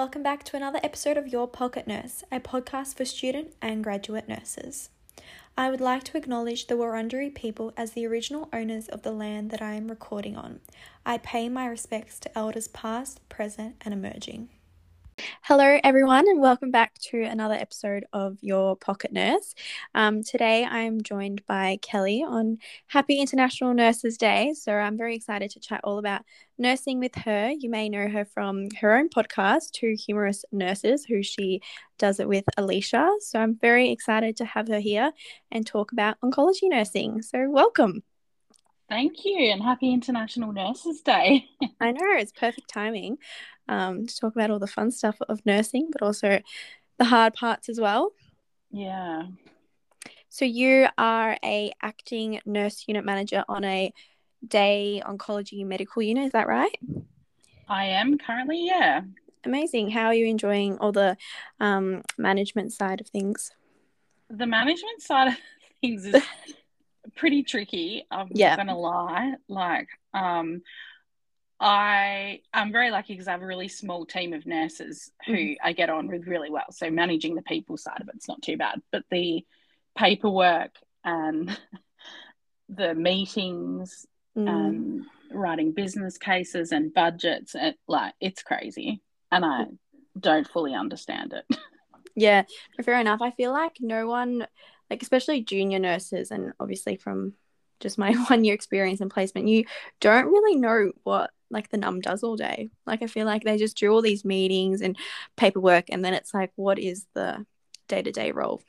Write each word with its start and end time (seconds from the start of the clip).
Welcome 0.00 0.22
back 0.22 0.44
to 0.44 0.56
another 0.56 0.80
episode 0.82 1.18
of 1.18 1.28
Your 1.28 1.46
Pocket 1.46 1.86
Nurse, 1.86 2.24
a 2.32 2.40
podcast 2.40 2.96
for 2.96 3.04
student 3.04 3.52
and 3.60 3.84
graduate 3.84 4.30
nurses. 4.30 4.88
I 5.58 5.68
would 5.68 5.82
like 5.82 6.04
to 6.04 6.16
acknowledge 6.16 6.68
the 6.68 6.74
Wurundjeri 6.74 7.34
people 7.34 7.74
as 7.76 7.90
the 7.90 8.06
original 8.06 8.48
owners 8.50 8.88
of 8.88 9.02
the 9.02 9.12
land 9.12 9.50
that 9.50 9.60
I 9.60 9.74
am 9.74 9.88
recording 9.88 10.38
on. 10.38 10.60
I 11.04 11.18
pay 11.18 11.50
my 11.50 11.66
respects 11.66 12.18
to 12.20 12.38
elders 12.38 12.66
past, 12.66 13.20
present, 13.28 13.76
and 13.82 13.92
emerging. 13.92 14.48
Hello, 15.42 15.78
everyone, 15.84 16.28
and 16.28 16.40
welcome 16.40 16.70
back 16.70 16.94
to 17.10 17.22
another 17.22 17.54
episode 17.54 18.04
of 18.12 18.38
Your 18.40 18.76
Pocket 18.76 19.12
Nurse. 19.12 19.54
Um, 19.94 20.22
today, 20.22 20.64
I'm 20.64 21.02
joined 21.02 21.44
by 21.46 21.78
Kelly 21.82 22.24
on 22.26 22.58
Happy 22.86 23.18
International 23.18 23.74
Nurses 23.74 24.16
Day. 24.16 24.54
So, 24.54 24.72
I'm 24.72 24.96
very 24.96 25.16
excited 25.16 25.50
to 25.50 25.60
chat 25.60 25.80
all 25.84 25.98
about 25.98 26.22
nursing 26.58 27.00
with 27.00 27.14
her. 27.16 27.50
You 27.50 27.70
may 27.70 27.88
know 27.88 28.08
her 28.08 28.24
from 28.24 28.68
her 28.80 28.96
own 28.96 29.08
podcast, 29.08 29.72
Two 29.72 29.94
Humerus 29.98 30.44
Nurses, 30.52 31.04
who 31.04 31.22
she 31.22 31.60
does 31.98 32.20
it 32.20 32.28
with 32.28 32.44
Alicia. 32.56 33.10
So, 33.20 33.40
I'm 33.40 33.56
very 33.56 33.90
excited 33.90 34.36
to 34.38 34.44
have 34.44 34.68
her 34.68 34.80
here 34.80 35.12
and 35.50 35.66
talk 35.66 35.92
about 35.92 36.20
oncology 36.20 36.68
nursing. 36.68 37.22
So, 37.22 37.50
welcome. 37.50 38.02
Thank 38.88 39.24
you, 39.24 39.38
and 39.52 39.62
happy 39.62 39.92
International 39.92 40.52
Nurses 40.52 41.00
Day. 41.02 41.48
I 41.80 41.92
know 41.92 42.16
it's 42.16 42.32
perfect 42.32 42.68
timing 42.68 43.18
um, 43.70 44.06
to 44.06 44.16
talk 44.18 44.34
about 44.34 44.50
all 44.50 44.58
the 44.58 44.66
fun 44.66 44.90
stuff 44.90 45.16
of 45.28 45.46
nursing, 45.46 45.88
but 45.92 46.02
also 46.02 46.40
the 46.98 47.04
hard 47.04 47.32
parts 47.32 47.68
as 47.68 47.80
well. 47.80 48.12
Yeah. 48.70 49.28
So 50.28 50.44
you 50.44 50.88
are 50.98 51.38
a 51.42 51.72
acting 51.80 52.40
nurse 52.44 52.84
unit 52.86 53.04
manager 53.04 53.44
on 53.48 53.64
a 53.64 53.92
day 54.46 55.02
oncology 55.06 55.64
medical 55.64 56.02
unit, 56.02 56.26
is 56.26 56.32
that 56.32 56.48
right? 56.48 56.76
I 57.68 57.86
am 57.86 58.18
currently, 58.18 58.66
yeah. 58.66 59.02
Amazing. 59.44 59.90
How 59.90 60.06
are 60.06 60.14
you 60.14 60.26
enjoying 60.26 60.76
all 60.78 60.92
the 60.92 61.16
um, 61.60 62.02
management 62.18 62.72
side 62.72 63.00
of 63.00 63.06
things? 63.06 63.52
The 64.28 64.46
management 64.46 65.00
side 65.00 65.28
of 65.28 65.34
things 65.80 66.04
is 66.06 66.22
pretty 67.16 67.44
tricky. 67.44 68.04
I'm 68.10 68.28
yeah. 68.32 68.50
not 68.50 68.58
gonna 68.58 68.78
lie. 68.78 69.34
Like, 69.48 69.88
um, 70.12 70.62
I 71.60 72.40
I'm 72.54 72.72
very 72.72 72.90
lucky 72.90 73.12
because 73.12 73.28
I 73.28 73.32
have 73.32 73.42
a 73.42 73.46
really 73.46 73.68
small 73.68 74.06
team 74.06 74.32
of 74.32 74.46
nurses 74.46 75.10
who 75.26 75.34
mm-hmm. 75.34 75.66
I 75.66 75.72
get 75.72 75.90
on 75.90 76.08
with 76.08 76.26
really 76.26 76.50
well. 76.50 76.72
So 76.72 76.90
managing 76.90 77.34
the 77.34 77.42
people 77.42 77.76
side 77.76 78.00
of 78.00 78.08
it's 78.14 78.28
not 78.28 78.42
too 78.42 78.56
bad, 78.56 78.80
but 78.90 79.04
the 79.10 79.44
paperwork 79.96 80.72
and 81.04 81.56
the 82.68 82.94
meetings 82.94 84.06
mm. 84.36 84.48
and 84.48 85.04
writing 85.32 85.72
business 85.72 86.16
cases 86.16 86.72
and 86.72 86.94
budgets, 86.94 87.54
it, 87.54 87.76
like 87.86 88.14
it's 88.20 88.42
crazy, 88.42 89.02
and 89.30 89.44
I 89.44 89.66
don't 90.18 90.48
fully 90.48 90.74
understand 90.74 91.34
it. 91.34 91.56
Yeah, 92.16 92.42
fair 92.82 93.00
enough. 93.00 93.22
I 93.22 93.30
feel 93.30 93.52
like 93.52 93.76
no 93.80 94.06
one, 94.06 94.46
like 94.90 95.00
especially 95.00 95.42
junior 95.42 95.78
nurses, 95.78 96.30
and 96.30 96.52
obviously 96.58 96.96
from 96.96 97.34
just 97.78 97.98
my 97.98 98.12
one 98.28 98.44
year 98.44 98.52
experience 98.52 99.00
in 99.00 99.08
placement, 99.08 99.48
you 99.48 99.64
don't 100.00 100.26
really 100.26 100.56
know 100.56 100.92
what 101.04 101.30
like 101.50 101.68
the 101.68 101.76
num 101.76 102.00
does 102.00 102.22
all 102.22 102.36
day. 102.36 102.70
Like 102.86 103.02
I 103.02 103.06
feel 103.06 103.26
like 103.26 103.44
they 103.44 103.58
just 103.58 103.76
do 103.76 103.90
all 103.90 104.02
these 104.02 104.24
meetings 104.24 104.80
and 104.80 104.96
paperwork 105.36 105.86
and 105.90 106.04
then 106.04 106.14
it's 106.14 106.32
like 106.32 106.52
what 106.56 106.78
is 106.78 107.06
the 107.14 107.44
day 107.88 108.02
to 108.02 108.12
day 108.12 108.30
role? 108.32 108.62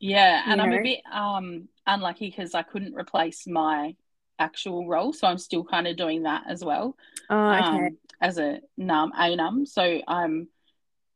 Yeah, 0.00 0.42
and 0.46 0.60
you 0.60 0.66
I'm 0.66 0.72
a 0.72 0.82
bit 0.82 1.00
um 1.12 1.68
unlucky 1.86 2.28
because 2.28 2.54
I 2.54 2.62
couldn't 2.62 2.94
replace 2.94 3.46
my 3.46 3.96
actual 4.38 4.86
role, 4.86 5.12
so 5.12 5.26
I'm 5.26 5.38
still 5.38 5.64
kind 5.64 5.86
of 5.86 5.96
doing 5.96 6.24
that 6.24 6.44
as 6.48 6.64
well. 6.64 6.96
Oh, 7.30 7.52
okay. 7.52 7.86
Um, 7.86 7.98
as 8.20 8.38
a 8.38 8.60
num 8.76 9.12
a 9.16 9.34
num, 9.36 9.66
so 9.66 10.00
I'm 10.06 10.48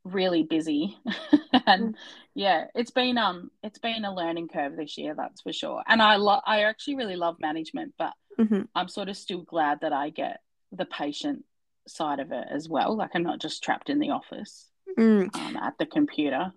really 0.05 0.43
busy, 0.43 0.97
and 1.67 1.95
mm. 1.95 1.95
yeah, 2.35 2.67
it's 2.75 2.91
been 2.91 3.19
um 3.19 3.51
it's 3.63 3.79
been 3.79 4.05
a 4.05 4.15
learning 4.15 4.49
curve 4.49 4.77
this 4.77 4.97
year, 4.97 5.15
that's 5.15 5.43
for 5.43 5.53
sure. 5.53 5.83
And 5.87 6.01
I 6.01 6.17
love 6.17 6.43
I 6.47 6.63
actually 6.63 6.97
really 6.97 7.17
love 7.17 7.37
management, 7.41 7.95
but 7.99 8.13
mm-hmm. 8.39 8.63
I'm 8.75 8.89
sort 8.89 9.09
of 9.09 9.17
still 9.17 9.43
glad 9.43 9.81
that 9.83 9.93
I 9.93 10.11
get 10.11 10.41
the 10.73 10.87
patient 10.87 11.45
side 11.87 12.21
of 12.21 12.33
it 12.33 12.47
as 12.51 12.69
well. 12.69 12.97
Like 12.97 13.11
I'm 13.15 13.23
not 13.23 13.41
just 13.41 13.63
trapped 13.63 13.91
in 13.91 13.99
the 13.99 14.11
office 14.11 14.69
mm. 14.99 15.35
um, 15.35 15.57
at 15.57 15.79
the 15.79 15.87
computer. 15.87 16.53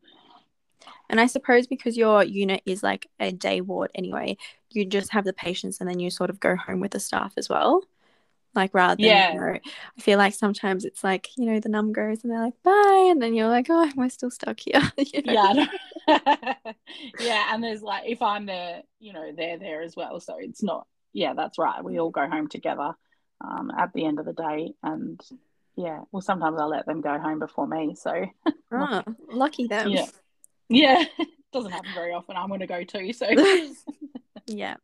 And 1.10 1.20
I 1.20 1.28
suppose 1.28 1.68
because 1.68 1.98
your 1.98 2.24
unit 2.24 2.62
is 2.66 2.82
like 2.82 3.08
a 3.20 3.32
day 3.32 3.62
ward 3.62 3.92
anyway, 3.94 4.38
you 4.70 4.86
just 4.86 5.12
have 5.12 5.26
the 5.26 5.34
patients 5.34 5.80
and 5.80 5.90
then 5.90 6.00
you 6.00 6.10
sort 6.10 6.30
of 6.30 6.40
go 6.40 6.56
home 6.56 6.80
with 6.80 6.92
the 6.92 7.00
staff 7.00 7.34
as 7.38 7.50
well. 7.50 7.84
Like 8.54 8.74
rather 8.74 8.96
than, 8.96 9.06
yeah. 9.06 9.34
you 9.34 9.40
know, 9.40 9.60
I 9.98 10.02
feel 10.02 10.18
like 10.18 10.34
sometimes 10.34 10.84
it's 10.84 11.04
like, 11.04 11.30
you 11.38 11.46
know, 11.46 11.60
the 11.60 11.70
num 11.70 11.94
goes 11.94 12.24
and 12.24 12.32
they're 12.32 12.42
like, 12.42 12.62
bye. 12.64 13.08
And 13.10 13.22
then 13.22 13.34
you're 13.34 13.48
like, 13.48 13.68
oh, 13.70 13.84
am 13.84 14.00
I 14.00 14.10
still 14.10 14.32
stuck 14.32 14.60
here? 14.60 14.82
you 14.98 15.22
know? 15.22 15.68
Yeah. 16.08 16.54
yeah. 17.20 17.54
And 17.54 17.64
there's 17.64 17.82
like, 17.82 18.04
if 18.08 18.22
I'm 18.22 18.46
there, 18.46 18.82
you 19.00 19.14
know, 19.14 19.32
they're 19.36 19.60
there 19.60 19.82
as 19.82 19.96
well. 19.96 20.20
So 20.20 20.36
it's 20.38 20.64
not, 20.64 20.86
yeah, 21.14 21.34
that's 21.34 21.58
right. 21.58 21.84
We 21.84 22.00
all 22.00 22.10
go 22.10 22.28
home 22.28 22.50
together 22.50 22.94
um, 23.44 23.72
at 23.78 23.94
the 23.94 24.06
end 24.06 24.19
of 24.19 24.25
the 24.25 24.34
day. 24.34 24.74
And 24.84 25.19
yeah, 25.75 26.02
well, 26.12 26.22
sometimes 26.22 26.59
I 26.59 26.66
let 26.66 26.85
them 26.85 27.02
go 27.02 27.18
home 27.18 27.40
before 27.40 27.68
me. 27.68 27.96
So, 27.96 28.25
oh, 28.72 29.03
lucky 29.31 29.68
them. 29.68 29.90
Yeah. 29.90 30.06
Yeah. 30.69 31.03
Doesn't 31.53 31.72
happen 31.72 31.91
very 31.94 32.13
often. 32.13 32.38
I'm 32.38 32.47
going 32.47 32.62
to 32.62 32.68
go 32.68 32.84
too. 32.84 33.12
So, 33.12 33.28
yeah. 34.47 34.75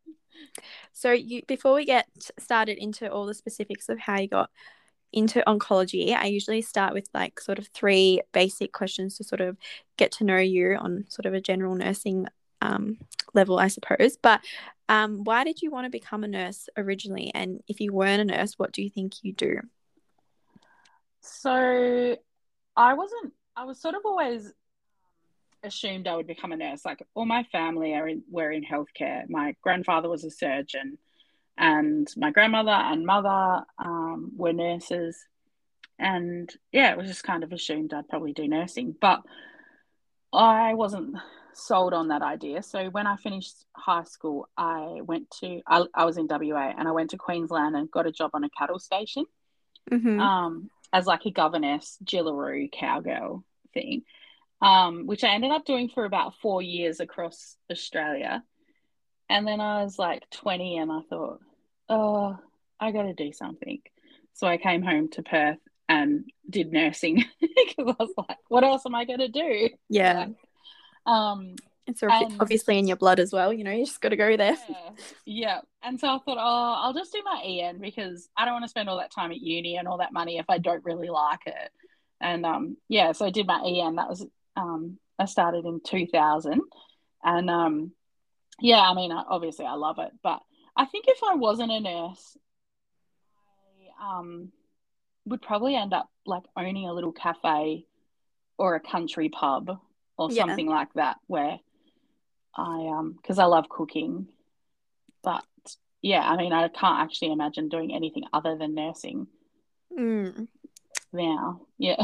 So, 0.92 1.12
you 1.12 1.42
before 1.46 1.74
we 1.74 1.84
get 1.84 2.06
started 2.38 2.78
into 2.78 3.10
all 3.10 3.26
the 3.26 3.34
specifics 3.34 3.88
of 3.88 3.98
how 3.98 4.18
you 4.18 4.28
got 4.28 4.50
into 5.12 5.42
oncology, 5.46 6.14
I 6.14 6.26
usually 6.26 6.60
start 6.60 6.92
with 6.92 7.08
like 7.14 7.40
sort 7.40 7.58
of 7.58 7.68
three 7.68 8.20
basic 8.32 8.72
questions 8.72 9.16
to 9.16 9.24
sort 9.24 9.40
of 9.40 9.56
get 9.96 10.12
to 10.12 10.24
know 10.24 10.36
you 10.36 10.74
on 10.74 11.06
sort 11.08 11.24
of 11.26 11.32
a 11.32 11.40
general 11.40 11.74
nursing 11.74 12.26
um, 12.60 12.98
level, 13.34 13.58
I 13.58 13.68
suppose. 13.68 14.18
But 14.20 14.40
um, 14.88 15.24
why 15.24 15.44
did 15.44 15.60
you 15.60 15.70
want 15.70 15.84
to 15.84 15.90
become 15.90 16.24
a 16.24 16.28
nurse 16.28 16.68
originally? 16.76 17.30
And 17.34 17.60
if 17.68 17.80
you 17.80 17.92
weren't 17.92 18.30
a 18.30 18.36
nurse, 18.36 18.54
what 18.56 18.72
do 18.72 18.82
you 18.82 18.90
think 18.90 19.14
you 19.22 19.32
do? 19.32 19.60
So 21.20 22.16
I 22.76 22.94
wasn't, 22.94 23.32
I 23.56 23.64
was 23.64 23.80
sort 23.80 23.94
of 23.94 24.02
always 24.04 24.52
assumed 25.62 26.06
I 26.06 26.16
would 26.16 26.26
become 26.26 26.52
a 26.52 26.56
nurse. 26.56 26.84
Like 26.84 27.02
all 27.14 27.26
my 27.26 27.42
family 27.44 27.94
are 27.94 28.08
in, 28.08 28.22
were 28.30 28.50
in 28.50 28.64
healthcare. 28.64 29.28
My 29.28 29.54
grandfather 29.62 30.08
was 30.08 30.24
a 30.24 30.30
surgeon, 30.30 30.98
and 31.56 32.08
my 32.16 32.30
grandmother 32.30 32.70
and 32.70 33.04
mother 33.04 33.64
um, 33.78 34.32
were 34.36 34.52
nurses. 34.52 35.18
And 35.98 36.48
yeah, 36.72 36.92
it 36.92 36.96
was 36.96 37.08
just 37.08 37.24
kind 37.24 37.42
of 37.42 37.52
assumed 37.52 37.92
I'd 37.92 38.08
probably 38.08 38.32
do 38.32 38.46
nursing. 38.46 38.94
But 38.98 39.22
I 40.32 40.74
wasn't 40.74 41.16
sold 41.58 41.92
on 41.92 42.08
that 42.08 42.22
idea. 42.22 42.62
So 42.62 42.88
when 42.90 43.06
I 43.06 43.16
finished 43.16 43.64
high 43.72 44.04
school, 44.04 44.48
I 44.56 45.00
went 45.02 45.30
to 45.40 45.60
I, 45.66 45.84
I 45.94 46.04
was 46.04 46.16
in 46.16 46.28
WA 46.28 46.72
and 46.76 46.86
I 46.86 46.92
went 46.92 47.10
to 47.10 47.16
Queensland 47.16 47.76
and 47.76 47.90
got 47.90 48.06
a 48.06 48.12
job 48.12 48.30
on 48.34 48.44
a 48.44 48.50
cattle 48.50 48.78
station 48.78 49.24
mm-hmm. 49.90 50.20
um, 50.20 50.70
as 50.92 51.06
like 51.06 51.26
a 51.26 51.30
governess, 51.30 51.98
Jillaroo 52.04 52.70
cowgirl 52.70 53.44
thing, 53.74 54.02
um, 54.62 55.06
which 55.06 55.24
I 55.24 55.34
ended 55.34 55.50
up 55.50 55.64
doing 55.64 55.88
for 55.88 56.04
about 56.04 56.34
four 56.40 56.62
years 56.62 57.00
across 57.00 57.56
Australia. 57.70 58.42
And 59.28 59.46
then 59.46 59.60
I 59.60 59.82
was 59.82 59.98
like 59.98 60.28
20 60.30 60.78
and 60.78 60.90
I 60.90 61.00
thought, 61.10 61.40
oh, 61.88 62.38
I 62.80 62.92
got 62.92 63.02
to 63.02 63.14
do 63.14 63.32
something. 63.32 63.80
So 64.34 64.46
I 64.46 64.56
came 64.56 64.82
home 64.82 65.08
to 65.10 65.22
Perth 65.22 65.58
and 65.88 66.30
did 66.48 66.72
nursing 66.72 67.24
because 67.40 67.94
I 67.98 68.02
was 68.02 68.14
like, 68.16 68.38
what 68.48 68.64
else 68.64 68.82
am 68.86 68.94
I 68.94 69.04
going 69.04 69.18
to 69.18 69.28
do? 69.28 69.70
Yeah. 69.88 70.20
Like, 70.20 70.36
um, 71.08 71.56
it's 71.88 72.02
obviously 72.02 72.78
in 72.78 72.86
your 72.86 72.98
blood 72.98 73.18
as 73.18 73.32
well, 73.32 73.50
you 73.50 73.64
know, 73.64 73.70
you 73.70 73.86
just 73.86 74.00
got 74.00 74.10
to 74.10 74.16
go 74.16 74.36
there. 74.36 74.56
Yeah. 74.68 74.90
yeah. 75.24 75.60
And 75.82 75.98
so 75.98 76.08
I 76.08 76.18
thought, 76.18 76.36
oh, 76.38 76.74
I'll 76.82 76.92
just 76.92 77.12
do 77.12 77.22
my 77.24 77.42
EN 77.42 77.80
because 77.80 78.28
I 78.36 78.44
don't 78.44 78.52
want 78.52 78.64
to 78.64 78.68
spend 78.68 78.90
all 78.90 78.98
that 78.98 79.10
time 79.10 79.30
at 79.30 79.40
uni 79.40 79.76
and 79.76 79.88
all 79.88 79.98
that 79.98 80.12
money 80.12 80.36
if 80.36 80.44
I 80.50 80.58
don't 80.58 80.84
really 80.84 81.08
like 81.08 81.46
it. 81.46 81.70
And 82.20 82.44
um, 82.44 82.76
yeah, 82.88 83.12
so 83.12 83.24
I 83.24 83.30
did 83.30 83.46
my 83.46 83.62
EN. 83.64 83.96
That 83.96 84.10
was, 84.10 84.26
um, 84.54 84.98
I 85.18 85.24
started 85.24 85.64
in 85.64 85.80
2000. 85.82 86.60
And 87.24 87.50
um, 87.50 87.92
yeah, 88.60 88.80
I 88.80 88.92
mean, 88.92 89.10
obviously 89.10 89.64
I 89.64 89.74
love 89.74 89.98
it. 89.98 90.10
But 90.22 90.40
I 90.76 90.84
think 90.84 91.06
if 91.08 91.20
I 91.26 91.36
wasn't 91.36 91.72
a 91.72 91.80
nurse, 91.80 92.36
I 93.98 94.18
um, 94.18 94.52
would 95.24 95.40
probably 95.40 95.74
end 95.74 95.94
up 95.94 96.10
like 96.26 96.44
owning 96.54 96.86
a 96.86 96.92
little 96.92 97.12
cafe 97.12 97.86
or 98.58 98.74
a 98.74 98.80
country 98.80 99.30
pub 99.30 99.78
or 100.18 100.30
yeah. 100.30 100.46
something 100.46 100.66
like 100.66 100.92
that 100.94 101.16
where 101.26 101.58
I 102.54 102.86
um 102.88 103.16
because 103.20 103.38
I 103.38 103.44
love 103.44 103.68
cooking 103.68 104.28
but 105.22 105.44
yeah 106.02 106.28
I 106.28 106.36
mean 106.36 106.52
I 106.52 106.68
can't 106.68 107.00
actually 107.00 107.32
imagine 107.32 107.68
doing 107.68 107.94
anything 107.94 108.24
other 108.32 108.56
than 108.56 108.74
nursing 108.74 109.26
mm. 109.96 110.48
now 111.12 111.62
yeah 111.78 112.02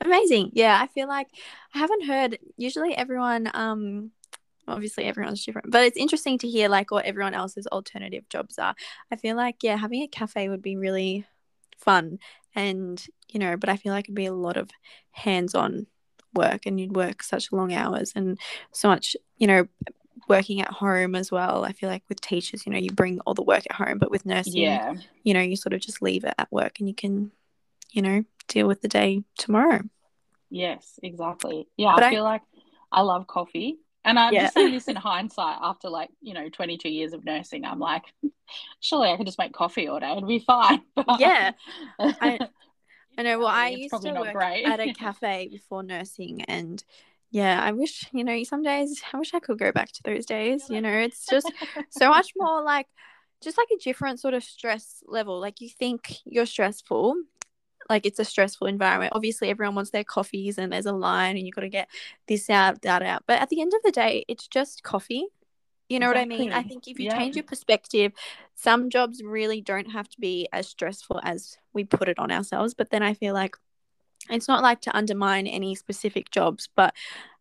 amazing 0.00 0.50
yeah 0.54 0.78
I 0.80 0.86
feel 0.86 1.08
like 1.08 1.28
I 1.74 1.78
haven't 1.78 2.06
heard 2.06 2.38
usually 2.56 2.94
everyone 2.94 3.50
um 3.52 4.12
obviously 4.66 5.04
everyone's 5.04 5.44
different 5.44 5.70
but 5.70 5.84
it's 5.84 5.96
interesting 5.96 6.38
to 6.38 6.48
hear 6.48 6.68
like 6.68 6.90
what 6.90 7.06
everyone 7.06 7.34
else's 7.34 7.66
alternative 7.68 8.28
jobs 8.28 8.58
are 8.58 8.74
I 9.10 9.16
feel 9.16 9.34
like 9.36 9.62
yeah 9.62 9.76
having 9.76 10.02
a 10.02 10.08
cafe 10.08 10.48
would 10.48 10.62
be 10.62 10.76
really 10.76 11.26
fun 11.78 12.18
and 12.54 13.04
you 13.28 13.40
know, 13.40 13.56
but 13.56 13.68
I 13.68 13.76
feel 13.76 13.92
like 13.92 14.06
it'd 14.06 14.14
be 14.14 14.26
a 14.26 14.32
lot 14.32 14.56
of 14.56 14.70
hands 15.10 15.54
on 15.54 15.86
work 16.34 16.66
and 16.66 16.78
you'd 16.80 16.94
work 16.96 17.22
such 17.22 17.52
long 17.52 17.72
hours 17.72 18.12
and 18.14 18.38
so 18.72 18.88
much, 18.88 19.16
you 19.36 19.46
know, 19.46 19.66
working 20.28 20.60
at 20.60 20.68
home 20.70 21.14
as 21.14 21.30
well. 21.32 21.64
I 21.64 21.72
feel 21.72 21.88
like 21.88 22.02
with 22.08 22.20
teachers, 22.20 22.66
you 22.66 22.72
know, 22.72 22.78
you 22.78 22.90
bring 22.90 23.20
all 23.20 23.34
the 23.34 23.42
work 23.42 23.64
at 23.70 23.76
home, 23.76 23.98
but 23.98 24.10
with 24.10 24.26
nursing, 24.26 24.60
Yeah. 24.62 24.94
you 25.22 25.32
know, 25.34 25.40
you 25.40 25.56
sort 25.56 25.72
of 25.72 25.80
just 25.80 26.02
leave 26.02 26.24
it 26.24 26.34
at 26.38 26.52
work 26.52 26.80
and 26.80 26.88
you 26.88 26.94
can, 26.94 27.30
you 27.92 28.02
know, 28.02 28.24
deal 28.48 28.66
with 28.66 28.82
the 28.82 28.88
day 28.88 29.22
tomorrow. 29.38 29.80
Yes, 30.50 30.98
exactly. 31.02 31.66
Yeah, 31.76 31.92
But 31.94 32.04
I 32.04 32.08
I- 32.08 32.10
feel 32.10 32.24
like 32.24 32.42
I 32.92 33.00
love 33.02 33.26
coffee. 33.26 33.78
And 34.04 34.18
I'm 34.18 34.32
Yeah. 34.32 34.42
just 34.44 34.54
saying 34.54 34.72
this 34.72 34.88
in 34.88 34.96
hindsight 34.96 35.58
after 35.60 35.90
like, 35.90 36.08
you 36.22 36.32
know, 36.32 36.48
22 36.48 36.88
years 36.88 37.12
of 37.12 37.24
nursing. 37.24 37.64
I'm 37.64 37.78
like, 37.78 38.04
surely 38.80 39.10
I 39.10 39.16
could 39.16 39.26
just 39.26 39.38
make 39.38 39.52
coffee 39.52 39.88
all 39.88 40.00
day 40.00 40.12
and 40.16 40.26
be 40.26 40.38
fine. 40.38 40.82
But 40.94 41.06
Yeah. 41.20 41.52
I- 41.98 42.38
I 43.18 43.22
know. 43.22 43.38
Well, 43.40 43.48
I 43.48 43.70
it's 43.70 43.92
used 43.92 44.02
to 44.02 44.12
work 44.12 44.32
great. 44.32 44.64
at 44.64 44.78
a 44.78 44.92
cafe 44.94 45.48
before 45.50 45.82
nursing, 45.82 46.42
and 46.42 46.82
yeah, 47.30 47.60
I 47.60 47.72
wish 47.72 48.08
you 48.12 48.22
know 48.24 48.42
some 48.44 48.62
days 48.62 49.02
I 49.12 49.18
wish 49.18 49.34
I 49.34 49.40
could 49.40 49.58
go 49.58 49.72
back 49.72 49.90
to 49.92 50.02
those 50.04 50.24
days. 50.24 50.70
You 50.70 50.80
know, 50.80 50.92
it's 50.92 51.26
just 51.30 51.52
so 51.90 52.08
much 52.08 52.32
more 52.36 52.62
like 52.62 52.86
just 53.42 53.58
like 53.58 53.68
a 53.74 53.82
different 53.82 54.20
sort 54.20 54.34
of 54.34 54.44
stress 54.44 55.02
level. 55.06 55.40
Like 55.40 55.60
you 55.60 55.68
think 55.68 56.18
you're 56.24 56.46
stressful, 56.46 57.16
like 57.90 58.06
it's 58.06 58.20
a 58.20 58.24
stressful 58.24 58.68
environment. 58.68 59.12
Obviously, 59.16 59.50
everyone 59.50 59.74
wants 59.74 59.90
their 59.90 60.04
coffees, 60.04 60.56
and 60.56 60.72
there's 60.72 60.86
a 60.86 60.92
line, 60.92 61.36
and 61.36 61.44
you've 61.44 61.56
got 61.56 61.62
to 61.62 61.68
get 61.68 61.88
this 62.28 62.48
out, 62.48 62.82
that 62.82 63.02
out. 63.02 63.24
But 63.26 63.42
at 63.42 63.48
the 63.48 63.60
end 63.60 63.72
of 63.74 63.82
the 63.82 63.92
day, 63.92 64.24
it's 64.28 64.46
just 64.46 64.84
coffee. 64.84 65.26
You 65.88 65.98
know 65.98 66.06
what 66.08 66.16
I 66.18 66.26
mean? 66.26 66.52
I 66.52 66.62
think 66.62 66.86
if 66.86 66.98
you 66.98 67.06
Yeah. 67.06 67.16
change 67.18 67.36
your 67.36 67.44
perspective, 67.44 68.12
some 68.54 68.90
jobs 68.90 69.22
really 69.22 69.60
don't 69.60 69.90
have 69.90 70.08
to 70.10 70.20
be 70.20 70.48
as 70.52 70.68
stressful 70.68 71.20
as 71.24 71.56
we 71.72 71.84
put 71.84 72.08
it 72.08 72.18
on 72.18 72.30
ourselves. 72.30 72.74
But 72.74 72.90
then 72.90 73.02
I 73.02 73.14
feel 73.14 73.32
like 73.34 73.56
it's 74.28 74.48
not 74.48 74.62
like 74.62 74.82
to 74.82 74.96
undermine 74.96 75.46
any 75.46 75.74
specific 75.74 76.30
jobs, 76.30 76.68
but 76.74 76.94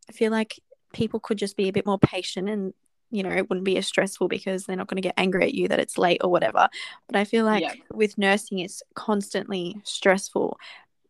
I 0.10 0.14
feel 0.14 0.32
like 0.32 0.60
people 0.94 1.20
could 1.20 1.38
just 1.38 1.58
be 1.58 1.68
a 1.68 1.74
bit 1.74 1.86
more 1.86 2.00
patient 2.00 2.48
and 2.48 2.74
you 3.12 3.22
know 3.24 3.30
it 3.30 3.50
wouldn't 3.50 3.66
be 3.66 3.78
as 3.78 3.86
stressful 3.86 4.28
because 4.30 4.66
they're 4.66 4.76
not 4.78 4.88
going 4.88 4.96
to 4.96 5.08
get 5.08 5.14
angry 5.18 5.44
at 5.44 5.54
you 5.54 5.68
that 5.68 5.80
it's 5.80 5.98
late 5.98 6.22
or 6.24 6.32
whatever. 6.32 6.70
But 7.08 7.18
I 7.18 7.26
feel 7.26 7.44
like 7.46 7.64
Yeah. 7.64 7.74
with 7.94 8.18
nursing, 8.18 8.60
it's 8.60 8.82
constantly 8.96 9.76
stressful. 9.84 10.58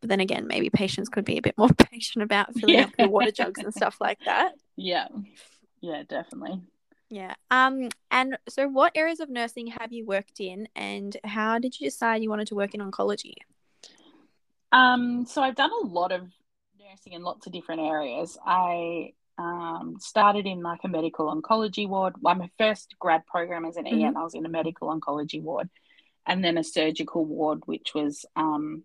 But 0.02 0.10
then 0.10 0.20
again, 0.20 0.48
maybe 0.48 0.70
patients 0.72 1.10
could 1.10 1.26
be 1.26 1.38
a 1.38 1.42
bit 1.42 1.58
more 1.58 1.70
patient 1.78 2.24
about 2.24 2.54
filling 2.56 2.80
up 2.82 2.96
the 2.98 3.08
water 3.08 3.32
jugs 3.32 3.60
and 3.60 3.74
stuff 3.74 3.98
like 4.02 4.20
that. 4.26 4.54
Yeah. 4.80 5.08
Yeah, 5.82 6.04
definitely. 6.08 6.62
Yeah. 7.10 7.36
Um. 7.52 7.90
And 8.12 8.38
so, 8.50 8.68
what 8.68 8.92
areas 8.96 9.20
of 9.20 9.30
nursing 9.30 9.68
have 9.68 9.94
you 9.94 10.06
worked 10.06 10.40
in, 10.40 10.68
and 10.76 11.16
how 11.24 11.60
did 11.60 11.80
you 11.80 11.88
decide 11.88 12.22
you 12.22 12.30
wanted 12.30 12.48
to 12.48 12.56
work 12.56 12.74
in 12.74 12.82
oncology? 12.82 13.36
Um, 14.72 15.26
so 15.26 15.42
I've 15.42 15.56
done 15.56 15.72
a 15.82 15.86
lot 15.86 16.12
of 16.12 16.30
nursing 16.78 17.14
in 17.14 17.24
lots 17.24 17.48
of 17.48 17.54
different 17.54 17.82
areas. 17.82 18.38
I 18.46 19.14
um, 19.38 19.96
started 20.00 20.46
in 20.46 20.62
like 20.62 20.82
a 20.84 20.90
medical 20.90 21.34
oncology 21.34 21.88
ward. 21.88 22.16
Well, 22.20 22.36
my 22.36 22.50
first 22.58 22.96
grad 23.00 23.26
program 23.26 23.64
as 23.66 23.78
an 23.78 23.86
Mhm. 23.86 24.02
EN, 24.02 24.18
I 24.18 24.24
was 24.24 24.34
in 24.36 24.46
a 24.46 24.50
medical 24.50 24.90
oncology 24.90 25.42
ward, 25.42 25.70
and 26.26 26.44
then 26.44 26.58
a 26.58 26.64
surgical 26.64 27.24
ward, 27.24 27.62
which 27.66 27.94
was 27.94 28.26
um, 28.36 28.84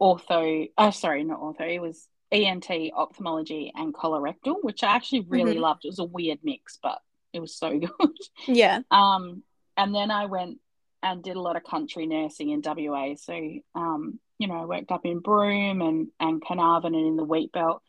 ortho. 0.00 0.70
Oh, 0.76 0.90
sorry, 0.90 1.22
not 1.22 1.40
ortho. 1.40 1.72
It 1.72 1.80
was 1.80 2.08
ENT, 2.32 2.90
ophthalmology, 2.92 3.72
and 3.76 3.94
colorectal, 3.94 4.56
which 4.62 4.82
I 4.82 4.88
actually 4.96 5.20
really 5.20 5.54
Mhm. 5.54 5.60
loved. 5.60 5.84
It 5.84 5.90
was 5.90 6.00
a 6.00 6.04
weird 6.04 6.40
mix, 6.42 6.78
but 6.82 7.00
it 7.36 7.40
was 7.40 7.54
so 7.54 7.78
good. 7.78 8.18
Yeah. 8.46 8.80
Um, 8.90 9.42
and 9.76 9.94
then 9.94 10.10
I 10.10 10.26
went 10.26 10.58
and 11.02 11.22
did 11.22 11.36
a 11.36 11.40
lot 11.40 11.56
of 11.56 11.64
country 11.64 12.06
nursing 12.06 12.50
in 12.50 12.62
WA. 12.64 13.14
So, 13.16 13.34
um, 13.74 14.18
you 14.38 14.48
know, 14.48 14.54
I 14.54 14.64
worked 14.64 14.90
up 14.90 15.04
in 15.04 15.20
Broome 15.20 15.82
and, 15.82 16.08
and 16.18 16.42
Carnarvon 16.42 16.94
and 16.94 17.06
in 17.06 17.16
the 17.16 17.24
Wheat 17.24 17.52
Belt 17.52 17.82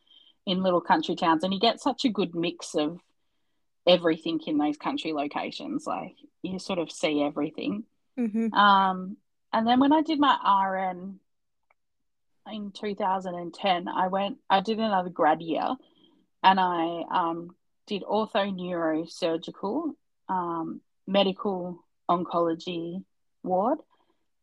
in 0.45 0.63
little 0.63 0.81
country 0.81 1.15
towns. 1.15 1.43
And 1.43 1.53
you 1.53 1.59
get 1.59 1.81
such 1.81 2.05
a 2.05 2.09
good 2.09 2.35
mix 2.35 2.75
of 2.75 2.99
everything 3.87 4.39
in 4.45 4.57
those 4.57 4.77
country 4.77 5.13
locations. 5.13 5.87
Like 5.87 6.15
you 6.43 6.59
sort 6.59 6.79
of 6.79 6.91
see 6.91 7.23
everything. 7.23 7.85
Mm-hmm. 8.19 8.53
Um, 8.53 9.17
and 9.53 9.65
then 9.65 9.79
when 9.79 9.93
I 9.93 10.01
did 10.01 10.19
my 10.19 10.35
RN 10.45 11.19
in 12.51 12.71
2010, 12.71 13.87
I 13.87 14.07
went, 14.07 14.37
I 14.49 14.61
did 14.61 14.79
another 14.79 15.09
grad 15.09 15.41
year 15.41 15.75
and 16.43 16.59
I 16.59 17.03
um, 17.11 17.55
did 17.87 18.03
ortho 18.03 18.53
neurosurgical, 18.53 19.93
um, 20.29 20.81
medical 21.07 21.83
oncology 22.09 23.03
ward, 23.43 23.79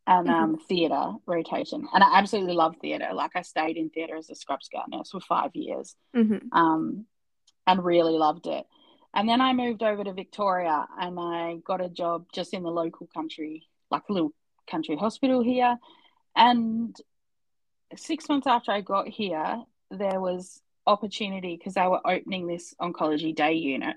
and 0.07 0.29
um, 0.29 0.59
theatre 0.69 1.13
rotation. 1.27 1.87
And 1.93 2.03
I 2.05 2.19
absolutely 2.19 2.55
love 2.55 2.77
theatre. 2.81 3.11
Like 3.15 3.33
I 3.37 3.43
stayed 3.43 3.77
in 3.77 3.91
theatre 3.91 4.17
as 4.17 4.29
a 4.31 4.35
scrub 4.35 4.63
scout 4.63 4.91
nurse 4.91 5.11
for 5.11 5.21
five 5.21 5.51
years 5.55 5.95
Mm-hmm. 6.15 6.49
um, 6.53 7.07
and 7.67 7.85
really 7.85 8.13
loved 8.19 8.47
it. 8.47 8.67
And 9.15 9.29
then 9.29 9.41
I 9.41 9.53
moved 9.53 9.83
over 9.83 10.05
to 10.05 10.13
Victoria 10.13 10.87
and 11.01 11.19
I 11.19 11.57
got 11.65 11.81
a 11.81 11.89
job 11.89 12.27
just 12.35 12.53
in 12.53 12.63
the 12.63 12.71
local 12.71 13.07
country, 13.15 13.67
like 13.91 14.03
a 14.11 14.13
little 14.13 14.35
country 14.71 14.97
hospital 14.97 15.43
here. 15.43 15.79
And 16.37 16.95
six 17.97 18.29
months 18.29 18.47
after 18.47 18.73
I 18.73 18.81
got 18.81 19.09
here, 19.09 19.63
there 19.91 20.21
was 20.21 20.61
opportunity 20.87 21.57
because 21.57 21.75
they 21.75 21.87
were 21.87 22.07
opening 22.07 22.47
this 22.47 22.75
oncology 22.81 23.35
day 23.35 23.55
unit. 23.55 23.97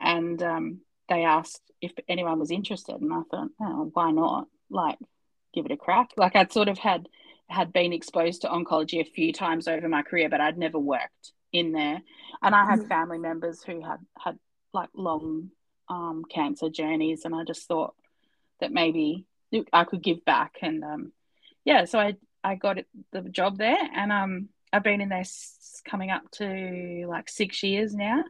And 0.00 0.42
um, 0.42 0.80
they 1.08 1.24
asked 1.24 1.62
if 1.80 1.92
anyone 2.08 2.38
was 2.38 2.50
interested. 2.50 3.00
And 3.00 3.12
I 3.12 3.22
thought, 3.30 3.48
oh, 3.60 3.90
why 3.92 4.10
not? 4.10 4.48
Like, 4.70 4.98
give 5.54 5.66
it 5.66 5.72
a 5.72 5.76
crack. 5.76 6.10
Like, 6.16 6.36
I'd 6.36 6.52
sort 6.52 6.68
of 6.68 6.78
had 6.78 7.08
had 7.48 7.72
been 7.74 7.92
exposed 7.92 8.40
to 8.40 8.48
oncology 8.48 9.00
a 9.00 9.04
few 9.04 9.30
times 9.30 9.68
over 9.68 9.86
my 9.86 10.02
career, 10.02 10.30
but 10.30 10.40
I'd 10.40 10.56
never 10.56 10.78
worked 10.78 11.32
in 11.52 11.72
there. 11.72 12.00
And 12.42 12.54
I 12.54 12.64
had 12.64 12.80
Mhm. 12.80 12.88
family 12.88 13.18
members 13.18 13.62
who 13.62 13.82
had 13.82 14.00
had 14.18 14.38
like 14.72 14.88
long 14.94 15.50
um, 15.88 16.24
cancer 16.24 16.70
journeys, 16.70 17.24
and 17.24 17.34
I 17.34 17.44
just 17.44 17.68
thought 17.68 17.94
that 18.60 18.72
maybe 18.72 19.26
I 19.72 19.84
could 19.84 20.02
give 20.02 20.24
back. 20.24 20.56
And 20.62 20.82
um, 20.82 21.12
yeah, 21.64 21.84
so 21.84 21.98
I 21.98 22.16
I 22.42 22.54
got 22.56 22.78
the 23.12 23.22
job 23.22 23.58
there, 23.58 23.78
and 23.94 24.10
um, 24.10 24.48
I've 24.74 24.82
been 24.82 25.00
in 25.00 25.08
there 25.08 25.20
s- 25.20 25.80
coming 25.88 26.10
up 26.10 26.28
to 26.32 27.06
like 27.08 27.28
six 27.28 27.62
years 27.62 27.94
now, 27.94 28.24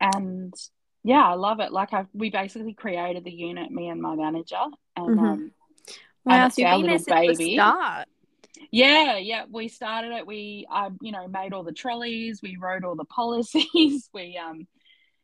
and 0.00 0.54
yeah, 1.02 1.24
I 1.26 1.34
love 1.34 1.60
it. 1.60 1.72
Like 1.72 1.92
I, 1.92 2.06
we 2.12 2.30
basically 2.30 2.74
created 2.74 3.24
the 3.24 3.32
unit, 3.32 3.70
me 3.70 3.88
and 3.88 4.00
my 4.00 4.14
manager, 4.14 4.62
and 4.96 5.18
Mhm. 5.18 5.22
um, 5.32 5.52
Wow. 6.24 6.46
it's 6.46 6.56
So 6.56 6.64
our 6.64 6.78
little 6.78 6.98
the 6.98 7.04
baby. 7.14 7.54
start. 7.54 8.08
yeah, 8.70 9.16
yeah, 9.16 9.44
we 9.50 9.68
started 9.68 10.12
it. 10.12 10.26
We, 10.26 10.66
I, 10.70 10.90
you 11.00 11.12
know, 11.12 11.28
made 11.28 11.52
all 11.52 11.62
the 11.62 11.72
trolleys. 11.72 12.40
We 12.42 12.56
wrote 12.56 12.84
all 12.84 12.96
the 12.96 13.04
policies. 13.04 14.08
We, 14.14 14.36
um, 14.38 14.66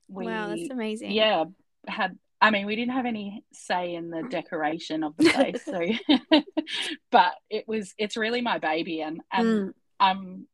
we, 0.08 0.26
wow, 0.26 0.48
that's 0.48 0.70
amazing. 0.70 1.12
yeah, 1.12 1.44
had. 1.86 2.18
I 2.40 2.50
mean, 2.50 2.66
we 2.66 2.74
didn't 2.74 2.94
have 2.94 3.06
any 3.06 3.44
say 3.52 3.94
in 3.94 4.10
the 4.10 4.24
decoration 4.24 5.04
of 5.04 5.16
the 5.16 5.30
place, 5.30 5.64
so, 5.64 6.42
but 7.10 7.32
it 7.50 7.66
was. 7.68 7.94
It's 7.98 8.16
really 8.16 8.40
my 8.40 8.58
baby, 8.58 9.00
and 9.00 9.20
and 9.32 9.46
Mm. 9.46 9.72
I'm, 10.02 10.46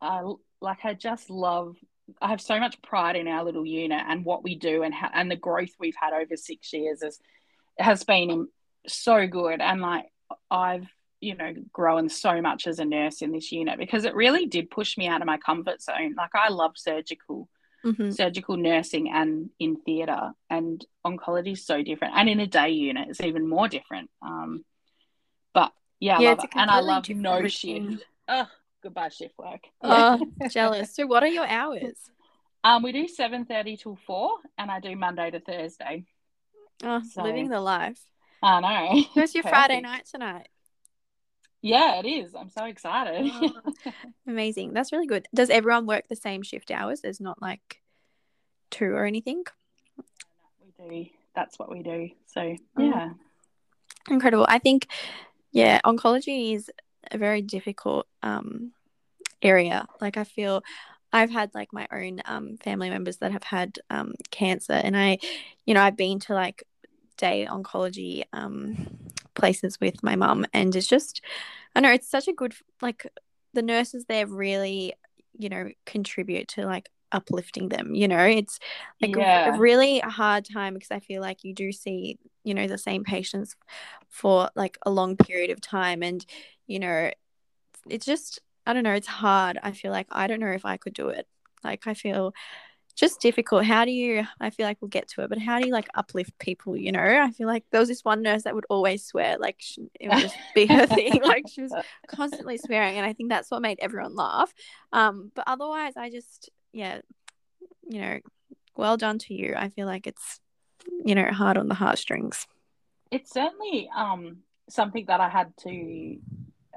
I 0.00 0.22
like. 0.60 0.84
I 0.84 0.94
just 0.94 1.30
love. 1.30 1.76
I 2.20 2.28
have 2.28 2.40
so 2.40 2.58
much 2.60 2.80
pride 2.82 3.16
in 3.16 3.28
our 3.28 3.44
little 3.44 3.66
unit 3.66 4.02
and 4.08 4.24
what 4.24 4.42
we 4.44 4.54
do, 4.56 4.82
and 4.82 4.94
how, 4.94 5.10
and 5.12 5.30
the 5.30 5.36
growth 5.36 5.70
we've 5.78 5.96
had 6.00 6.12
over 6.12 6.36
six 6.36 6.72
years 6.72 7.02
is 7.02 7.18
has 7.78 8.04
been 8.04 8.48
so 8.86 9.26
good, 9.26 9.60
and 9.60 9.80
like 9.80 10.06
I've 10.50 10.86
you 11.20 11.34
know 11.34 11.52
grown 11.72 12.08
so 12.08 12.40
much 12.42 12.66
as 12.66 12.78
a 12.78 12.84
nurse 12.84 13.22
in 13.22 13.32
this 13.32 13.50
unit 13.50 13.78
because 13.78 14.04
it 14.04 14.14
really 14.14 14.46
did 14.46 14.70
push 14.70 14.96
me 14.98 15.06
out 15.08 15.20
of 15.22 15.26
my 15.26 15.38
comfort 15.38 15.80
zone. 15.82 16.14
Like 16.16 16.34
I 16.34 16.48
love 16.48 16.72
surgical 16.76 17.48
Mhm. 17.84 18.12
surgical 18.12 18.56
nursing 18.56 19.10
and 19.12 19.50
in 19.60 19.76
theatre 19.86 20.32
and 20.50 20.84
oncology 21.06 21.52
is 21.52 21.64
so 21.64 21.82
different 21.84 22.14
and 22.16 22.28
in 22.28 22.40
a 22.40 22.46
day 22.46 22.70
unit 22.70 23.08
it's 23.10 23.20
even 23.20 23.48
more 23.48 23.68
different 23.68 24.10
um 24.22 24.64
but 25.54 25.72
yeah, 26.00 26.18
Yeah, 26.20 26.30
I 26.30 26.34
love 26.34 26.44
it. 26.44 26.50
and 26.56 26.70
i 26.70 26.80
love 26.80 27.08
no 27.08 27.38
routine. 27.40 27.90
shift 27.92 28.04
oh 28.28 28.46
goodbye 28.86 29.08
shift 29.08 29.36
work 29.38 29.64
Oh, 29.82 30.24
jealous. 30.50 30.94
So, 30.94 31.06
what 31.06 31.22
are 31.24 31.28
your 31.28 31.46
hours? 31.46 31.96
um 32.64 32.82
we 32.82 32.90
do 32.92 33.06
7.30 33.06 33.80
till 33.80 33.96
4 34.06 34.30
and 34.58 34.70
i 34.70 34.80
do 34.80 34.96
monday 34.96 35.30
to 35.30 35.40
thursday 35.40 36.04
Oh, 36.84 37.00
So- 37.12 37.22
living 37.22 37.48
the 37.48 37.60
life. 37.60 37.98
i 38.42 38.60
know 38.60 39.02
Where's 39.14 39.34
your 39.34 39.42
Friday 39.42 39.80
night 39.80 40.06
tonight? 40.06 40.48
yeah 41.62 41.98
it 42.00 42.06
is 42.06 42.34
i'm 42.34 42.48
so 42.50 42.64
excited 42.64 43.30
Oh, 43.34 43.50
amazing. 44.26 44.72
That's 44.72 44.92
really 44.92 45.06
good. 45.06 45.26
Does 45.34 45.50
everyone 45.50 45.86
work 45.86 46.04
the 46.08 46.16
same 46.16 46.42
shift 46.42 46.70
hours? 46.70 47.00
There's 47.00 47.20
not 47.20 47.40
like 47.42 47.80
two 48.70 48.90
or 48.92 49.04
anything. 49.04 49.44
we 50.60 50.70
do 51.04 51.06
that's 51.34 51.58
what 51.58 51.70
we 51.70 51.82
do 51.82 52.10
so 52.26 52.40
Mm. 52.40 52.56
yeah 52.78 53.10
Incredible. 54.08 54.46
I 54.48 54.60
think, 54.60 54.86
yeah, 55.50 55.80
oncology 55.84 56.54
is 56.54 56.70
a 57.10 57.18
very 57.18 57.42
difficult 57.42 58.06
um, 58.22 58.72
area. 59.42 59.86
Like, 60.00 60.16
I 60.16 60.24
feel 60.24 60.62
I've 61.12 61.30
had 61.30 61.50
like 61.54 61.72
my 61.72 61.86
own 61.92 62.20
um, 62.24 62.56
family 62.58 62.90
members 62.90 63.18
that 63.18 63.32
have 63.32 63.44
had 63.44 63.78
um, 63.90 64.14
cancer, 64.30 64.74
and 64.74 64.96
I, 64.96 65.18
you 65.64 65.74
know, 65.74 65.82
I've 65.82 65.96
been 65.96 66.18
to 66.20 66.34
like 66.34 66.64
day 67.16 67.46
oncology 67.48 68.24
um, 68.32 68.88
places 69.34 69.80
with 69.80 70.02
my 70.02 70.16
mum, 70.16 70.46
and 70.52 70.74
it's 70.74 70.86
just, 70.86 71.22
I 71.74 71.80
know 71.80 71.92
it's 71.92 72.10
such 72.10 72.28
a 72.28 72.32
good 72.32 72.54
like 72.82 73.06
the 73.54 73.62
nurses 73.62 74.04
there 74.06 74.26
really, 74.26 74.94
you 75.38 75.48
know, 75.48 75.70
contribute 75.86 76.48
to 76.48 76.66
like 76.66 76.90
uplifting 77.12 77.68
them 77.68 77.94
you 77.94 78.08
know 78.08 78.24
it's 78.24 78.58
like 79.00 79.14
yeah. 79.16 79.54
a 79.54 79.58
really 79.58 80.00
hard 80.00 80.44
time 80.44 80.74
because 80.74 80.90
i 80.90 81.00
feel 81.00 81.20
like 81.20 81.44
you 81.44 81.54
do 81.54 81.72
see 81.72 82.18
you 82.44 82.54
know 82.54 82.66
the 82.66 82.78
same 82.78 83.04
patients 83.04 83.56
for 84.08 84.50
like 84.54 84.76
a 84.84 84.90
long 84.90 85.16
period 85.16 85.50
of 85.50 85.60
time 85.60 86.02
and 86.02 86.26
you 86.66 86.78
know 86.78 87.10
it's 87.88 88.06
just 88.06 88.40
i 88.66 88.72
don't 88.72 88.82
know 88.82 88.94
it's 88.94 89.06
hard 89.06 89.58
i 89.62 89.72
feel 89.72 89.92
like 89.92 90.06
i 90.10 90.26
don't 90.26 90.40
know 90.40 90.50
if 90.50 90.64
i 90.64 90.76
could 90.76 90.94
do 90.94 91.08
it 91.08 91.26
like 91.62 91.86
i 91.86 91.94
feel 91.94 92.32
just 92.96 93.20
difficult. 93.20 93.64
How 93.64 93.84
do 93.84 93.90
you, 93.90 94.24
I 94.40 94.50
feel 94.50 94.66
like 94.66 94.78
we'll 94.80 94.88
get 94.88 95.08
to 95.08 95.22
it, 95.22 95.28
but 95.28 95.38
how 95.38 95.60
do 95.60 95.66
you 95.66 95.72
like 95.72 95.88
uplift 95.94 96.36
people? 96.38 96.76
You 96.76 96.92
know, 96.92 97.00
I 97.00 97.30
feel 97.30 97.46
like 97.46 97.64
there 97.70 97.78
was 97.78 97.90
this 97.90 98.04
one 98.04 98.22
nurse 98.22 98.44
that 98.44 98.54
would 98.54 98.64
always 98.70 99.04
swear, 99.04 99.36
like 99.38 99.56
she, 99.58 99.90
it 100.00 100.08
would 100.08 100.18
just 100.18 100.36
be 100.54 100.66
her 100.66 100.86
thing. 100.86 101.20
Like 101.26 101.44
she 101.48 101.62
was 101.62 101.74
constantly 102.08 102.56
swearing. 102.56 102.96
And 102.96 103.04
I 103.04 103.12
think 103.12 103.28
that's 103.28 103.50
what 103.50 103.60
made 103.60 103.78
everyone 103.80 104.14
laugh. 104.14 104.52
Um, 104.92 105.30
but 105.34 105.44
otherwise, 105.46 105.92
I 105.96 106.08
just, 106.08 106.50
yeah, 106.76 107.00
you 107.88 108.00
know, 108.00 108.20
well 108.76 108.98
done 108.98 109.18
to 109.20 109.34
you. 109.34 109.54
I 109.56 109.70
feel 109.70 109.86
like 109.86 110.06
it's, 110.06 110.40
you 111.04 111.14
know, 111.14 111.30
hard 111.30 111.56
on 111.56 111.68
the 111.68 111.74
heartstrings. 111.74 112.46
It's 113.10 113.32
certainly 113.32 113.88
um, 113.96 114.38
something 114.68 115.06
that 115.06 115.20
I 115.20 115.30
had 115.30 115.56
to 115.62 116.18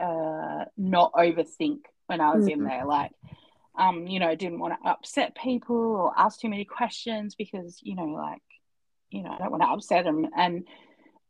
uh, 0.01 0.65
not 0.77 1.11
overthink 1.13 1.79
when 2.07 2.21
I 2.21 2.33
was 2.33 2.45
mm-hmm. 2.45 2.61
in 2.61 2.63
there. 2.63 2.85
Like, 2.85 3.11
um, 3.77 4.07
you 4.07 4.19
know, 4.19 4.33
didn't 4.35 4.59
want 4.59 4.75
to 4.81 4.89
upset 4.89 5.35
people 5.35 5.75
or 5.75 6.13
ask 6.17 6.39
too 6.39 6.49
many 6.49 6.63
questions 6.63 7.35
because, 7.35 7.79
you 7.83 7.95
know, 7.95 8.05
like, 8.05 8.41
you 9.09 9.23
know, 9.23 9.31
I 9.31 9.37
don't 9.39 9.51
want 9.51 9.63
to 9.63 9.69
upset 9.69 10.05
them. 10.05 10.27
And 10.37 10.65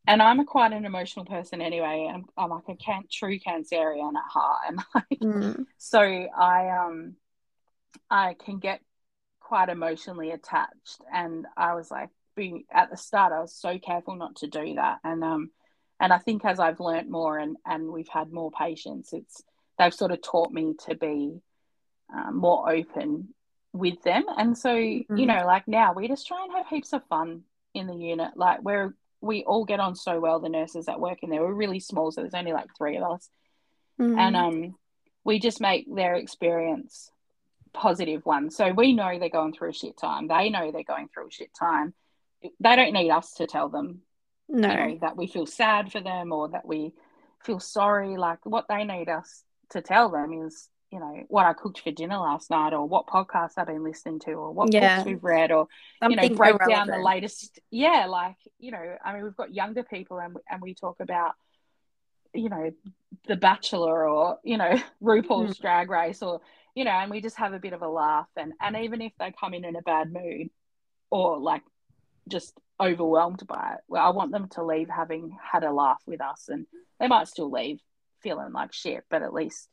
and 0.07 0.21
I'm 0.21 0.39
a 0.39 0.45
quite 0.45 0.73
an 0.73 0.85
emotional 0.85 1.25
person 1.25 1.59
anyway. 1.61 2.09
I'm, 2.11 2.25
I'm 2.37 2.49
like 2.49 2.63
a 2.67 2.75
can, 2.75 3.03
true 3.11 3.39
Cancerian 3.39 4.13
at 4.15 4.31
heart, 4.31 4.59
and 4.67 4.79
like, 4.93 5.19
mm. 5.19 5.65
so 5.79 5.99
I 6.01 6.69
um 6.69 7.15
I 8.09 8.35
can 8.43 8.59
get 8.59 8.81
quite 9.39 9.69
emotionally 9.69 10.31
attached, 10.31 11.01
and 11.13 11.45
I 11.57 11.73
was 11.75 11.89
like, 11.89 12.09
being 12.35 12.63
at 12.71 12.89
the 12.89 12.97
start, 12.97 13.33
I 13.33 13.39
was 13.39 13.53
so 13.53 13.77
careful 13.79 14.15
not 14.15 14.37
to 14.37 14.47
do 14.47 14.75
that, 14.75 14.99
and 15.03 15.23
um, 15.23 15.51
and 15.99 16.13
I 16.13 16.17
think 16.17 16.45
as 16.45 16.59
I've 16.59 16.79
learnt 16.79 17.09
more 17.09 17.37
and 17.37 17.57
and 17.65 17.91
we've 17.91 18.07
had 18.07 18.31
more 18.31 18.51
patience, 18.51 19.11
it's 19.13 19.43
they've 19.77 19.93
sort 19.93 20.11
of 20.11 20.21
taught 20.21 20.51
me 20.51 20.75
to 20.85 20.95
be 20.95 21.41
um, 22.13 22.37
more 22.37 22.71
open 22.71 23.33
with 23.73 24.01
them. 24.03 24.25
And 24.37 24.57
so, 24.57 24.69
mm-hmm. 24.69 25.17
you 25.17 25.25
know, 25.25 25.43
like 25.45 25.67
now 25.67 25.93
we 25.93 26.07
just 26.07 26.27
try 26.27 26.43
and 26.43 26.53
have 26.53 26.67
heaps 26.67 26.93
of 26.93 27.03
fun 27.05 27.43
in 27.73 27.87
the 27.87 27.95
unit. 27.95 28.31
Like 28.35 28.61
we're 28.61 28.93
we 29.21 29.43
all 29.43 29.65
get 29.65 29.79
on 29.79 29.95
so 29.95 30.19
well, 30.19 30.39
the 30.39 30.49
nurses 30.49 30.85
that 30.85 30.99
work 30.99 31.19
in 31.21 31.29
there. 31.29 31.41
We're 31.41 31.53
really 31.53 31.79
small, 31.79 32.11
so 32.11 32.21
there's 32.21 32.33
only 32.33 32.53
like 32.53 32.69
three 32.77 32.97
of 32.97 33.03
us. 33.03 33.29
Mm-hmm. 33.99 34.19
And 34.19 34.35
um 34.35 34.75
we 35.23 35.39
just 35.39 35.59
make 35.59 35.93
their 35.93 36.15
experience 36.15 37.11
positive 37.73 38.25
one. 38.25 38.49
So 38.49 38.71
we 38.71 38.93
know 38.93 39.17
they're 39.19 39.29
going 39.29 39.53
through 39.53 39.69
a 39.69 39.73
shit 39.73 39.97
time. 39.97 40.27
They 40.27 40.49
know 40.49 40.71
they're 40.71 40.83
going 40.83 41.09
through 41.13 41.27
a 41.27 41.31
shit 41.31 41.51
time. 41.57 41.93
They 42.41 42.75
don't 42.75 42.93
need 42.93 43.11
us 43.11 43.33
to 43.35 43.47
tell 43.47 43.69
them 43.69 44.01
no. 44.49 44.69
You 44.69 44.75
know, 44.75 44.97
that 45.01 45.15
we 45.15 45.27
feel 45.27 45.45
sad 45.45 45.91
for 45.91 46.01
them 46.01 46.31
or 46.31 46.49
that 46.49 46.65
we 46.65 46.93
feel 47.43 47.59
sorry. 47.59 48.17
Like 48.17 48.39
what 48.45 48.65
they 48.67 48.83
need 48.83 49.07
us 49.07 49.43
to 49.71 49.81
tell 49.81 50.09
them 50.09 50.33
is 50.45 50.69
you 50.91 50.99
know 50.99 51.23
what 51.27 51.45
I 51.45 51.53
cooked 51.53 51.81
for 51.81 51.91
dinner 51.91 52.17
last 52.17 52.49
night, 52.49 52.73
or 52.73 52.87
what 52.87 53.05
podcasts 53.05 53.53
I've 53.57 53.67
been 53.67 53.83
listening 53.83 54.19
to, 54.21 54.31
or 54.31 54.51
what 54.51 54.73
yeah. 54.73 54.97
books 54.97 55.05
we've 55.07 55.23
read, 55.23 55.51
or 55.51 55.67
Something 56.01 56.23
you 56.23 56.29
know 56.29 56.35
break 56.35 56.55
irrelevant. 56.55 56.71
down 56.71 56.87
the 56.87 57.05
latest. 57.05 57.59
Yeah, 57.69 58.07
like 58.07 58.37
you 58.57 58.71
know, 58.71 58.97
I 59.05 59.13
mean, 59.13 59.23
we've 59.23 59.35
got 59.35 59.53
younger 59.53 59.83
people, 59.83 60.19
and 60.19 60.35
and 60.49 60.61
we 60.61 60.73
talk 60.73 60.99
about 60.99 61.33
you 62.33 62.49
know 62.49 62.71
The 63.27 63.35
Bachelor, 63.35 64.07
or 64.07 64.39
you 64.43 64.57
know 64.57 64.79
RuPaul's 65.03 65.57
mm. 65.57 65.61
Drag 65.61 65.89
Race, 65.89 66.21
or 66.21 66.41
you 66.75 66.85
know, 66.85 66.91
and 66.91 67.11
we 67.11 67.21
just 67.21 67.37
have 67.37 67.53
a 67.53 67.59
bit 67.59 67.73
of 67.73 67.81
a 67.81 67.87
laugh, 67.87 68.27
and 68.35 68.53
and 68.61 68.77
even 68.77 69.01
if 69.01 69.13
they 69.19 69.33
come 69.37 69.53
in 69.53 69.65
in 69.65 69.75
a 69.75 69.81
bad 69.81 70.11
mood, 70.11 70.49
or 71.09 71.39
like 71.39 71.63
just 72.27 72.57
overwhelmed 72.79 73.45
by 73.47 73.73
it, 73.75 73.81
well, 73.87 74.05
I 74.05 74.11
want 74.11 74.31
them 74.31 74.47
to 74.49 74.63
leave 74.63 74.89
having 74.89 75.37
had 75.51 75.63
a 75.63 75.71
laugh 75.71 76.01
with 76.05 76.21
us, 76.21 76.49
and 76.49 76.65
they 76.99 77.07
might 77.07 77.27
still 77.27 77.51
leave 77.51 77.79
feeling 78.21 78.51
like 78.53 78.73
shit, 78.73 79.05
but 79.09 79.21
at 79.21 79.33
least 79.33 79.69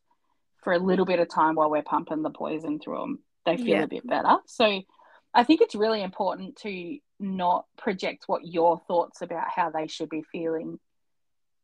for 0.62 0.72
a 0.72 0.78
little 0.78 1.04
bit 1.04 1.20
of 1.20 1.28
time 1.28 1.54
while 1.54 1.70
we're 1.70 1.82
pumping 1.82 2.22
the 2.22 2.30
poison 2.30 2.78
through 2.80 2.98
them, 2.98 3.18
they 3.44 3.56
feel 3.56 3.66
yeah. 3.66 3.82
a 3.82 3.88
bit 3.88 4.06
better. 4.06 4.36
So 4.46 4.82
I 5.32 5.44
think 5.44 5.60
it's 5.60 5.74
really 5.74 6.02
important 6.02 6.56
to 6.62 6.98
not 7.20 7.66
project 7.78 8.24
what 8.26 8.44
your 8.44 8.80
thoughts 8.88 9.22
about 9.22 9.46
how 9.54 9.70
they 9.70 9.86
should 9.86 10.08
be 10.08 10.22
feeling 10.32 10.78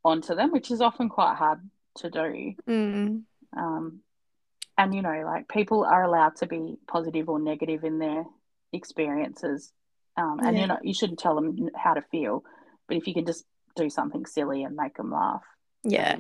onto 0.04 0.34
them, 0.34 0.50
which 0.50 0.70
is 0.70 0.80
often 0.80 1.08
quite 1.08 1.36
hard 1.36 1.60
to 1.96 2.10
do. 2.10 2.54
Mm. 2.68 3.22
Um, 3.56 4.00
and 4.78 4.94
you 4.94 5.02
know, 5.02 5.22
like 5.24 5.48
people 5.48 5.84
are 5.84 6.02
allowed 6.02 6.36
to 6.36 6.46
be 6.46 6.76
positive 6.86 7.28
or 7.28 7.38
negative 7.38 7.84
in 7.84 7.98
their 7.98 8.24
experiences, 8.72 9.72
um, 10.16 10.40
and 10.42 10.56
yeah. 10.56 10.62
you 10.62 10.66
know, 10.68 10.78
you 10.82 10.94
shouldn't 10.94 11.18
tell 11.18 11.34
them 11.34 11.68
how 11.76 11.94
to 11.94 12.02
feel, 12.02 12.42
but 12.88 12.96
if 12.96 13.06
you 13.06 13.14
can 13.14 13.26
just 13.26 13.44
do 13.76 13.90
something 13.90 14.26
silly 14.26 14.64
and 14.64 14.76
make 14.76 14.96
them 14.96 15.12
laugh, 15.12 15.42
yeah, 15.84 16.16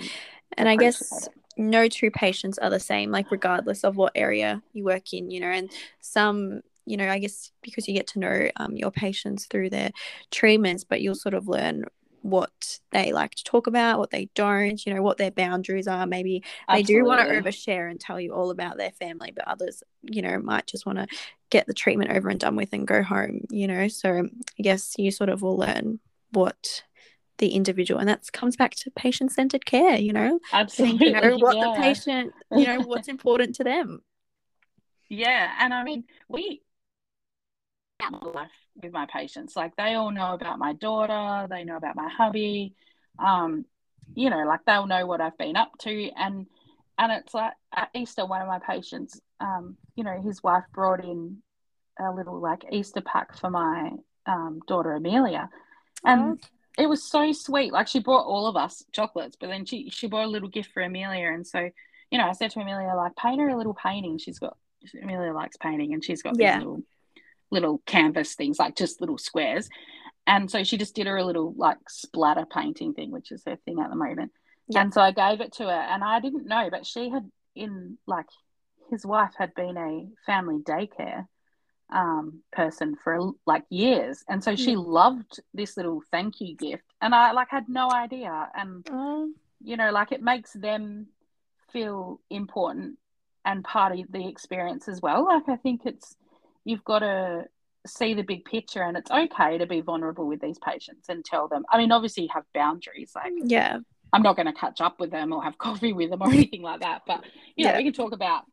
and 0.56 0.68
I 0.68 0.76
guess 0.76 1.26
it 1.26 1.32
no 1.56 1.88
two 1.88 2.10
patients 2.10 2.58
are 2.58 2.70
the 2.70 2.80
same, 2.80 3.10
like 3.10 3.30
regardless 3.30 3.84
of 3.84 3.96
what 3.96 4.12
area 4.14 4.62
you 4.72 4.84
work 4.84 5.12
in, 5.12 5.30
you 5.30 5.40
know, 5.40 5.48
and 5.48 5.70
some, 6.00 6.62
you 6.86 6.96
know, 6.96 7.08
I 7.08 7.18
guess 7.18 7.50
because 7.62 7.88
you 7.88 7.94
get 7.94 8.06
to 8.08 8.18
know 8.18 8.50
um, 8.56 8.76
your 8.76 8.90
patients 8.90 9.46
through 9.46 9.70
their 9.70 9.90
treatments, 10.30 10.84
but 10.84 11.00
you'll 11.00 11.14
sort 11.14 11.34
of 11.34 11.48
learn 11.48 11.84
what 12.22 12.78
they 12.90 13.12
like 13.12 13.34
to 13.34 13.44
talk 13.44 13.66
about, 13.66 13.98
what 13.98 14.10
they 14.10 14.28
don't, 14.34 14.84
you 14.86 14.94
know, 14.94 15.02
what 15.02 15.18
their 15.18 15.30
boundaries 15.30 15.88
are. 15.88 16.06
Maybe 16.06 16.42
Absolutely. 16.68 16.94
they 16.94 17.00
do 17.00 17.04
want 17.04 17.28
to 17.28 17.34
overshare 17.34 17.90
and 17.90 18.00
tell 18.00 18.20
you 18.20 18.32
all 18.32 18.50
about 18.50 18.76
their 18.76 18.92
family, 18.92 19.32
but 19.34 19.46
others, 19.46 19.82
you 20.02 20.22
know, 20.22 20.38
might 20.38 20.66
just 20.66 20.86
want 20.86 20.98
to 20.98 21.06
get 21.50 21.66
the 21.66 21.74
treatment 21.74 22.10
over 22.10 22.28
and 22.28 22.40
done 22.40 22.56
with 22.56 22.72
and 22.72 22.86
go 22.86 23.02
home, 23.02 23.42
you 23.50 23.66
know. 23.66 23.88
So 23.88 24.28
I 24.58 24.62
guess 24.62 24.94
you 24.98 25.10
sort 25.10 25.30
of 25.30 25.42
will 25.42 25.56
learn 25.56 26.00
what 26.30 26.84
the 27.38 27.48
individual 27.48 27.98
and 27.98 28.08
that 28.08 28.30
comes 28.32 28.56
back 28.56 28.72
to 28.72 28.90
patient 28.92 29.32
centered 29.32 29.66
care 29.66 29.96
you 29.96 30.12
know 30.12 30.38
absolutely 30.52 31.08
you 31.08 31.12
know 31.12 31.36
what 31.38 31.56
yeah. 31.56 31.72
the 31.74 31.80
patient 31.80 32.32
you 32.52 32.64
know 32.64 32.80
what's 32.82 33.08
important 33.16 33.54
to 33.54 33.64
them 33.64 34.00
yeah 35.08 35.52
and 35.58 35.74
i 35.74 35.82
mean 35.82 36.04
we 36.28 36.62
life 38.34 38.61
with 38.80 38.92
my 38.92 39.06
patients 39.12 39.56
like 39.56 39.74
they 39.76 39.94
all 39.94 40.10
know 40.10 40.32
about 40.34 40.58
my 40.58 40.72
daughter 40.74 41.46
they 41.48 41.64
know 41.64 41.76
about 41.76 41.96
my 41.96 42.08
hubby 42.08 42.74
um 43.18 43.64
you 44.14 44.30
know 44.30 44.44
like 44.46 44.60
they'll 44.66 44.86
know 44.86 45.06
what 45.06 45.20
i've 45.20 45.36
been 45.38 45.56
up 45.56 45.72
to 45.78 46.10
and 46.16 46.46
and 46.98 47.12
it's 47.12 47.34
like 47.34 47.52
at 47.74 47.90
easter 47.94 48.24
one 48.24 48.40
of 48.40 48.48
my 48.48 48.58
patients 48.58 49.20
um 49.40 49.76
you 49.94 50.04
know 50.04 50.20
his 50.22 50.42
wife 50.42 50.64
brought 50.72 51.04
in 51.04 51.38
a 52.00 52.10
little 52.10 52.40
like 52.40 52.64
easter 52.72 53.02
pack 53.02 53.36
for 53.38 53.50
my 53.50 53.90
um, 54.26 54.60
daughter 54.66 54.92
amelia 54.92 55.50
and 56.04 56.38
oh 56.42 56.48
it 56.78 56.88
was 56.88 57.02
so 57.02 57.32
sweet. 57.32 57.72
Like 57.72 57.88
she 57.88 58.00
brought 58.00 58.26
all 58.26 58.46
of 58.46 58.56
us 58.56 58.84
chocolates, 58.92 59.36
but 59.38 59.48
then 59.48 59.64
she 59.64 59.90
she 59.90 60.06
brought 60.06 60.26
a 60.26 60.30
little 60.30 60.48
gift 60.48 60.72
for 60.72 60.82
Amelia, 60.82 61.28
and 61.28 61.46
so 61.46 61.68
you 62.10 62.18
know 62.18 62.26
I 62.26 62.32
said 62.32 62.50
to 62.52 62.60
Amelia 62.60 62.94
like 62.96 63.16
paint 63.16 63.40
her 63.40 63.48
a 63.48 63.56
little 63.56 63.74
painting. 63.74 64.18
She's 64.18 64.38
got 64.38 64.56
Amelia 65.02 65.32
likes 65.32 65.56
painting, 65.56 65.92
and 65.92 66.04
she's 66.04 66.22
got 66.22 66.38
yeah. 66.38 66.58
little 66.58 66.82
little 67.52 67.82
canvas 67.86 68.34
things 68.34 68.58
like 68.58 68.74
just 68.74 69.00
little 69.00 69.18
squares, 69.18 69.68
and 70.26 70.50
so 70.50 70.64
she 70.64 70.76
just 70.76 70.94
did 70.94 71.06
her 71.06 71.16
a 71.16 71.24
little 71.24 71.54
like 71.56 71.78
splatter 71.88 72.46
painting 72.46 72.94
thing, 72.94 73.12
which 73.12 73.30
is 73.30 73.42
her 73.46 73.56
thing 73.64 73.78
at 73.78 73.90
the 73.90 73.96
moment. 73.96 74.32
And 74.74 74.92
so 74.92 75.00
I 75.00 75.12
gave 75.12 75.40
it 75.40 75.52
to 75.54 75.64
her, 75.64 75.70
and 75.70 76.02
I 76.02 76.20
didn't 76.20 76.46
know, 76.46 76.68
but 76.70 76.86
she 76.86 77.10
had 77.10 77.30
in 77.54 77.98
like 78.06 78.26
his 78.90 79.04
wife 79.04 79.32
had 79.36 79.54
been 79.54 79.76
a 79.76 80.06
family 80.26 80.58
daycare 80.58 81.26
um, 81.92 82.42
person 82.52 82.96
for 83.04 83.32
like 83.46 83.64
years, 83.68 84.24
and 84.28 84.42
so 84.42 84.56
she 84.56 84.76
loved 84.76 85.40
this 85.52 85.76
little 85.76 86.00
thank 86.10 86.40
you 86.40 86.56
gift, 86.56 86.84
and 87.00 87.14
I 87.14 87.32
like 87.32 87.48
had 87.50 87.68
no 87.68 87.90
idea, 87.90 88.48
and 88.54 88.84
mm. 88.84 89.28
you 89.62 89.76
know, 89.76 89.90
like 89.92 90.10
it 90.12 90.22
makes 90.22 90.52
them 90.52 91.08
feel 91.72 92.20
important 92.30 92.98
and 93.44 93.64
part 93.64 93.98
of 93.98 94.06
the 94.10 94.28
experience 94.28 94.88
as 94.88 95.00
well. 95.00 95.24
Like 95.26 95.48
I 95.48 95.56
think 95.56 95.82
it's 95.84 96.16
you've 96.64 96.84
got 96.84 97.00
to 97.00 97.44
see 97.86 98.14
the 98.14 98.22
big 98.22 98.44
picture, 98.44 98.82
and 98.82 98.96
it's 98.96 99.10
okay 99.10 99.58
to 99.58 99.66
be 99.66 99.80
vulnerable 99.80 100.26
with 100.26 100.40
these 100.40 100.58
patients 100.58 101.08
and 101.08 101.24
tell 101.24 101.48
them. 101.48 101.64
I 101.70 101.78
mean, 101.78 101.92
obviously, 101.92 102.24
you 102.24 102.28
have 102.32 102.44
boundaries, 102.54 103.12
like 103.14 103.32
yeah. 103.44 103.78
I'm 104.12 104.22
not 104.22 104.36
going 104.36 104.46
to 104.46 104.52
catch 104.52 104.80
up 104.80 105.00
with 105.00 105.10
them 105.10 105.32
or 105.32 105.42
have 105.42 105.58
coffee 105.58 105.92
with 105.92 106.10
them 106.10 106.22
or 106.22 106.28
anything 106.28 106.62
like 106.62 106.80
that. 106.80 107.02
But 107.06 107.24
you 107.56 107.64
know, 107.64 107.72
yeah. 107.72 107.78
we 107.78 107.84
can 107.84 107.92
talk 107.92 108.12
about 108.12 108.44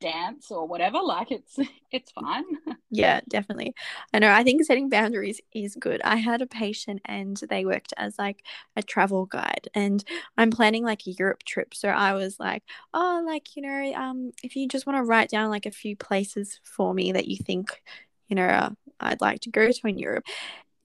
dance 0.00 0.50
or 0.50 0.66
whatever 0.66 0.98
like 1.02 1.30
it's 1.30 1.58
it's 1.90 2.10
fine 2.12 2.44
yeah 2.90 3.20
definitely. 3.28 3.74
I 4.12 4.18
know 4.18 4.30
i 4.30 4.44
think 4.44 4.64
setting 4.64 4.88
boundaries 4.88 5.40
is 5.52 5.74
good. 5.74 6.00
I 6.02 6.16
had 6.16 6.42
a 6.42 6.46
patient 6.46 7.00
and 7.04 7.36
they 7.48 7.64
worked 7.64 7.92
as 7.96 8.18
like 8.18 8.44
a 8.76 8.82
travel 8.82 9.26
guide 9.26 9.68
and 9.74 10.04
i'm 10.36 10.50
planning 10.50 10.84
like 10.84 11.06
a 11.06 11.12
europe 11.12 11.42
trip. 11.44 11.74
So 11.74 11.88
i 11.88 12.14
was 12.14 12.38
like 12.38 12.62
oh 12.94 13.24
like 13.26 13.56
you 13.56 13.62
know 13.62 13.92
um 13.94 14.32
if 14.42 14.56
you 14.56 14.68
just 14.68 14.86
want 14.86 14.98
to 14.98 15.04
write 15.04 15.30
down 15.30 15.50
like 15.50 15.66
a 15.66 15.70
few 15.70 15.96
places 15.96 16.60
for 16.62 16.94
me 16.94 17.12
that 17.12 17.28
you 17.28 17.36
think 17.36 17.82
you 18.28 18.36
know 18.36 18.46
uh, 18.46 18.70
i'd 19.00 19.20
like 19.20 19.40
to 19.40 19.50
go 19.50 19.70
to 19.70 19.86
in 19.86 19.98
europe 19.98 20.24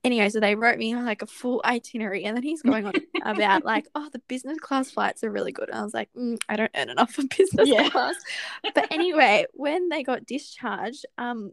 anyway, 0.03 0.29
so 0.29 0.39
they 0.39 0.55
wrote 0.55 0.77
me 0.77 0.95
like 0.95 1.21
a 1.21 1.27
full 1.27 1.61
itinerary, 1.65 2.23
and 2.25 2.35
then 2.35 2.43
he's 2.43 2.61
going 2.61 2.85
on 2.85 2.93
about 3.23 3.65
like, 3.65 3.87
oh, 3.95 4.09
the 4.11 4.19
business 4.27 4.59
class 4.59 4.91
flights 4.91 5.23
are 5.23 5.31
really 5.31 5.51
good. 5.51 5.69
And 5.69 5.77
I 5.79 5.83
was 5.83 5.93
like, 5.93 6.09
mm, 6.17 6.37
I 6.49 6.55
don't 6.55 6.71
earn 6.75 6.89
enough 6.89 7.11
for 7.13 7.23
business 7.37 7.69
Yeah. 7.69 7.89
class. 7.89 8.15
But 8.75 8.91
anyway, 8.91 9.45
when 9.53 9.89
they 9.89 10.03
got 10.03 10.25
discharged, 10.25 11.05
um, 11.17 11.51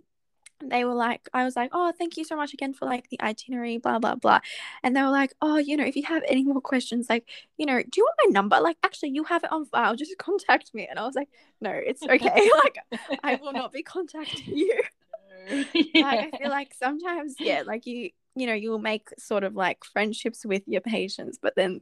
they 0.60 0.84
were 0.84 0.94
like, 0.94 1.28
I 1.32 1.44
was 1.44 1.54
like, 1.54 1.70
oh, 1.72 1.92
thank 1.96 2.16
you 2.16 2.24
so 2.24 2.34
much 2.34 2.52
again 2.52 2.74
for 2.74 2.84
like 2.84 3.08
the 3.10 3.20
itinerary, 3.20 3.78
blah 3.78 4.00
blah 4.00 4.16
blah, 4.16 4.40
and 4.82 4.96
they 4.96 5.02
were 5.02 5.10
like, 5.10 5.32
oh, 5.40 5.56
you 5.58 5.76
know, 5.76 5.84
if 5.84 5.94
you 5.94 6.02
have 6.04 6.22
any 6.26 6.42
more 6.42 6.60
questions, 6.60 7.06
like, 7.08 7.28
you 7.58 7.66
know, 7.66 7.80
do 7.80 7.90
you 7.96 8.04
want 8.04 8.16
my 8.26 8.32
number? 8.32 8.60
Like, 8.60 8.76
actually, 8.82 9.10
you 9.10 9.24
have 9.24 9.44
it 9.44 9.52
on 9.52 9.66
file. 9.66 9.94
Just 9.94 10.18
contact 10.18 10.74
me. 10.74 10.86
And 10.88 10.98
I 10.98 11.06
was 11.06 11.14
like, 11.14 11.28
no, 11.60 11.70
it's 11.70 12.02
okay. 12.02 12.50
like, 12.64 12.78
I 13.22 13.36
will 13.36 13.52
not 13.52 13.72
be 13.72 13.82
contacting 13.82 14.56
you 14.56 14.80
yeah. 15.48 16.02
like 16.02 16.34
I 16.34 16.38
feel 16.38 16.50
like 16.50 16.74
sometimes, 16.74 17.36
yeah, 17.38 17.62
like 17.66 17.86
you, 17.86 18.10
you 18.38 18.46
know, 18.46 18.54
you'll 18.54 18.78
make 18.78 19.08
sort 19.18 19.44
of 19.44 19.54
like 19.54 19.84
friendships 19.84 20.44
with 20.46 20.62
your 20.66 20.80
patients, 20.80 21.38
but 21.40 21.54
then 21.56 21.80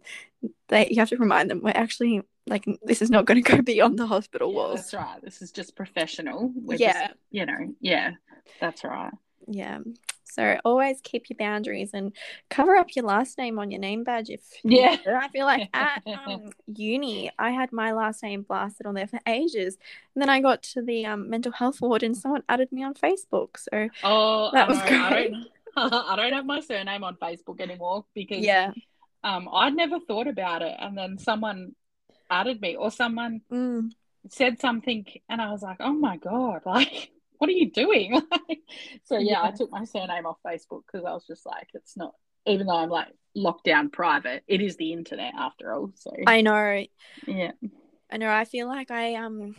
they 0.69 0.89
you 0.91 0.97
have 1.01 1.09
to 1.11 1.17
remind 1.17 1.51
them 1.51 1.61
we're 1.63 1.71
actually 1.71 2.23
like 2.47 2.65
this 2.85 3.03
is 3.03 3.11
not 3.11 3.25
going 3.25 3.43
to 3.43 3.57
go 3.57 3.63
beyond 3.75 3.99
the 3.99 4.07
hospital 4.07 4.51
Yeah, 4.53 4.57
walls. 4.57 4.77
that's 4.77 4.95
right. 4.95 5.21
This 5.23 5.43
is 5.43 5.53
just 5.53 5.77
professional. 5.77 6.53
We're 6.55 6.79
Yeah. 6.79 7.09
just, 7.09 7.15
you 7.31 7.47
know, 7.47 7.75
yeah, 7.81 8.13
that's 8.61 8.85
right. 8.85 9.13
Yeah. 9.49 9.79
So 10.25 10.59
always 10.65 11.01
keep 11.03 11.31
your 11.31 11.37
boundaries 11.39 11.91
and 11.95 12.13
cover 12.51 12.77
up 12.77 12.95
your 12.95 13.05
last 13.07 13.39
name 13.39 13.59
on 13.59 13.71
your 13.71 13.81
name 13.81 14.05
badge 14.05 14.29
if 14.29 14.43
Yeah. 14.65 14.97
I 15.07 15.29
feel 15.29 15.47
like 15.47 15.69
at 15.73 16.03
um, 16.27 16.51
uni 16.67 17.31
I 17.39 17.51
had 17.53 17.73
my 17.73 17.93
last 17.93 18.23
name 18.23 18.43
blasted 18.43 18.87
on 18.87 18.95
there 18.95 19.07
for 19.07 19.21
ages, 19.27 19.79
and 20.15 20.21
then 20.23 20.29
I 20.29 20.41
got 20.41 20.63
to 20.75 20.83
the 20.83 21.07
um, 21.07 21.31
mental 21.31 21.53
health 21.53 21.81
ward 21.81 22.03
and 22.03 22.17
someone 22.17 22.43
added 22.49 22.71
me 22.73 22.83
on 22.85 22.95
Facebook. 22.95 23.57
So 23.59 23.89
Oh, 24.03 24.51
That 24.53 24.67
I 24.67 24.69
was 24.69 24.79
know. 24.79 25.09
Great. 25.09 25.33
I 25.79 26.17
don't 26.17 26.33
have 26.33 26.47
my 26.47 26.61
surname 26.61 27.05
on 27.05 27.17
Facebook 27.17 27.61
anymore 27.61 28.07
because 28.15 28.45
yeah, 28.45 28.73
um, 29.23 29.49
I'd 29.53 29.75
never 29.75 30.01
thought 30.01 30.27
about 30.27 30.63
it, 30.63 30.75
and 30.79 30.97
then 30.97 31.19
someone 31.19 31.75
added 32.31 32.61
me 32.61 32.77
or 32.77 32.91
someone 32.91 33.43
mm, 33.53 33.91
said 34.31 34.61
something, 34.61 35.05
and 35.29 35.41
I 35.41 35.51
was 35.51 35.63
like, 35.63 35.79
oh 35.81 35.93
my 35.93 36.17
god, 36.17 36.63
like. 36.65 37.11
What 37.39 37.51
are 37.51 37.53
you 37.53 37.71
doing? 37.71 38.19
so 39.05 39.19
yeah, 39.19 39.43
I 39.43 39.51
took 39.51 39.71
my 39.71 39.85
surname 39.85 40.25
off 40.25 40.39
Facebook 40.43 40.85
because 40.87 41.05
I 41.05 41.13
was 41.13 41.27
just 41.27 41.45
like, 41.45 41.69
it's 41.75 41.95
not. 41.95 42.15
Even 42.47 42.67
though 42.67 42.79
I'm 42.79 42.89
like 42.89 43.09
locked 43.35 43.65
down 43.65 43.91
private, 43.91 44.43
it 44.49 44.63
is 44.63 44.79
the 44.79 44.95
internet 44.95 45.35
after 45.39 45.71
all. 45.75 45.93
So 45.97 46.13
I 46.27 46.41
know. 46.41 46.87
yeah, 47.27 47.53
I 48.11 48.17
know. 48.17 48.31
I 48.31 48.47
feel 48.47 48.69
like 48.69 48.91
I 48.91 49.17
um, 49.17 49.55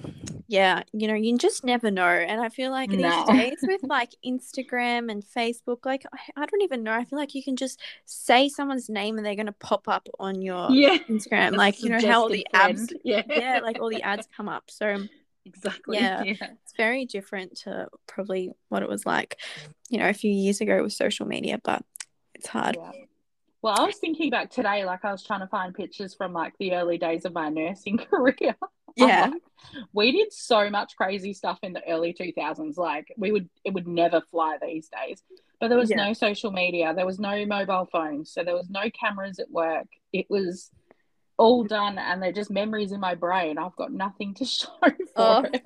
yeah, 0.48 0.84
you 0.94 1.08
know, 1.08 1.14
you 1.14 1.38
just 1.38 1.64
never 1.64 1.92
know, 1.92 2.08
and 2.08 2.40
I 2.40 2.50
feel 2.50 2.72
like 2.72 2.90
No. 2.90 3.26
these 3.28 3.38
days 3.38 3.58
with 3.64 3.84
like 3.84 4.12
Instagram 4.26 5.12
and 5.12 5.24
Facebook, 5.24 5.86
like 5.86 6.06
I, 6.36 6.46
don't 6.46 6.62
even 6.62 6.84
know. 6.84 6.94
I 6.94 7.04
feel 7.04 7.20
like 7.20 7.36
you 7.36 7.44
can 7.44 7.58
just 7.58 7.82
say 8.06 8.48
someone's 8.48 8.90
name 8.90 9.18
and 9.18 9.26
they're 9.26 9.36
gonna 9.36 9.52
pop 9.52 9.88
up 9.88 10.08
on 10.20 10.42
your 10.42 10.72
yeah. 10.72 10.98
Instagram, 11.10 11.56
like 11.56 11.84
you 11.84 11.90
know 11.90 12.00
how 12.00 12.22
all 12.22 12.30
the 12.30 12.48
ads. 12.54 12.94
Yeah, 13.04 13.24
yeah, 13.28 13.60
like 13.62 13.80
all 13.80 13.90
the 13.90 14.02
ads 14.04 14.28
come 14.36 14.48
up. 14.48 14.72
So 14.72 15.04
exactly. 15.46 15.98
Yeah. 15.98 16.24
yeah. 16.24 16.36
it's 16.40 16.74
very 16.78 17.06
different 17.06 17.58
to 17.62 17.88
probably 18.08 18.52
what 18.70 18.84
it 18.84 18.90
was 18.90 19.06
like, 19.06 19.38
you 19.90 20.00
know, 20.00 20.08
a 20.08 20.14
few 20.14 20.32
years 20.32 20.62
ago 20.62 20.82
with 20.82 20.94
social 20.94 21.26
media, 21.26 21.60
but 21.64 21.84
it's 22.36 22.48
hard. 22.48 22.78
Yeah. 22.80 22.92
Well, 23.62 23.76
I 23.78 23.86
was 23.86 23.98
thinking 23.98 24.30
back 24.30 24.52
today, 24.52 24.86
like 24.86 25.04
I 25.04 25.12
was 25.12 25.24
trying 25.24 25.40
to 25.42 25.48
find 25.48 25.74
pictures 25.74 26.14
from 26.14 26.32
like 26.34 26.54
the 26.60 26.74
early 26.74 26.98
days 26.98 27.26
of 27.26 27.34
my 27.34 27.50
nursing 27.50 27.98
career. 28.12 28.56
Yeah, 28.96 29.30
like, 29.32 29.42
we 29.94 30.12
did 30.12 30.34
so 30.34 30.70
much 30.70 30.96
crazy 30.96 31.34
stuff 31.34 31.60
in 31.62 31.74
the 31.74 31.88
early 31.88 32.14
2000s. 32.14 32.78
Like 32.78 33.14
we 33.18 33.32
would, 33.32 33.50
it 33.64 33.74
would 33.74 33.88
never 33.88 34.22
fly 34.22 34.58
these 34.62 34.90
days. 34.90 35.24
But 35.60 35.70
there 35.70 35.78
was 35.78 35.90
Yeah. 35.90 35.98
no 36.08 36.14
social 36.14 36.52
media, 36.52 36.94
there 36.96 37.06
was 37.06 37.20
no 37.20 37.46
mobile 37.46 37.88
phones, 37.92 38.32
so 38.32 38.44
there 38.44 38.56
was 38.56 38.70
no 38.70 38.90
cameras 38.92 39.40
at 39.40 39.50
work. 39.52 39.88
It 40.14 40.28
was 40.30 40.72
all 41.38 41.64
done, 41.64 42.00
and 42.00 42.22
they're 42.22 42.32
just 42.32 42.50
memories 42.50 42.92
in 42.92 43.00
my 43.00 43.14
brain. 43.14 43.58
I've 43.60 43.76
got 43.76 43.92
nothing 43.92 44.34
to 44.36 44.46
show 44.46 44.68
for 44.82 44.94
Oh. 45.16 45.46
it. 45.54 45.66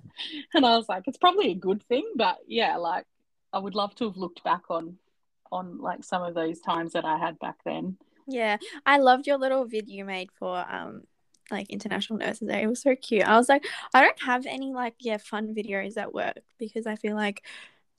And 0.53 0.65
I 0.65 0.75
was 0.77 0.87
like, 0.89 1.03
it's 1.07 1.17
probably 1.17 1.51
a 1.51 1.55
good 1.55 1.83
thing, 1.83 2.05
but 2.15 2.37
yeah, 2.47 2.77
like 2.77 3.05
I 3.53 3.59
would 3.59 3.75
love 3.75 3.95
to 3.95 4.05
have 4.05 4.17
looked 4.17 4.43
back 4.43 4.63
on 4.69 4.97
on 5.51 5.79
like 5.79 6.03
some 6.03 6.23
of 6.23 6.33
those 6.33 6.59
times 6.59 6.93
that 6.93 7.05
I 7.05 7.17
had 7.17 7.39
back 7.39 7.57
then. 7.65 7.97
Yeah, 8.27 8.57
I 8.85 8.97
loved 8.97 9.27
your 9.27 9.37
little 9.37 9.65
vid 9.65 9.89
you 9.89 10.05
made 10.05 10.29
for 10.37 10.57
um 10.57 11.03
like 11.49 11.69
International 11.69 12.17
Nurses 12.19 12.47
Day. 12.47 12.61
It 12.63 12.67
was 12.67 12.81
so 12.81 12.95
cute. 12.95 13.23
I 13.27 13.37
was 13.37 13.49
like, 13.49 13.65
I 13.93 14.01
don't 14.01 14.21
have 14.21 14.45
any 14.45 14.73
like 14.73 14.95
yeah 14.99 15.17
fun 15.17 15.53
videos 15.53 15.97
at 15.97 16.13
work 16.13 16.37
because 16.59 16.87
I 16.87 16.95
feel 16.95 17.15
like 17.15 17.45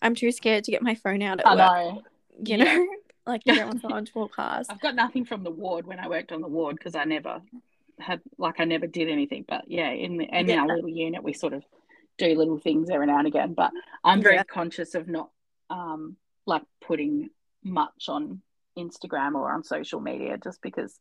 I'm 0.00 0.14
too 0.14 0.32
scared 0.32 0.64
to 0.64 0.70
get 0.70 0.82
my 0.82 0.94
phone 0.94 1.22
out 1.22 1.40
at 1.40 1.46
I 1.46 1.54
work. 1.54 1.72
know. 1.84 2.02
You 2.44 2.56
Yeah. 2.56 2.64
know, 2.64 2.86
like 3.26 3.42
you 3.46 3.54
don't 3.54 3.66
want 3.68 3.82
someone 3.82 4.04
to 4.06 4.12
walk 4.14 4.36
past. 4.36 4.70
I've 4.70 4.80
got 4.80 4.94
nothing 4.94 5.24
from 5.24 5.42
the 5.44 5.50
ward 5.50 5.86
when 5.86 5.98
I 5.98 6.08
worked 6.08 6.32
on 6.32 6.40
the 6.40 6.48
ward 6.48 6.76
because 6.76 6.94
I 6.94 7.04
never 7.04 7.42
had 7.98 8.20
like 8.38 8.60
I 8.60 8.64
never 8.64 8.86
did 8.86 9.08
anything. 9.08 9.44
But 9.48 9.64
yeah, 9.68 9.90
in 9.90 10.16
the, 10.18 10.24
in 10.24 10.48
Yeah. 10.48 10.60
our 10.60 10.68
little 10.68 10.88
unit 10.88 11.22
we 11.22 11.32
sort 11.32 11.52
of 11.52 11.64
do 12.18 12.34
little 12.36 12.58
things 12.58 12.90
every 12.90 13.06
now 13.06 13.18
and 13.18 13.26
again. 13.26 13.54
But 13.54 13.72
I'm 14.04 14.22
very 14.22 14.36
Yeah. 14.36 14.44
conscious 14.44 14.94
of 14.94 15.08
not 15.08 15.30
um 15.70 16.16
like 16.46 16.62
putting 16.80 17.30
much 17.64 18.08
on 18.08 18.42
Instagram 18.78 19.34
or 19.34 19.52
on 19.52 19.64
social 19.64 20.00
media 20.00 20.38
just 20.42 20.62
because 20.62 20.98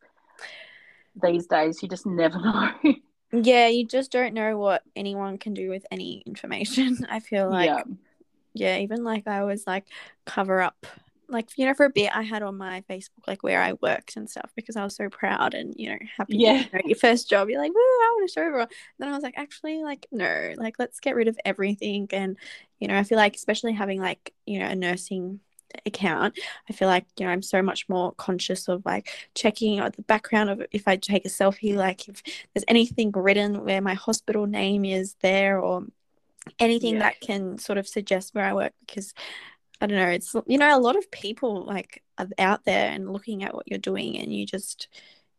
these 1.22 1.48
days 1.48 1.82
you 1.82 1.90
just 1.90 2.06
never 2.06 2.40
know. 2.42 2.72
Yeah, 3.34 3.68
you 3.68 3.86
just 3.88 4.12
don't 4.12 4.34
know 4.34 4.58
what 4.58 4.84
anyone 4.96 5.38
can 5.38 5.54
do 5.54 5.70
with 5.70 5.86
any 5.92 6.22
information. 6.26 7.06
I 7.10 7.20
feel 7.20 7.50
like 7.50 7.68
yeah. 7.68 7.84
yeah, 8.54 8.78
even 8.80 9.04
like 9.04 9.28
I 9.28 9.44
was 9.44 9.66
like 9.66 9.86
cover 10.26 10.62
up 10.62 10.86
like 11.30 11.50
you 11.58 11.66
know 11.66 11.74
for 11.74 11.86
a 11.86 11.90
bit 11.90 12.14
I 12.14 12.24
had 12.24 12.44
on 12.44 12.58
my 12.58 12.84
Facebook 12.90 13.26
like 13.26 13.42
where 13.42 13.62
I 13.62 13.74
worked 13.82 14.18
and 14.18 14.30
stuff 14.30 14.52
because 14.54 14.76
I 14.76 14.84
was 14.84 14.96
so 14.98 15.08
proud 15.08 15.54
and 15.54 15.74
you 15.78 15.90
know 15.90 15.98
happy 16.18 16.36
Yeah. 16.38 16.60
you 16.60 16.66
know, 16.74 16.82
your 16.84 16.98
first 16.98 17.30
job 17.30 17.50
you're 17.50 17.62
like 17.62 17.72
woo 17.74 17.80
I 17.80 18.12
want 18.14 18.28
to 18.30 18.34
show 18.34 18.46
everyone 18.46 18.68
then 19.00 19.08
I 19.08 19.14
was 19.14 19.24
like 19.24 19.38
actually 19.38 19.82
like 19.82 20.08
no 20.12 20.54
like 20.58 20.76
let's 20.78 21.00
get 21.00 21.16
rid 21.16 21.30
of 21.30 21.40
everything 21.46 22.10
and 22.12 22.36
you 22.80 22.90
know 22.90 22.98
I 22.98 23.04
feel 23.04 23.18
like 23.18 23.36
especially 23.36 23.72
having 23.72 24.02
like 24.02 24.34
you 24.46 24.60
know 24.60 24.66
a 24.66 24.76
nursing 24.76 25.40
account 25.86 26.38
I 26.70 26.74
feel 26.74 26.88
like 26.88 27.06
you 27.18 27.26
know 27.26 27.32
I'm 27.32 27.42
so 27.42 27.62
much 27.62 27.88
more 27.90 28.12
conscious 28.14 28.68
of 28.68 28.86
like 28.86 29.10
checking 29.36 29.80
out 29.80 29.96
the 29.96 30.02
background 30.04 30.50
of 30.50 30.64
if 30.72 30.88
I 30.88 30.96
take 30.98 31.26
a 31.26 31.30
selfie 31.30 31.76
like 31.76 32.08
if 32.08 32.22
there's 32.54 32.66
anything 32.68 33.12
written 33.12 33.64
where 33.64 33.82
my 33.82 33.94
hospital 33.94 34.46
name 34.48 34.86
is 34.86 35.16
there 35.22 35.60
or 35.60 35.86
anything 36.60 36.96
Yeah. 36.96 37.00
that 37.00 37.20
can 37.22 37.58
sort 37.58 37.78
of 37.78 37.88
suggest 37.88 38.34
where 38.34 38.46
I 38.46 38.54
work 38.54 38.74
because 38.86 39.14
I 39.80 39.88
don't 39.88 39.98
know 39.98 40.10
it's 40.10 40.36
you 40.48 40.58
know 40.58 40.76
a 40.76 40.80
lot 40.80 40.96
of 40.96 41.10
people 41.12 41.64
like 41.64 42.04
are 42.18 42.28
out 42.38 42.66
there 42.66 42.92
and 42.92 43.12
looking 43.12 43.44
at 43.44 43.54
what 43.54 43.68
you're 43.68 43.80
doing 43.80 44.18
and 44.18 44.34
you 44.34 44.46
just 44.46 44.88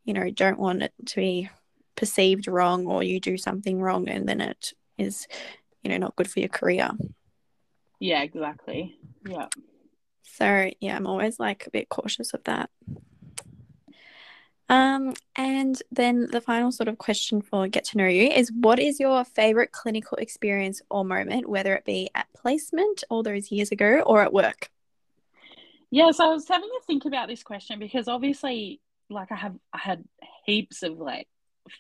you 0.05 0.15
know 0.15 0.31
don't 0.31 0.59
want 0.59 0.83
it 0.83 0.93
to 1.07 1.17
be 1.17 1.49
perceived 1.97 2.49
wrong 2.49 2.87
or 2.87 3.03
you 3.03 3.21
do 3.21 3.37
something 3.37 3.81
wrong 3.81 4.09
and 4.09 4.29
then 4.29 4.41
it 4.41 4.73
is 4.99 5.29
you 5.83 5.91
know 5.91 5.99
not 5.99 6.17
good 6.17 6.31
for 6.31 6.41
your 6.41 6.49
career 6.49 6.91
Yeah, 8.01 8.23
exactly. 8.23 8.97
Yeah. 9.29 9.47
So 10.23 10.71
yeah 10.81 10.97
I'm 10.97 11.07
always 11.07 11.39
like 11.39 11.67
a 11.67 11.71
bit 11.71 11.89
cautious 11.89 12.35
of 12.35 12.45
that. 12.45 12.71
Um 14.69 15.15
and 15.37 15.81
then 15.91 16.29
the 16.31 16.41
final 16.41 16.73
sort 16.73 16.89
of 16.89 16.99
question 16.99 17.43
for 17.43 17.69
get 17.69 17.85
to 17.87 17.99
know 17.99 18.07
you 18.07 18.29
is 18.29 18.51
what 18.53 18.79
is 18.79 19.01
your 19.01 19.25
favorite 19.25 19.73
clinical 19.73 20.17
experience 20.19 20.81
or 20.91 21.05
moment 21.05 21.49
whether 21.49 21.75
it 21.75 21.85
be 21.85 22.11
at 22.15 22.27
placement 22.35 23.05
all 23.11 23.23
those 23.23 23.51
years 23.51 23.71
ago 23.71 24.03
or 24.07 24.23
at 24.23 24.33
work? 24.33 24.71
Yeah, 25.93 26.11
so 26.13 26.25
I 26.25 26.33
was 26.33 26.49
having 26.49 26.71
to 26.71 26.81
think 26.87 27.05
about 27.05 27.29
this 27.29 27.43
question 27.43 27.79
because 27.79 28.09
obviously, 28.09 28.81
like 29.11 29.31
I 29.31 29.37
have, 29.37 29.55
I 29.75 29.79
had 29.79 30.03
heaps 30.47 30.83
of 30.83 30.99
like 30.99 31.29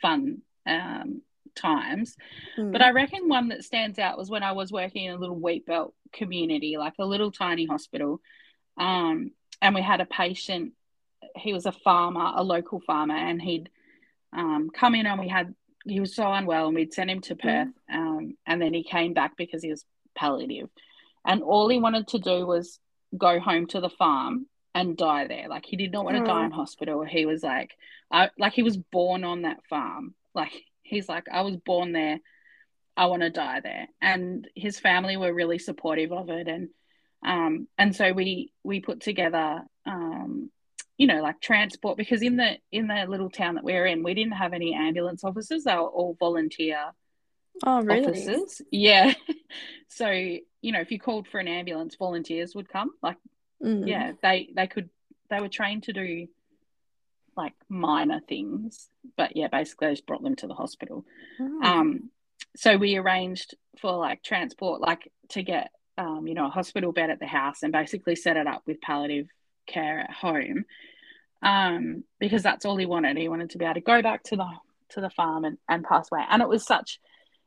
fun 0.02 0.42
um, 0.66 1.22
times, 1.54 2.16
Mm. 2.56 2.72
but 2.72 2.82
I 2.82 2.90
reckon 2.90 3.28
one 3.28 3.48
that 3.48 3.64
stands 3.64 3.98
out 3.98 4.18
was 4.18 4.30
when 4.30 4.42
I 4.42 4.52
was 4.52 4.72
working 4.72 5.04
in 5.04 5.14
a 5.14 5.18
little 5.18 5.36
wheat 5.38 5.66
belt 5.66 5.94
community, 6.12 6.76
like 6.76 6.94
a 6.98 7.04
little 7.06 7.30
tiny 7.32 7.66
hospital, 7.66 8.20
um, 8.76 9.30
and 9.60 9.74
we 9.74 9.82
had 9.82 10.00
a 10.00 10.06
patient. 10.06 10.72
He 11.36 11.52
was 11.52 11.66
a 11.66 11.72
farmer, 11.72 12.32
a 12.34 12.42
local 12.42 12.80
farmer, 12.80 13.14
and 13.16 13.40
he'd 13.40 13.70
um, 14.32 14.70
come 14.70 14.94
in 14.94 15.06
and 15.06 15.20
we 15.20 15.28
had. 15.28 15.54
He 15.84 15.98
was 16.00 16.14
so 16.14 16.30
unwell, 16.32 16.66
and 16.66 16.74
we'd 16.74 16.94
sent 16.94 17.10
him 17.10 17.20
to 17.22 17.34
Perth, 17.36 17.68
um, 17.92 18.36
and 18.46 18.62
then 18.62 18.72
he 18.72 18.84
came 18.84 19.14
back 19.14 19.36
because 19.36 19.62
he 19.62 19.70
was 19.70 19.84
palliative, 20.14 20.68
and 21.24 21.42
all 21.42 21.68
he 21.68 21.78
wanted 21.80 22.08
to 22.08 22.18
do 22.18 22.46
was 22.46 22.78
go 23.16 23.38
home 23.40 23.66
to 23.66 23.80
the 23.80 23.90
farm 23.90 24.46
and 24.74 24.96
die 24.96 25.26
there. 25.26 25.48
Like 25.48 25.66
he 25.66 25.76
did 25.76 25.92
not 25.92 26.04
want 26.06 26.16
to 26.16 26.24
die 26.24 26.40
Oh. 26.42 26.44
in 26.46 26.50
hospital. 26.50 27.04
He 27.04 27.26
was 27.26 27.42
like, 27.42 27.76
I 28.10 28.30
like 28.38 28.54
he 28.54 28.62
was 28.62 28.76
born 28.78 29.22
on 29.22 29.42
that 29.42 29.62
farm. 29.68 30.14
Like 30.34 30.52
he's 30.92 31.08
like, 31.08 31.26
I 31.32 31.40
was 31.42 31.56
born 31.56 31.92
there. 31.92 32.20
I 32.96 33.06
want 33.06 33.22
to 33.22 33.30
die 33.30 33.60
there. 33.60 33.88
And 34.00 34.46
his 34.54 34.78
family 34.78 35.16
were 35.16 35.32
really 35.32 35.58
supportive 35.58 36.12
of 36.12 36.28
it. 36.28 36.46
And 36.48 36.68
um 37.24 37.68
and 37.78 37.94
so 37.94 38.12
we 38.12 38.52
we 38.64 38.80
put 38.80 39.00
together 39.00 39.62
um 39.86 40.50
you 40.98 41.06
know 41.06 41.22
like 41.22 41.40
transport 41.40 41.96
because 41.96 42.20
in 42.20 42.36
the 42.36 42.58
in 42.72 42.88
the 42.88 43.06
little 43.08 43.30
town 43.30 43.54
that 43.54 43.64
we 43.64 43.74
are 43.74 43.86
in 43.86 44.02
we 44.02 44.12
didn't 44.12 44.32
have 44.32 44.52
any 44.52 44.74
ambulance 44.74 45.22
officers 45.22 45.62
they 45.62 45.74
were 45.74 45.80
all 45.98 46.16
volunteer 46.18 46.80
oh 47.64 47.80
really 47.82 48.06
officers 48.06 48.60
yeah 48.72 49.12
so 49.88 50.08
you 50.10 50.72
know 50.72 50.80
if 50.80 50.90
you 50.90 50.98
called 50.98 51.28
for 51.28 51.38
an 51.38 51.46
ambulance 51.46 51.94
volunteers 51.96 52.54
would 52.54 52.68
come 52.68 52.90
like 53.02 53.16
Mm. 53.62 53.86
yeah 53.86 54.12
they 54.24 54.48
they 54.56 54.66
could 54.66 54.90
they 55.30 55.38
were 55.40 55.48
trained 55.48 55.84
to 55.84 55.92
do 55.92 56.26
like 57.36 57.54
minor 57.68 58.20
things, 58.28 58.88
but 59.16 59.36
yeah, 59.36 59.48
basically 59.48 59.88
I 59.88 59.92
just 59.92 60.06
brought 60.06 60.22
them 60.22 60.36
to 60.36 60.46
the 60.46 60.54
hospital. 60.54 61.04
Oh. 61.40 61.60
Um, 61.62 62.10
so 62.56 62.76
we 62.76 62.96
arranged 62.96 63.54
for 63.80 63.92
like 63.92 64.22
transport, 64.22 64.80
like 64.80 65.10
to 65.30 65.42
get 65.42 65.70
um, 65.98 66.26
you 66.26 66.34
know, 66.34 66.46
a 66.46 66.50
hospital 66.50 66.92
bed 66.92 67.10
at 67.10 67.20
the 67.20 67.26
house 67.26 67.62
and 67.62 67.72
basically 67.72 68.16
set 68.16 68.36
it 68.36 68.46
up 68.46 68.62
with 68.66 68.80
palliative 68.80 69.28
care 69.66 70.00
at 70.00 70.10
home. 70.10 70.64
Um, 71.42 72.04
because 72.20 72.42
that's 72.42 72.64
all 72.64 72.76
he 72.76 72.86
wanted. 72.86 73.16
He 73.16 73.28
wanted 73.28 73.50
to 73.50 73.58
be 73.58 73.64
able 73.64 73.74
to 73.74 73.80
go 73.80 74.00
back 74.00 74.22
to 74.24 74.36
the 74.36 74.46
to 74.90 75.00
the 75.00 75.10
farm 75.10 75.44
and, 75.44 75.58
and 75.68 75.84
pass 75.84 76.08
away. 76.12 76.22
And 76.28 76.42
it 76.42 76.48
was 76.48 76.64
such, 76.64 77.00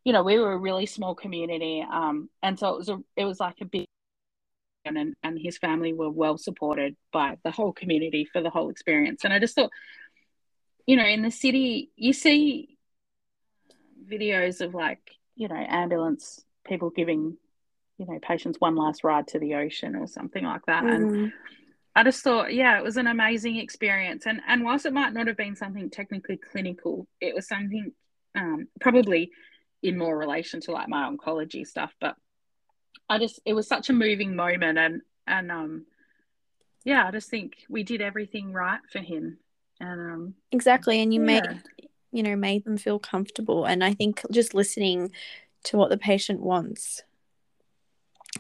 you 0.04 0.12
know, 0.12 0.24
we 0.24 0.38
were 0.38 0.52
a 0.52 0.58
really 0.58 0.86
small 0.86 1.16
community. 1.16 1.86
Um, 1.90 2.30
and 2.44 2.60
so 2.60 2.70
it 2.70 2.78
was 2.78 2.90
a 2.90 3.00
it 3.16 3.26
was 3.26 3.40
like 3.40 3.56
a 3.62 3.66
big 3.66 3.86
and 4.86 5.16
and 5.24 5.40
his 5.40 5.58
family 5.58 5.94
were 5.94 6.10
well 6.10 6.38
supported 6.38 6.96
by 7.12 7.38
the 7.44 7.52
whole 7.52 7.74
community 7.74 8.28
for 8.32 8.42
the 8.42 8.50
whole 8.50 8.70
experience. 8.70 9.24
And 9.24 9.34
I 9.34 9.40
just 9.40 9.56
thought, 9.56 9.72
you 10.86 10.96
know, 10.96 11.06
in 11.06 11.22
the 11.22 11.32
city 11.32 11.92
you 11.96 12.14
see 12.14 12.78
videos 14.10 14.62
of 14.62 14.74
like, 14.74 15.00
you 15.36 15.48
know, 15.48 15.56
ambulance 15.56 16.44
people 16.68 16.90
giving 16.90 17.38
you 17.98 18.06
know 18.06 18.20
patients 18.22 18.60
one 18.60 18.76
last 18.76 19.04
ride 19.04 19.28
to 19.28 19.40
the 19.40 19.56
ocean 19.56 19.96
or 19.96 20.08
something 20.08 20.44
like 20.44 20.66
that 20.68 20.84
Mm. 20.84 20.96
and 20.96 21.34
i 21.96 22.04
just 22.04 22.24
thought 22.24 22.54
yeah 22.54 22.78
it 22.78 22.84
was 22.84 22.98
an 22.98 23.08
amazing 23.08 23.56
experience 23.56 24.26
and 24.26 24.42
and 24.48 24.66
whilst 24.66 24.86
it 24.86 24.92
might 24.94 25.14
not 25.14 25.28
have 25.28 25.38
been 25.38 25.56
something 25.56 25.90
technically 25.90 26.36
clinical 26.38 27.08
it 27.22 27.34
was 27.34 27.48
something 27.48 27.94
um, 28.36 28.68
probably 28.82 29.32
in 29.82 29.98
more 29.98 30.18
relation 30.18 30.60
to 30.60 30.72
like 30.72 30.90
my 30.90 31.10
oncology 31.10 31.66
stuff 31.66 31.94
but 32.02 32.16
i 33.10 33.18
just 33.18 33.40
it 33.46 33.54
was 33.54 33.68
such 33.68 33.90
a 33.90 33.94
moving 33.94 34.36
moment 34.36 34.78
and 34.78 35.02
and 35.28 35.52
um 35.52 35.86
yeah 36.84 37.08
i 37.08 37.12
just 37.12 37.30
think 37.30 37.66
we 37.70 37.84
did 37.84 38.02
everything 38.02 38.52
right 38.54 38.80
for 38.92 39.00
him 39.00 39.38
and 39.80 40.00
um 40.12 40.34
Exactly. 40.52 41.02
And 41.02 41.14
you 41.14 41.20
yeah. 41.20 41.26
made 41.26 41.64
you 42.12 42.24
know, 42.24 42.36
made 42.38 42.64
them 42.64 42.78
feel 42.78 42.98
comfortable. 42.98 43.66
And 43.66 43.84
I 43.84 43.94
think 43.94 44.22
just 44.32 44.54
listening 44.54 45.12
to 45.66 45.76
what 45.76 45.90
the 45.90 45.98
patient 45.98 46.40
wants 46.40 47.04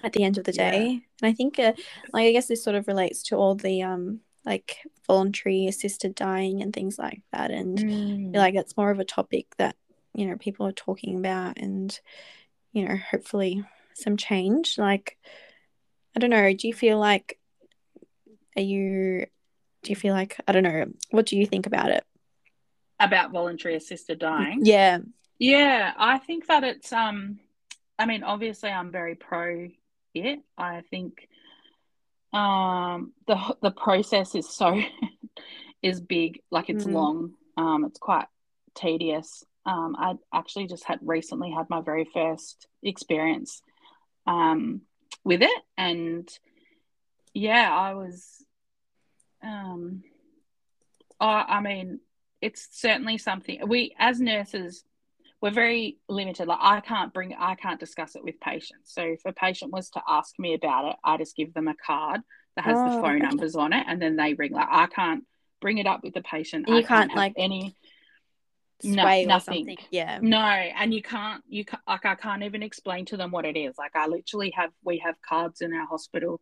at 0.01 0.13
the 0.13 0.23
end 0.23 0.37
of 0.37 0.45
the 0.45 0.53
Yeah. 0.53 0.71
day. 0.71 0.87
And 1.21 1.29
I 1.29 1.33
think, 1.33 1.59
uh, 1.59 1.73
like, 2.13 2.27
I 2.27 2.31
guess 2.31 2.47
this 2.47 2.63
sort 2.63 2.77
of 2.77 2.87
relates 2.87 3.21
to 3.23 3.35
all 3.35 3.53
the, 3.55 3.81
um, 3.81 4.21
like 4.45 4.77
voluntary 5.07 5.67
assisted 5.67 6.15
dying 6.15 6.61
and 6.61 6.71
things 6.71 6.97
like 6.97 7.21
that. 7.33 7.51
And 7.51 7.77
Mm. 7.79 8.33
Like 8.33 8.53
that's 8.53 8.77
more 8.77 8.91
of 8.91 8.99
a 8.99 9.05
topic 9.05 9.47
that, 9.57 9.75
you 10.13 10.25
know, 10.25 10.37
people 10.37 10.65
are 10.65 10.71
talking 10.71 11.17
about 11.17 11.57
and, 11.57 11.99
you 12.71 12.87
know, 12.87 12.95
hopefully 12.95 13.65
some 13.95 14.17
change. 14.17 14.77
Like, 14.77 15.17
I 16.15 16.19
don't 16.19 16.29
know, 16.29 16.53
do 16.53 16.67
you 16.67 16.73
feel 16.73 16.99
like, 16.99 17.39
are 18.55 18.61
you, 18.61 19.25
do 19.83 19.89
you 19.89 19.95
feel 19.95 20.13
like, 20.13 20.37
I 20.47 20.51
don't 20.51 20.63
know, 20.63 20.85
what 21.11 21.25
do 21.25 21.37
you 21.37 21.45
think 21.45 21.65
about 21.65 21.89
it? 21.89 22.03
about 22.97 23.31
voluntary 23.31 23.75
assisted 23.75 24.19
dying 24.19 24.61
Yeah. 24.63 24.99
Yeah, 25.37 25.91
I 25.97 26.17
think 26.17 26.47
that 26.47 26.63
it's 26.63 26.93
um 26.93 27.41
I 27.99 28.05
mean 28.05 28.23
obviously 28.23 28.69
I'm 28.69 28.89
very 28.89 29.15
pro 29.15 29.67
it. 30.13 30.39
I 30.57 30.81
think 30.89 31.27
um 32.31 33.11
the 33.27 33.57
the 33.61 33.71
process 33.71 34.33
is 34.33 34.49
so 34.49 34.79
is 35.83 35.99
big, 35.99 36.39
like 36.51 36.69
it's 36.69 36.85
Mm. 36.85 36.93
long. 36.93 37.31
Um 37.57 37.83
it's 37.83 37.99
quite 37.99 38.27
tedious. 38.75 39.43
Um 39.65 39.97
I 39.99 40.13
actually 40.33 40.67
just 40.67 40.85
had 40.85 40.99
recently 41.01 41.51
had 41.51 41.69
my 41.69 41.81
very 41.81 42.07
first 42.13 42.65
experience 42.81 43.61
um 44.27 44.81
with 45.23 45.41
it. 45.41 45.61
And 45.77 46.29
yeah, 47.33 47.69
I 47.75 47.93
was 47.93 48.43
um 49.43 50.03
I 51.19 51.45
I 51.47 51.61
mean 51.61 51.99
it's 52.41 52.67
certainly 52.71 53.17
something 53.17 53.59
we 53.67 53.95
as 53.97 54.19
nurses 54.19 54.83
we're 55.41 55.51
very 55.51 55.97
limited. 56.09 56.47
Like 56.47 56.59
i 56.61 56.79
can't 56.79 57.13
bring 57.13 57.35
i 57.37 57.55
can't 57.55 57.79
discuss 57.79 58.15
it 58.15 58.23
with 58.23 58.39
patients. 58.39 58.93
So 58.93 59.01
if 59.03 59.21
a 59.25 59.33
patient 59.33 59.71
was 59.71 59.89
to 59.91 60.01
ask 60.07 60.37
me 60.39 60.53
about 60.53 60.89
it 60.89 60.95
i 61.03 61.17
just 61.17 61.35
give 61.35 61.53
them 61.53 61.67
a 61.67 61.75
card 61.75 62.21
that 62.55 62.65
has 62.65 62.77
Oh, 62.79 62.85
the 62.85 62.91
phone 63.01 63.17
okay. 63.17 63.25
numbers 63.27 63.55
on 63.55 63.73
it 63.73 63.85
and 63.87 64.01
then 64.01 64.15
they 64.15 64.33
ring. 64.33 64.53
Like 64.53 64.67
i 64.69 64.87
can't 64.87 65.23
bring 65.61 65.77
it 65.77 65.87
up 65.87 66.03
with 66.03 66.13
the 66.13 66.21
patient. 66.21 66.65
And 66.67 66.75
I 66.75 66.79
you 66.79 66.85
can't, 66.85 67.09
have 67.11 67.17
like, 67.17 67.33
any 67.37 67.75
No, 68.83 69.03
Sway 69.03 69.23
or 69.23 69.27
nothing. 69.27 69.57
something. 69.65 69.77
Yeah. 69.89 70.19
no 70.21 70.37
and 70.37 70.93
you 70.93 71.01
can't 71.01 71.41
you 71.47 71.63
ca 71.63 71.79
like 71.87 72.05
i 72.05 72.15
can't 72.15 72.43
even 72.43 72.61
explain 72.61 73.05
to 73.05 73.17
them 73.17 73.31
what 73.31 73.45
it 73.45 73.55
is 73.57 73.77
like 73.77 73.95
i 73.95 74.05
literally 74.07 74.51
have 74.51 74.71
we 74.83 74.97
have 74.99 75.15
cards 75.21 75.61
in 75.61 75.73
our 75.73 75.85
hospital 75.87 76.41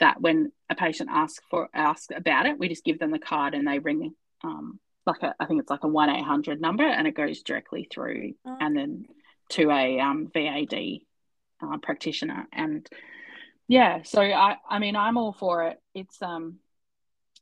that 0.00 0.20
when 0.20 0.50
a 0.68 0.74
patient 0.74 1.10
asks 1.12 1.40
for 1.48 1.68
asks 1.72 2.08
about 2.14 2.46
it 2.46 2.58
we 2.58 2.68
just 2.68 2.84
give 2.84 2.98
them 2.98 3.12
the 3.12 3.20
card 3.20 3.54
and 3.54 3.68
they 3.68 3.78
ring 3.78 4.14
um 4.42 4.80
like 5.06 5.22
a, 5.22 5.34
I 5.40 5.46
think 5.46 5.60
it's 5.62 5.70
like 5.70 5.84
a 5.84 5.88
one 5.88 6.10
eight 6.10 6.24
hundred 6.24 6.60
number, 6.60 6.84
and 6.84 7.06
it 7.08 7.14
goes 7.16 7.42
directly 7.42 7.88
through, 7.90 8.34
Oh. 8.44 8.56
and 8.60 8.76
then 8.76 9.06
to 9.50 9.70
a 9.70 9.98
um, 9.98 10.30
VAD 10.32 11.00
uh, 11.62 11.78
practitioner. 11.78 12.46
And 12.52 12.86
yeah, 13.66 14.02
so 14.02 14.20
I 14.20 14.56
I 14.68 14.78
mean 14.78 14.96
I'm 14.96 15.16
all 15.16 15.32
for 15.32 15.64
it. 15.68 15.80
It's 15.94 16.20
um 16.20 16.58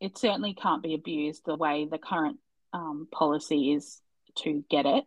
it 0.00 0.16
certainly 0.18 0.54
can't 0.54 0.84
be 0.84 0.94
abused 0.94 1.42
the 1.44 1.56
way 1.56 1.86
the 1.90 1.98
current 1.98 2.38
um, 2.72 3.08
policy 3.10 3.72
is 3.72 4.00
to 4.44 4.64
get 4.70 4.86
it. 4.86 5.04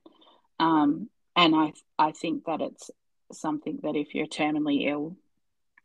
Um, 0.60 1.10
and 1.36 1.56
I 1.56 1.74
I 1.98 2.12
think 2.12 2.46
that 2.46 2.62
it's 2.62 2.92
something 3.32 3.80
that 3.84 3.96
if 3.96 4.14
you're 4.16 4.28
terminally 4.28 4.88
ill, 4.90 5.18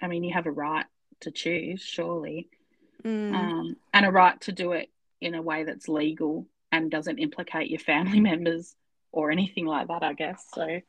I 0.03 0.09
mean 0.09 0.25
you 0.25 0.35
have 0.35 0.47
a 0.47 0.53
right 0.53 0.87
to 1.21 1.31
choose, 1.31 1.83
surely 1.83 2.49
Mm. 3.05 3.35
um, 3.35 3.77
and 3.93 4.07
a 4.07 4.11
right 4.11 4.41
to 4.43 4.53
do 4.53 4.73
it 4.73 4.91
in 5.21 5.35
a 5.35 5.43
way 5.43 5.65
that's 5.65 5.89
legal 5.89 6.47
and 6.73 6.91
doesn't 6.91 7.19
implicate 7.19 7.71
your 7.71 7.79
family 7.81 8.21
members 8.31 8.75
or 9.13 9.31
anything 9.31 9.67
like 9.67 9.89
that, 9.89 10.03
I 10.03 10.13
guess. 10.13 10.45
So, 10.53 10.81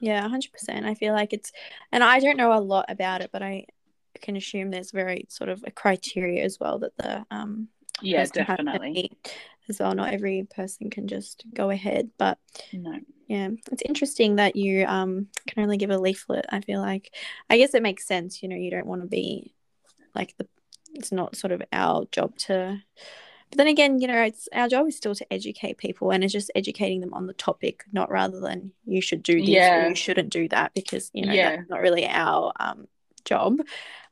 Yeah, 0.00 0.22
100%. 0.22 0.84
I 0.86 0.94
feel 0.94 1.14
like 1.14 1.32
it's, 1.32 1.52
and 1.92 2.04
I 2.04 2.20
don't 2.20 2.36
know 2.36 2.52
a 2.52 2.60
lot 2.60 2.86
about 2.88 3.20
it, 3.22 3.30
but 3.32 3.42
I 3.42 3.66
can 4.20 4.36
assume 4.36 4.70
there's 4.70 4.90
very 4.92 5.26
sort 5.28 5.50
of 5.50 5.62
a 5.66 5.70
criteria 5.70 6.44
as 6.44 6.58
well 6.60 6.78
that 6.80 6.96
the 6.96 7.26
um 7.30 7.68
yeah, 8.02 8.18
person 8.18 8.44
has 8.44 8.58
to 8.58 8.64
definitely. 8.66 9.10
As 9.68 9.80
well. 9.80 9.94
Not 9.94 10.12
every 10.12 10.46
person 10.54 10.90
can 10.90 11.08
just 11.08 11.44
go 11.54 11.70
ahead, 11.70 12.10
but 12.18 12.38
No. 12.72 12.98
yeah, 13.28 13.48
it's 13.72 13.82
interesting 13.82 14.36
that 14.36 14.56
you 14.56 14.84
um 14.86 15.28
can 15.46 15.62
only 15.62 15.76
give 15.76 15.90
a 15.90 15.98
leaflet. 15.98 16.46
I 16.50 16.60
feel 16.60 16.80
like, 16.80 17.14
I 17.50 17.58
guess 17.58 17.74
it 17.74 17.82
makes 17.82 18.06
sense. 18.06 18.42
You 18.42 18.48
know, 18.48 18.56
you 18.56 18.70
don't 18.70 18.86
want 18.86 19.02
to 19.02 19.08
be 19.08 19.54
like 20.14 20.34
the. 20.38 20.46
It's 20.94 21.12
not 21.12 21.36
sort 21.36 21.52
of 21.52 21.62
our 21.72 22.06
job 22.10 22.36
to. 22.46 22.80
But 23.50 23.58
then 23.58 23.66
again, 23.68 24.00
you 24.00 24.08
know, 24.08 24.22
it's 24.22 24.48
our 24.52 24.68
job 24.68 24.88
is 24.88 24.96
still 24.96 25.14
to 25.14 25.32
educate 25.32 25.78
people, 25.78 26.10
and 26.10 26.24
it's 26.24 26.32
just 26.32 26.50
educating 26.54 27.00
them 27.00 27.14
on 27.14 27.26
the 27.26 27.32
topic, 27.34 27.84
not 27.92 28.10
rather 28.10 28.40
than 28.40 28.72
you 28.86 29.00
should 29.00 29.22
do 29.22 29.40
this 29.40 29.70
or 29.70 29.88
you 29.88 29.94
shouldn't 29.94 30.30
do 30.30 30.48
that, 30.48 30.72
because 30.74 31.10
you 31.12 31.26
know 31.26 31.32
Yeah. 31.34 31.56
that's 31.56 31.70
not 31.70 31.80
really 31.80 32.06
our 32.06 32.52
um 32.58 32.88
job. 33.24 33.60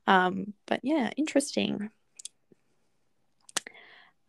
Um, 0.07 0.53
but 0.67 0.81
yeah, 0.83 1.11
interesting. 1.17 1.91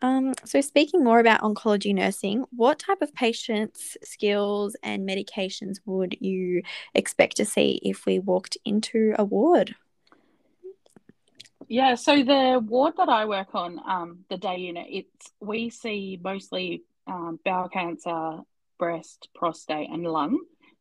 Um, 0.01 0.34
so 0.43 0.62
speaking 0.62 1.03
more 1.03 1.19
about 1.19 1.41
oncology 1.41 1.93
nursing, 1.93 2.45
what 2.51 2.79
type 2.79 3.01
of 3.01 3.13
patients, 3.13 3.97
skills, 4.03 4.75
and 4.84 5.08
medications 5.08 5.77
would 5.86 6.17
you 6.19 6.62
expect 6.93 7.38
to 7.38 7.45
see 7.45 7.79
if 7.84 8.05
we 8.05 8.19
walked 8.19 8.58
into 8.65 9.15
a 9.17 9.23
ward? 9.23 9.75
Yeah, 11.67 11.95
so 11.95 12.23
the 12.23 12.62
ward 12.63 12.93
that 12.97 13.10
I 13.10 13.25
work 13.25 13.55
on, 13.55 13.79
um, 13.88 14.19
the 14.29 14.38
day 14.38 14.58
unit, 14.58 14.86
it's 14.89 15.31
we 15.39 15.69
see 15.69 16.19
mostly 16.23 16.84
um, 17.08 17.39
bowel 17.43 17.69
cancer, 17.69 18.39
breast, 18.77 19.29
prostate, 19.34 19.89
and 19.89 20.03
lung. 20.03 20.39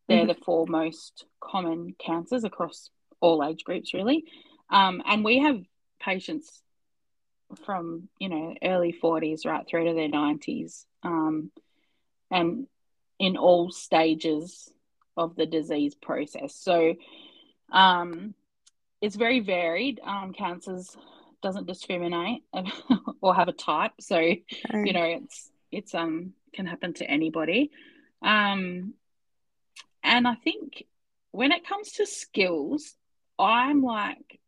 They're 0.09 0.27
the 0.27 0.35
four 0.35 0.67
most 0.69 1.25
common 1.41 1.95
cancers 1.99 2.45
across 2.45 2.91
all 3.21 3.43
age 3.43 3.65
groups, 3.65 3.95
really. 3.95 4.25
Um, 4.69 5.03
and 5.07 5.25
we 5.25 5.39
have 5.39 5.63
patients 6.01 6.63
from 7.55 8.09
you 8.19 8.29
know 8.29 8.55
early 8.63 8.93
forties 8.93 9.45
right 9.45 9.67
through 9.67 9.87
to 9.87 9.95
their 9.95 10.09
nineties, 10.09 10.87
um, 11.03 11.51
and 12.31 12.67
in 13.19 13.37
all 13.37 13.71
stages 13.71 14.71
of 15.17 15.37
the 15.37 15.47
disease 15.47 15.95
process. 15.95 16.55
So. 16.55 16.95
Um, 17.73 18.35
it's 19.01 19.17
very 19.17 19.41
varied. 19.41 20.01
Um, 20.03 20.33
cancers 20.33 20.97
doesn't 21.43 21.67
discriminate 21.67 22.43
or 23.21 23.35
have 23.35 23.49
a 23.49 23.53
type, 23.53 23.93
so 24.01 24.19
you 24.19 24.93
know 24.93 25.05
it's 25.05 25.51
it's 25.71 25.95
um 25.95 26.33
can 26.55 26.67
happen 26.67 26.95
to 26.95 27.05
anybody. 27.05 27.71
Um, 28.23 28.95
and 30.03 30.27
I 30.27 30.37
think 30.37 30.85
when 31.33 31.53
it 31.53 31.69
comes 31.69 31.93
to 31.93 32.07
skills, 32.07 32.95
I'm 33.39 33.83
like 33.83 34.41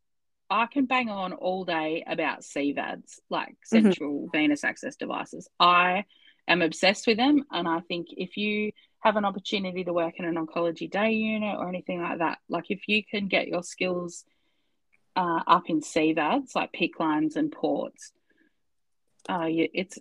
I 0.49 0.67
can 0.67 0.87
bang 0.87 1.09
on 1.09 1.33
all 1.33 1.65
day 1.65 2.05
about 2.07 2.41
CVADs, 2.41 3.19
like 3.31 3.57
central 3.65 4.29
venous 4.33 4.65
access 4.65 4.97
devices. 4.97 5.49
I 5.59 6.05
am 6.47 6.63
obsessed 6.63 7.07
with 7.07 7.17
them, 7.17 7.45
and 7.51 7.67
I 7.67 7.81
think 7.81 8.09
if 8.11 8.37
you 8.37 8.73
have 9.01 9.17
an 9.17 9.25
opportunity 9.25 9.85
to 9.85 9.93
work 9.93 10.15
in 10.19 10.25
an 10.25 10.35
oncology 10.35 10.91
day 10.91 11.13
unit 11.13 11.57
or 11.59 11.69
anything 11.69 12.01
like 12.01 12.19
that, 12.19 12.39
like 12.49 12.67
if 12.71 12.89
you 12.89 13.03
can 13.05 13.29
get 13.29 13.49
your 13.49 13.63
skills 13.63 14.25
uh, 15.17 15.41
up 15.47 15.65
in 15.69 15.81
CVADs, 15.81 16.55
like 16.55 16.73
PICC 16.73 17.01
lines 17.01 17.37
and 17.37 17.51
ports, 17.51 18.13
uh, 19.29 19.47
it's 19.49 19.99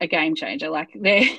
a 0.00 0.06
game 0.06 0.34
changer. 0.34 0.68
Like 0.68 0.90
they 0.94 1.38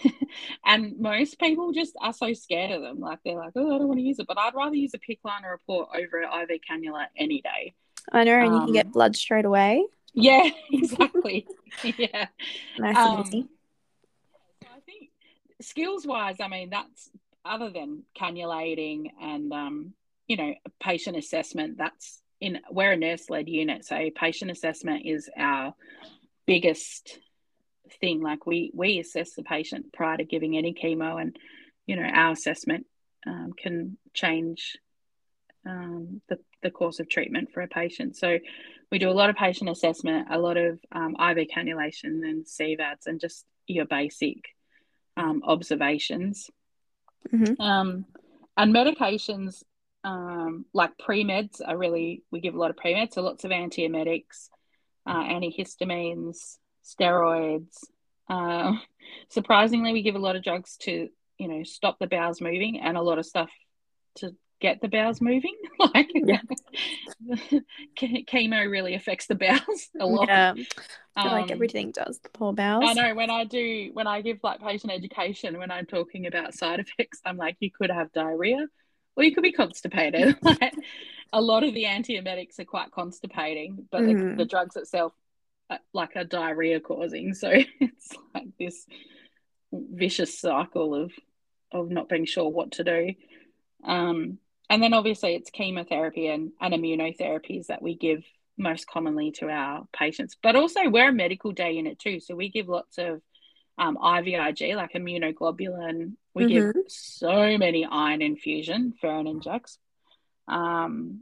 and 0.66 1.00
most 1.00 1.40
people 1.40 1.72
just 1.74 1.94
are 2.02 2.14
so 2.14 2.34
scared 2.34 2.72
of 2.72 2.82
them. 2.82 3.00
Like 3.00 3.20
they're 3.24 3.36
like, 3.36 3.54
oh, 3.56 3.76
I 3.76 3.78
don't 3.78 3.88
want 3.88 4.00
to 4.00 4.06
use 4.06 4.20
it. 4.20 4.28
But 4.28 4.40
I'd 4.40 4.56
rather 4.56 4.76
use 4.76 4.94
a 4.94 5.00
PICC 5.00 5.20
line 5.24 5.46
or 5.46 5.54
a 5.54 5.60
port 5.60 5.90
over 5.96 6.22
an 6.22 6.50
IV 6.50 6.62
cannula 6.70 7.06
any 7.16 7.42
day. 7.42 7.74
I 8.12 8.24
know, 8.24 8.40
and 8.40 8.48
Um, 8.48 8.54
you 8.54 8.60
can 8.66 8.74
get 8.74 8.92
blood 8.92 9.16
straight 9.16 9.46
away. 9.46 9.86
Yeah, 10.14 10.50
exactly. 10.72 11.48
yeah. 11.84 12.28
Nice 12.78 12.98
Um, 12.98 13.18
and 13.18 13.28
easy. 13.28 13.48
I 14.64 14.80
think 14.86 15.10
skills 15.62 16.06
wise, 16.06 16.38
I 16.40 16.48
mean, 16.48 16.70
that's 16.70 17.10
other 17.46 17.70
than 17.70 18.04
cannulating 18.20 19.12
and 19.22 19.52
um, 19.54 19.94
you 20.28 20.38
know, 20.38 20.54
patient 20.82 21.18
assessment, 21.18 21.78
that's 21.78 22.22
in 22.40 22.60
we're 22.70 22.92
a 22.92 22.98
nurse 22.98 23.30
led 23.30 23.48
unit. 23.48 23.86
So 23.86 24.10
patient 24.16 24.52
assessment 24.52 25.06
is 25.06 25.30
our 25.38 25.74
biggest 26.46 27.20
thing. 28.00 28.22
Like 28.22 28.46
we 28.46 28.72
we 28.74 29.00
assess 29.00 29.34
the 29.34 29.44
patient 29.44 29.94
prior 29.94 30.18
to 30.18 30.24
giving 30.24 30.58
any 30.58 30.74
chemo 30.74 31.20
and 31.22 31.38
you 31.86 31.96
know, 31.96 32.04
our 32.04 32.32
assessment 32.32 32.86
um, 33.26 33.54
can 33.58 33.98
change 34.14 34.78
um, 35.68 36.22
the, 36.30 36.40
the 36.64 36.72
course 36.72 37.00
of 37.00 37.10
treatment 37.10 37.52
for 37.54 37.62
a 37.62 37.68
patient. 37.68 38.16
So 38.16 38.40
we 38.92 39.00
do 39.00 39.10
a 39.10 39.12
lot 39.12 39.30
of 39.30 39.36
patient 39.36 39.70
assessment, 39.70 40.28
a 40.32 40.40
lot 40.40 40.58
of 40.58 40.80
um, 40.92 41.16
IV 41.20 41.50
cannulation 41.54 42.24
and 42.24 42.46
CVADs, 42.46 43.06
and 43.06 43.20
just 43.20 43.46
your 43.68 43.86
basic 43.86 44.38
um, 45.18 45.42
observations. 45.46 46.50
Mhm. 47.34 47.60
Um, 47.60 48.06
and 48.56 48.74
medications 48.74 49.64
um, 50.04 50.66
like 50.74 50.98
pre 50.98 51.26
meds 51.26 51.60
are 51.66 51.78
really, 51.78 52.24
we 52.32 52.40
give 52.40 52.56
a 52.56 52.60
lot 52.60 52.70
of 52.70 52.78
pre 52.78 52.94
meds, 52.94 53.14
so 53.14 53.22
lots 53.22 53.44
of 53.44 53.52
antiemetics, 53.52 54.50
uh, 55.06 55.24
antihistamines, 55.24 56.58
steroids. 56.84 57.78
Uh, 58.30 58.74
surprisingly, 59.30 59.92
we 59.92 60.02
give 60.02 60.16
a 60.16 60.20
lot 60.20 60.36
of 60.36 60.44
drugs 60.44 60.78
to, 60.78 61.10
you 61.38 61.48
know, 61.48 61.64
stop 61.64 62.00
the 62.00 62.08
bowels 62.08 62.42
moving 62.42 62.80
and 62.80 62.96
a 62.96 63.02
lot 63.02 63.20
of 63.20 63.26
stuff 63.26 63.52
to 64.16 64.34
get 64.60 64.82
the 64.82 64.88
bowels 64.88 65.22
moving. 65.22 65.56
like, 65.94 66.10
Yeah. 66.14 66.42
chemo 67.98 68.70
really 68.70 68.94
affects 68.96 69.28
the 69.28 69.36
bowels 69.36 69.90
a 70.00 70.06
lot. 70.06 70.30
Yeah, 70.30 70.54
I 71.16 71.24
feel 71.24 71.32
like 71.32 71.46
Um, 71.46 71.52
everything 71.52 71.92
does. 71.92 72.20
The 72.20 72.30
poor 72.30 72.54
bowels. 72.54 72.86
I 72.90 72.94
know 72.94 73.16
when 73.16 73.30
I 73.30 73.44
do 73.44 73.90
when 73.94 74.08
I 74.08 74.22
give 74.22 74.40
like 74.44 74.62
patient 74.62 74.92
education 74.94 75.58
when 75.58 75.72
I'm 75.72 75.86
talking 75.86 76.28
about 76.28 76.54
side 76.54 76.80
effects, 76.80 77.20
I'm 77.26 77.38
like 77.38 77.58
you 77.60 77.72
could 77.72 77.90
have 77.90 78.12
diarrhea 78.12 78.68
or 79.16 79.24
you 79.24 79.34
could 79.34 79.44
be 79.44 79.52
constipated. 79.52 80.36
like, 80.44 80.74
a 81.34 81.42
lot 81.42 81.64
of 81.64 81.74
the 81.74 81.86
antiemetics 81.86 82.60
are 82.60 82.66
quite 82.66 82.92
constipating, 82.92 83.88
but 83.92 84.04
Mhm. 84.04 84.32
the, 84.32 84.44
the 84.44 84.46
drugs 84.46 84.76
itself 84.76 85.12
are, 85.70 85.80
like 85.94 86.16
are 86.16 86.24
diarrhea 86.24 86.80
causing. 86.80 87.34
So 87.34 87.50
it's 87.52 88.10
like 88.34 88.48
this 88.60 88.86
vicious 89.72 90.40
cycle 90.40 90.96
of 90.96 91.12
of 91.72 91.90
not 91.90 92.08
being 92.10 92.26
sure 92.26 92.50
what 92.50 92.72
to 92.74 92.84
do. 92.84 93.14
Um, 93.84 94.38
and 94.70 94.82
then 94.82 94.94
obviously 94.94 95.36
it's 95.36 95.50
chemotherapy 95.50 96.28
and, 96.28 96.52
and 96.60 96.74
immunotherapies 96.74 97.68
that 97.68 97.82
we 97.82 97.96
give 97.96 98.24
most 98.58 98.88
commonly 98.88 99.32
to 99.32 99.50
our 99.50 99.88
patients. 99.94 100.36
But 100.42 100.56
also 100.56 100.90
we're 100.90 101.10
a 101.10 101.14
medical 101.14 101.52
day 101.52 101.74
unit 101.74 102.00
too. 102.00 102.20
So 102.20 102.36
we 102.36 102.50
give 102.50 102.68
lots 102.68 102.98
of 102.98 103.22
um, 103.78 103.98
IVIG, 103.98 104.76
like 104.76 104.94
immunoglobulin. 104.94 106.14
We 106.34 106.48
give 106.48 106.74
so 106.88 107.58
many 107.58 107.86
iron 107.86 108.22
infusion, 108.22 108.94
Ferinjects. 109.02 109.78
Um, 110.48 111.22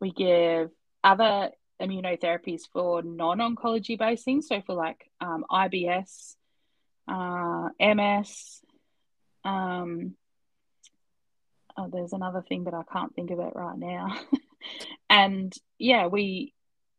we 0.00 0.12
give 0.12 0.70
other 1.02 1.50
immunotherapies 1.80 2.62
for 2.72 3.02
non-oncology 3.02 3.98
based 3.98 4.24
things. 4.24 4.48
So 4.48 4.62
for 4.64 4.74
like 4.74 5.10
um, 5.20 5.44
IBS, 5.50 6.36
uh, 7.08 7.68
MS, 7.80 8.60
um, 9.44 10.14
oh, 11.76 11.88
there's 11.92 12.12
another 12.12 12.42
thing, 12.42 12.64
but 12.64 12.74
I 12.74 12.82
can't 12.92 13.14
think 13.14 13.30
of 13.30 13.38
it 13.40 13.52
right 13.54 13.78
now. 13.78 14.16
and 15.10 15.52
yeah, 15.78 16.06
we 16.06 16.52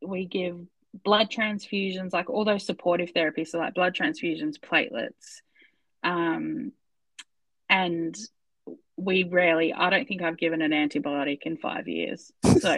we 0.05 0.25
give 0.25 0.59
blood 1.03 1.29
transfusions, 1.29 2.13
like 2.13 2.29
all 2.29 2.45
those 2.45 2.65
supportive 2.65 3.13
therapies, 3.13 3.47
so 3.49 3.57
like 3.59 3.73
blood 3.73 3.95
transfusions, 3.95 4.55
platelets, 4.59 5.41
um, 6.03 6.71
and 7.69 8.15
we 8.97 9.23
rarely. 9.23 9.73
I 9.73 9.89
don't 9.89 10.07
think 10.07 10.21
I've 10.21 10.37
given 10.37 10.61
an 10.61 10.71
antibiotic 10.71 11.39
in 11.43 11.57
five 11.57 11.87
years. 11.87 12.31
So 12.59 12.77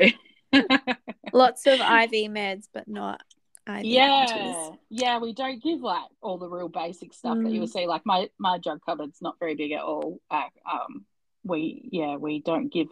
Lots 1.34 1.68
of 1.68 1.80
IV 1.80 2.32
meds, 2.32 2.68
but 2.74 2.88
not 2.88 3.22
IV 3.68 3.84
yeah 3.84 4.70
yeah 4.90 5.20
we 5.20 5.34
don't 5.34 5.62
give 5.62 5.82
like 5.82 6.06
all 6.22 6.38
the 6.38 6.48
real 6.48 6.70
basic 6.70 7.14
stuff 7.14 7.38
that 7.44 7.52
you 7.52 7.58
Mm. 7.58 7.60
would 7.62 7.70
see 7.70 7.86
like 7.86 8.06
my 8.06 8.30
my 8.40 8.58
drug 8.60 8.80
cupboard's 8.86 9.22
not 9.22 9.38
very 9.40 9.56
big 9.56 9.74
at 9.74 9.82
all 9.82 10.22
uh, 10.32 10.44
um 10.72 11.06
we 11.48 11.88
yeah 11.92 12.16
we 12.16 12.40
don't 12.42 12.72
give 12.72 12.88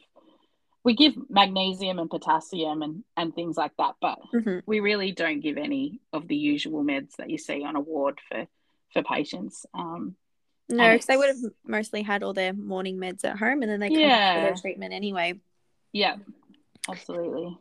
we 0.84 0.94
give 0.96 1.13
magnesium 1.30 2.00
and 2.00 2.10
potassium 2.10 2.82
and 2.82 3.04
and 3.18 3.34
things 3.36 3.58
like 3.58 3.72
that 3.78 3.96
but 4.02 4.20
Mhm. 4.34 4.63
we 4.65 4.80
really 4.80 5.12
don't 5.12 5.41
give 5.41 5.58
any 5.58 6.00
of 6.13 6.28
the 6.28 6.36
usual 6.36 6.84
meds 6.84 7.15
that 7.18 7.30
you 7.30 7.38
see 7.38 7.63
on 7.63 7.76
a 7.76 7.80
ward 7.82 8.20
for 8.28 8.48
for 8.94 9.04
patients 9.04 9.65
um 9.74 10.15
No, 10.70 10.91
because 10.94 11.06
they 11.06 11.18
would 11.18 11.30
have 11.30 11.52
mostly 11.63 12.02
had 12.02 12.24
all 12.24 12.34
their 12.34 12.54
morning 12.54 12.98
meds 12.98 13.24
at 13.24 13.38
home, 13.38 13.62
and 13.62 13.70
then 13.72 13.80
they 13.80 13.89
come 13.89 14.00
for 14.00 14.08
Yeah. 14.08 14.41
their 14.41 14.56
treatment 14.56 14.94
anyway. 14.94 15.39
yeah 15.91 16.15
absolutely 16.89 17.58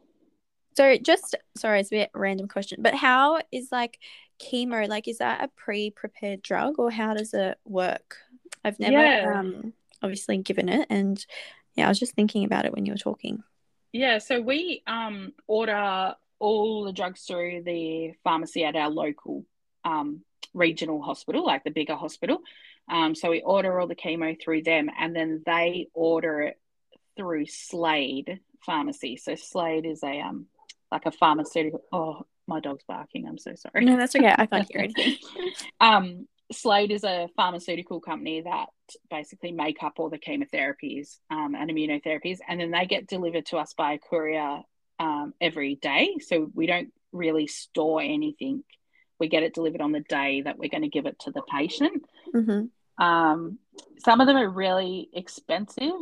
So, 0.76 0.96
just 0.98 1.36
sorry, 1.56 1.80
it's 1.80 1.92
a 1.92 1.96
bit 2.02 2.10
random 2.14 2.48
question, 2.48 2.82
but 2.82 2.94
how 2.94 3.40
is 3.52 3.68
like 3.70 4.00
chemo? 4.40 4.88
Like, 4.88 5.06
is 5.06 5.18
that 5.18 5.44
a 5.44 5.48
pre-prepared 5.48 6.42
drug, 6.42 6.78
or 6.78 6.90
how 6.90 7.14
does 7.14 7.32
it 7.32 7.58
work? 7.64 8.16
I've 8.64 8.80
never 8.80 8.98
Yeah. 8.98 9.38
um 9.38 9.72
obviously 10.04 10.38
given 10.38 10.68
it, 10.68 10.86
and 10.90 11.24
yeah, 11.74 11.86
I 11.86 11.88
was 11.88 11.98
just 11.98 12.14
thinking 12.14 12.44
about 12.44 12.66
it 12.66 12.72
when 12.72 12.86
you 12.86 12.92
were 12.92 12.98
talking. 12.98 13.42
Yeah, 13.92 14.18
so 14.18 14.40
we 14.40 14.82
um, 14.86 15.32
order 15.46 16.14
all 16.38 16.84
the 16.84 16.92
drugs 16.92 17.22
through 17.22 17.62
the 17.64 18.12
pharmacy 18.22 18.64
at 18.64 18.76
our 18.76 18.90
local 18.90 19.44
um, 19.84 20.22
regional 20.52 21.02
hospital, 21.02 21.44
like 21.44 21.64
the 21.64 21.70
bigger 21.70 21.94
hospital. 21.94 22.40
Um, 22.88 23.14
so 23.14 23.30
we 23.30 23.40
order 23.42 23.78
all 23.78 23.86
the 23.86 23.94
chemo 23.94 24.40
through 24.40 24.62
them, 24.62 24.90
and 24.98 25.14
then 25.14 25.42
they 25.46 25.88
order 25.94 26.42
it 26.42 26.60
through 27.16 27.46
Slade 27.46 28.40
Pharmacy. 28.64 29.16
So 29.16 29.36
Slade 29.36 29.86
is 29.86 30.02
a 30.02 30.20
um, 30.20 30.46
like 30.90 31.06
a 31.06 31.10
pharmaceutical. 31.10 31.82
Oh, 31.92 32.26
my 32.46 32.60
dog's 32.60 32.84
barking. 32.84 33.26
I'm 33.26 33.38
so 33.38 33.54
sorry. 33.54 33.84
No, 33.84 33.96
that's 33.96 34.14
okay. 34.14 34.34
I 34.36 34.46
can't 34.46 34.68
hear 34.70 34.82
anything. 34.82 35.16
Um, 35.80 36.28
Slade 36.52 36.90
is 36.90 37.04
a 37.04 37.28
pharmaceutical 37.36 38.00
company 38.00 38.42
that 38.42 38.68
basically 39.10 39.52
make 39.52 39.82
up 39.82 39.94
all 39.96 40.10
the 40.10 40.18
chemotherapies 40.18 41.18
um, 41.30 41.54
and 41.54 41.70
immunotherapies, 41.70 42.38
and 42.46 42.60
then 42.60 42.70
they 42.70 42.86
get 42.86 43.06
delivered 43.06 43.46
to 43.46 43.56
us 43.56 43.74
by 43.74 43.94
a 43.94 43.98
courier 43.98 44.60
um, 44.98 45.32
every 45.40 45.76
day. 45.76 46.16
So 46.20 46.50
we 46.54 46.66
don't 46.66 46.92
really 47.12 47.46
store 47.46 48.02
anything. 48.02 48.62
We 49.18 49.28
get 49.28 49.42
it 49.42 49.54
delivered 49.54 49.80
on 49.80 49.92
the 49.92 50.00
day 50.00 50.42
that 50.42 50.58
we're 50.58 50.68
going 50.68 50.82
to 50.82 50.88
give 50.88 51.06
it 51.06 51.18
to 51.20 51.30
the 51.30 51.42
patient. 51.42 52.04
hmm 52.32 52.64
Um, 53.02 53.58
some 53.98 54.20
of 54.20 54.26
them 54.26 54.36
are 54.36 54.48
really 54.48 55.08
expensive. 55.12 55.92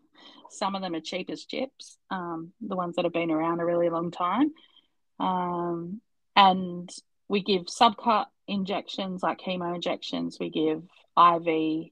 some 0.50 0.74
of 0.74 0.82
them 0.82 0.94
are 0.94 1.00
cheap 1.00 1.28
as 1.30 1.44
chips. 1.44 1.98
Um, 2.10 2.52
the 2.60 2.76
ones 2.76 2.96
that 2.96 3.04
have 3.04 3.12
been 3.12 3.30
around 3.30 3.60
a 3.60 3.64
really 3.64 3.88
long 3.88 4.10
time. 4.10 4.52
Um, 5.18 6.00
and 6.36 6.88
we 7.28 7.42
give 7.42 7.62
subcut 7.66 8.26
injections 8.48 9.22
like 9.22 9.40
chemo 9.40 9.74
injections. 9.74 10.38
We 10.40 10.50
give 10.50 10.82
IV. 11.16 11.90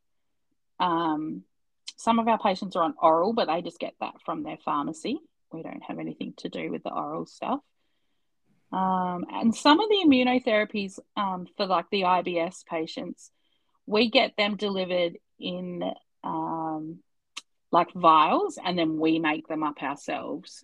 Um, 0.80 1.44
some 1.96 2.18
of 2.18 2.28
our 2.28 2.38
patients 2.38 2.76
are 2.76 2.82
on 2.82 2.94
oral, 3.00 3.32
but 3.32 3.46
they 3.46 3.62
just 3.62 3.78
get 3.78 3.94
that 4.00 4.14
from 4.24 4.42
their 4.42 4.58
pharmacy. 4.64 5.18
We 5.52 5.62
don't 5.62 5.82
have 5.84 5.98
anything 5.98 6.34
to 6.38 6.48
do 6.48 6.70
with 6.70 6.82
the 6.82 6.92
oral 6.92 7.26
stuff. 7.26 7.60
Um, 8.72 9.24
and 9.32 9.54
some 9.54 9.80
of 9.80 9.88
the 9.88 10.04
immunotherapies 10.06 10.98
um, 11.16 11.46
for 11.56 11.66
like 11.66 11.86
the 11.90 12.02
IBS 12.02 12.66
patients, 12.66 13.30
we 13.86 14.10
get 14.10 14.36
them 14.36 14.56
delivered 14.56 15.16
in 15.38 15.82
um, 16.24 16.98
like 17.70 17.92
vials 17.94 18.58
and 18.62 18.78
then 18.78 18.98
we 18.98 19.18
make 19.18 19.46
them 19.48 19.62
up 19.62 19.82
ourselves. 19.82 20.62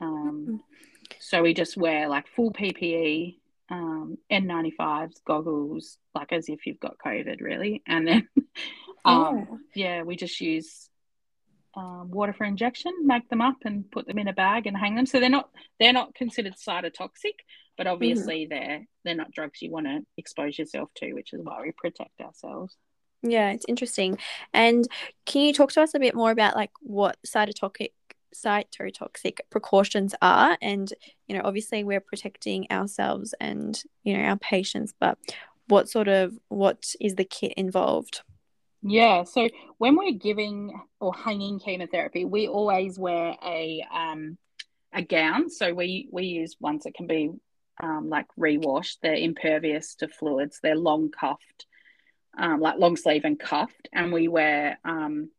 Um, 0.00 0.62
so 1.20 1.42
we 1.42 1.54
just 1.54 1.76
wear 1.76 2.08
like 2.08 2.26
full 2.28 2.52
PPE, 2.52 3.36
um, 3.70 4.18
N95s, 4.30 5.14
goggles, 5.26 5.98
like 6.14 6.32
as 6.32 6.48
if 6.48 6.66
you've 6.66 6.80
got 6.80 6.96
COVID, 7.04 7.40
really. 7.40 7.82
And 7.86 8.06
then, 8.06 8.28
um, 9.04 9.64
yeah, 9.74 10.02
we 10.02 10.16
just 10.16 10.40
use 10.40 10.88
um, 11.76 12.10
water 12.10 12.32
for 12.32 12.44
injection, 12.44 12.92
make 13.04 13.28
them 13.28 13.40
up 13.40 13.56
and 13.64 13.90
put 13.90 14.06
them 14.06 14.18
in 14.18 14.28
a 14.28 14.32
bag 14.32 14.66
and 14.66 14.76
hang 14.76 14.94
them. 14.94 15.06
So 15.06 15.20
they're 15.20 15.28
not 15.28 15.50
they're 15.80 15.92
not 15.92 16.14
considered 16.14 16.54
cytotoxic, 16.54 17.40
but 17.76 17.86
obviously 17.86 18.46
they're 18.46 18.86
they're 19.04 19.14
not 19.14 19.32
drugs 19.32 19.60
you 19.60 19.70
want 19.70 19.86
to 19.86 20.00
expose 20.16 20.58
yourself 20.58 20.90
to, 20.96 21.12
which 21.14 21.32
is 21.32 21.40
why 21.42 21.60
we 21.62 21.72
protect 21.72 22.20
ourselves. 22.20 22.76
Yeah, 23.22 23.52
it's 23.52 23.64
interesting. 23.66 24.18
And 24.52 24.86
can 25.24 25.42
you 25.42 25.54
talk 25.54 25.72
to 25.72 25.82
us 25.82 25.94
a 25.94 25.98
bit 25.98 26.14
more 26.14 26.30
about 26.30 26.54
like 26.54 26.70
what 26.82 27.16
cytotoxic 27.26 27.92
cytotoxic 28.34 29.38
precautions 29.50 30.14
are? 30.20 30.56
And 30.60 30.92
you 31.26 31.36
know, 31.36 31.42
obviously 31.44 31.84
we're 31.84 32.00
protecting 32.00 32.66
ourselves 32.70 33.34
and 33.40 33.80
you 34.02 34.16
know 34.16 34.24
our 34.24 34.36
patients, 34.36 34.92
but 34.98 35.18
what 35.68 35.88
sort 35.88 36.08
of 36.08 36.38
what 36.48 36.94
is 37.00 37.14
the 37.14 37.24
kit 37.24 37.54
involved? 37.56 38.22
Yeah, 38.86 39.24
so 39.24 39.48
when 39.78 39.96
we're 39.96 40.12
giving 40.12 40.78
or 41.00 41.14
hanging 41.14 41.58
chemotherapy, 41.58 42.26
we 42.26 42.48
always 42.48 42.98
wear 42.98 43.34
a 43.42 43.82
um, 43.90 44.36
a 44.92 45.02
gown. 45.02 45.48
So 45.48 45.72
we 45.72 46.08
we 46.12 46.24
use 46.24 46.56
ones 46.60 46.84
that 46.84 46.94
can 46.94 47.06
be 47.06 47.30
um, 47.82 48.10
like 48.10 48.26
rewashed. 48.36 48.98
They're 49.02 49.14
impervious 49.14 49.94
to 49.96 50.08
fluids. 50.08 50.60
They're 50.62 50.76
long 50.76 51.10
cuffed, 51.10 51.66
um, 52.38 52.60
like 52.60 52.78
long 52.78 52.96
sleeve 52.96 53.24
and 53.24 53.40
cuffed, 53.40 53.88
and 53.92 54.12
we 54.12 54.28
wear 54.28 54.78
um, 54.84 55.30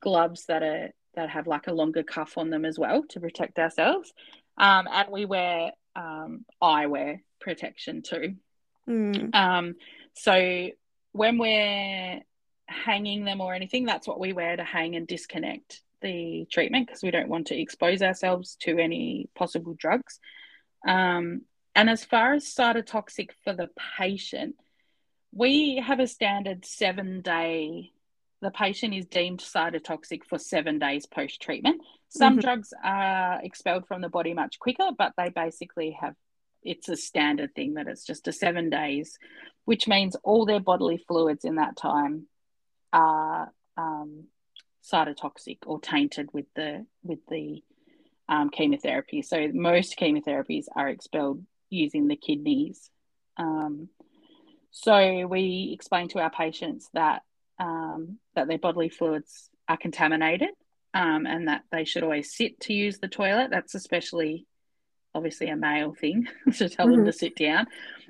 gloves 0.00 0.46
that 0.46 0.62
are 0.62 0.90
that 1.16 1.30
have 1.30 1.46
like 1.46 1.66
a 1.66 1.72
longer 1.72 2.02
cuff 2.02 2.38
on 2.38 2.50
them 2.50 2.64
as 2.64 2.78
well 2.78 3.04
to 3.10 3.20
protect 3.20 3.58
ourselves. 3.58 4.12
Um, 4.56 4.86
and 4.90 5.08
we 5.10 5.24
wear 5.24 5.72
um, 5.96 6.44
eyewear 6.62 7.20
protection 7.40 8.02
too. 8.02 8.36
Mm. 8.88 9.34
Um, 9.34 9.74
so 10.14 10.68
when 11.12 11.38
we're 11.38 12.20
hanging 12.66 13.24
them 13.24 13.40
or 13.40 13.54
anything, 13.54 13.84
that's 13.84 14.06
what 14.06 14.20
we 14.20 14.32
wear 14.32 14.56
to 14.56 14.64
hang 14.64 14.96
and 14.96 15.06
disconnect 15.06 15.80
the 16.02 16.46
treatment 16.50 16.86
because 16.86 17.02
we 17.02 17.10
don't 17.10 17.28
want 17.28 17.48
to 17.48 17.58
expose 17.58 18.02
ourselves 18.02 18.56
to 18.60 18.78
any 18.78 19.28
possible 19.34 19.74
drugs. 19.78 20.20
Um, 20.86 21.42
and 21.74 21.90
as 21.90 22.04
far 22.04 22.34
as 22.34 22.44
cytotoxic 22.44 23.30
for 23.42 23.52
the 23.52 23.70
patient, 23.98 24.56
we 25.32 25.82
have 25.84 25.98
a 25.98 26.06
standard 26.06 26.64
seven 26.64 27.20
day, 27.20 27.90
the 28.44 28.50
patient 28.50 28.92
is 28.92 29.06
deemed 29.06 29.40
cytotoxic 29.40 30.22
for 30.28 30.38
seven 30.38 30.78
days 30.78 31.06
post 31.06 31.40
treatment. 31.40 31.80
Some 32.10 32.34
mm-hmm. 32.34 32.40
drugs 32.40 32.74
are 32.84 33.40
expelled 33.42 33.88
from 33.88 34.02
the 34.02 34.10
body 34.10 34.34
much 34.34 34.58
quicker, 34.58 34.90
but 34.96 35.14
they 35.16 35.30
basically 35.30 35.96
have 35.98 36.14
it's 36.62 36.90
a 36.90 36.96
standard 36.96 37.54
thing 37.54 37.74
that 37.74 37.88
it's 37.88 38.04
just 38.04 38.28
a 38.28 38.32
seven 38.32 38.68
days, 38.68 39.18
which 39.64 39.88
means 39.88 40.14
all 40.22 40.44
their 40.44 40.60
bodily 40.60 41.02
fluids 41.08 41.46
in 41.46 41.54
that 41.54 41.76
time 41.76 42.26
are 42.92 43.50
um, 43.78 44.24
cytotoxic 44.84 45.58
or 45.64 45.80
tainted 45.80 46.28
with 46.34 46.46
the 46.54 46.84
with 47.02 47.20
the 47.30 47.62
um, 48.28 48.50
chemotherapy. 48.50 49.22
So 49.22 49.48
most 49.54 49.96
chemotherapies 49.98 50.66
are 50.76 50.90
expelled 50.90 51.42
using 51.70 52.08
the 52.08 52.16
kidneys. 52.16 52.90
Um, 53.38 53.88
so 54.70 55.26
we 55.26 55.70
explain 55.72 56.08
to 56.08 56.18
our 56.18 56.30
patients 56.30 56.90
that 56.92 57.22
um, 57.58 58.18
that 58.34 58.48
their 58.48 58.58
bodily 58.58 58.88
fluids 58.88 59.50
are 59.68 59.76
contaminated 59.76 60.50
um, 60.92 61.26
and 61.26 61.48
that 61.48 61.62
they 61.72 61.84
should 61.84 62.02
always 62.02 62.34
sit 62.34 62.60
to 62.60 62.72
use 62.72 62.98
the 62.98 63.08
toilet. 63.08 63.50
That's 63.50 63.74
especially 63.74 64.46
obviously 65.14 65.48
a 65.48 65.56
male 65.56 65.94
thing 65.94 66.28
to 66.56 66.68
tell 66.68 66.86
mm-hmm. 66.86 66.96
them 66.96 67.06
to 67.06 67.12
sit 67.12 67.36
down. 67.36 67.66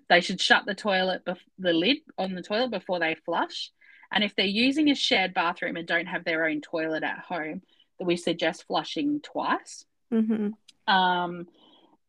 They 0.09 0.21
should 0.21 0.41
shut 0.41 0.67
the 0.67 0.75
toilet, 0.75 1.25
bef- 1.25 1.39
the 1.59 1.73
lid 1.73 1.99
on 2.19 2.35
the 2.35 2.43
toilet 2.43 2.71
before 2.71 2.99
they 2.99 3.15
flush. 3.15 3.71
And 4.13 4.23
if 4.23 4.37
they're 4.37 4.47
using 4.47 4.91
a 4.91 4.95
shared 4.95 5.35
bathroom 5.35 5.77
and 5.77 5.89
don't 5.89 6.07
have 6.07 6.25
their 6.25 6.47
own 6.47 6.61
toilet 6.61 7.03
at 7.03 7.19
home, 7.21 7.63
that 7.99 8.05
we 8.05 8.17
suggest 8.17 8.67
flushing 8.67 9.21
twice. 9.21 9.85
Mm-hmm. 10.13 10.93
Um, 10.93 11.47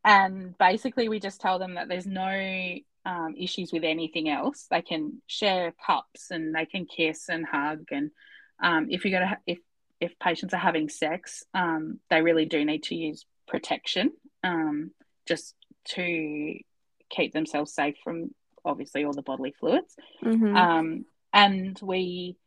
and 0.06 0.56
basically, 0.58 1.10
we 1.10 1.20
just 1.20 1.42
tell 1.42 1.58
them 1.58 1.76
that 1.76 1.90
there's 1.90 2.06
no 2.06 2.78
um, 3.06 3.36
issues 3.38 3.74
with 3.74 3.84
anything 3.84 4.30
else. 4.30 4.68
They 4.70 4.84
can 4.84 5.22
share 5.26 5.74
cups 5.86 6.30
and 6.30 6.54
they 6.54 6.68
can 6.68 6.86
kiss 6.86 7.28
and 7.28 7.44
hug. 7.44 7.86
And 7.92 8.12
um, 8.62 8.88
if 8.90 9.04
you're 9.04 9.20
gonna 9.20 9.40
if 9.48 9.58
if 10.00 10.18
patients 10.20 10.54
are 10.54 10.58
having 10.58 10.90
sex, 10.90 11.44
um, 11.56 12.00
they 12.12 12.22
really 12.22 12.46
do 12.46 12.64
need 12.64 12.84
to 12.84 12.96
use 12.96 13.26
protection 13.48 14.12
um, 14.44 14.92
just 15.26 15.56
to 15.96 16.60
keep 17.10 17.34
themselves 17.34 17.74
safe 17.74 17.96
from 18.04 18.30
obviously 18.64 19.06
all 19.06 19.14
the 19.14 19.24
bodily 19.24 19.56
fluids. 19.60 19.96
Mm-hmm. 20.24 20.56
Um, 20.56 21.06
and 21.34 21.80
we, 21.82 22.38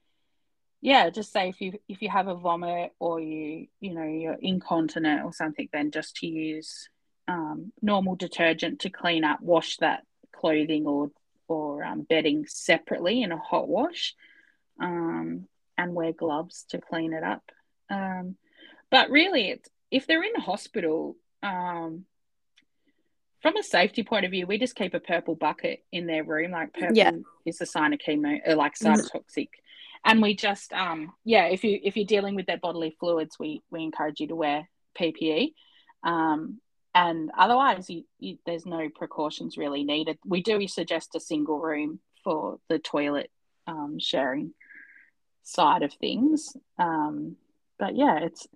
yeah, 0.80 1.10
just 1.10 1.32
say 1.32 1.48
if 1.48 1.60
you 1.60 1.78
if 1.88 2.02
you 2.02 2.08
have 2.08 2.28
a 2.28 2.36
vomit 2.36 2.92
or 3.00 3.18
you 3.20 3.66
you 3.80 3.94
know 3.94 4.04
you're 4.04 4.38
incontinent 4.40 5.24
or 5.24 5.32
something, 5.32 5.68
then 5.72 5.90
just 5.90 6.16
to 6.16 6.28
use 6.28 6.88
um, 7.28 7.72
normal 7.82 8.16
detergent 8.16 8.80
to 8.80 8.90
clean 8.90 9.22
up, 9.22 9.40
wash 9.40 9.76
that 9.76 10.02
clothing 10.34 10.86
or 10.86 11.10
or 11.46 11.82
um, 11.82 12.02
bedding 12.02 12.44
separately 12.46 13.22
in 13.22 13.32
a 13.32 13.38
hot 13.38 13.68
wash, 13.68 14.14
um, 14.80 15.46
and 15.76 15.94
wear 15.94 16.12
gloves 16.12 16.64
to 16.70 16.78
clean 16.78 17.12
it 17.12 17.22
up. 17.22 17.42
Um, 17.90 18.36
but 18.90 19.10
really, 19.10 19.50
it's 19.50 19.68
if 19.90 20.06
they're 20.06 20.22
in 20.22 20.32
the 20.34 20.42
hospital, 20.42 21.16
um, 21.42 22.04
from 23.40 23.56
a 23.56 23.62
safety 23.62 24.02
point 24.02 24.24
of 24.24 24.30
view, 24.30 24.46
we 24.46 24.58
just 24.58 24.74
keep 24.74 24.94
a 24.94 25.00
purple 25.00 25.34
bucket 25.34 25.84
in 25.92 26.06
their 26.06 26.24
room. 26.24 26.50
Like 26.50 26.72
purple 26.72 26.96
yeah. 26.96 27.12
is 27.46 27.60
a 27.60 27.66
sign 27.66 27.92
of 27.92 28.00
chemo, 28.00 28.40
or 28.46 28.52
uh, 28.52 28.56
like 28.56 28.74
cytotoxic. 28.74 29.48
And 30.04 30.22
we 30.22 30.34
just, 30.34 30.72
um, 30.72 31.12
yeah, 31.24 31.46
if 31.46 31.64
you 31.64 31.78
if 31.82 31.96
you're 31.96 32.06
dealing 32.06 32.34
with 32.34 32.46
their 32.46 32.58
bodily 32.58 32.96
fluids, 32.98 33.38
we 33.38 33.62
we 33.70 33.82
encourage 33.82 34.20
you 34.20 34.28
to 34.28 34.36
wear 34.36 34.68
PPE. 34.98 35.52
Um, 36.02 36.60
and 36.98 37.30
otherwise, 37.38 37.88
you, 37.88 38.02
you, 38.18 38.38
there's 38.44 38.66
no 38.66 38.88
precautions 38.92 39.56
really 39.56 39.84
needed. 39.84 40.18
We 40.26 40.42
do 40.42 40.66
suggest 40.66 41.14
a 41.14 41.20
single 41.20 41.60
room 41.60 42.00
for 42.24 42.58
the 42.68 42.80
toilet 42.80 43.30
um, 43.68 44.00
sharing 44.00 44.52
side 45.44 45.84
of 45.84 45.92
things. 45.92 46.56
Um, 46.76 47.36
but 47.78 47.94
yeah, 47.94 48.18
it's 48.18 48.48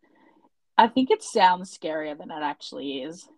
I 0.76 0.88
think 0.88 1.12
it 1.12 1.22
sounds 1.22 1.78
scarier 1.78 2.18
than 2.18 2.32
it 2.32 2.42
actually 2.42 3.02
is. 3.02 3.28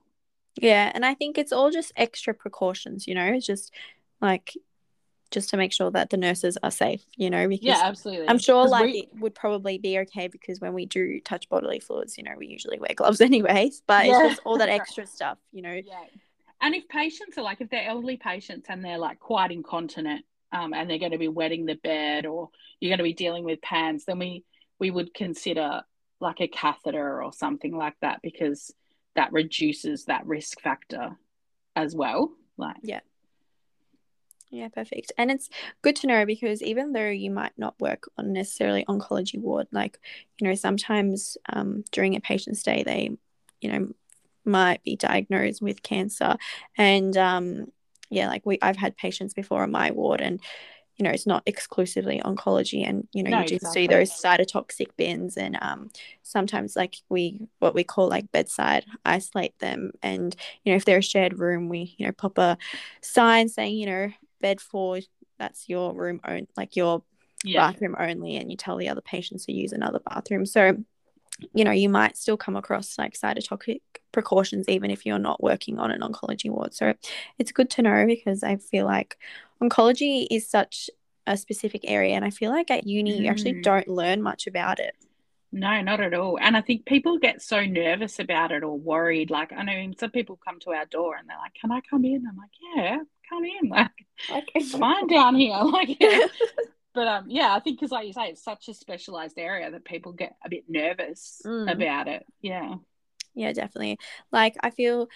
Yeah, 0.56 0.90
and 0.94 1.04
I 1.04 1.12
think 1.12 1.36
it's 1.36 1.52
all 1.52 1.70
just 1.70 1.92
extra 1.96 2.32
precautions, 2.32 3.06
you 3.06 3.14
know, 3.14 3.26
it's 3.26 3.46
just 3.46 3.74
like 4.22 4.54
just 5.30 5.50
to 5.50 5.56
make 5.56 5.72
sure 5.72 5.90
that 5.90 6.10
the 6.10 6.16
nurses 6.16 6.56
are 6.62 6.70
safe, 6.70 7.04
you 7.16 7.30
know, 7.30 7.48
because 7.48 7.64
yeah, 7.64 7.80
absolutely. 7.82 8.28
I'm 8.28 8.38
sure 8.38 8.68
like 8.68 8.84
we... 8.84 8.98
it 9.00 9.08
would 9.20 9.34
probably 9.34 9.78
be 9.78 9.98
okay 10.00 10.28
because 10.28 10.60
when 10.60 10.74
we 10.74 10.86
do 10.86 11.20
touch 11.20 11.48
bodily 11.48 11.80
fluids, 11.80 12.16
you 12.16 12.24
know, 12.24 12.34
we 12.36 12.46
usually 12.46 12.78
wear 12.78 12.90
gloves 12.94 13.20
anyways, 13.20 13.82
but 13.86 14.06
yeah. 14.06 14.20
it's 14.20 14.34
just 14.34 14.42
all 14.44 14.58
that 14.58 14.68
extra 14.68 15.06
stuff, 15.14 15.38
you 15.52 15.62
know. 15.62 15.72
Yeah. 15.72 16.04
And 16.60 16.74
if 16.74 16.88
patients 16.88 17.36
are 17.36 17.42
like 17.42 17.60
if 17.60 17.68
they're 17.68 17.86
elderly 17.86 18.16
patients 18.16 18.66
and 18.68 18.84
they're 18.84 18.98
like 18.98 19.18
quite 19.18 19.50
incontinent 19.50 20.24
um, 20.52 20.72
and 20.72 20.88
they're 20.88 20.98
going 20.98 21.12
to 21.12 21.18
be 21.18 21.28
wetting 21.28 21.66
the 21.66 21.74
bed 21.74 22.26
or 22.26 22.50
you're 22.80 22.90
going 22.90 22.98
to 22.98 23.04
be 23.04 23.12
dealing 23.12 23.44
with 23.44 23.60
pans, 23.60 24.04
then 24.04 24.18
we 24.18 24.44
we 24.78 24.90
would 24.90 25.12
consider 25.14 25.82
like 26.20 26.40
a 26.40 26.48
catheter 26.48 27.22
or 27.22 27.32
something 27.32 27.76
like 27.76 27.94
that 28.00 28.20
because 28.22 28.72
that 29.14 29.32
reduces 29.32 30.06
that 30.06 30.26
risk 30.26 30.60
factor 30.60 31.16
as 31.76 31.94
well. 31.94 32.32
Like 32.56 32.76
yeah. 32.82 33.00
Yeah, 34.54 34.68
perfect. 34.68 35.10
And 35.18 35.32
it's 35.32 35.50
good 35.82 35.96
to 35.96 36.06
know 36.06 36.24
because 36.24 36.62
even 36.62 36.92
though 36.92 37.08
you 37.08 37.28
might 37.32 37.50
not 37.58 37.74
work 37.80 38.08
on 38.16 38.32
necessarily 38.32 38.84
oncology 38.84 39.36
ward, 39.40 39.66
like, 39.72 39.98
you 40.38 40.46
know, 40.46 40.54
sometimes 40.54 41.36
um, 41.52 41.82
during 41.90 42.14
a 42.14 42.20
patient 42.20 42.56
stay, 42.56 42.84
they, 42.84 43.10
you 43.60 43.72
know, 43.72 43.88
might 44.44 44.80
be 44.84 44.94
diagnosed 44.94 45.60
with 45.60 45.82
cancer. 45.82 46.36
And 46.78 47.16
um, 47.16 47.72
yeah, 48.10 48.28
like 48.28 48.46
we, 48.46 48.58
I've 48.62 48.76
had 48.76 48.96
patients 48.96 49.34
before 49.34 49.64
on 49.64 49.72
my 49.72 49.90
ward 49.90 50.20
and, 50.20 50.40
you 50.96 51.02
know 51.02 51.10
it's 51.10 51.26
not 51.26 51.42
exclusively 51.44 52.22
oncology 52.24 52.88
and 52.88 53.08
you 53.12 53.24
know 53.24 53.30
no, 53.30 53.40
you 53.40 53.46
do 53.46 53.54
exactly. 53.56 53.82
see 53.82 53.86
those 53.88 54.12
cytotoxic 54.12 54.86
bins 54.96 55.36
and 55.36 55.58
um 55.60 55.90
sometimes 56.22 56.76
like 56.76 56.94
we 57.08 57.40
what 57.58 57.74
we 57.74 57.82
call 57.82 58.08
like 58.08 58.30
bedside 58.30 58.84
isolate 59.04 59.58
them 59.58 59.90
and 60.04 60.36
you 60.62 60.70
know 60.70 60.76
if 60.76 60.84
they're 60.84 60.98
a 60.98 61.02
shared 61.02 61.40
room 61.40 61.68
we 61.68 61.96
you 61.98 62.06
know 62.06 62.12
pop 62.12 62.38
a 62.38 62.56
sign 63.00 63.48
saying 63.48 63.74
you 63.74 63.86
know 63.86 64.08
bed 64.44 64.60
for 64.60 65.00
that's 65.38 65.70
your 65.70 65.94
room 65.94 66.20
own 66.28 66.46
like 66.54 66.76
your 66.76 67.02
yeah. 67.44 67.66
bathroom 67.66 67.96
only 67.98 68.36
and 68.36 68.50
you 68.50 68.58
tell 68.58 68.76
the 68.76 68.90
other 68.90 69.00
patients 69.00 69.46
to 69.46 69.52
use 69.52 69.72
another 69.72 70.00
bathroom 70.00 70.44
so 70.44 70.76
you 71.54 71.64
know 71.64 71.70
you 71.70 71.88
might 71.88 72.14
still 72.18 72.36
come 72.36 72.56
across 72.56 72.98
like 72.98 73.14
cytotoxic 73.14 73.80
precautions 74.12 74.68
even 74.68 74.90
if 74.90 75.06
you're 75.06 75.18
not 75.18 75.42
working 75.42 75.78
on 75.78 75.90
an 75.90 76.02
oncology 76.02 76.50
ward 76.50 76.74
so 76.74 76.92
it's 77.38 77.52
good 77.52 77.70
to 77.70 77.80
know 77.80 78.04
because 78.04 78.42
i 78.42 78.56
feel 78.56 78.84
like 78.84 79.16
oncology 79.62 80.26
is 80.30 80.46
such 80.46 80.90
a 81.26 81.38
specific 81.38 81.80
area 81.84 82.14
and 82.14 82.24
i 82.24 82.30
feel 82.30 82.50
like 82.50 82.70
at 82.70 82.86
uni 82.86 83.18
mm. 83.18 83.22
you 83.22 83.28
actually 83.30 83.54
mm. 83.54 83.62
don't 83.62 83.88
learn 83.88 84.20
much 84.20 84.46
about 84.46 84.78
it 84.78 84.94
no 85.52 85.80
not 85.80 86.00
at 86.00 86.12
all 86.12 86.38
and 86.38 86.54
i 86.54 86.60
think 86.60 86.84
people 86.84 87.18
get 87.18 87.40
so 87.40 87.64
nervous 87.64 88.18
about 88.18 88.52
it 88.52 88.62
or 88.62 88.78
worried 88.78 89.30
like 89.30 89.52
i 89.54 89.62
know 89.62 89.90
some 89.98 90.10
people 90.10 90.38
come 90.44 90.60
to 90.60 90.70
our 90.70 90.84
door 90.84 91.16
and 91.16 91.26
they're 91.28 91.38
like 91.38 91.54
can 91.54 91.72
i 91.72 91.80
come 91.88 92.04
in 92.04 92.26
i'm 92.28 92.36
like 92.36 92.50
yeah 92.76 92.98
come 93.28 93.44
in 93.44 93.68
like 93.68 94.48
it's 94.54 94.72
fine 94.72 95.06
down 95.06 95.34
here 95.34 95.56
like 95.62 95.96
yeah. 96.00 96.26
but 96.94 97.06
um 97.06 97.24
yeah 97.28 97.54
i 97.54 97.60
think 97.60 97.78
because 97.78 97.90
like 97.90 98.06
you 98.06 98.12
say 98.12 98.28
it's 98.28 98.44
such 98.44 98.68
a 98.68 98.74
specialized 98.74 99.38
area 99.38 99.70
that 99.70 99.84
people 99.84 100.12
get 100.12 100.36
a 100.44 100.48
bit 100.48 100.64
nervous 100.68 101.42
mm. 101.44 101.70
about 101.70 102.08
it 102.08 102.24
yeah 102.40 102.74
yeah 103.34 103.52
definitely 103.52 103.98
like 104.32 104.54
i 104.62 104.70
feel 104.70 105.08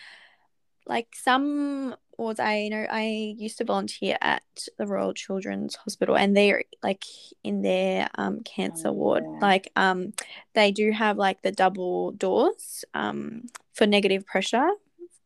like 0.87 1.09
some 1.15 1.95
wards 2.17 2.41
I 2.41 2.59
you 2.59 2.71
know 2.71 2.87
I 2.91 3.35
used 3.39 3.59
to 3.59 3.65
volunteer 3.65 4.19
at 4.21 4.43
the 4.77 4.87
Royal 4.87 5.15
Children's 5.15 5.77
Hospital 5.77 6.17
and 6.17 6.37
they're 6.37 6.65
like 6.83 7.05
in 7.45 7.63
their 7.63 8.09
um 8.17 8.41
cancer 8.41 8.89
oh, 8.89 8.93
ward 8.93 9.25
yeah. 9.25 9.39
like 9.41 9.71
um 9.77 10.13
they 10.55 10.73
do 10.73 10.91
have 10.91 11.17
like 11.17 11.43
the 11.43 11.53
double 11.53 12.11
doors 12.13 12.85
um 12.95 13.43
for 13.73 13.87
negative 13.87 14.27
pressure 14.27 14.69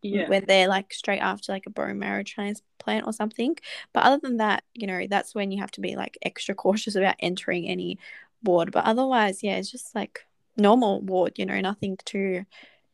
Yeah. 0.03 0.29
when 0.29 0.45
they're 0.47 0.69
like 0.69 0.93
straight 0.93 1.21
after 1.21 1.53
like 1.53 1.67
a 1.67 1.71
bone 1.71 1.99
marrow 1.99 2.23
transplant 2.25 3.07
or 3.07 3.13
something. 3.13 3.57
But 3.93 4.05
other 4.05 4.19
than 4.21 4.39
that, 4.39 4.65
you 4.75 4.87
know, 4.87 5.07
that's 5.09 5.35
when 5.35 5.51
you 5.53 5.61
have 5.61 5.71
to 5.73 5.81
be 5.81 5.97
like 5.97 6.19
extra 6.23 6.55
cautious 6.57 6.97
about 6.97 7.17
entering 7.21 7.69
any 7.69 7.99
ward. 8.43 8.73
But 8.73 8.85
otherwise, 8.85 9.43
yeah, 9.43 9.57
it's 9.57 9.71
just 9.71 9.95
like 9.95 10.27
normal 10.57 11.01
ward, 11.01 11.35
you 11.37 11.47
know, 11.47 11.61
nothing 11.61 11.99
too 12.05 12.45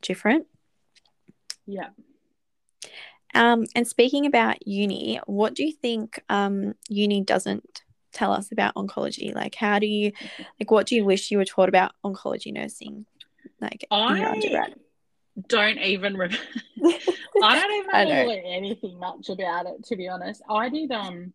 different. 0.02 0.46
Yeah. 1.66 1.88
Um, 3.34 3.66
and 3.74 3.86
speaking 3.86 4.26
about 4.26 4.66
uni, 4.66 5.20
what 5.26 5.54
do 5.54 5.64
you 5.64 5.72
think 5.72 6.22
um, 6.28 6.74
uni 6.88 7.22
doesn't 7.22 7.82
tell 8.12 8.32
us 8.32 8.50
about 8.52 8.74
oncology? 8.74 9.34
Like, 9.34 9.54
how 9.54 9.78
do 9.78 9.86
you, 9.86 10.12
like, 10.58 10.70
what 10.70 10.86
do 10.86 10.94
you 10.94 11.04
wish 11.04 11.30
you 11.30 11.38
were 11.38 11.44
taught 11.44 11.68
about 11.68 11.92
oncology 12.04 12.52
nursing? 12.52 13.06
Like, 13.60 13.84
in 13.90 14.16
your 14.16 14.28
undergrad? 14.28 14.74
Don't 15.48 15.78
even 15.78 16.14
remember. 16.16 16.36
I 17.42 17.54
don't 17.54 17.72
even 17.78 17.90
I 17.92 18.02
remember 18.02 18.32
anything 18.44 18.98
much 18.98 19.28
about 19.28 19.66
it, 19.66 19.84
to 19.86 19.96
be 19.96 20.08
honest. 20.08 20.42
I 20.48 20.68
did 20.68 20.90
um 20.92 21.32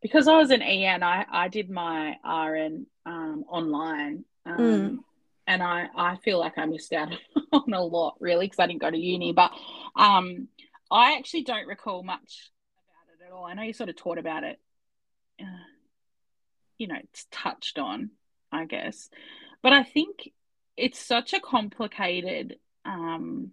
because 0.00 0.26
I 0.28 0.36
was 0.36 0.50
an 0.50 0.62
EN, 0.62 1.02
I, 1.02 1.26
I 1.30 1.48
did 1.48 1.70
my 1.70 2.16
RN 2.24 2.86
um 3.06 3.44
online. 3.48 4.24
Um 4.46 4.58
Mm. 4.58 4.98
and 5.46 5.62
I, 5.62 5.88
I 5.96 6.16
feel 6.16 6.38
like 6.38 6.56
I 6.56 6.66
missed 6.66 6.92
out 6.92 7.12
on 7.52 7.72
a 7.72 7.82
lot 7.82 8.16
really 8.20 8.46
because 8.46 8.60
I 8.60 8.66
didn't 8.66 8.80
go 8.80 8.90
to 8.90 8.98
uni. 8.98 9.32
But 9.32 9.52
um 9.96 10.48
I 10.90 11.16
actually 11.16 11.44
don't 11.44 11.66
recall 11.66 12.02
much 12.02 12.50
about 12.86 13.14
it 13.20 13.26
at 13.26 13.32
all. 13.32 13.44
I 13.46 13.54
know 13.54 13.62
you 13.62 13.72
sort 13.72 13.88
of 13.90 13.96
taught 13.96 14.18
about 14.18 14.44
it. 14.44 14.60
Uh, 15.40 15.44
you 16.78 16.86
know, 16.86 16.96
it's 17.02 17.26
touched 17.30 17.78
on, 17.78 18.10
I 18.50 18.64
guess. 18.66 19.08
But 19.62 19.72
I 19.72 19.84
think 19.84 20.32
it's 20.76 20.98
such 20.98 21.32
a 21.32 21.40
complicated 21.40 22.56
um 22.84 23.52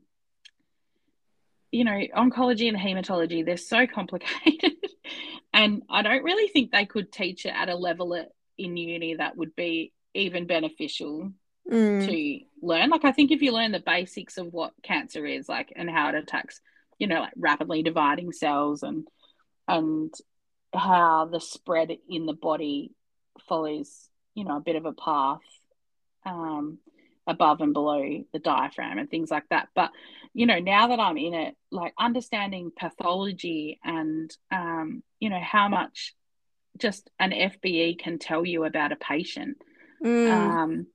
you 1.72 1.84
know, 1.84 2.02
oncology 2.18 2.68
and 2.68 2.76
hematology, 2.78 3.46
they're 3.46 3.56
so 3.56 3.86
complicated. 3.86 4.74
and 5.54 5.84
I 5.88 6.02
don't 6.02 6.24
really 6.24 6.48
think 6.48 6.72
they 6.72 6.88
could 6.88 7.12
teach 7.12 7.46
it 7.46 7.54
at 7.56 7.70
a 7.70 7.76
level 7.76 8.16
at, 8.16 8.30
in 8.58 8.76
uni 8.76 9.14
that 9.16 9.38
would 9.38 9.56
be 9.56 9.94
even 10.16 10.48
beneficial 10.48 11.32
Mm. 11.70 12.06
to 12.08 12.40
learn. 12.66 12.90
Like, 12.90 13.06
I 13.06 13.12
think 13.12 13.32
if 13.32 13.42
you 13.42 13.52
learn 13.52 13.72
the 13.72 13.80
basics 13.80 14.38
of 14.38 14.52
what 14.52 14.74
cancer 14.82 15.26
is, 15.26 15.48
like, 15.48 15.72
and 15.76 15.90
how 15.90 16.10
it 16.10 16.16
attacks, 16.16 16.62
you 16.98 17.06
know, 17.06 17.20
like 17.20 17.34
rapidly 17.38 17.84
dividing 17.84 18.32
cells 18.32 18.82
and, 18.82 19.08
and 19.68 20.12
how 20.74 21.26
the 21.26 21.40
spread 21.40 21.96
in 22.10 22.26
the 22.26 22.34
body 22.34 22.92
follows, 23.48 24.10
you 24.34 24.46
know, 24.46 24.58
a 24.58 24.62
bit 24.62 24.78
of 24.78 24.86
a 24.86 24.94
path 24.94 25.42
um, 26.26 26.80
above 27.30 27.62
and 27.62 27.74
below 27.74 28.04
the 28.34 28.40
diaphragm 28.40 28.98
and 28.98 29.10
things 29.10 29.32
like 29.32 29.48
that. 29.52 29.70
But 29.76 29.92
you 30.34 30.46
know, 30.46 30.60
now 30.60 30.88
that 30.88 31.00
I'm 31.00 31.18
in 31.18 31.34
it, 31.34 31.56
like 31.72 31.94
understanding 31.98 32.72
pathology 32.78 33.80
and 33.84 34.36
um, 34.52 35.04
you 35.20 35.30
know 35.30 35.40
how 35.42 35.70
much 35.70 36.14
just 36.78 37.10
an 37.20 37.32
FBE 37.32 38.00
can 38.00 38.20
tell 38.20 38.46
you 38.46 38.66
about 38.66 38.92
a 38.92 38.98
patient, 38.98 39.58
Mm. 40.02 40.32
um, 40.32 40.88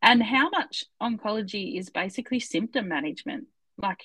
and 0.00 0.22
how 0.22 0.48
much 0.48 0.84
oncology 1.02 1.76
is 1.76 1.90
basically 1.90 2.38
symptom 2.38 2.86
management. 2.88 3.46
Like 3.76 4.02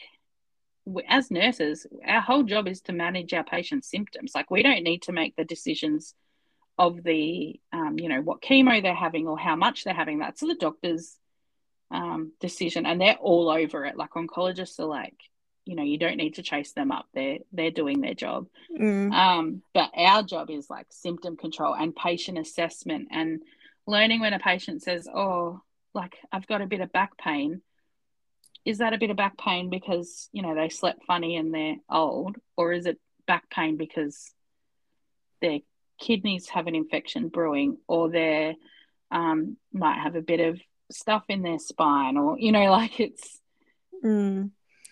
as 1.07 1.30
nurses, 1.30 1.86
our 2.07 2.21
whole 2.21 2.41
job 2.41 2.67
is 2.67 2.82
to 2.82 2.93
manage 2.93 3.32
our 3.34 3.43
patients' 3.43 3.91
symptoms. 3.91 4.32
Like 4.34 4.49
we 4.49 4.63
don't 4.63 4.84
need 4.84 5.03
to 5.03 5.11
make 5.11 5.36
the 5.36 5.45
decisions 5.45 6.15
of 6.80 7.03
the 7.03 7.59
um, 7.73 7.99
you 7.99 8.09
know 8.09 8.21
what 8.21 8.41
chemo 8.41 8.82
they're 8.82 8.95
having 8.95 9.27
or 9.27 9.38
how 9.38 9.55
much 9.55 9.84
they're 9.84 9.93
having 9.93 10.17
that's 10.17 10.39
the 10.39 10.55
doctor's 10.55 11.18
um, 11.92 12.32
decision 12.40 12.86
and 12.86 13.00
they're 13.00 13.16
all 13.16 13.50
over 13.50 13.86
it. 13.86 13.98
Like 13.98 14.12
oncologists 14.12 14.80
are 14.80 14.86
like 14.86 15.16
you 15.66 15.76
know 15.76 15.84
you 15.84 15.98
don't 15.98 16.18
need 16.18 16.36
to 16.36 16.44
chase 16.44 16.72
them 16.74 16.92
up. 16.92 17.06
They're 17.14 17.40
they're 17.52 17.72
doing 17.72 18.02
their 18.02 18.14
job. 18.14 18.48
Mm. 18.80 19.14
um, 19.14 19.62
but 19.74 19.92
our 19.96 20.24
job 20.24 20.50
is 20.50 20.70
like 20.70 20.88
symptom 20.90 21.38
control 21.38 21.76
and 21.76 21.96
patient 21.96 22.38
assessment 22.38 23.10
and 23.12 23.42
learning 23.86 24.20
when 24.20 24.34
a 24.34 24.40
patient 24.40 24.84
says 24.84 25.08
oh 25.14 25.62
like 25.96 26.16
i've 26.32 26.46
got 26.46 26.62
a 26.62 26.68
bit 26.68 26.82
of 26.82 26.92
back 26.92 27.18
pain. 27.18 27.62
Is 28.66 28.80
that 28.80 28.94
a 28.94 28.98
bit 28.98 29.10
of 29.10 29.18
back 29.18 29.38
pain 29.38 29.70
because 29.70 30.30
you 30.32 30.42
know 30.42 30.56
they 30.56 30.70
slept 30.70 31.06
funny 31.06 31.38
and 31.38 31.54
they're 31.54 31.78
old 31.90 32.38
or 32.58 32.74
is 32.74 32.86
it 32.86 33.00
back 33.26 33.50
pain 33.50 33.78
because 33.78 34.32
their 35.42 35.60
kidneys 36.00 36.50
have 36.50 36.68
an 36.68 36.76
infection 36.76 37.28
brewing 37.28 37.78
or 37.88 38.10
they 38.10 38.56
um, 39.12 39.58
might 39.74 40.00
have 40.00 40.16
a 40.16 40.22
bit 40.22 40.40
of 40.40 40.60
stuff 40.92 41.24
in 41.30 41.42
their 41.44 41.60
spine 41.60 42.18
or 42.18 42.38
you 42.40 42.52
know 42.52 42.66
like 42.72 43.00
it's 43.00 43.40
Mm. 44.04 44.52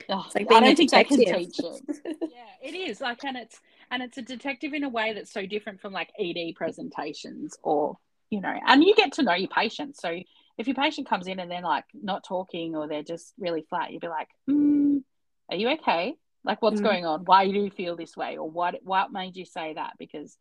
oh, 0.09 0.23
It's 0.25 0.35
like 0.35 0.51
i 0.51 0.59
don't 0.59 0.75
think 0.75 0.91
they 0.91 1.03
can 1.05 1.17
teach 1.19 1.59
it. 1.59 1.81
Yeah 2.21 2.69
it 2.69 2.75
is. 2.75 2.99
Like 2.99 3.23
and 3.23 3.37
it's 3.37 3.59
and 3.89 4.03
it's 4.03 4.17
a 4.17 4.21
detective 4.21 4.73
in 4.73 4.83
a 4.83 4.89
way 4.89 5.13
that's 5.13 5.31
so 5.31 5.45
different 5.45 5.79
from 5.79 5.93
like 5.93 6.11
ed 6.19 6.35
presentations 6.55 7.57
or 7.63 7.97
you 8.29 8.41
know 8.41 8.53
and 8.67 8.83
you 8.83 8.93
get 8.95 9.13
to 9.13 9.23
know 9.23 9.33
your 9.33 9.47
patient. 9.47 9.95
So 9.95 10.19
if 10.57 10.67
your 10.67 10.75
patient 10.75 11.07
comes 11.07 11.27
in 11.27 11.39
and 11.39 11.49
they're 11.49 11.61
like 11.61 11.85
not 11.93 12.23
talking 12.25 12.75
or 12.75 12.87
they're 12.87 13.03
just 13.03 13.33
really 13.39 13.63
flat 13.69 13.91
you'd 13.91 14.01
be 14.01 14.07
like 14.09 14.27
mm, 14.49 15.01
are 15.49 15.55
you 15.55 15.69
okay? 15.69 16.15
Like 16.43 16.61
what's 16.61 16.81
Mm. 16.81 16.83
going 16.83 17.05
on? 17.05 17.21
Why 17.25 17.45
do 17.47 17.53
you 17.53 17.69
feel 17.69 17.95
this 17.95 18.17
way? 18.17 18.37
Or 18.37 18.49
what 18.49 18.75
what 18.83 19.11
made 19.13 19.37
you 19.37 19.45
say 19.45 19.73
that? 19.75 19.93
Because 19.97 20.37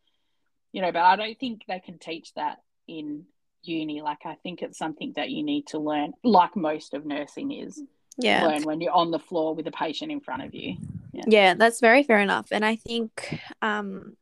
you 0.73 0.83
know 0.83 0.91
but 0.93 1.03
i 1.03 1.15
don't 1.17 1.39
think 1.39 1.63
they 1.69 1.79
can 1.81 1.99
teach 1.99 2.35
that 2.35 2.59
in 2.89 3.25
uni 3.63 4.01
like 4.01 4.25
i 4.25 4.35
think 4.43 4.63
it's 4.63 4.79
something 4.79 5.13
that 5.17 5.31
you 5.31 5.43
need 5.43 5.67
to 5.67 5.79
learn 5.79 6.13
like 6.23 6.55
most 6.57 6.95
of 6.95 7.05
nursing 7.05 7.51
is 7.53 7.83
Yeah. 8.19 8.45
learn 8.45 8.63
when 8.65 8.81
you're 8.81 8.93
on 8.93 9.11
the 9.11 9.19
floor 9.19 9.55
with 9.55 9.67
a 9.67 9.73
patient 9.73 10.11
in 10.13 10.21
front 10.21 10.43
of 10.43 10.55
you 10.55 10.77
Yeah, 11.27 11.55
that's 11.55 11.81
very 11.81 12.03
fair 12.03 12.19
enough. 12.21 12.49
And 12.53 12.65
I 12.65 12.77
think, 12.77 13.11
um, 13.63 14.17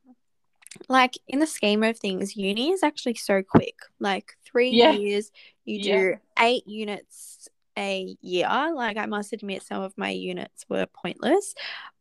like 0.89 1.19
in 1.29 1.39
the 1.41 1.47
scheme 1.47 1.83
of 1.83 1.99
things, 1.99 2.37
uni 2.37 2.71
is 2.71 2.83
actually 2.83 3.15
so 3.15 3.43
quick. 3.43 3.77
Like 4.01 4.37
three 4.45 4.71
Yeah. 4.71 4.93
years, 4.93 5.31
you 5.65 5.79
Yeah. 5.81 5.99
do 5.99 6.15
eight 6.39 6.67
units 6.67 7.49
a 7.77 8.17
year. 8.21 8.73
Like 8.75 8.97
I 8.97 9.07
must 9.07 9.33
admit, 9.33 9.63
some 9.65 9.83
of 9.83 9.93
my 9.99 10.11
units 10.11 10.65
were 10.69 10.87
pointless, 10.87 11.55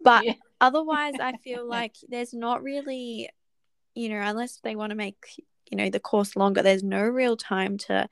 but 0.04 0.24
Yeah. 0.24 0.34
otherwise, 0.62 1.16
I 1.20 1.34
feel 1.44 1.66
like 1.68 1.96
there's 2.08 2.34
not 2.34 2.64
really, 2.64 3.30
you 3.96 4.10
know, 4.10 4.22
unless 4.22 4.60
they 4.64 4.76
want 4.76 4.92
to 4.92 4.96
make 4.96 5.18
you 5.74 5.86
know 5.86 5.89
the 5.89 5.99
course 5.99 6.36
longer, 6.36 6.61
there's 6.63 6.84
no 6.84 7.01
real 7.01 7.36
time 7.38 7.78
to 7.80 8.07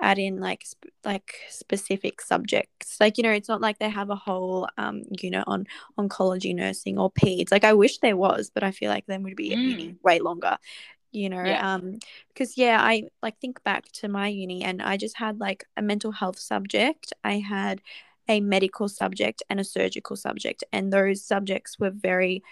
add 0.00 0.18
in 0.18 0.40
like 0.40 0.64
sp- 0.66 0.94
like 1.04 1.34
specific 1.48 2.20
subjects. 2.22 2.96
Like 3.00 3.18
you 3.18 3.22
know, 3.24 3.32
it's 3.32 3.48
not 3.48 3.60
like 3.60 3.78
they 3.78 3.90
have 3.90 4.10
a 4.10 4.16
whole 4.16 4.68
um 4.78 5.02
unit 5.20 5.44
on 5.46 5.66
oncology 5.98 6.54
nursing 6.54 6.98
or 6.98 7.10
peds 7.12 7.52
like 7.52 7.64
i 7.64 7.72
wish 7.74 7.98
there 7.98 8.16
was 8.16 8.50
but 8.54 8.64
i 8.64 8.70
feel 8.70 8.90
like 8.90 9.06
then 9.06 9.22
would 9.22 9.36
be 9.36 9.52
at 9.52 9.60
uni 9.62 9.96
way 10.02 10.18
longer 10.18 10.56
you 11.12 11.28
know 11.28 11.42
Yeah. 11.44 11.74
um 11.74 11.98
because 12.28 12.56
yeah 12.56 12.78
i 12.80 13.04
like 13.22 13.38
think 13.40 13.62
back 13.64 13.84
to 13.92 14.08
my 14.08 14.28
uni 14.28 14.62
and 14.64 14.82
i 14.82 14.96
just 14.96 15.16
had 15.18 15.40
like 15.40 15.64
a 15.76 15.82
mental 15.82 16.12
health 16.12 16.38
subject 16.38 17.12
i 17.24 17.34
had 17.38 17.82
a 18.28 18.40
medical 18.40 18.88
subject 18.88 19.42
and 19.50 19.60
a 19.60 19.64
surgical 19.64 20.16
subject 20.16 20.64
and 20.72 20.92
those 20.92 21.24
subjects 21.24 21.78
were 21.78 21.90
very 21.90 22.42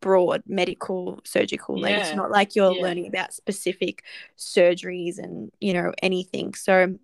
broad 0.00 0.42
medical 0.46 1.20
surgical 1.24 1.78
like 1.78 1.96
it's 1.96 2.14
not 2.14 2.30
like 2.30 2.56
you're 2.56 2.74
Yeah. 2.74 2.82
learning 2.82 3.06
about 3.06 3.34
specific 3.34 4.02
surgeries 4.38 5.18
and 5.18 5.52
you 5.60 5.72
know 5.72 5.92
anything 6.02 6.54
so 6.54 6.96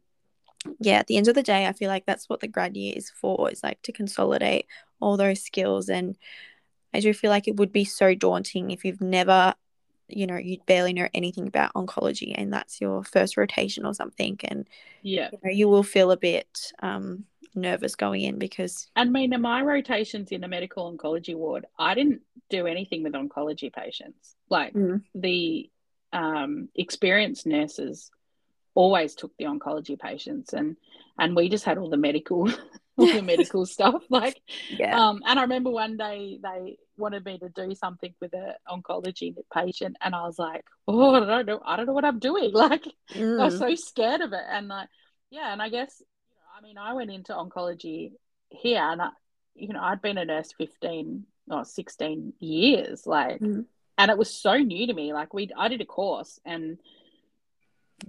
yeah, 0.80 0.98
at 0.98 1.06
the 1.06 1.16
end 1.16 1.28
of 1.28 1.34
the 1.34 1.42
day, 1.42 1.66
I 1.66 1.72
feel 1.72 1.88
like 1.88 2.06
that's 2.06 2.28
what 2.28 2.40
the 2.40 2.48
grad 2.48 2.76
year 2.76 2.92
is 2.96 3.10
for, 3.10 3.50
is 3.50 3.62
like 3.62 3.80
to 3.82 3.92
consolidate 3.92 4.66
all 5.00 5.16
those 5.16 5.42
skills. 5.42 5.88
And 5.88 6.16
I 6.92 7.00
do 7.00 7.12
feel 7.14 7.30
like 7.30 7.48
it 7.48 7.56
would 7.56 7.72
be 7.72 7.84
so 7.84 8.14
daunting 8.14 8.70
if 8.70 8.84
you've 8.84 9.00
never, 9.00 9.54
you 10.08 10.26
know, 10.26 10.36
you 10.36 10.58
barely 10.66 10.92
know 10.92 11.08
anything 11.14 11.46
about 11.46 11.74
oncology 11.74 12.34
and 12.36 12.52
that's 12.52 12.80
your 12.80 13.04
first 13.04 13.36
rotation 13.36 13.84
or 13.86 13.94
something. 13.94 14.38
And 14.44 14.68
yeah 15.02 15.30
you, 15.30 15.38
know, 15.42 15.50
you 15.50 15.68
will 15.68 15.82
feel 15.82 16.10
a 16.10 16.16
bit 16.16 16.72
um, 16.82 17.24
nervous 17.56 17.94
going 17.96 18.22
in 18.22 18.38
because, 18.38 18.88
I 18.96 19.04
mean, 19.04 19.32
in 19.32 19.40
my 19.40 19.62
rotations 19.62 20.30
in 20.32 20.40
the 20.42 20.48
medical 20.48 20.92
oncology 20.94 21.34
ward, 21.34 21.66
I 21.78 21.94
didn't 21.94 22.22
do 22.50 22.66
anything 22.66 23.02
with 23.02 23.14
oncology 23.14 23.72
patients. 23.72 24.34
Like 24.50 24.74
Mm. 24.74 25.02
the 25.14 25.70
um, 26.12 26.68
experienced 26.74 27.46
nurses 27.46 28.10
always 28.74 29.14
took 29.14 29.32
the 29.38 29.44
oncology 29.46 29.98
patients, 29.98 30.52
and 30.52 30.76
and 31.18 31.34
we 31.34 31.48
just 31.48 31.64
had 31.64 31.78
all 31.78 31.90
the 31.90 31.96
medical, 31.96 32.48
all 32.98 33.06
the 33.06 33.22
medical 33.32 33.66
stuff. 33.66 34.02
Like, 34.10 34.40
yeah. 34.68 35.08
um, 35.08 35.22
and 35.26 35.38
I 35.38 35.42
remember 35.42 35.70
one 35.70 35.96
day 35.96 36.38
they 36.42 36.78
wanted 36.96 37.24
me 37.24 37.38
to 37.38 37.48
do 37.48 37.74
something 37.74 38.14
with 38.20 38.34
an 38.34 38.52
oncology 38.68 39.34
patient, 39.52 39.96
and 40.00 40.14
I 40.14 40.22
was 40.22 40.38
like, 40.38 40.64
oh, 40.88 41.14
I 41.14 41.20
don't 41.26 41.46
know, 41.46 41.60
I 41.64 41.76
don't 41.76 41.86
know 41.86 41.92
what 41.94 42.04
I'm 42.04 42.18
doing. 42.18 42.52
Like, 42.54 42.86
I 42.86 43.44
was 43.44 43.54
Mm. 43.54 43.58
so 43.58 43.74
scared 43.74 44.20
of 44.20 44.32
it. 44.32 44.44
And 44.48 44.68
like, 44.68 44.88
yeah, 45.30 45.52
and 45.52 45.60
I 45.62 45.68
guess, 45.68 46.02
I 46.56 46.62
mean, 46.62 46.78
I 46.78 46.94
went 46.94 47.10
into 47.10 47.32
oncology 47.34 48.12
here 48.48 48.80
and 48.80 49.02
I, 49.02 49.10
you 49.54 49.68
know, 49.68 49.80
I'd 49.82 50.00
been 50.00 50.16
a 50.16 50.24
nurse 50.24 50.52
15 50.56 51.24
or 51.50 51.64
16 51.64 52.32
years, 52.40 53.06
like, 53.06 53.40
Mm. 53.40 53.66
and 53.98 54.10
it 54.10 54.16
was 54.16 54.34
so 54.34 54.56
new 54.56 54.86
to 54.86 54.94
me. 54.94 55.12
Like 55.12 55.34
we, 55.34 55.50
I 55.56 55.68
did 55.68 55.82
a 55.82 55.84
course 55.84 56.40
and 56.46 56.78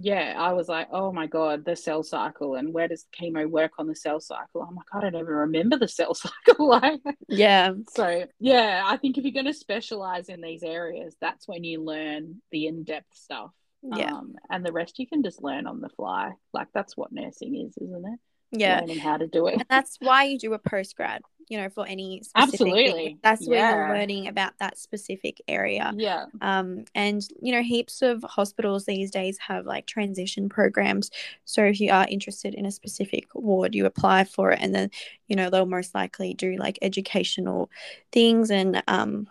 yeah, 0.00 0.34
I 0.38 0.52
was 0.52 0.68
like, 0.68 0.88
oh 0.92 1.12
my 1.12 1.26
God, 1.26 1.64
the 1.64 1.76
cell 1.76 2.02
cycle 2.02 2.54
and 2.54 2.72
where 2.72 2.88
does 2.88 3.06
chemo 3.18 3.48
work 3.48 3.72
on 3.78 3.86
the 3.86 3.94
cell 3.94 4.20
cycle? 4.20 4.62
I'm 4.62 4.76
like, 4.76 4.86
I 4.94 5.00
don't 5.00 5.14
even 5.14 5.26
remember 5.26 5.76
the 5.76 5.88
cell 5.88 6.14
cycle. 6.46 6.68
like, 6.68 7.00
yeah. 7.28 7.72
So, 7.90 8.24
yeah, 8.38 8.82
I 8.86 8.96
think 8.96 9.18
if 9.18 9.24
you're 9.24 9.32
going 9.32 9.44
to 9.46 9.52
specialize 9.52 10.28
in 10.30 10.40
these 10.40 10.62
areas, 10.62 11.16
that's 11.20 11.46
when 11.46 11.64
you 11.64 11.82
learn 11.82 12.40
the 12.50 12.66
in 12.66 12.84
depth 12.84 13.14
stuff. 13.14 13.50
Yeah. 13.82 14.12
Um, 14.12 14.34
and 14.50 14.64
the 14.64 14.72
rest 14.72 14.98
you 14.98 15.06
can 15.06 15.22
just 15.22 15.42
learn 15.42 15.66
on 15.66 15.80
the 15.80 15.88
fly. 15.90 16.32
Like, 16.52 16.68
that's 16.74 16.96
what 16.96 17.12
nursing 17.12 17.54
is, 17.54 17.76
isn't 17.78 18.06
it? 18.06 18.20
Yeah. 18.50 18.80
Learning 18.80 18.98
how 18.98 19.16
to 19.16 19.26
do 19.26 19.46
it. 19.46 19.54
And 19.54 19.66
that's 19.68 19.98
why 20.00 20.24
you 20.24 20.38
do 20.38 20.54
a 20.54 20.58
post 20.58 20.96
grad 20.96 21.22
you 21.48 21.56
know 21.56 21.68
for 21.68 21.86
any 21.86 22.22
absolutely 22.34 22.92
thing. 22.92 23.18
that's 23.22 23.46
yeah. 23.46 23.50
where 23.50 23.86
you're 23.86 23.98
learning 23.98 24.28
about 24.28 24.52
that 24.58 24.78
specific 24.78 25.40
area 25.48 25.92
yeah 25.96 26.26
um 26.40 26.84
and 26.94 27.26
you 27.40 27.52
know 27.52 27.62
heaps 27.62 28.02
of 28.02 28.22
hospitals 28.22 28.84
these 28.84 29.10
days 29.10 29.38
have 29.38 29.66
like 29.66 29.86
transition 29.86 30.48
programs 30.48 31.10
so 31.44 31.64
if 31.64 31.80
you 31.80 31.90
are 31.90 32.06
interested 32.08 32.54
in 32.54 32.66
a 32.66 32.70
specific 32.70 33.28
ward 33.34 33.74
you 33.74 33.86
apply 33.86 34.24
for 34.24 34.52
it 34.52 34.58
and 34.60 34.74
then 34.74 34.90
you 35.26 35.36
know 35.36 35.50
they'll 35.50 35.66
most 35.66 35.94
likely 35.94 36.34
do 36.34 36.56
like 36.56 36.78
educational 36.82 37.70
things 38.12 38.50
and 38.50 38.82
um 38.86 39.28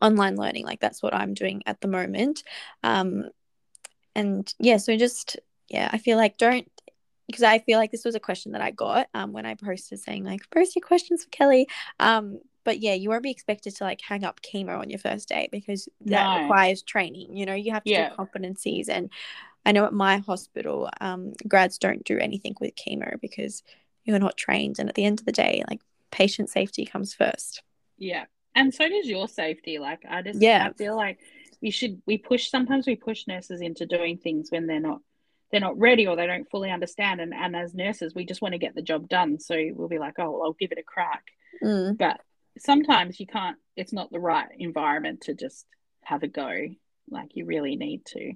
online 0.00 0.36
learning 0.36 0.64
like 0.64 0.80
that's 0.80 1.02
what 1.02 1.14
i'm 1.14 1.34
doing 1.34 1.62
at 1.66 1.80
the 1.80 1.88
moment 1.88 2.42
um 2.82 3.24
and 4.14 4.54
yeah 4.58 4.76
so 4.76 4.96
just 4.96 5.38
yeah 5.68 5.88
i 5.92 5.98
feel 5.98 6.16
like 6.16 6.38
don't 6.38 6.70
because 7.26 7.42
I 7.42 7.58
feel 7.58 7.78
like 7.78 7.90
this 7.90 8.04
was 8.04 8.14
a 8.14 8.20
question 8.20 8.52
that 8.52 8.60
I 8.60 8.70
got 8.70 9.08
um, 9.14 9.32
when 9.32 9.46
I 9.46 9.54
posted 9.54 10.00
saying 10.00 10.24
like, 10.24 10.48
"Post 10.50 10.76
your 10.76 10.86
questions 10.86 11.24
for 11.24 11.30
Kelly." 11.30 11.68
Um, 11.98 12.40
but 12.64 12.80
yeah, 12.80 12.94
you 12.94 13.08
won't 13.08 13.22
be 13.22 13.30
expected 13.30 13.74
to 13.76 13.84
like 13.84 14.00
hang 14.00 14.24
up 14.24 14.40
chemo 14.40 14.78
on 14.78 14.90
your 14.90 14.98
first 14.98 15.28
day 15.28 15.48
because 15.50 15.88
that 16.06 16.36
no. 16.36 16.42
requires 16.42 16.82
training. 16.82 17.36
You 17.36 17.46
know, 17.46 17.54
you 17.54 17.72
have 17.72 17.84
to 17.84 17.90
yeah. 17.90 18.10
do 18.10 18.16
competencies, 18.16 18.88
and 18.88 19.10
I 19.64 19.72
know 19.72 19.84
at 19.84 19.92
my 19.92 20.18
hospital, 20.18 20.90
um, 21.00 21.32
grads 21.46 21.78
don't 21.78 22.04
do 22.04 22.18
anything 22.18 22.54
with 22.60 22.76
chemo 22.76 23.20
because 23.20 23.62
you're 24.04 24.18
not 24.18 24.36
trained, 24.36 24.78
and 24.78 24.88
at 24.88 24.94
the 24.94 25.04
end 25.04 25.20
of 25.20 25.26
the 25.26 25.32
day, 25.32 25.64
like 25.68 25.80
patient 26.10 26.50
safety 26.50 26.84
comes 26.84 27.14
first. 27.14 27.62
Yeah, 27.98 28.24
and 28.54 28.72
so 28.74 28.88
does 28.88 29.06
your 29.06 29.28
safety. 29.28 29.78
Like 29.78 30.04
I 30.08 30.22
just 30.22 30.40
yeah, 30.40 30.68
I 30.68 30.72
feel 30.74 30.96
like 30.96 31.18
we 31.60 31.70
should 31.70 32.02
we 32.06 32.18
push 32.18 32.50
sometimes 32.50 32.86
we 32.86 32.96
push 32.96 33.26
nurses 33.26 33.60
into 33.60 33.86
doing 33.86 34.18
things 34.18 34.50
when 34.50 34.66
they're 34.66 34.80
not 34.80 35.00
they're 35.52 35.60
not 35.60 35.78
ready 35.78 36.06
or 36.06 36.16
they 36.16 36.26
don't 36.26 36.50
fully 36.50 36.70
understand. 36.70 37.20
And, 37.20 37.34
and 37.34 37.54
as 37.54 37.74
nurses, 37.74 38.14
we 38.14 38.24
just 38.24 38.40
want 38.40 38.52
to 38.52 38.58
get 38.58 38.74
the 38.74 38.82
job 38.82 39.08
done. 39.08 39.38
So 39.38 39.54
we'll 39.74 39.88
be 39.88 39.98
like, 39.98 40.14
oh, 40.18 40.30
well, 40.30 40.42
I'll 40.44 40.52
give 40.54 40.72
it 40.72 40.78
a 40.78 40.82
crack. 40.82 41.24
Mm. 41.62 41.98
But 41.98 42.20
sometimes 42.58 43.20
you 43.20 43.26
can't, 43.26 43.58
it's 43.76 43.92
not 43.92 44.10
the 44.10 44.18
right 44.18 44.48
environment 44.58 45.22
to 45.22 45.34
just 45.34 45.66
have 46.02 46.22
a 46.22 46.28
go. 46.28 46.50
Like 47.10 47.36
you 47.36 47.44
really 47.44 47.76
need 47.76 48.06
to, 48.06 48.32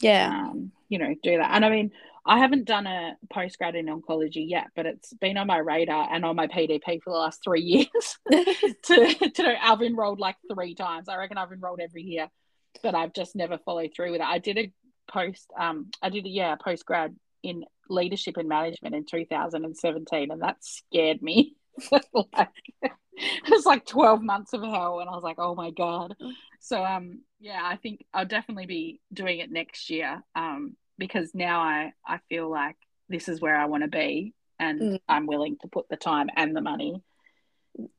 yeah, 0.00 0.28
um, 0.28 0.70
you 0.88 0.98
know, 0.98 1.14
do 1.22 1.38
that. 1.38 1.50
And 1.52 1.64
I 1.64 1.70
mean, 1.70 1.90
I 2.24 2.38
haven't 2.38 2.66
done 2.66 2.86
a 2.86 3.16
postgrad 3.34 3.74
in 3.74 3.86
oncology 3.86 4.48
yet, 4.48 4.68
but 4.76 4.86
it's 4.86 5.12
been 5.14 5.36
on 5.36 5.48
my 5.48 5.58
radar 5.58 6.08
and 6.12 6.24
on 6.24 6.36
my 6.36 6.46
PDP 6.46 7.02
for 7.02 7.12
the 7.12 7.18
last 7.18 7.42
three 7.42 7.62
years. 7.90 8.18
to, 8.84 9.30
to 9.34 9.42
know, 9.42 9.54
I've 9.60 9.82
enrolled 9.82 10.20
like 10.20 10.36
three 10.52 10.76
times. 10.76 11.08
I 11.08 11.16
reckon 11.16 11.38
I've 11.38 11.50
enrolled 11.50 11.80
every 11.80 12.02
year, 12.02 12.28
but 12.82 12.94
I've 12.94 13.14
just 13.14 13.34
never 13.34 13.58
followed 13.58 13.90
through 13.96 14.12
with 14.12 14.20
it. 14.20 14.26
I 14.26 14.38
did 14.38 14.58
a 14.58 14.72
post 15.10 15.50
um 15.58 15.90
I 16.02 16.08
did 16.08 16.26
a 16.26 16.28
yeah 16.28 16.56
post 16.56 16.86
grad 16.86 17.14
in 17.42 17.64
leadership 17.88 18.36
and 18.36 18.48
management 18.48 18.94
in 18.94 19.04
2017 19.04 20.30
and 20.30 20.42
that 20.42 20.56
scared 20.64 21.20
me 21.22 21.54
like, 21.90 22.48
it 22.82 23.50
was 23.50 23.66
like 23.66 23.84
12 23.86 24.22
months 24.22 24.52
of 24.52 24.62
hell 24.62 25.00
and 25.00 25.08
I 25.08 25.14
was 25.14 25.24
like 25.24 25.38
oh 25.38 25.54
my 25.54 25.70
god 25.70 26.14
so 26.60 26.82
um 26.84 27.20
yeah 27.40 27.60
I 27.62 27.76
think 27.76 28.04
I'll 28.14 28.26
definitely 28.26 28.66
be 28.66 29.00
doing 29.12 29.38
it 29.40 29.50
next 29.50 29.90
year 29.90 30.22
um 30.34 30.76
because 30.98 31.34
now 31.34 31.60
I 31.60 31.92
I 32.06 32.20
feel 32.28 32.48
like 32.48 32.76
this 33.08 33.28
is 33.28 33.40
where 33.40 33.56
I 33.56 33.66
want 33.66 33.82
to 33.82 33.88
be 33.88 34.34
and 34.58 34.80
mm. 34.80 35.00
I'm 35.08 35.26
willing 35.26 35.56
to 35.62 35.68
put 35.68 35.88
the 35.88 35.96
time 35.96 36.28
and 36.36 36.54
the 36.54 36.60
money 36.60 37.02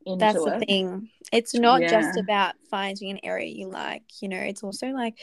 into 0.06 0.18
that's 0.18 0.42
the 0.42 0.56
it. 0.56 0.66
thing 0.66 1.10
it's 1.32 1.54
not 1.54 1.80
yeah. 1.80 1.88
just 1.88 2.18
about 2.18 2.54
finding 2.70 3.10
an 3.10 3.20
area 3.22 3.48
you 3.48 3.68
like 3.68 4.02
you 4.20 4.28
know 4.28 4.38
it's 4.38 4.62
also 4.62 4.88
like 4.88 5.18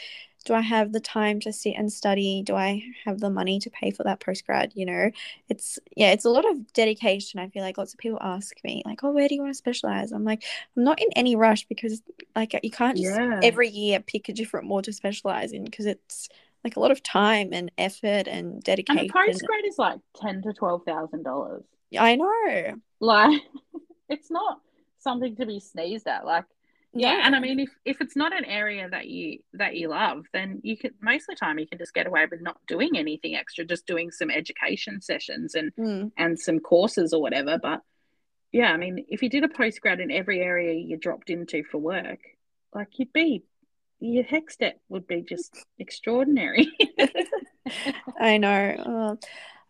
do 0.46 0.54
I 0.54 0.62
have 0.62 0.94
the 0.94 1.00
time 1.00 1.40
to 1.42 1.54
sit 1.54 1.76
and 1.78 1.92
study? 1.92 2.44
Do 2.46 2.56
I 2.56 2.84
have 3.06 3.20
the 3.20 3.30
money 3.30 3.60
to 3.60 3.70
pay 3.70 3.92
for 3.92 4.04
that 4.04 4.20
postgrad? 4.20 4.72
You 4.74 4.86
know, 4.86 5.12
it's 5.50 5.80
yeah, 5.96 6.12
it's 6.12 6.26
a 6.26 6.30
lot 6.30 6.50
of 6.50 6.72
dedication. 6.74 7.40
I 7.40 7.50
feel 7.50 7.62
like 7.62 7.78
lots 7.78 7.94
of 7.94 8.00
people 8.00 8.20
ask 8.22 8.56
me, 8.64 8.82
like, 8.86 9.04
oh, 9.04 9.12
where 9.12 9.28
do 9.28 9.36
you 9.36 9.42
want 9.42 9.54
to 9.54 9.58
specialize? 9.58 10.12
I'm 10.12 10.24
like, 10.24 10.44
I'm 10.76 10.84
not 10.84 11.02
in 11.02 11.10
any 11.16 11.36
rush 11.36 11.66
because 11.66 12.02
like 12.36 12.58
you 12.64 12.72
can't 12.72 12.98
just 12.98 13.20
yeah. 13.20 13.40
every 13.44 13.70
year 13.70 14.00
pick 14.00 14.30
a 14.30 14.34
different 14.34 14.68
ward 14.68 14.86
to 14.86 14.94
specialize 14.94 15.52
in 15.52 15.66
because 15.66 15.86
it's 15.86 16.30
like 16.64 16.76
a 16.76 16.80
lot 16.80 16.92
of 16.92 17.04
time 17.04 17.50
and 17.54 17.72
effort 17.78 18.28
and 18.28 18.62
dedication. 18.64 19.00
And 19.00 19.10
the 19.10 19.14
postgrad 19.14 19.68
is 19.68 19.78
like 19.78 20.00
ten 20.16 20.42
to 20.44 20.54
twelve 20.54 20.84
thousand 20.84 21.24
dollars. 21.24 21.64
I 21.98 22.16
know. 22.16 22.76
Like 23.00 23.42
it's 24.10 24.32
not 24.32 24.62
something 25.00 25.36
to 25.36 25.46
be 25.46 25.60
sneezed 25.60 26.08
at. 26.08 26.26
Like 26.26 26.46
yeah 26.94 27.22
and 27.24 27.36
i 27.36 27.40
mean 27.40 27.60
if, 27.60 27.70
if 27.86 28.02
it's 28.02 28.16
not 28.16 28.36
an 28.36 28.46
area 28.46 28.90
that 28.90 29.08
you 29.08 29.40
that 29.54 29.76
you 29.76 29.90
love 29.90 30.26
then 30.34 30.60
you 30.64 30.76
can 30.76 30.92
most 31.02 31.24
of 31.24 31.36
the 31.36 31.36
time 31.36 31.60
you 31.60 31.68
can 31.68 31.78
just 31.78 31.94
get 31.94 32.08
away 32.08 32.26
with 32.30 32.42
not 32.42 32.58
doing 32.68 32.98
anything 32.98 33.36
extra 33.36 33.64
just 33.64 33.86
doing 33.86 34.10
some 34.10 34.32
education 34.32 35.02
sessions 35.02 35.54
and 35.56 35.72
mm. 35.76 36.12
and 36.18 36.40
some 36.40 36.60
courses 36.60 37.14
or 37.14 37.22
whatever. 37.22 37.60
But 37.62 37.82
yeah 38.52 38.72
i 38.72 38.78
mean 38.78 39.06
if 39.10 39.22
you 39.22 39.30
did 39.30 39.44
a 39.44 39.48
postgrad 39.48 40.02
in 40.02 40.10
every 40.10 40.42
area 40.42 40.74
you 40.74 40.98
dropped 40.98 41.30
into 41.30 41.64
for 41.64 41.78
work 41.78 42.20
like 42.74 42.88
you'd 42.98 43.14
be 43.14 43.44
your 44.00 44.24
HECS 44.24 44.74
would 44.88 45.08
be 45.08 45.22
just 45.22 45.66
extraordinary. 45.78 46.72
I 48.20 48.38
know. 48.38 49.18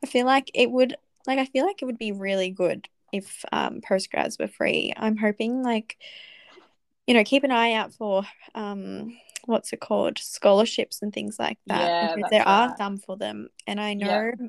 I 0.04 0.08
feel 0.08 0.26
like 0.26 0.52
it 0.54 0.70
would 0.70 0.96
like 1.28 1.40
i 1.40 1.46
feel 1.46 1.66
like 1.66 1.82
it 1.82 1.86
would 1.86 1.98
be 1.98 2.14
really 2.14 2.50
good 2.50 2.88
if 3.12 3.44
um 3.52 3.82
postgrads 3.82 4.40
were 4.40 4.48
free. 4.48 4.94
I'm 4.96 5.18
hoping 5.18 5.64
like 5.64 5.98
you 7.10 7.16
know, 7.16 7.24
keep 7.24 7.44
an 7.44 7.52
eye 7.52 7.74
out 7.74 7.92
for 7.92 8.24
um, 8.54 9.18
what's 9.46 9.74
it 9.74 9.80
called, 9.80 10.20
scholarships 10.20 11.02
and 11.02 11.12
things 11.12 11.40
like 11.40 11.58
that. 11.66 11.82
Yeah, 11.82 12.16
because 12.16 12.30
there 12.30 12.44
right. 12.46 12.70
are 12.70 12.78
some 12.78 13.00
for 13.00 13.18
them, 13.18 13.50
and 13.66 13.82
I 13.82 13.96
know. 13.96 14.32
Yeah. 14.40 14.48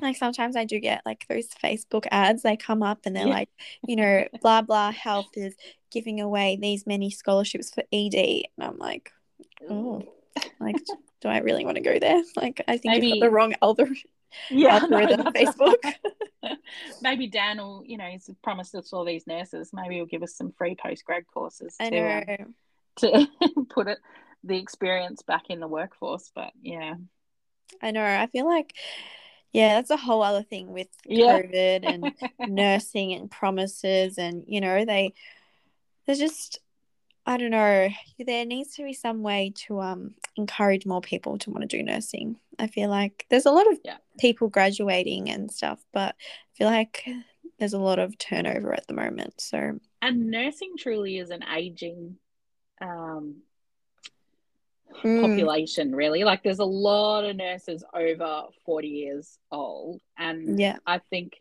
Like 0.00 0.16
sometimes 0.16 0.56
I 0.56 0.64
do 0.64 0.80
get 0.80 1.02
like 1.04 1.26
those 1.28 1.48
Facebook 1.62 2.06
ads, 2.10 2.42
they 2.42 2.56
come 2.56 2.82
up 2.82 3.00
and 3.04 3.14
they're 3.14 3.26
yeah. 3.26 3.34
like, 3.34 3.50
you 3.86 3.96
know, 3.96 4.26
blah 4.40 4.62
blah 4.62 4.92
health 4.92 5.28
is 5.34 5.54
giving 5.92 6.22
away 6.22 6.58
these 6.60 6.86
many 6.86 7.10
scholarships 7.10 7.70
for 7.70 7.84
ED. 7.92 8.14
And 8.14 8.66
I'm 8.66 8.78
like, 8.78 9.12
oh, 9.68 10.02
like, 10.58 10.76
do 11.20 11.28
I 11.28 11.38
really 11.38 11.66
want 11.66 11.76
to 11.76 11.82
go 11.82 11.98
there? 11.98 12.22
Like, 12.36 12.64
I 12.66 12.78
think 12.78 12.94
Maybe... 12.94 13.08
you've 13.08 13.20
got 13.20 13.26
the 13.26 13.30
wrong 13.30 13.54
algorithm 13.62 13.96
yeah, 14.50 14.76
algorithm 14.76 15.24
no, 15.24 15.30
Facebook. 15.30 15.94
maybe 17.02 17.26
Dan 17.26 17.58
will, 17.58 17.82
you 17.86 17.96
know, 17.96 18.06
he's 18.06 18.30
promised 18.42 18.74
us 18.74 18.92
all 18.92 19.04
these 19.04 19.26
nurses. 19.26 19.70
Maybe 19.72 19.96
he'll 19.96 20.06
give 20.06 20.22
us 20.22 20.36
some 20.36 20.52
free 20.52 20.76
post 20.76 21.04
grad 21.04 21.24
courses 21.32 21.76
I 21.80 21.90
to, 21.90 22.00
know. 22.00 22.36
Um, 22.38 22.54
to 22.96 23.66
put 23.70 23.88
it 23.88 23.98
the 24.42 24.58
experience 24.58 25.22
back 25.22 25.44
in 25.50 25.60
the 25.60 25.68
workforce. 25.68 26.30
But 26.34 26.52
yeah, 26.60 26.94
I 27.82 27.90
know. 27.90 28.04
I 28.04 28.26
feel 28.26 28.46
like 28.46 28.74
yeah, 29.54 29.76
that's 29.76 29.90
a 29.90 29.96
whole 29.96 30.22
other 30.22 30.42
thing 30.42 30.72
with 30.72 30.88
yeah. 31.06 31.40
COVID 31.40 31.88
and 31.88 32.12
nursing 32.52 33.12
and 33.12 33.30
promises, 33.30 34.18
and 34.18 34.44
you 34.48 34.60
know, 34.60 34.84
they 34.84 35.14
there's 36.06 36.18
just 36.18 36.58
I 37.26 37.38
don't 37.38 37.50
know. 37.50 37.88
There 38.18 38.44
needs 38.44 38.74
to 38.76 38.84
be 38.84 38.92
some 38.92 39.22
way 39.22 39.52
to 39.66 39.80
um 39.80 40.14
encourage 40.36 40.86
more 40.86 41.00
people 41.00 41.38
to 41.38 41.50
want 41.50 41.68
to 41.68 41.76
do 41.76 41.82
nursing. 41.82 42.36
I 42.58 42.66
feel 42.66 42.90
like 42.90 43.26
there's 43.30 43.46
a 43.46 43.50
lot 43.50 43.70
of 43.70 43.78
yeah. 43.84 43.96
people 44.18 44.48
graduating 44.48 45.30
and 45.30 45.50
stuff, 45.50 45.82
but 45.92 46.14
I 46.18 46.52
feel 46.56 46.68
like 46.68 47.08
there's 47.58 47.72
a 47.72 47.78
lot 47.78 47.98
of 47.98 48.18
turnover 48.18 48.72
at 48.72 48.86
the 48.86 48.94
moment. 48.94 49.40
So 49.40 49.78
and 50.02 50.30
nursing 50.30 50.74
truly 50.78 51.18
is 51.18 51.30
an 51.30 51.44
aging 51.44 52.16
um 52.80 53.36
mm. 55.02 55.20
population 55.20 55.94
really 55.94 56.24
like 56.24 56.42
there's 56.42 56.58
a 56.58 56.64
lot 56.64 57.24
of 57.24 57.36
nurses 57.36 57.84
over 57.94 58.44
40 58.66 58.88
years 58.88 59.38
old 59.50 60.00
and 60.18 60.58
yeah 60.58 60.76
i 60.86 60.98
think 61.10 61.40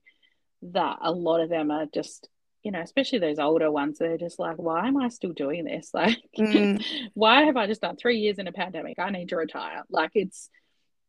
that 0.62 1.00
a 1.02 1.12
lot 1.12 1.42
of 1.42 1.50
them 1.50 1.72
are 1.72 1.88
just 1.94 2.30
you 2.64 2.72
know, 2.72 2.80
especially 2.80 3.20
those 3.20 3.40
older 3.40 3.70
ones, 3.70 4.00
they're 4.00 4.18
just 4.18 4.40
like, 4.40 4.58
why 4.58 4.88
am 4.88 4.98
I 4.98 5.10
still 5.10 5.34
doing 5.34 5.66
this? 5.66 5.92
Like, 5.94 6.18
mm. 6.38 6.84
why 7.14 7.44
have 7.44 7.58
I 7.58 7.68
just 7.68 7.82
done 7.82 7.98
three 7.98 8.20
years 8.20 8.40
in 8.40 8.48
a 8.48 8.54
pandemic? 8.54 9.00
I 9.00 9.10
need 9.10 9.30
to 9.30 9.36
retire. 9.36 9.84
Like, 9.90 10.12
it's, 10.16 10.50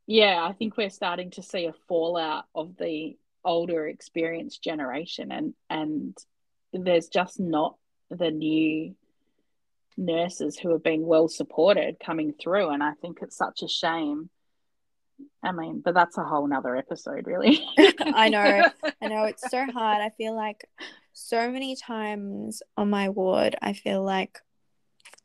yeah, 0.07 0.45
I 0.45 0.53
think 0.53 0.77
we're 0.77 0.91
starting 0.91 1.31
to 1.33 1.43
see 1.43 1.67
a 1.67 1.73
fallout 1.89 2.45
of 2.55 2.77
the 2.77 3.17
older 3.45 3.87
experienced 3.87 4.63
generation, 4.63 5.31
and 5.33 5.55
and 5.71 6.17
there's 6.73 7.09
just 7.09 7.39
not 7.39 7.77
the 8.11 8.31
new 8.31 8.95
nurses 9.97 10.59
who 10.59 10.73
have 10.73 10.83
been 10.83 11.07
well 11.07 11.29
supported 11.29 11.97
coming 12.05 12.33
through, 12.33 12.71
and 12.71 12.83
I 12.83 12.93
think 13.01 13.19
it's 13.23 13.37
such 13.37 13.63
a 13.63 13.69
shame. 13.69 14.29
I 15.43 15.53
mean, 15.53 15.81
but 15.85 15.95
that's 15.95 16.19
a 16.19 16.25
whole 16.25 16.47
nother 16.47 16.77
episode, 16.77 17.27
really. 17.27 17.65
I 17.79 18.29
know, 18.29 18.69
I 19.01 19.09
know, 19.09 19.25
it's 19.25 19.49
so 19.49 19.65
hard. 19.67 20.03
I 20.03 20.11
feel 20.11 20.35
like 20.35 20.69
so 21.15 21.51
many 21.51 21.77
times 21.77 22.63
on 22.77 22.91
my 22.91 23.09
ward, 23.09 23.57
I 23.63 23.73
feel 23.73 24.03
like 24.03 24.41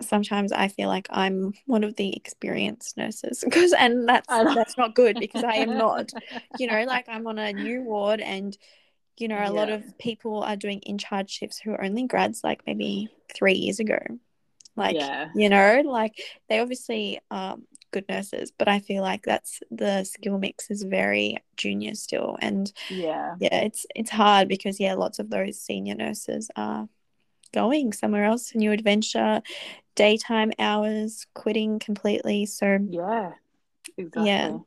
sometimes 0.01 0.51
I 0.51 0.69
feel 0.69 0.87
like 0.87 1.07
I'm 1.09 1.53
one 1.65 1.83
of 1.83 1.95
the 1.95 2.15
experienced 2.15 2.95
nurses 2.95 3.41
because 3.43 3.73
and 3.73 4.07
that's 4.07 4.27
that's 4.27 4.77
not 4.77 4.95
good 4.95 5.17
because 5.19 5.43
I 5.43 5.55
am 5.55 5.77
not. 5.77 6.11
You 6.57 6.67
know, 6.67 6.83
like 6.83 7.07
I'm 7.09 7.27
on 7.27 7.39
a 7.39 7.53
new 7.53 7.83
ward 7.83 8.21
and 8.21 8.57
you 9.17 9.27
know, 9.27 9.37
a 9.37 9.43
yeah. 9.43 9.49
lot 9.49 9.69
of 9.69 9.97
people 9.97 10.43
are 10.43 10.55
doing 10.55 10.79
in 10.79 10.97
charge 10.97 11.29
shifts 11.29 11.59
who 11.59 11.71
are 11.71 11.83
only 11.83 12.07
grads 12.07 12.41
like 12.43 12.61
maybe 12.65 13.09
three 13.33 13.55
years 13.55 13.79
ago. 13.79 13.99
Like, 14.75 14.95
yeah. 14.95 15.29
you 15.35 15.49
know, 15.49 15.81
like 15.85 16.21
they 16.47 16.59
obviously 16.59 17.19
um 17.29 17.65
good 17.91 18.05
nurses, 18.09 18.51
but 18.57 18.67
I 18.67 18.79
feel 18.79 19.01
like 19.01 19.23
that's 19.23 19.61
the 19.71 20.03
skill 20.03 20.37
mix 20.37 20.69
is 20.69 20.83
very 20.83 21.37
junior 21.57 21.95
still. 21.95 22.37
And 22.41 22.71
yeah, 22.89 23.35
yeah, 23.39 23.61
it's 23.61 23.85
it's 23.95 24.09
hard 24.09 24.47
because 24.47 24.79
yeah, 24.79 24.93
lots 24.95 25.19
of 25.19 25.29
those 25.29 25.59
senior 25.59 25.95
nurses 25.95 26.49
are 26.55 26.87
going 27.53 27.93
somewhere 27.93 28.25
else, 28.25 28.53
new 28.55 28.71
adventure, 28.71 29.41
daytime 29.95 30.51
hours, 30.59 31.25
quitting 31.33 31.79
completely. 31.79 32.45
So 32.45 32.79
yeah. 32.89 33.33
Exactly. 33.97 34.29
Yeah, 34.29 34.57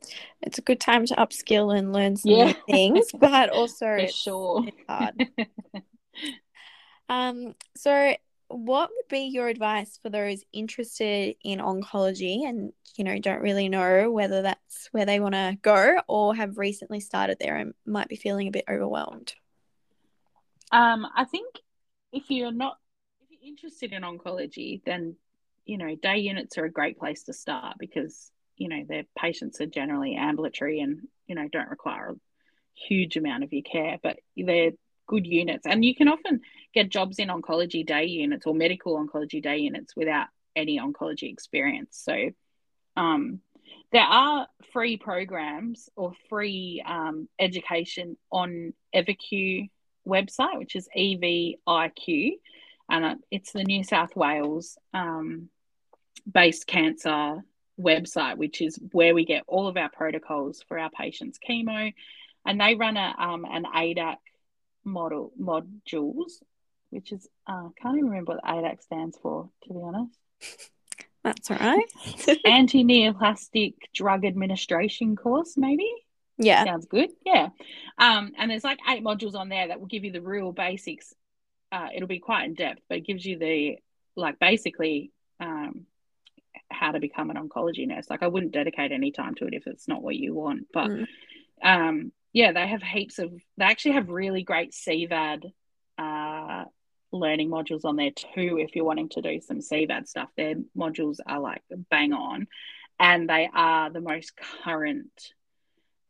it's 0.43 0.59
a 0.59 0.63
good 0.63 0.81
time 0.81 1.07
to 1.07 1.15
upskill 1.15 1.77
and 1.77 1.93
learn 1.93 2.17
some 2.17 2.33
yeah. 2.33 2.45
new 2.47 2.55
things, 2.71 3.07
but 3.19 3.49
also 3.53 3.87
For 3.87 3.97
it's, 3.97 4.15
sure. 4.15 4.65
it's 4.67 4.77
hard. 4.87 5.29
um, 7.09 7.55
so 7.75 8.15
what 8.53 8.91
would 8.91 9.09
be 9.09 9.25
your 9.27 9.49
advice 9.49 9.99
for 10.03 10.11
those 10.11 10.45
interested 10.53 11.37
in 11.43 11.59
oncology 11.59 12.47
and 12.47 12.73
you 12.97 13.05
know 13.05 13.19
don't 13.19 13.41
really 13.41 13.69
know 13.69 14.11
whether 14.11 14.43
that's 14.43 14.89
where 14.93 15.07
they 15.07 15.21
want 15.21 15.35
to 15.35 15.57
go 15.63 15.99
or 16.09 16.35
have 16.35 16.59
recently 16.59 17.01
started 17.01 17.39
there 17.41 17.57
and 17.57 17.75
might 17.87 18.09
be 18.09 18.17
feeling 18.17 18.49
a 18.49 18.53
bit 18.53 18.65
overwhelmed? 18.69 19.35
Um 20.71 21.07
i 21.17 21.25
think 21.25 21.47
if 22.13 22.31
you're 22.31 22.53
not 22.53 22.79
if 23.23 23.29
you're 23.31 23.49
interested 23.49 23.93
in 23.93 24.03
oncology 24.03 24.83
then 24.85 25.17
you 25.65 25.79
know 25.79 25.95
day 25.97 26.19
units 26.19 26.59
are 26.59 26.65
a 26.65 26.73
great 26.73 26.99
place 26.99 27.25
to 27.25 27.33
start 27.33 27.77
because 27.79 28.31
you 28.57 28.69
know 28.69 28.85
their 28.87 29.05
patients 29.19 29.61
are 29.61 29.67
generally 29.67 30.15
ambulatory 30.15 30.81
and 30.81 31.09
you 31.27 31.35
know 31.35 31.49
don't 31.49 31.71
require 31.71 32.11
a 32.11 32.15
huge 32.75 33.17
amount 33.17 33.45
of 33.45 33.53
your 33.53 33.63
care 33.63 33.99
but 34.03 34.19
they're 34.37 34.73
good 35.13 35.27
units. 35.27 35.67
And 35.67 35.85
you 35.85 35.95
can 35.95 36.09
often 36.09 36.41
get 36.73 36.89
jobs 36.89 37.19
in 37.19 37.29
oncology 37.29 37.85
day 37.87 38.07
units 38.07 38.47
or 38.47 38.55
medical 38.55 38.97
oncology 38.97 39.43
day 39.43 39.59
units 39.59 39.95
without 39.95 40.29
any 40.57 40.81
oncology 40.81 41.31
experience. 41.31 42.01
So 42.03 42.31
um, 42.97 43.41
there 43.93 44.09
are 44.23 44.47
free 44.73 44.97
programs 44.97 45.91
or 45.97 46.15
free 46.31 46.83
um, 46.87 47.29
education 47.39 48.17
on 48.31 48.73
EVIQ 48.95 49.69
website, 50.09 50.59
which 50.59 50.77
is 50.77 50.89
EVIQ, 50.97 52.39
and 52.91 53.21
it's 53.31 53.53
the 53.53 53.65
New 53.65 53.85
South 53.85 54.17
Wales 54.17 54.79
um, 54.95 55.51
based 56.31 56.67
cancer 56.67 57.45
website, 57.79 58.39
which 58.39 58.63
is 58.63 58.79
where 58.93 59.15
we 59.15 59.27
get 59.27 59.45
all 59.47 59.69
of 59.69 59.77
our 59.77 59.91
protocols 59.91 60.65
for 60.67 60.79
our 60.79 60.91
patients' 60.91 61.39
chemo. 61.47 61.93
And 62.47 62.61
they 62.61 62.75
run 62.75 62.97
a 62.97 63.15
um, 63.19 63.45
an 63.45 63.65
ADAC 63.65 64.17
model 64.85 65.33
modules, 65.41 66.33
which 66.91 67.13
is 67.13 67.29
uh, 67.49 67.67
I 67.67 67.81
can't 67.81 67.97
even 67.97 68.11
remember 68.11 68.33
what 68.35 68.45
ADAC 68.45 68.83
stands 68.83 69.19
for, 69.21 69.51
to 69.65 69.73
be 69.73 69.81
honest. 69.83 70.19
That's 71.25 71.51
all 71.51 71.59
right. 71.59 71.87
Anti 72.45 72.85
neoplastic 72.85 73.75
drug 73.95 74.25
administration 74.25 75.15
course, 75.15 75.57
maybe. 75.57 75.89
Yeah, 76.39 76.65
sounds 76.65 76.87
good. 76.87 77.11
Yeah, 77.25 77.51
um, 77.99 78.33
and 78.37 78.51
there's 78.51 78.65
like 78.65 78.81
eight 78.91 79.05
modules 79.05 79.35
on 79.35 79.49
there 79.49 79.69
that 79.69 79.79
will 79.79 79.87
give 79.87 80.05
you 80.05 80.13
the 80.13 80.23
real 80.23 80.51
basics. 80.51 81.15
Uh, 81.71 81.89
it'll 81.95 82.09
be 82.09 82.19
quite 82.19 82.45
in 82.45 82.55
depth, 82.55 82.83
but 82.89 82.99
it 82.99 83.07
gives 83.07 83.25
you 83.25 83.39
the 83.39 83.79
like 84.17 84.39
basically 84.39 85.13
um, 85.41 85.87
how 86.71 86.93
to 86.93 87.01
become 87.01 87.31
an 87.31 87.37
oncology 87.37 87.87
nurse. 87.87 88.11
Like 88.11 88.23
I 88.23 88.29
wouldn't 88.29 88.53
dedicate 88.53 88.93
any 88.93 89.13
time 89.13 89.35
to 89.37 89.47
it 89.47 89.55
if 89.55 89.67
it's 89.67 89.89
not 89.89 90.03
what 90.03 90.17
you 90.17 90.35
want, 90.35 90.67
but 90.73 90.89
mm. 90.89 91.07
um, 91.63 92.13
yeah, 92.33 92.53
they 92.53 92.67
have 92.67 92.83
heaps 92.83 93.19
of. 93.19 93.33
They 93.57 93.65
actually 93.65 93.93
have 93.93 94.09
really 94.09 94.43
great 94.43 94.73
CVAD 94.73 95.53
uh, 95.99 96.65
learning 97.13 97.51
modules 97.51 97.85
on 97.85 97.97
there 97.97 98.11
too. 98.11 98.59
If 98.59 98.75
you're 98.75 98.85
wanting 98.85 99.11
to 99.11 99.23
do 99.23 99.41
some 99.41 99.59
CVAD 99.59 100.09
stuff, 100.09 100.31
their 100.37 100.55
modules 100.77 101.19
are 101.27 101.41
like 101.41 101.63
bang 101.91 102.13
on, 102.13 102.49
and 102.99 103.29
they 103.29 103.49
are 103.53 103.91
the 103.91 104.01
most 104.01 104.33
current 104.65 105.33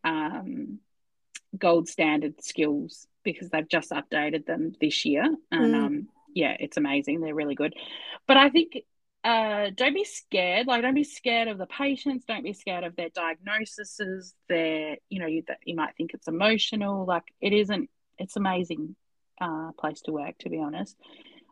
um, 0.05 0.79
gold 1.57 1.89
standard 1.89 2.43
skills 2.43 3.07
because 3.25 3.51
they've 3.51 3.69
just 3.69 3.91
updated 3.91 4.47
them 4.47 4.73
this 4.81 5.05
year, 5.05 5.25
and 5.51 5.75
mm. 5.75 5.85
um, 5.85 6.09
yeah, 6.35 6.57
it's 6.59 6.77
amazing. 6.77 7.21
They're 7.21 7.35
really 7.35 7.57
good, 7.57 7.75
but 8.29 8.37
I 8.37 8.49
think 8.49 8.79
uh, 9.25 9.71
don't 9.77 9.95
be 9.95 10.05
scared. 10.05 10.67
Like, 10.67 10.83
don't 10.83 10.95
be 10.95 11.05
scared 11.05 11.49
of 11.49 11.59
the 11.59 11.67
patients. 11.67 12.25
Don't 12.27 12.43
be 12.43 12.53
scared 12.53 12.85
of 12.85 12.97
their 12.97 13.11
diagnoses. 13.11 14.35
Their, 14.49 14.97
you 15.09 15.21
know, 15.21 15.27
you, 15.27 15.45
you 15.65 15.77
might 15.77 15.95
think 15.97 16.13
it's 16.15 16.29
emotional. 16.29 17.05
Like, 17.05 17.25
it 17.41 17.53
isn't. 17.53 17.89
It's 18.19 18.37
amazing 18.37 18.97
uh, 19.41 19.73
place 19.79 20.01
to 20.03 20.13
work, 20.13 20.39
to 20.39 20.51
be 20.51 20.59
honest. 20.59 20.97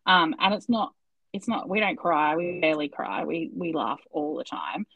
Um, 0.04 0.34
and 0.40 0.54
it's 0.54 0.68
not. 0.68 0.92
It's 1.32 1.46
not. 1.46 1.68
We 1.68 1.78
don't 1.78 1.96
cry. 1.96 2.34
We 2.34 2.58
barely 2.60 2.88
cry. 2.88 3.24
We 3.24 3.50
we 3.54 3.72
laugh 3.72 4.00
all 4.10 4.36
the 4.36 4.44
time. 4.44 4.86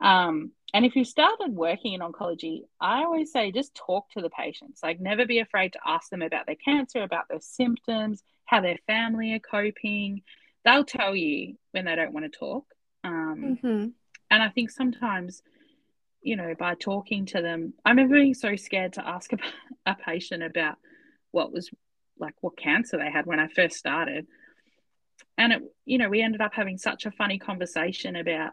Um, 0.00 0.52
and 0.74 0.84
if 0.84 0.96
you 0.96 1.04
started 1.04 1.54
working 1.54 1.94
in 1.94 2.00
oncology, 2.00 2.64
I 2.78 3.04
always 3.04 3.32
say 3.32 3.52
just 3.52 3.74
talk 3.74 4.10
to 4.10 4.20
the 4.20 4.30
patients. 4.30 4.80
Like, 4.82 5.00
never 5.00 5.24
be 5.24 5.38
afraid 5.38 5.72
to 5.72 5.80
ask 5.84 6.10
them 6.10 6.22
about 6.22 6.44
their 6.46 6.56
cancer, 6.56 7.02
about 7.02 7.28
their 7.28 7.40
symptoms, 7.40 8.22
how 8.44 8.60
their 8.60 8.78
family 8.86 9.32
are 9.32 9.38
coping 9.38 10.22
they'll 10.64 10.84
tell 10.84 11.14
you 11.14 11.56
when 11.72 11.84
they 11.84 11.96
don't 11.96 12.12
want 12.12 12.30
to 12.30 12.38
talk. 12.38 12.64
Um, 13.04 13.58
mm-hmm. 13.62 13.86
And 14.30 14.42
I 14.42 14.48
think 14.50 14.70
sometimes, 14.70 15.42
you 16.22 16.36
know, 16.36 16.54
by 16.58 16.74
talking 16.74 17.26
to 17.26 17.40
them, 17.40 17.74
I 17.84 17.90
remember 17.90 18.16
being 18.16 18.34
so 18.34 18.56
scared 18.56 18.94
to 18.94 19.06
ask 19.06 19.32
a, 19.86 19.90
a 19.90 19.94
patient 19.94 20.42
about 20.42 20.76
what 21.30 21.52
was 21.52 21.70
like 22.18 22.34
what 22.40 22.58
cancer 22.58 22.98
they 22.98 23.10
had 23.10 23.26
when 23.26 23.40
I 23.40 23.48
first 23.48 23.76
started. 23.76 24.26
And 25.36 25.52
it, 25.52 25.62
you 25.84 25.98
know, 25.98 26.08
we 26.08 26.20
ended 26.20 26.40
up 26.40 26.52
having 26.52 26.78
such 26.78 27.06
a 27.06 27.12
funny 27.12 27.38
conversation 27.38 28.16
about 28.16 28.52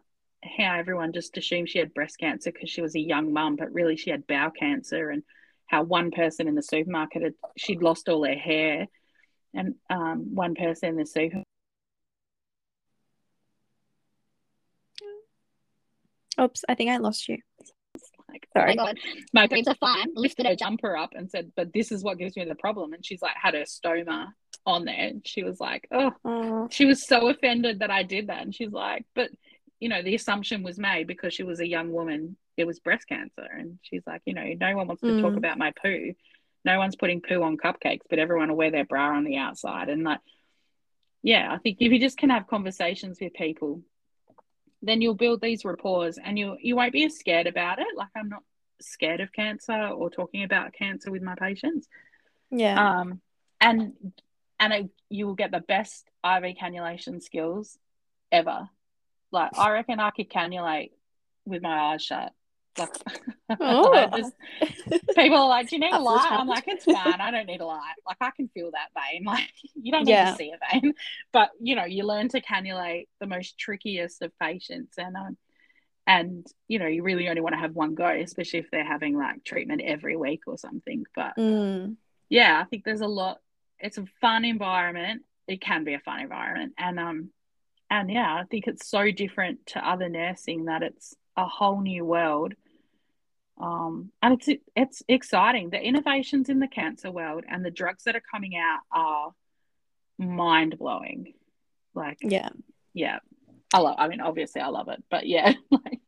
how 0.57 0.75
everyone 0.77 1.13
just 1.13 1.35
assumed 1.37 1.69
she 1.69 1.79
had 1.79 1.93
breast 1.93 2.19
cancer 2.19 2.51
because 2.51 2.69
she 2.69 2.81
was 2.81 2.95
a 2.95 2.99
young 2.99 3.33
mum, 3.33 3.55
but 3.55 3.73
really 3.73 3.97
she 3.97 4.11
had 4.11 4.27
bowel 4.27 4.51
cancer, 4.51 5.09
and 5.09 5.23
how 5.65 5.81
one 5.81 6.11
person 6.11 6.47
in 6.47 6.53
the 6.53 6.61
supermarket 6.61 7.23
had 7.23 7.33
she'd 7.57 7.81
lost 7.81 8.07
all 8.07 8.23
her 8.23 8.35
hair, 8.35 8.87
and 9.55 9.73
um, 9.89 10.35
one 10.35 10.53
person 10.53 10.89
in 10.89 10.95
the 10.95 11.05
supermarket 11.05 11.45
Oops, 16.39 16.63
I 16.67 16.75
think 16.75 16.89
I 16.89 16.97
lost 16.97 17.27
you. 17.27 17.37
Like, 18.29 18.47
Sorry. 18.55 18.75
Oh 18.77 18.83
my 18.83 18.93
God, 18.93 18.99
my 19.33 19.47
boobs 19.47 19.67
are 19.67 19.75
fine. 19.75 20.07
Lifted 20.15 20.45
her 20.45 20.55
jumper 20.55 20.97
up 20.97 21.11
and 21.15 21.29
said, 21.29 21.51
but 21.55 21.71
this 21.73 21.91
is 21.91 22.03
what 22.03 22.17
gives 22.17 22.35
me 22.35 22.45
the 22.45 22.55
problem. 22.55 22.93
And 22.93 23.05
she's 23.05 23.21
like, 23.21 23.35
had 23.41 23.53
her 23.53 23.63
stoma 23.63 24.27
on 24.65 24.85
there. 24.85 25.07
And 25.07 25.25
she 25.25 25.43
was 25.43 25.59
like, 25.59 25.87
oh, 25.91 26.11
oh, 26.25 26.67
she 26.71 26.85
was 26.85 27.05
so 27.05 27.29
offended 27.29 27.79
that 27.79 27.91
I 27.91 28.03
did 28.03 28.27
that. 28.27 28.41
And 28.41 28.53
she's 28.53 28.71
like, 28.71 29.05
but, 29.15 29.29
you 29.79 29.89
know, 29.89 30.01
the 30.01 30.15
assumption 30.15 30.63
was 30.63 30.77
made 30.77 31.07
because 31.07 31.33
she 31.33 31.43
was 31.43 31.59
a 31.59 31.67
young 31.67 31.91
woman, 31.91 32.35
it 32.57 32.65
was 32.65 32.79
breast 32.79 33.07
cancer. 33.07 33.47
And 33.49 33.79
she's 33.81 34.03
like, 34.05 34.21
you 34.25 34.33
know, 34.33 34.45
no 34.59 34.75
one 34.75 34.87
wants 34.87 35.01
to 35.01 35.07
mm. 35.07 35.21
talk 35.21 35.35
about 35.35 35.57
my 35.57 35.71
poo. 35.81 36.13
No 36.63 36.79
one's 36.79 36.95
putting 36.95 37.21
poo 37.21 37.43
on 37.43 37.57
cupcakes, 37.57 38.01
but 38.09 38.19
everyone 38.19 38.49
will 38.49 38.57
wear 38.57 38.71
their 38.71 38.85
bra 38.85 39.15
on 39.15 39.23
the 39.23 39.37
outside. 39.37 39.87
And 39.87 40.03
like, 40.03 40.19
yeah, 41.21 41.51
I 41.51 41.57
think 41.57 41.77
if 41.79 41.91
you 41.91 41.99
just 41.99 42.17
can 42.17 42.31
have 42.31 42.47
conversations 42.47 43.19
with 43.21 43.33
people 43.33 43.81
then 44.85 45.01
you'll 45.01 45.15
build 45.15 45.41
these 45.41 45.65
rapport 45.65 46.09
and 46.23 46.37
you 46.37 46.57
you 46.61 46.75
won't 46.75 46.93
be 46.93 47.05
as 47.05 47.17
scared 47.17 47.47
about 47.47 47.79
it. 47.79 47.87
Like 47.95 48.09
I'm 48.15 48.29
not 48.29 48.43
scared 48.81 49.21
of 49.21 49.31
cancer 49.31 49.87
or 49.87 50.09
talking 50.09 50.43
about 50.43 50.73
cancer 50.73 51.11
with 51.11 51.21
my 51.21 51.35
patients. 51.35 51.87
Yeah. 52.51 52.99
Um, 52.99 53.21
and 53.59 53.93
and 54.59 54.73
it, 54.73 54.89
you 55.09 55.27
will 55.27 55.35
get 55.35 55.51
the 55.51 55.59
best 55.59 56.09
IV 56.23 56.55
cannulation 56.57 57.21
skills 57.21 57.77
ever. 58.31 58.69
Like 59.31 59.57
I 59.57 59.71
reckon 59.71 59.99
I 59.99 60.11
could 60.11 60.29
cannulate 60.29 60.91
with 61.45 61.61
my 61.61 61.93
eyes 61.93 62.03
shut. 62.03 62.31
Like, 62.77 62.89
oh. 63.59 64.07
just, 64.17 64.33
people 65.15 65.37
are 65.37 65.47
like, 65.47 65.69
"Do 65.69 65.75
you 65.75 65.79
need 65.79 65.93
a 65.93 65.99
light?" 65.99 66.27
I'm 66.31 66.47
like, 66.47 66.65
"It's 66.67 66.85
fine. 66.85 67.21
I 67.21 67.31
don't 67.31 67.47
need 67.47 67.61
a 67.61 67.65
light. 67.65 67.95
Like, 68.05 68.17
I 68.21 68.31
can 68.31 68.49
feel 68.49 68.71
that 68.71 68.89
vein. 68.93 69.23
Like, 69.35 69.49
you 69.75 69.91
don't 69.91 70.05
need 70.05 70.11
yeah. 70.11 70.31
to 70.31 70.37
see 70.37 70.51
a 70.51 70.79
vein, 70.79 70.93
but 71.33 71.51
you 71.59 71.75
know, 71.75 71.85
you 71.85 72.03
learn 72.03 72.29
to 72.29 72.41
cannulate 72.41 73.07
the 73.19 73.27
most 73.27 73.57
trickiest 73.57 74.21
of 74.21 74.31
patients, 74.39 74.97
and 74.97 75.15
um, 75.15 75.37
and 76.07 76.45
you 76.67 76.79
know, 76.79 76.87
you 76.87 77.03
really 77.03 77.29
only 77.29 77.41
want 77.41 77.53
to 77.53 77.59
have 77.59 77.75
one 77.75 77.95
go, 77.95 78.07
especially 78.07 78.59
if 78.59 78.71
they're 78.71 78.85
having 78.85 79.17
like 79.17 79.43
treatment 79.43 79.81
every 79.83 80.15
week 80.15 80.41
or 80.47 80.57
something. 80.57 81.05
But 81.15 81.35
mm. 81.37 81.95
yeah, 82.29 82.59
I 82.61 82.65
think 82.65 82.83
there's 82.83 83.01
a 83.01 83.07
lot. 83.07 83.39
It's 83.79 83.97
a 83.97 84.05
fun 84.21 84.45
environment. 84.45 85.23
It 85.47 85.61
can 85.61 85.83
be 85.83 85.93
a 85.93 85.99
fun 85.99 86.19
environment, 86.19 86.73
and 86.77 86.99
um, 86.99 87.29
and 87.89 88.11
yeah, 88.11 88.35
I 88.35 88.43
think 88.49 88.67
it's 88.67 88.89
so 88.89 89.11
different 89.11 89.65
to 89.67 89.87
other 89.87 90.09
nursing 90.09 90.65
that 90.65 90.83
it's 90.83 91.15
a 91.37 91.45
whole 91.45 91.81
new 91.81 92.05
world 92.05 92.53
um, 93.59 94.11
and 94.21 94.33
it's 94.33 94.61
it's 94.75 95.03
exciting. 95.07 95.69
The 95.69 95.81
innovations 95.81 96.49
in 96.49 96.59
the 96.59 96.67
cancer 96.67 97.11
world 97.11 97.45
and 97.47 97.63
the 97.63 97.71
drugs 97.71 98.03
that 98.03 98.15
are 98.15 98.23
coming 98.31 98.55
out 98.57 98.79
are 98.91 99.33
mind 100.17 100.77
blowing. 100.77 101.33
Like 101.93 102.17
yeah, 102.21 102.49
yeah. 102.93 103.19
I 103.73 103.79
love. 103.79 103.95
I 103.97 104.07
mean, 104.07 104.21
obviously, 104.21 104.61
I 104.61 104.67
love 104.67 104.89
it, 104.89 105.03
but 105.09 105.25
yeah, 105.27 105.53
like 105.71 106.01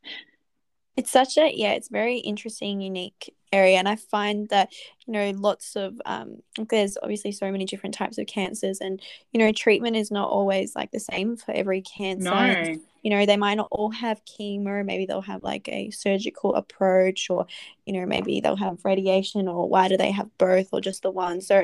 it's 0.98 1.12
such 1.12 1.38
a 1.38 1.56
yeah 1.56 1.74
it's 1.74 1.88
very 1.88 2.18
interesting 2.18 2.82
unique 2.82 3.34
area 3.54 3.78
and 3.78 3.88
i 3.88 3.96
find 3.96 4.50
that 4.50 4.74
you 5.06 5.14
know 5.14 5.30
lots 5.38 5.76
of 5.78 6.02
um 6.06 6.42
there's 6.70 6.98
obviously 7.02 7.32
so 7.32 7.50
many 7.50 7.64
different 7.64 7.96
types 7.96 8.18
of 8.18 8.28
cancers 8.28 8.82
and 8.82 9.02
you 9.32 9.40
know 9.40 9.52
treatment 9.54 9.96
is 9.96 10.12
not 10.12 10.28
always 10.28 10.76
like 10.76 10.92
the 10.92 11.00
same 11.00 11.38
for 11.38 11.54
every 11.54 11.82
cancer 11.82 12.24
no. 12.30 12.78
You 13.08 13.12
know 13.16 13.26
they 13.26 13.38
might 13.38 13.56
not 13.56 13.70
all 13.72 13.90
have 13.90 14.22
chemo 14.26 14.84
maybe 14.84 15.06
they'll 15.06 15.22
have 15.22 15.42
like 15.42 15.70
a 15.70 15.90
surgical 15.92 16.54
approach 16.56 17.30
or 17.30 17.48
you 17.86 17.94
know 17.94 18.06
maybe 18.06 18.42
they'll 18.42 18.58
have 18.58 18.84
radiation 18.84 19.48
or 19.48 19.70
why 19.70 19.88
do 19.88 19.96
they 19.96 20.12
have 20.12 20.30
both 20.38 20.68
or 20.74 20.82
just 20.82 21.04
the 21.04 21.10
one? 21.10 21.40
So 21.40 21.60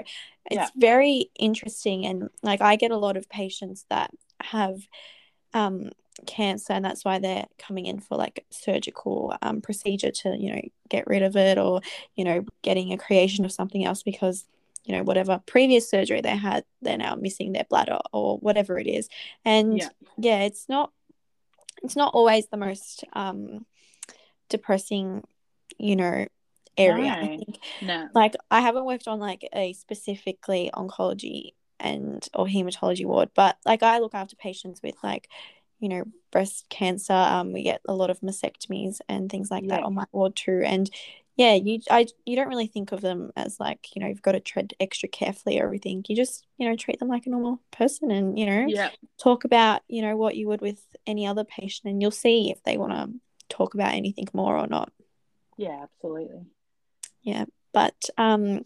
it's 0.46 0.56
yeah. 0.56 0.70
very 0.78 1.30
interesting 1.38 2.06
and 2.06 2.30
like 2.44 2.62
i 2.62 2.78
get 2.78 2.92
a 2.92 2.98
lot 2.98 3.18
of 3.18 3.28
patients 3.28 3.86
that 3.90 4.12
have 4.42 4.88
um 5.54 5.90
cancer 6.26 6.72
and 6.72 6.86
that's 6.86 7.04
why 7.04 7.20
they're 7.20 7.48
coming 7.58 7.88
in 7.88 8.00
for 8.00 8.18
like 8.18 8.46
surgical 8.50 9.36
um, 9.42 9.60
procedure 9.60 10.12
to 10.12 10.38
you 10.40 10.56
know 10.56 10.62
get 10.88 11.08
rid 11.08 11.24
of 11.24 11.36
it 11.36 11.58
or 11.58 11.82
you 12.16 12.24
know 12.24 12.46
getting 12.62 12.94
a 12.94 12.98
creation 12.98 13.44
of 13.44 13.52
something 13.52 13.84
else 13.84 14.02
because 14.02 14.46
you 14.86 14.96
know 14.96 15.04
whatever 15.04 15.42
previous 15.46 15.90
surgery 15.90 16.22
they 16.22 16.38
had 16.38 16.64
they're 16.82 16.98
now 16.98 17.16
missing 17.16 17.52
their 17.52 17.66
bladder 17.70 18.00
or 18.12 18.38
whatever 18.38 18.78
it 18.78 18.88
is. 18.88 19.10
And 19.46 19.78
yeah, 19.78 19.90
yeah 20.18 20.40
it's 20.42 20.68
not 20.70 20.92
it's 21.84 21.96
not 21.96 22.14
always 22.14 22.48
the 22.48 22.58
most 22.58 23.04
um 23.14 23.66
depressing 24.50 25.24
you 25.78 25.96
know 25.96 26.26
area 26.78 27.04
no. 27.04 27.22
I 27.22 27.28
think. 27.28 27.60
no 27.82 28.10
like 28.16 28.34
i 28.50 28.62
haven't 28.62 28.86
worked 28.86 29.08
on 29.08 29.20
like 29.20 29.48
a 29.54 29.74
specifically 29.74 30.72
oncology 30.74 31.54
and 31.80 32.28
or 32.34 32.46
hematology 32.46 33.06
ward 33.06 33.30
but 33.36 33.58
like 33.66 33.84
i 33.84 34.00
look 34.00 34.16
after 34.16 34.36
patients 34.36 34.82
with 34.82 34.96
like 35.04 35.30
you 35.80 35.90
know 35.90 36.04
breast 36.32 36.66
cancer 36.70 37.14
um 37.14 37.54
we 37.54 37.62
get 37.62 37.82
a 37.88 37.94
lot 37.94 38.10
of 38.10 38.22
mastectomies 38.22 39.00
and 39.08 39.30
things 39.30 39.52
like 39.52 39.64
yeah. 39.64 39.76
that 39.76 39.84
on 39.84 39.94
my 39.94 40.06
ward 40.12 40.36
too 40.36 40.62
and 40.66 40.90
yeah 41.36 41.54
you 41.54 41.80
i 41.90 42.06
you 42.26 42.36
don't 42.36 42.48
really 42.48 42.68
think 42.68 42.92
of 42.92 43.02
them 43.02 43.32
as 43.36 43.60
like 43.60 43.88
you 43.96 44.02
know 44.02 44.08
you've 44.08 44.22
got 44.22 44.34
to 44.34 44.40
tread 44.40 44.74
extra 44.80 45.10
carefully 45.10 45.60
or 45.60 45.66
everything 45.66 46.04
you 46.08 46.16
just 46.16 46.46
you 46.58 46.68
know 46.68 46.76
treat 46.76 47.00
them 47.00 47.08
like 47.08 47.26
a 47.26 47.30
normal 47.30 47.60
person 47.72 48.12
and 48.12 48.38
you 48.38 48.46
know 48.46 48.66
yeah. 48.68 48.90
talk 49.22 49.44
about 49.44 49.82
you 49.88 50.02
know 50.02 50.16
what 50.16 50.36
you 50.36 50.48
would 50.48 50.62
with 50.62 50.82
any 51.08 51.26
other 51.26 51.44
patient 51.44 51.92
and 51.92 52.02
you'll 52.02 52.12
see 52.12 52.52
if 52.52 52.62
they 52.64 52.78
want 52.78 52.94
to 52.94 53.10
talk 53.50 53.74
about 53.74 53.94
anything 53.94 54.28
more 54.34 54.58
or 54.58 54.68
not 54.68 54.92
yeah 55.58 55.84
absolutely 55.84 56.46
yeah 57.22 57.46
but 57.72 57.96
um 58.18 58.62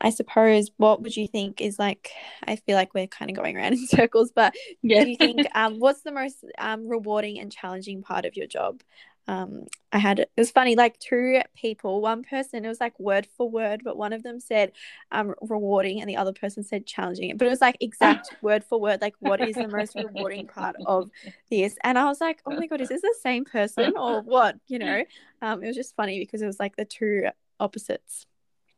I 0.00 0.10
suppose 0.10 0.70
what 0.76 1.00
would 1.00 1.16
you 1.16 1.26
think 1.26 1.62
is 1.62 1.78
like 1.78 2.10
I 2.46 2.56
feel 2.56 2.76
like 2.76 2.92
we're 2.92 3.06
kind 3.06 3.30
of 3.30 3.36
going 3.36 3.56
around 3.56 3.72
in 3.72 3.86
circles, 3.86 4.32
but 4.34 4.54
yeah. 4.82 5.02
do 5.02 5.10
you 5.10 5.16
think 5.16 5.46
um 5.54 5.78
what's 5.78 6.02
the 6.02 6.12
most 6.12 6.44
um 6.58 6.86
rewarding 6.86 7.38
and 7.40 7.50
challenging 7.50 8.02
part 8.02 8.26
of 8.26 8.36
your 8.36 8.46
job? 8.46 8.82
Um 9.26 9.64
I 9.92 9.98
had 9.98 10.20
it 10.20 10.30
was 10.36 10.50
funny, 10.50 10.76
like 10.76 10.98
two 10.98 11.40
people, 11.56 12.00
one 12.00 12.24
person 12.24 12.64
it 12.64 12.68
was 12.68 12.80
like 12.80 12.98
word 12.98 13.26
for 13.36 13.48
word, 13.48 13.82
but 13.84 13.96
one 13.96 14.12
of 14.12 14.22
them 14.22 14.40
said 14.40 14.72
um 15.12 15.34
rewarding 15.40 16.00
and 16.00 16.08
the 16.08 16.16
other 16.16 16.32
person 16.32 16.62
said 16.64 16.86
challenging. 16.86 17.36
But 17.36 17.46
it 17.46 17.50
was 17.50 17.60
like 17.60 17.76
exact 17.80 18.36
word 18.42 18.64
for 18.64 18.80
word, 18.80 19.00
like 19.00 19.14
what 19.20 19.40
is 19.40 19.54
the 19.54 19.68
most 19.68 19.94
rewarding 19.94 20.46
part 20.46 20.76
of 20.84 21.10
this? 21.50 21.76
And 21.82 21.98
I 21.98 22.04
was 22.04 22.20
like, 22.20 22.40
Oh 22.46 22.54
my 22.54 22.66
god, 22.66 22.80
is 22.80 22.88
this 22.88 23.02
the 23.02 23.14
same 23.22 23.44
person 23.44 23.94
or 23.96 24.20
what? 24.22 24.56
You 24.68 24.78
know? 24.78 25.04
Um 25.42 25.62
it 25.62 25.68
was 25.68 25.76
just 25.76 25.96
funny 25.96 26.18
because 26.18 26.42
it 26.42 26.46
was 26.46 26.60
like 26.60 26.76
the 26.76 26.84
two 26.84 27.24
opposites. 27.60 28.26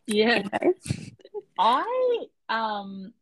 Yeah. 0.07 0.49
I 1.59 2.25
um 2.49 3.13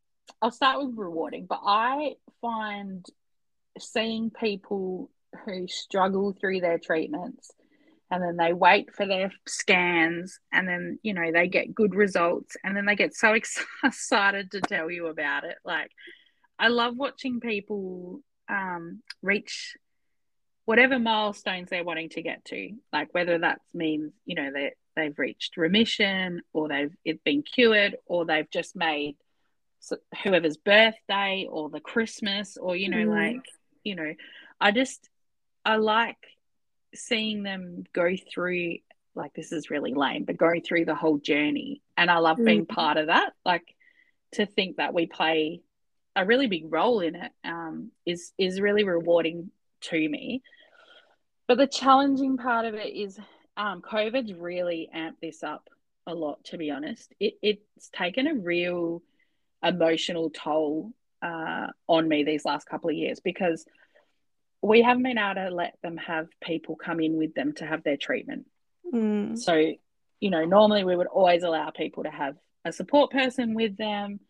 I'll 0.42 0.50
start 0.50 0.84
with 0.84 0.96
rewarding, 0.96 1.46
but 1.46 1.60
I 1.64 2.16
find 2.40 3.06
seeing 3.78 4.30
people 4.30 5.10
who 5.44 5.66
struggle 5.68 6.34
through 6.38 6.60
their 6.60 6.78
treatments 6.78 7.50
and 8.10 8.22
then 8.22 8.36
they 8.36 8.52
wait 8.52 8.94
for 8.94 9.06
their 9.06 9.32
scans 9.46 10.38
and 10.52 10.68
then 10.68 10.98
you 11.02 11.14
know 11.14 11.32
they 11.32 11.48
get 11.48 11.74
good 11.74 11.94
results 11.94 12.56
and 12.62 12.76
then 12.76 12.86
they 12.86 12.96
get 12.96 13.14
so 13.14 13.32
excited 13.84 14.50
to 14.50 14.60
tell 14.60 14.90
you 14.90 15.06
about 15.06 15.44
it 15.44 15.56
like 15.64 15.90
i 16.58 16.68
love 16.68 16.94
watching 16.96 17.40
people 17.40 18.20
um, 18.48 19.02
reach 19.22 19.74
whatever 20.66 20.98
milestones 20.98 21.70
they're 21.70 21.84
wanting 21.84 22.10
to 22.10 22.22
get 22.22 22.44
to 22.44 22.70
like 22.92 23.12
whether 23.12 23.38
that 23.38 23.60
means 23.72 24.12
you 24.26 24.34
know 24.34 24.50
they 24.52 24.72
they've 24.96 25.18
reached 25.18 25.56
remission 25.56 26.40
or 26.52 26.68
they've 26.68 27.24
been 27.24 27.42
cured 27.42 27.96
or 28.06 28.24
they've 28.24 28.50
just 28.50 28.76
made 28.76 29.16
whoever's 30.22 30.56
birthday 30.56 31.46
or 31.50 31.68
the 31.68 31.80
christmas 31.80 32.56
or 32.56 32.76
you 32.76 32.88
know 32.88 33.04
mm. 33.04 33.32
like 33.34 33.44
you 33.82 33.94
know 33.94 34.14
i 34.60 34.70
just 34.70 35.08
i 35.64 35.76
like 35.76 36.18
seeing 36.94 37.42
them 37.42 37.84
go 37.92 38.14
through 38.32 38.76
like 39.14 39.32
this 39.34 39.52
is 39.52 39.70
really 39.70 39.94
lame 39.94 40.24
but 40.24 40.36
going 40.36 40.62
through 40.62 40.84
the 40.84 40.94
whole 40.94 41.18
journey 41.18 41.80
and 41.96 42.10
i 42.10 42.18
love 42.18 42.38
mm. 42.38 42.44
being 42.44 42.66
part 42.66 42.96
of 42.96 43.06
that 43.06 43.32
like 43.44 43.74
to 44.32 44.46
think 44.46 44.76
that 44.76 44.94
we 44.94 45.06
play 45.06 45.60
a 46.16 46.24
really 46.24 46.46
big 46.46 46.72
role 46.72 47.00
in 47.00 47.16
it 47.16 47.32
um, 47.44 47.90
is 48.06 48.32
is 48.38 48.60
really 48.60 48.84
rewarding 48.84 49.50
to 49.80 50.08
me 50.08 50.42
but 51.46 51.58
the 51.58 51.66
challenging 51.66 52.36
part 52.36 52.66
of 52.66 52.74
it 52.74 52.94
is 52.94 53.18
um, 53.56 53.82
COVID's 53.82 54.32
really 54.32 54.88
amped 54.94 55.20
this 55.20 55.42
up 55.42 55.68
a 56.06 56.14
lot, 56.14 56.42
to 56.44 56.58
be 56.58 56.70
honest. 56.70 57.12
It, 57.20 57.34
it's 57.42 57.90
taken 57.90 58.26
a 58.26 58.34
real 58.34 59.02
emotional 59.62 60.30
toll 60.30 60.92
uh, 61.22 61.68
on 61.86 62.08
me 62.08 62.24
these 62.24 62.44
last 62.44 62.68
couple 62.68 62.90
of 62.90 62.96
years 62.96 63.20
because 63.20 63.64
we 64.64 64.80
haven't 64.80 65.02
been 65.02 65.18
able 65.18 65.34
to 65.34 65.54
let 65.54 65.74
them 65.82 65.98
have 65.98 66.26
people 66.42 66.74
come 66.74 66.98
in 66.98 67.18
with 67.18 67.34
them 67.34 67.52
to 67.52 67.66
have 67.66 67.84
their 67.84 67.98
treatment. 67.98 68.46
Mm. 68.92 69.38
So, 69.38 69.72
you 70.20 70.30
know, 70.30 70.46
normally 70.46 70.84
we 70.84 70.96
would 70.96 71.06
always 71.06 71.42
allow 71.42 71.68
people 71.68 72.04
to 72.04 72.10
have 72.10 72.36
a 72.64 72.72
support 72.72 73.10
person 73.10 73.52
with 73.52 73.76
them. 73.76 74.20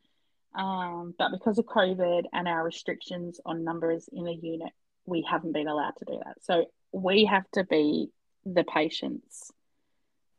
Um, 0.52 1.14
but 1.16 1.30
because 1.30 1.58
of 1.58 1.66
COVID 1.66 2.24
and 2.32 2.48
our 2.48 2.64
restrictions 2.64 3.38
on 3.46 3.62
numbers 3.62 4.08
in 4.12 4.24
the 4.24 4.34
unit, 4.34 4.72
we 5.06 5.24
haven't 5.28 5.52
been 5.52 5.68
allowed 5.68 5.94
to 5.98 6.04
do 6.04 6.18
that. 6.24 6.42
So 6.42 6.64
we 6.90 7.26
have 7.26 7.48
to 7.52 7.62
be 7.62 8.08
the 8.44 8.64
patient's, 8.64 9.52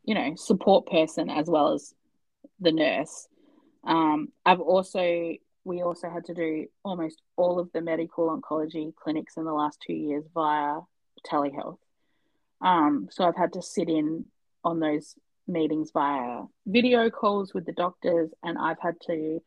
you 0.04 0.14
know, 0.14 0.36
support 0.36 0.88
person 0.88 1.30
as 1.30 1.48
well 1.48 1.72
as 1.74 1.94
the 2.60 2.74
nurse. 2.74 3.30
Um, 3.86 4.28
I've 4.46 4.60
also 4.60 5.36
we 5.66 5.82
also 5.82 6.10
had 6.10 6.26
to 6.26 6.34
do 6.34 6.68
almost 6.84 7.22
all 7.36 7.60
of 7.60 7.70
the 7.74 7.82
medical 7.82 8.30
oncology 8.30 8.96
clinics 8.96 9.36
in 9.36 9.44
the 9.44 9.54
last 9.54 9.84
two 9.86 9.94
years 9.94 10.24
via 10.34 10.80
telehealth. 11.30 11.80
Um, 12.62 13.10
so 13.12 13.26
I've 13.26 13.36
had 13.36 13.54
to 13.54 13.62
sit 13.62 13.90
in 13.90 14.26
on 14.64 14.80
those 14.80 15.16
meetings 15.48 15.92
via 15.92 16.44
video 16.66 17.10
calls 17.10 17.54
with 17.54 17.66
the 17.66 17.74
doctors, 17.74 18.32
and 18.44 18.58
I've 18.58 18.80
had 18.80 18.96
to 19.08 19.42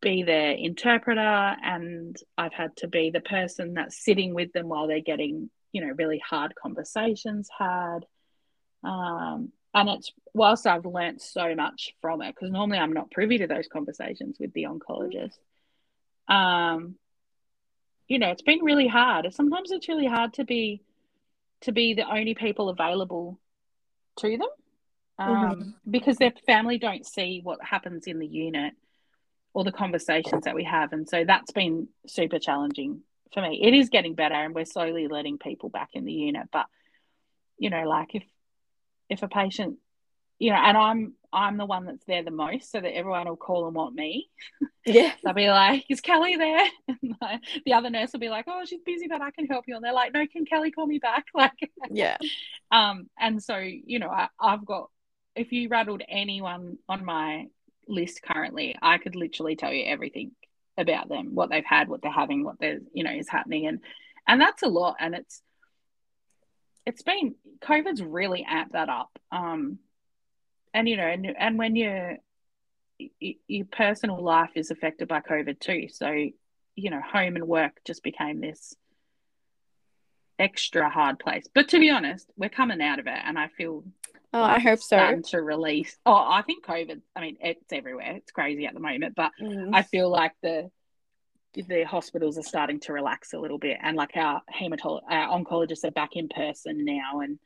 be 0.00 0.22
their 0.22 0.52
interpreter, 0.52 1.20
and 1.20 2.16
I've 2.36 2.52
had 2.52 2.76
to 2.78 2.88
be 2.88 3.10
the 3.10 3.20
person 3.20 3.74
that's 3.74 4.02
sitting 4.02 4.34
with 4.34 4.52
them 4.52 4.68
while 4.68 4.88
they're 4.88 5.00
getting 5.00 5.50
you 5.72 5.86
know 5.86 5.92
really 5.96 6.22
hard 6.26 6.54
conversations 6.54 7.48
had 7.58 8.00
um, 8.82 9.52
and 9.76 9.88
it's 9.88 10.12
whilst 10.34 10.66
I've 10.66 10.84
learnt 10.86 11.22
so 11.22 11.54
much 11.54 11.94
from 12.00 12.22
it 12.22 12.34
because 12.34 12.50
normally 12.50 12.78
I'm 12.78 12.92
not 12.92 13.10
privy 13.10 13.38
to 13.38 13.46
those 13.46 13.68
conversations 13.68 14.38
with 14.40 14.52
the 14.52 14.64
oncologist 14.64 15.38
um, 16.28 16.96
you 18.08 18.18
know 18.18 18.30
it's 18.30 18.42
been 18.42 18.64
really 18.64 18.88
hard 18.88 19.32
sometimes 19.32 19.70
it's 19.70 19.88
really 19.88 20.06
hard 20.06 20.34
to 20.34 20.44
be 20.44 20.82
to 21.62 21.72
be 21.72 21.94
the 21.94 22.08
only 22.10 22.34
people 22.34 22.68
available 22.68 23.38
to 24.18 24.36
them 24.36 24.48
um, 25.18 25.28
mm-hmm. 25.28 25.70
because 25.90 26.16
their 26.16 26.32
family 26.46 26.78
don't 26.78 27.06
see 27.06 27.40
what 27.42 27.58
happens 27.62 28.06
in 28.06 28.18
the 28.18 28.26
unit 28.26 28.74
or 29.54 29.64
the 29.64 29.72
conversations 29.72 30.44
that 30.44 30.54
we 30.54 30.64
have 30.64 30.92
and 30.92 31.08
so 31.08 31.24
that's 31.24 31.52
been 31.52 31.88
super 32.06 32.38
challenging 32.38 33.02
for 33.32 33.42
me. 33.42 33.60
It 33.62 33.74
is 33.74 33.88
getting 33.88 34.14
better, 34.14 34.34
and 34.34 34.54
we're 34.54 34.64
slowly 34.64 35.08
letting 35.08 35.38
people 35.38 35.68
back 35.68 35.90
in 35.92 36.04
the 36.04 36.12
unit. 36.12 36.48
But 36.52 36.66
you 37.58 37.70
know, 37.70 37.84
like 37.84 38.14
if 38.14 38.22
if 39.08 39.22
a 39.22 39.28
patient, 39.28 39.78
you 40.38 40.50
know, 40.50 40.56
and 40.56 40.76
I'm 40.76 41.14
I'm 41.32 41.56
the 41.58 41.66
one 41.66 41.84
that's 41.84 42.04
there 42.06 42.22
the 42.22 42.30
most, 42.30 42.70
so 42.70 42.80
that 42.80 42.96
everyone 42.96 43.28
will 43.28 43.36
call 43.36 43.66
and 43.66 43.74
want 43.74 43.94
me. 43.94 44.28
Yeah, 44.88 45.12
they'll 45.24 45.34
be 45.34 45.48
like, 45.48 45.84
"Is 45.88 46.00
Kelly 46.00 46.36
there?" 46.36 46.64
And 47.02 47.40
the 47.64 47.72
other 47.72 47.90
nurse 47.90 48.12
will 48.12 48.20
be 48.20 48.28
like, 48.28 48.44
"Oh, 48.46 48.62
she's 48.64 48.82
busy, 48.86 49.08
but 49.08 49.20
I 49.20 49.32
can 49.32 49.46
help 49.46 49.64
you." 49.66 49.74
And 49.74 49.84
they're 49.84 49.92
like, 49.92 50.12
"No, 50.14 50.24
can 50.28 50.44
Kelly 50.44 50.70
call 50.70 50.86
me 50.86 50.98
back?" 50.98 51.24
Like, 51.34 51.70
yeah. 51.90 52.16
Um, 52.70 53.10
and 53.18 53.42
so 53.42 53.58
you 53.58 53.98
know, 53.98 54.08
I, 54.08 54.28
I've 54.38 54.64
got 54.64 54.90
if 55.34 55.50
you 55.50 55.68
rattled 55.68 56.02
anyone 56.08 56.78
on 56.88 57.04
my 57.04 57.46
list 57.88 58.22
currently, 58.22 58.76
I 58.80 58.98
could 58.98 59.16
literally 59.16 59.56
tell 59.56 59.72
you 59.72 59.84
everything 59.86 60.32
about 60.78 61.08
them, 61.08 61.34
what 61.34 61.50
they've 61.50 61.64
had, 61.64 61.88
what 61.88 62.02
they're 62.02 62.10
having, 62.12 62.44
what 62.44 62.60
they're 62.60 62.80
you 62.92 63.02
know 63.02 63.12
is 63.12 63.28
happening, 63.28 63.66
and 63.66 63.80
and 64.26 64.40
that's 64.40 64.62
a 64.62 64.68
lot, 64.68 64.96
and 65.00 65.14
it's 65.14 65.42
it's 66.86 67.02
been 67.02 67.34
COVID's 67.60 68.02
really 68.02 68.46
amped 68.48 68.72
that 68.72 68.88
up, 68.88 69.18
um, 69.32 69.78
and 70.72 70.88
you 70.88 70.96
know, 70.96 71.06
and 71.06 71.26
and 71.38 71.58
when 71.58 71.76
you 71.76 72.16
your 73.18 73.66
personal 73.66 74.22
life 74.22 74.50
is 74.54 74.70
affected 74.70 75.08
by 75.08 75.20
COVID 75.20 75.60
too, 75.60 75.88
so 75.88 76.10
you 76.76 76.90
know, 76.90 77.00
home 77.00 77.36
and 77.36 77.46
work 77.46 77.80
just 77.84 78.02
became 78.02 78.40
this 78.40 78.74
extra 80.38 80.88
hard 80.88 81.18
place. 81.18 81.46
But 81.54 81.68
to 81.68 81.78
be 81.78 81.90
honest, 81.90 82.30
we're 82.36 82.48
coming 82.50 82.80
out 82.82 82.98
of 82.98 83.06
it, 83.06 83.18
and 83.24 83.38
I 83.38 83.48
feel. 83.48 83.84
Oh, 84.32 84.42
I 84.42 84.58
hope 84.58 84.80
so. 84.80 85.20
To 85.30 85.40
release. 85.40 85.96
Oh, 86.04 86.12
I 86.14 86.42
think 86.42 86.64
COVID. 86.64 87.00
I 87.14 87.20
mean, 87.20 87.38
it's 87.40 87.72
everywhere. 87.72 88.16
It's 88.16 88.32
crazy 88.32 88.66
at 88.66 88.74
the 88.74 88.80
moment, 88.80 89.14
but 89.16 89.32
Mm. 89.40 89.70
I 89.72 89.82
feel 89.82 90.10
like 90.10 90.32
the 90.42 90.70
the 91.56 91.84
hospitals 91.84 92.38
are 92.38 92.42
starting 92.42 92.80
to 92.80 92.92
relax 92.92 93.32
a 93.32 93.38
little 93.38 93.58
bit, 93.58 93.78
and 93.82 93.96
like 93.96 94.16
our 94.16 94.42
hematolo- 94.52 95.02
our 95.08 95.38
oncologists 95.38 95.84
are 95.84 95.90
back 95.90 96.10
in 96.14 96.28
person 96.28 96.84
now, 96.84 97.20
and 97.20 97.38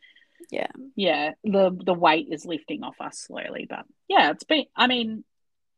Yeah. 0.50 0.70
yeah, 0.96 1.32
the 1.44 1.70
the 1.84 1.94
weight 1.94 2.28
is 2.30 2.44
lifting 2.46 2.82
off 2.82 3.00
us 3.00 3.18
slowly. 3.18 3.66
But 3.68 3.84
yeah, 4.08 4.30
it's 4.30 4.44
been. 4.44 4.64
I 4.74 4.86
mean, 4.86 5.24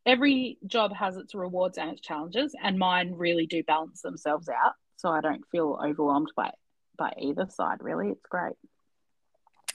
every 0.07 0.59
job 0.66 0.95
has 0.95 1.16
its 1.16 1.35
rewards 1.35 1.78
and 1.78 1.91
its 1.91 2.01
challenges, 2.01 2.55
and 2.61 2.78
mine 2.78 3.12
really 3.14 3.47
do 3.47 3.62
balance 3.62 4.03
themselves 4.03 4.49
out, 4.49 4.74
so 4.97 5.09
I 5.11 5.20
don't 5.20 5.45
feel 5.51 5.78
overwhelmed 5.85 6.33
by 6.37 6.53
by 6.97 7.12
either 7.18 7.47
side. 7.49 7.78
Really, 7.83 8.11
it's 8.11 8.26
great. 8.28 8.55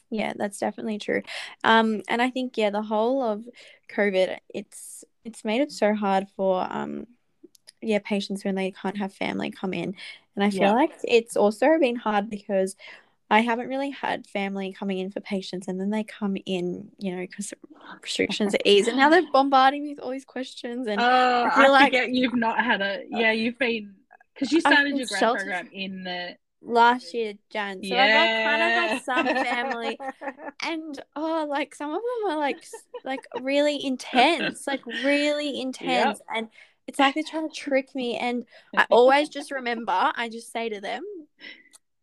Yeah, 0.10 0.34
that's 0.38 0.60
definitely 0.60 1.00
true. 1.00 1.22
Um, 1.66 2.02
and 2.08 2.22
I 2.22 2.30
think 2.30 2.58
yeah, 2.58 2.70
the 2.70 2.82
whole 2.82 3.22
of 3.22 3.46
COVID, 3.94 4.38
it's 4.54 5.04
it's 5.26 5.44
made 5.44 5.60
it 5.62 5.72
so 5.72 5.94
hard 5.94 6.28
for 6.38 6.66
um, 6.70 7.08
yeah, 7.82 8.00
patients 8.04 8.44
when 8.46 8.56
they 8.56 8.72
can't 8.72 8.98
have 8.98 9.14
family 9.14 9.52
come 9.52 9.74
in, 9.74 9.96
and 10.36 10.44
I 10.44 10.50
feel 10.50 10.62
Yeah. 10.64 10.74
like 10.74 10.92
it's 11.04 11.38
also 11.38 11.78
been 11.80 11.96
hard 11.96 12.30
because 12.30 12.76
I 13.30 13.42
haven't 13.42 13.68
really 13.68 13.90
had 13.90 14.26
family 14.28 14.72
coming 14.72 15.00
in 15.00 15.12
for 15.12 15.20
patients, 15.20 15.68
and 15.68 15.80
then 15.80 15.90
they 15.90 16.04
come 16.04 16.38
in, 16.46 16.90
you 16.98 17.14
know, 17.14 17.22
because 17.22 17.54
restrictions 18.02 18.56
are 18.56 18.60
eased, 18.66 18.88
and 18.88 18.98
now 18.98 19.10
they're 19.10 19.30
bombarding 19.34 19.84
me 19.84 19.90
with 19.90 20.00
all 20.00 20.12
these 20.12 20.26
questions, 20.26 20.88
and 20.88 21.02
Oh, 21.02 21.04
I 21.06 21.50
I, 21.50 21.62
feel 21.64 21.72
like- 21.72 21.94
you've 22.10 22.34
not 22.36 22.64
had 22.64 22.82
a. 22.82 23.00
Uh, 23.00 23.04
yeah, 23.10 23.32
you've 23.32 23.58
been 23.60 23.94
because 24.34 24.52
you 24.52 24.62
started 24.62 24.96
your 24.98 25.08
grad 25.08 25.20
sheltered. 25.20 25.42
program 25.42 25.70
in 25.74 26.04
the. 26.04 26.38
last 26.62 27.14
year 27.14 27.34
Jan, 27.50 27.84
so 27.84 27.96
I've 27.96 28.16
like 28.16 28.44
kind 28.46 28.62
of 28.64 28.70
Yeah. 28.70 28.88
had 28.88 29.04
some 29.04 29.26
family, 29.28 30.00
and 30.64 31.02
oh, 31.16 31.46
like 31.50 31.76
some 31.76 31.92
of 31.92 32.02
them 32.02 32.32
are 32.32 32.38
like 32.38 32.64
like 33.04 33.22
really 33.42 33.84
intense, 33.86 34.66
like 34.68 34.86
really 34.86 35.60
intense, 35.62 36.22
and 36.34 36.48
it's 36.88 37.00
like 37.00 37.14
they're 37.16 37.24
trying 37.30 37.50
to 37.50 37.56
trick 37.56 37.94
me. 37.94 38.16
And 38.18 38.46
I 38.76 38.86
always 38.90 39.30
just 39.30 39.52
remember, 39.52 39.92
I 40.16 40.30
just 40.30 40.52
say 40.52 40.70
to 40.70 40.80
them, 40.82 41.04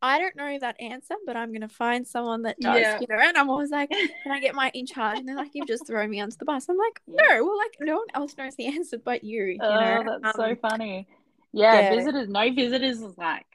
I 0.03 0.19
don't 0.19 0.37
know 0.37 0.59
that 0.59 0.77
answer, 0.81 1.15
but 1.25 1.35
I'm 1.37 1.51
gonna 1.53 1.69
find 1.69 2.07
someone 2.07 2.43
that 2.43 2.61
does, 2.61 2.79
Yeah. 2.81 3.01
you 3.01 3.07
know. 3.09 3.17
And 3.19 3.39
I'm 3.39 3.49
always 3.49 3.71
like, 3.71 3.89
can 3.91 4.33
I 4.33 4.39
get 4.41 4.55
my 4.55 4.71
in 4.75 4.85
charge? 4.87 5.19
And 5.19 5.27
they're 5.27 5.35
like, 5.37 5.53
you've 5.55 5.67
just 5.67 5.87
thrown 5.87 6.11
me 6.11 6.21
onto 6.21 6.37
the 6.37 6.45
bus. 6.45 6.69
I'm 6.69 6.77
like, 6.77 7.01
Yeah. 7.07 7.23
no, 7.39 7.45
well, 7.47 7.57
like 7.57 7.77
no 7.81 7.97
one 7.97 8.07
else 8.15 8.37
knows 8.37 8.55
the 8.57 8.67
answer 8.67 8.99
but 8.99 9.25
you, 9.25 9.45
you 9.45 9.59
Oh, 9.63 9.81
know. 10.03 10.19
that's 10.23 10.37
so 10.37 10.45
Um, 10.45 10.57
funny. 10.57 11.09
Yeah, 11.53 11.81
yeah. 11.81 11.91
visitors. 11.95 12.29
No 12.29 12.53
visitors 12.53 13.01
is 13.01 13.17
like. 13.17 13.47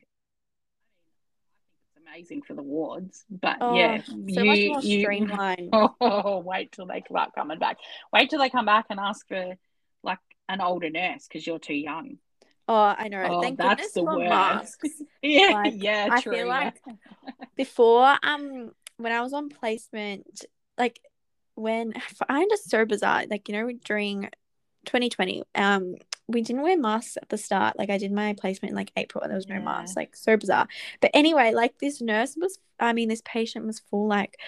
It's 1.96 2.04
amazing 2.08 2.42
for 2.42 2.54
the 2.56 2.64
wards, 2.64 3.26
but 3.30 3.58
oh, 3.62 3.76
yeah, 3.76 4.02
so 4.02 4.14
you, 4.26 4.46
much 4.46 4.60
more 4.68 4.82
you- 4.82 5.02
streamlined. 5.02 5.70
Oh, 6.02 6.40
wait 6.40 6.72
till 6.72 6.86
they 6.88 7.04
start 7.08 7.36
coming 7.36 7.60
back. 7.60 7.78
Wait 8.12 8.30
till 8.30 8.40
they 8.40 8.50
come 8.50 8.66
back 8.66 8.86
and 8.90 9.00
ask 9.00 9.28
for 9.28 9.54
an 10.50 10.60
older 10.60 10.90
nurse 10.90 11.28
because 11.28 11.48
you're 11.48 11.60
too 11.60 11.76
young. 11.76 12.18
Oh, 12.68 12.96
I 12.98 13.08
know. 13.08 13.24
Oh, 13.30 13.42
Thank 13.42 13.58
that's 13.58 13.70
goodness 13.72 13.94
the 13.94 14.04
for 14.04 14.18
worst. 14.18 14.30
masks. 14.30 14.90
Yeah, 15.22 15.52
Like, 15.52 15.74
yeah, 15.78 16.08
I 16.12 16.22
true. 16.22 16.34
feel 16.34 16.48
like 16.48 16.82
before 17.58 18.18
um 18.24 18.72
when 18.98 19.12
I 19.12 19.22
was 19.22 19.34
on 19.34 19.50
placement, 19.50 20.46
like 20.78 21.00
when 21.56 21.94
I 21.96 22.26
find 22.26 22.52
it 22.52 22.60
so 22.60 22.86
bizarre, 22.86 23.26
like 23.30 23.48
you 23.50 23.54
know 23.56 23.70
during 23.84 24.30
2020, 24.86 25.44
um 25.56 25.96
we 26.28 26.42
didn't 26.42 26.62
wear 26.62 26.78
masks 26.78 27.18
at 27.18 27.28
the 27.30 27.38
start. 27.38 27.78
Like 27.78 27.90
I 27.90 27.98
did 27.98 28.12
my 28.12 28.34
placement 28.34 28.72
in 28.72 28.76
like 28.78 28.92
April 28.96 29.24
and 29.24 29.32
there 29.32 29.38
was 29.38 29.48
no 29.48 29.60
masks. 29.60 29.98
Like 29.98 30.16
so 30.16 30.38
bizarre. 30.38 30.68
But 31.02 31.12
anyway, 31.14 31.54
like 31.54 31.78
this 31.80 32.02
nurse 32.02 32.36
was 32.40 32.60
I 32.80 32.94
mean 32.94 33.10
this 33.10 33.24
patient 33.26 33.66
was 33.66 33.80
full 33.80 34.08
like 34.08 34.40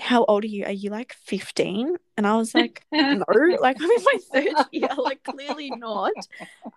how 0.00 0.24
old 0.24 0.44
are 0.44 0.48
you? 0.48 0.64
Are 0.64 0.72
you 0.72 0.90
like 0.90 1.12
15? 1.14 1.96
And 2.16 2.26
I 2.26 2.36
was 2.36 2.54
like, 2.54 2.84
no, 2.92 3.24
like 3.60 3.76
I'm 3.80 3.90
in 3.90 4.04
my 4.04 4.18
third 4.32 4.66
year, 4.72 4.88
like 4.98 5.22
clearly 5.22 5.70
not. 5.70 6.12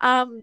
Um, 0.00 0.42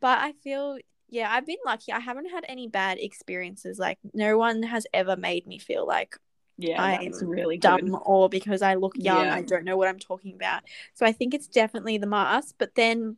but 0.00 0.18
I 0.18 0.32
feel 0.44 0.78
yeah, 1.08 1.30
I've 1.30 1.46
been 1.46 1.58
lucky. 1.66 1.92
I 1.92 2.00
haven't 2.00 2.30
had 2.30 2.44
any 2.48 2.68
bad 2.68 2.98
experiences. 2.98 3.78
Like 3.78 3.98
no 4.14 4.38
one 4.38 4.62
has 4.62 4.86
ever 4.94 5.16
made 5.16 5.46
me 5.46 5.58
feel 5.58 5.86
like 5.86 6.16
yeah, 6.58 6.80
I'm 6.82 7.12
really 7.28 7.58
dumb 7.58 7.80
good. 7.90 8.00
or 8.04 8.28
because 8.28 8.62
I 8.62 8.74
look 8.74 8.94
young, 8.96 9.26
Yeah. 9.26 9.34
I 9.34 9.42
don't 9.42 9.64
know 9.64 9.76
what 9.76 9.88
I'm 9.88 9.98
talking 9.98 10.34
about. 10.34 10.62
So 10.94 11.04
I 11.04 11.12
think 11.12 11.34
it's 11.34 11.48
definitely 11.48 11.98
the 11.98 12.06
mask. 12.06 12.54
But 12.58 12.74
then, 12.74 13.16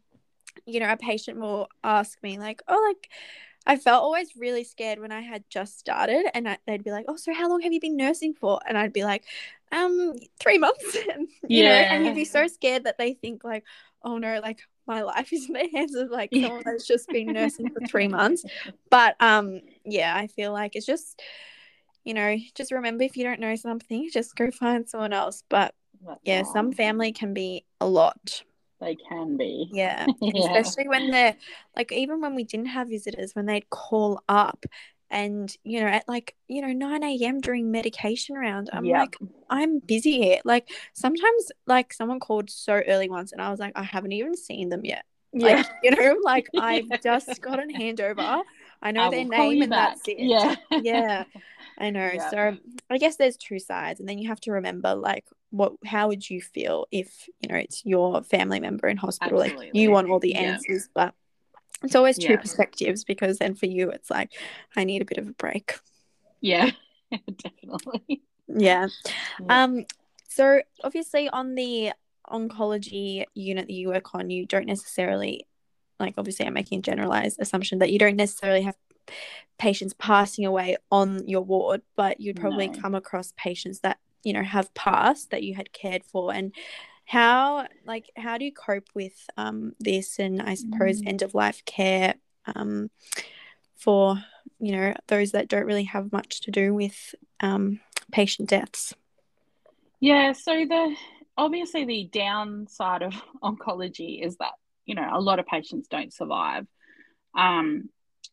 you 0.67 0.81
know, 0.81 0.91
a 0.91 0.97
patient 0.97 1.39
will 1.39 1.69
ask 1.83 2.21
me 2.23 2.39
like, 2.39 2.63
oh, 2.69 2.93
like 2.95 3.11
I 3.67 3.77
felt 3.77 4.03
always 4.03 4.37
really 4.37 4.65
scared 4.65 4.99
when 4.99 5.13
I 5.13 5.21
had 5.23 5.45
just 5.49 5.79
started, 5.79 6.27
and 6.35 6.49
I, 6.49 6.59
they'd 6.67 6.85
be 6.85 6.91
like, 6.91 7.07
"Oh, 7.09 7.17
so 7.17 7.33
how 7.33 7.49
long 7.49 7.61
have 7.63 7.73
you 7.73 7.81
been 7.81 7.97
nursing 7.97 8.35
for?" 8.35 8.61
And 8.69 8.77
I'd 8.77 8.93
be 8.93 9.05
like, 9.05 9.25
"Um, 9.73 10.15
three 10.39 10.59
months." 10.59 10.97
and, 11.15 11.29
you 11.49 11.65
know, 11.65 11.71
and 11.71 12.05
you'd 12.05 12.15
be 12.15 12.25
so 12.25 12.47
scared 12.47 12.85
that 12.85 12.99
they 12.99 13.15
think 13.15 13.43
like, 13.45 13.65
"Oh 14.03 14.19
no, 14.19 14.41
like 14.41 14.61
my 14.87 15.03
life 15.03 15.33
is 15.33 15.47
in 15.47 15.55
the 15.55 15.69
hands 15.75 15.95
of 15.95 16.11
like 16.11 16.31
Yeah. 16.33 16.43
someone 16.49 16.63
that's 16.67 16.87
just 16.87 17.09
been 17.09 17.33
nursing 17.33 17.71
for 17.71 17.81
three 17.81 18.09
months." 18.19 18.45
But 18.91 19.17
um, 19.21 19.61
yeah, 19.85 20.15
I 20.17 20.27
feel 20.27 20.53
like 20.53 20.77
it's 20.77 20.87
just, 20.87 21.23
you 22.05 22.15
know, 22.15 22.37
just 22.55 22.71
remember 22.73 23.05
if 23.05 23.17
you 23.17 23.25
don't 23.25 23.41
know 23.41 23.57
something, 23.57 24.09
just 24.13 24.37
go 24.37 24.51
find 24.51 24.89
someone 24.89 25.13
else. 25.13 25.43
But 25.49 25.75
That's 26.07 26.21
yeah, 26.25 26.39
right. 26.39 26.47
some 26.47 26.73
family 26.73 27.13
can 27.13 27.33
be 27.35 27.65
a 27.81 27.87
lot. 27.87 28.43
They 28.85 28.97
can 29.09 29.37
be. 29.37 29.69
Yeah. 29.73 30.07
Yeah. 30.21 30.59
especially 30.59 30.89
when 30.89 31.11
they're 31.11 31.37
like 31.77 31.91
even 31.93 32.21
when 32.21 32.35
we 32.35 32.45
didn't 32.45 32.67
have 32.77 32.89
visitors, 32.89 33.35
when 33.35 33.47
they'd 33.47 33.69
call 33.71 34.23
up 34.29 34.65
and 35.11 35.55
you 35.65 35.81
know, 35.81 35.87
at 35.87 36.09
like, 36.09 36.35
you 36.49 36.61
know, 36.63 36.73
9 36.73 37.03
a.m. 37.05 37.41
during 37.41 37.71
medication 37.71 38.35
round, 38.37 38.71
I'm 38.73 38.85
Yep. 38.85 38.99
like, 39.01 39.17
I'm 39.51 39.79
busy 39.79 40.15
here. 40.23 40.41
Like 40.45 40.69
sometimes 40.93 41.53
like 41.67 41.93
someone 41.93 42.21
called 42.21 42.51
so 42.51 42.75
early 42.75 43.09
once 43.09 43.33
and 43.33 43.41
I 43.41 43.51
was 43.51 43.61
like, 43.61 43.73
I 43.77 43.83
haven't 43.85 44.13
even 44.13 44.37
seen 44.37 44.69
them 44.71 44.85
yet. 44.85 45.05
yeah. 45.33 45.57
Like, 45.57 45.67
you 45.83 45.91
know, 45.93 46.17
like 46.25 46.47
I've 46.59 46.89
just 47.03 47.41
gotten 47.41 47.71
handover. 47.75 48.43
I 48.83 48.91
know 48.93 49.07
I 49.07 49.11
their 49.11 49.25
name 49.25 49.63
and 49.63 49.71
back. 49.71 49.97
that's 49.97 50.09
it. 50.09 50.19
Yeah. 50.19 50.57
Yeah. 50.71 51.25
I 51.79 51.91
know. 51.91 52.11
Yeah. 52.15 52.31
So 52.31 52.57
I 52.91 52.99
guess 52.99 53.17
there's 53.17 53.37
two 53.37 53.59
sides, 53.59 53.99
and 54.01 54.09
then 54.09 54.19
you 54.19 54.29
have 54.29 54.41
to 54.43 54.53
remember 54.53 54.95
like 54.95 55.25
what 55.55 55.73
how 55.85 56.09
would 56.09 56.29
you 56.29 56.41
feel 56.41 56.87
if 56.91 57.29
you 57.41 57.49
know 57.49 57.55
it's 57.57 57.85
your 57.87 58.23
family 58.25 58.59
member 58.61 58.89
in 58.89 58.97
hospital? 58.97 59.39
Like 59.39 59.57
you 59.73 59.91
want 59.91 60.09
all 60.11 60.19
the 60.19 60.31
Yeah. 60.31 60.53
answers, 60.53 60.89
but 60.95 61.15
it's 61.83 61.95
always 61.95 62.17
two 62.17 62.33
Yeah. 62.33 62.37
perspectives 62.37 63.05
because 63.05 63.39
then 63.39 63.55
for 63.55 63.67
you 63.67 63.91
it's 63.91 64.11
like 64.11 64.33
I 64.77 64.85
need 64.85 65.01
a 65.03 65.05
bit 65.05 65.19
of 65.19 65.29
a 65.29 65.33
break. 65.33 65.79
Yeah. 66.41 66.71
Definitely. 67.37 68.23
Yeah. 68.49 68.89
Yeah. 69.41 69.65
Um. 69.65 69.87
So 70.29 70.63
obviously 70.83 71.29
on 71.29 71.55
the 71.55 71.93
oncology 72.29 73.25
unit 73.35 73.67
that 73.69 73.73
you 73.73 73.89
work 73.89 74.15
on, 74.15 74.31
you 74.31 74.47
don't 74.47 74.67
necessarily 74.67 75.47
like 76.01 76.15
obviously 76.19 76.47
I'm 76.47 76.55
making 76.55 76.81
a 76.81 76.83
generalized 76.83 77.39
assumption 77.41 77.79
that 77.79 77.93
you 77.93 77.99
don't 78.01 78.17
necessarily 78.17 78.63
have 78.63 78.77
patients 79.59 79.95
passing 79.99 80.45
away 80.45 80.77
on 80.91 81.29
your 81.29 81.43
ward, 81.43 81.83
but 81.95 82.21
you'd 82.21 82.41
probably 82.41 82.67
No. 82.69 82.75
come 82.81 82.95
across 82.97 83.33
patients 83.37 83.81
that, 83.81 83.99
you 84.25 84.33
know, 84.33 84.43
have 84.43 84.75
passed 84.75 85.31
that 85.31 85.43
you 85.43 85.55
had 85.55 85.73
cared 85.73 86.05
for 86.05 86.33
and 86.33 86.53
how 87.07 87.67
like 87.87 88.11
how 88.17 88.39
do 88.39 88.45
you 88.47 88.53
cope 88.53 88.89
with 88.95 89.29
um 89.37 89.75
this 89.79 90.19
and 90.19 90.41
I 90.43 90.55
suppose 90.55 91.03
Mm. 91.03 91.09
end 91.09 91.23
of 91.23 91.35
life 91.35 91.65
care 91.67 92.15
um 92.57 92.91
for 93.77 94.19
you 94.59 94.73
know 94.73 94.95
those 95.09 95.33
that 95.33 95.49
don't 95.49 95.67
really 95.67 95.85
have 95.85 96.13
much 96.13 96.41
to 96.43 96.51
do 96.51 96.75
with 96.75 97.15
um 97.41 97.81
patient 98.13 98.49
deaths. 98.49 98.95
Yeah, 100.01 100.33
so 100.33 100.53
the 100.69 100.97
obviously 101.37 101.85
the 101.85 102.09
downside 102.13 103.03
of 103.03 103.15
oncology 103.43 104.25
is 104.25 104.37
that, 104.39 104.53
you 104.87 104.95
know, 104.95 105.09
a 105.13 105.21
lot 105.21 105.39
of 105.39 105.47
patients 105.47 105.89
don't 105.89 106.13
survive. 106.13 106.67
Um, 107.37 107.89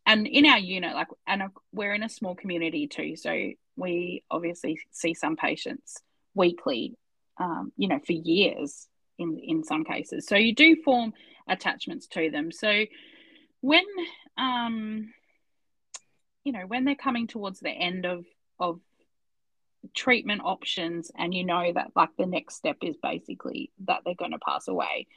and 0.05 0.27
in 0.27 0.45
our 0.45 0.59
unit, 0.59 0.95
like, 0.95 1.07
and 1.27 1.43
we're 1.71 1.93
in 1.93 2.03
a 2.03 2.09
small 2.09 2.35
community 2.35 2.87
too, 2.87 3.15
so 3.15 3.51
we 3.82 4.23
obviously 4.32 4.79
see 4.91 5.13
some 5.13 5.36
patients 5.36 5.97
weekly, 6.34 6.95
um, 7.38 7.73
you 7.75 7.89
know, 7.89 7.99
for 8.05 8.13
years 8.13 8.88
in 9.17 9.39
in 9.39 9.63
some 9.63 9.84
cases. 9.84 10.27
So 10.27 10.36
you 10.36 10.55
do 10.55 10.77
form 10.84 11.13
attachments 11.47 12.07
to 12.07 12.29
them. 12.32 12.51
So 12.51 12.86
when, 13.61 13.86
um, 14.38 15.13
you 16.43 16.53
know, 16.53 16.65
when 16.65 16.86
they're 16.86 16.95
coming 16.95 17.27
towards 17.27 17.59
the 17.59 17.69
end 17.69 18.05
of 18.05 18.25
of 18.59 18.79
treatment 19.93 20.41
options 20.43 21.11
and 21.17 21.34
you 21.34 21.43
know 21.43 21.71
that 21.73 21.91
like 21.95 22.09
the 22.17 22.25
next 22.25 22.55
step 22.55 22.77
is 22.84 22.95
basically 23.01 23.71
that 23.86 24.01
they're 24.05 24.13
going 24.13 24.32
to 24.32 24.39
pass 24.39 24.67
away 24.67 25.07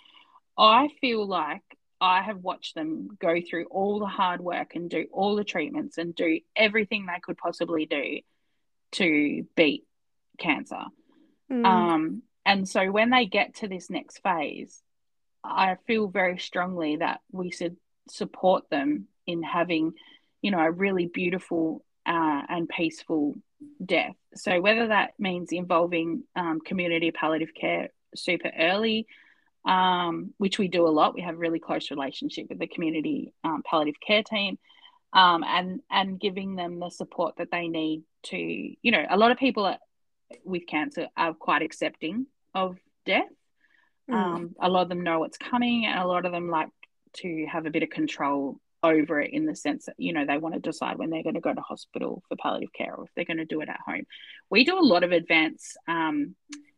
i 0.56 0.88
feel 1.00 1.26
like 1.26 1.62
i 2.00 2.22
have 2.22 2.38
watched 2.38 2.74
them 2.74 3.08
go 3.20 3.40
through 3.40 3.66
all 3.66 3.98
the 3.98 4.06
hard 4.06 4.40
work 4.40 4.74
and 4.74 4.88
do 4.88 5.06
all 5.12 5.36
the 5.36 5.44
treatments 5.44 5.98
and 5.98 6.14
do 6.14 6.40
everything 6.56 7.06
they 7.06 7.20
could 7.22 7.36
possibly 7.36 7.84
do 7.84 8.18
to 8.94 9.46
beat 9.56 9.84
cancer 10.38 10.84
Mm. 11.50 11.66
um 11.66 12.22
and 12.46 12.66
so 12.66 12.90
when 12.90 13.10
they 13.10 13.26
get 13.26 13.56
to 13.56 13.68
this 13.68 13.90
next 13.90 14.20
phase 14.22 14.82
i 15.44 15.76
feel 15.86 16.08
very 16.08 16.38
strongly 16.38 16.96
that 16.96 17.20
we 17.30 17.50
should 17.50 17.76
support 18.08 18.70
them 18.70 19.08
in 19.26 19.42
having 19.42 19.92
you 20.44 20.50
know, 20.50 20.58
a 20.60 20.70
really 20.70 21.06
beautiful 21.06 21.82
uh, 22.04 22.42
and 22.50 22.68
peaceful 22.68 23.34
death. 23.82 24.14
So 24.34 24.60
whether 24.60 24.88
that 24.88 25.14
means 25.18 25.52
involving 25.52 26.24
um, 26.36 26.60
community 26.60 27.10
palliative 27.12 27.54
care 27.58 27.88
super 28.14 28.50
early, 28.58 29.06
um, 29.64 30.34
which 30.36 30.58
we 30.58 30.68
do 30.68 30.86
a 30.86 30.90
lot. 30.90 31.14
We 31.14 31.22
have 31.22 31.36
a 31.36 31.38
really 31.38 31.60
close 31.60 31.90
relationship 31.90 32.50
with 32.50 32.58
the 32.58 32.66
community 32.66 33.32
um, 33.42 33.62
palliative 33.64 33.98
care 34.06 34.22
team, 34.22 34.58
um, 35.14 35.44
and 35.44 35.80
and 35.90 36.20
giving 36.20 36.56
them 36.56 36.80
the 36.80 36.90
support 36.90 37.36
that 37.38 37.50
they 37.50 37.68
need 37.68 38.02
to. 38.24 38.36
You 38.36 38.90
know, 38.90 39.06
a 39.08 39.16
lot 39.16 39.30
of 39.30 39.38
people 39.38 39.64
are, 39.64 39.78
with 40.44 40.66
cancer 40.66 41.08
are 41.16 41.32
quite 41.32 41.62
accepting 41.62 42.26
of 42.54 42.76
death. 43.06 43.22
Mm. 44.10 44.52
a 44.60 44.68
lot 44.68 44.82
of 44.82 44.90
them 44.90 45.02
know 45.02 45.20
what's 45.20 45.38
coming, 45.38 45.86
and 45.86 45.98
a 45.98 46.06
lot 46.06 46.26
of 46.26 46.32
them 46.32 46.50
like 46.50 46.68
to 47.14 47.46
have 47.50 47.64
a 47.64 47.70
bit 47.70 47.82
of 47.82 47.88
control 47.88 48.60
over 48.84 49.18
it 49.18 49.32
in 49.32 49.46
the 49.46 49.56
sense 49.56 49.86
that 49.86 49.94
you 49.96 50.12
know 50.12 50.26
they 50.26 50.36
want 50.36 50.54
to 50.54 50.60
decide 50.60 50.98
when 50.98 51.08
they're 51.08 51.22
going 51.22 51.34
to 51.34 51.40
go 51.40 51.54
to 51.54 51.60
hospital 51.62 52.22
for 52.28 52.36
palliative 52.36 52.72
care 52.74 52.94
or 52.94 53.04
if 53.04 53.10
they're 53.16 53.24
going 53.24 53.38
to 53.38 53.46
do 53.46 53.62
it 53.62 53.68
at 53.70 53.80
home 53.84 54.02
we 54.50 54.62
do 54.62 54.78
a 54.78 54.80
lot 54.80 55.02
of 55.02 55.10
advanced 55.10 55.78
um, 55.88 56.34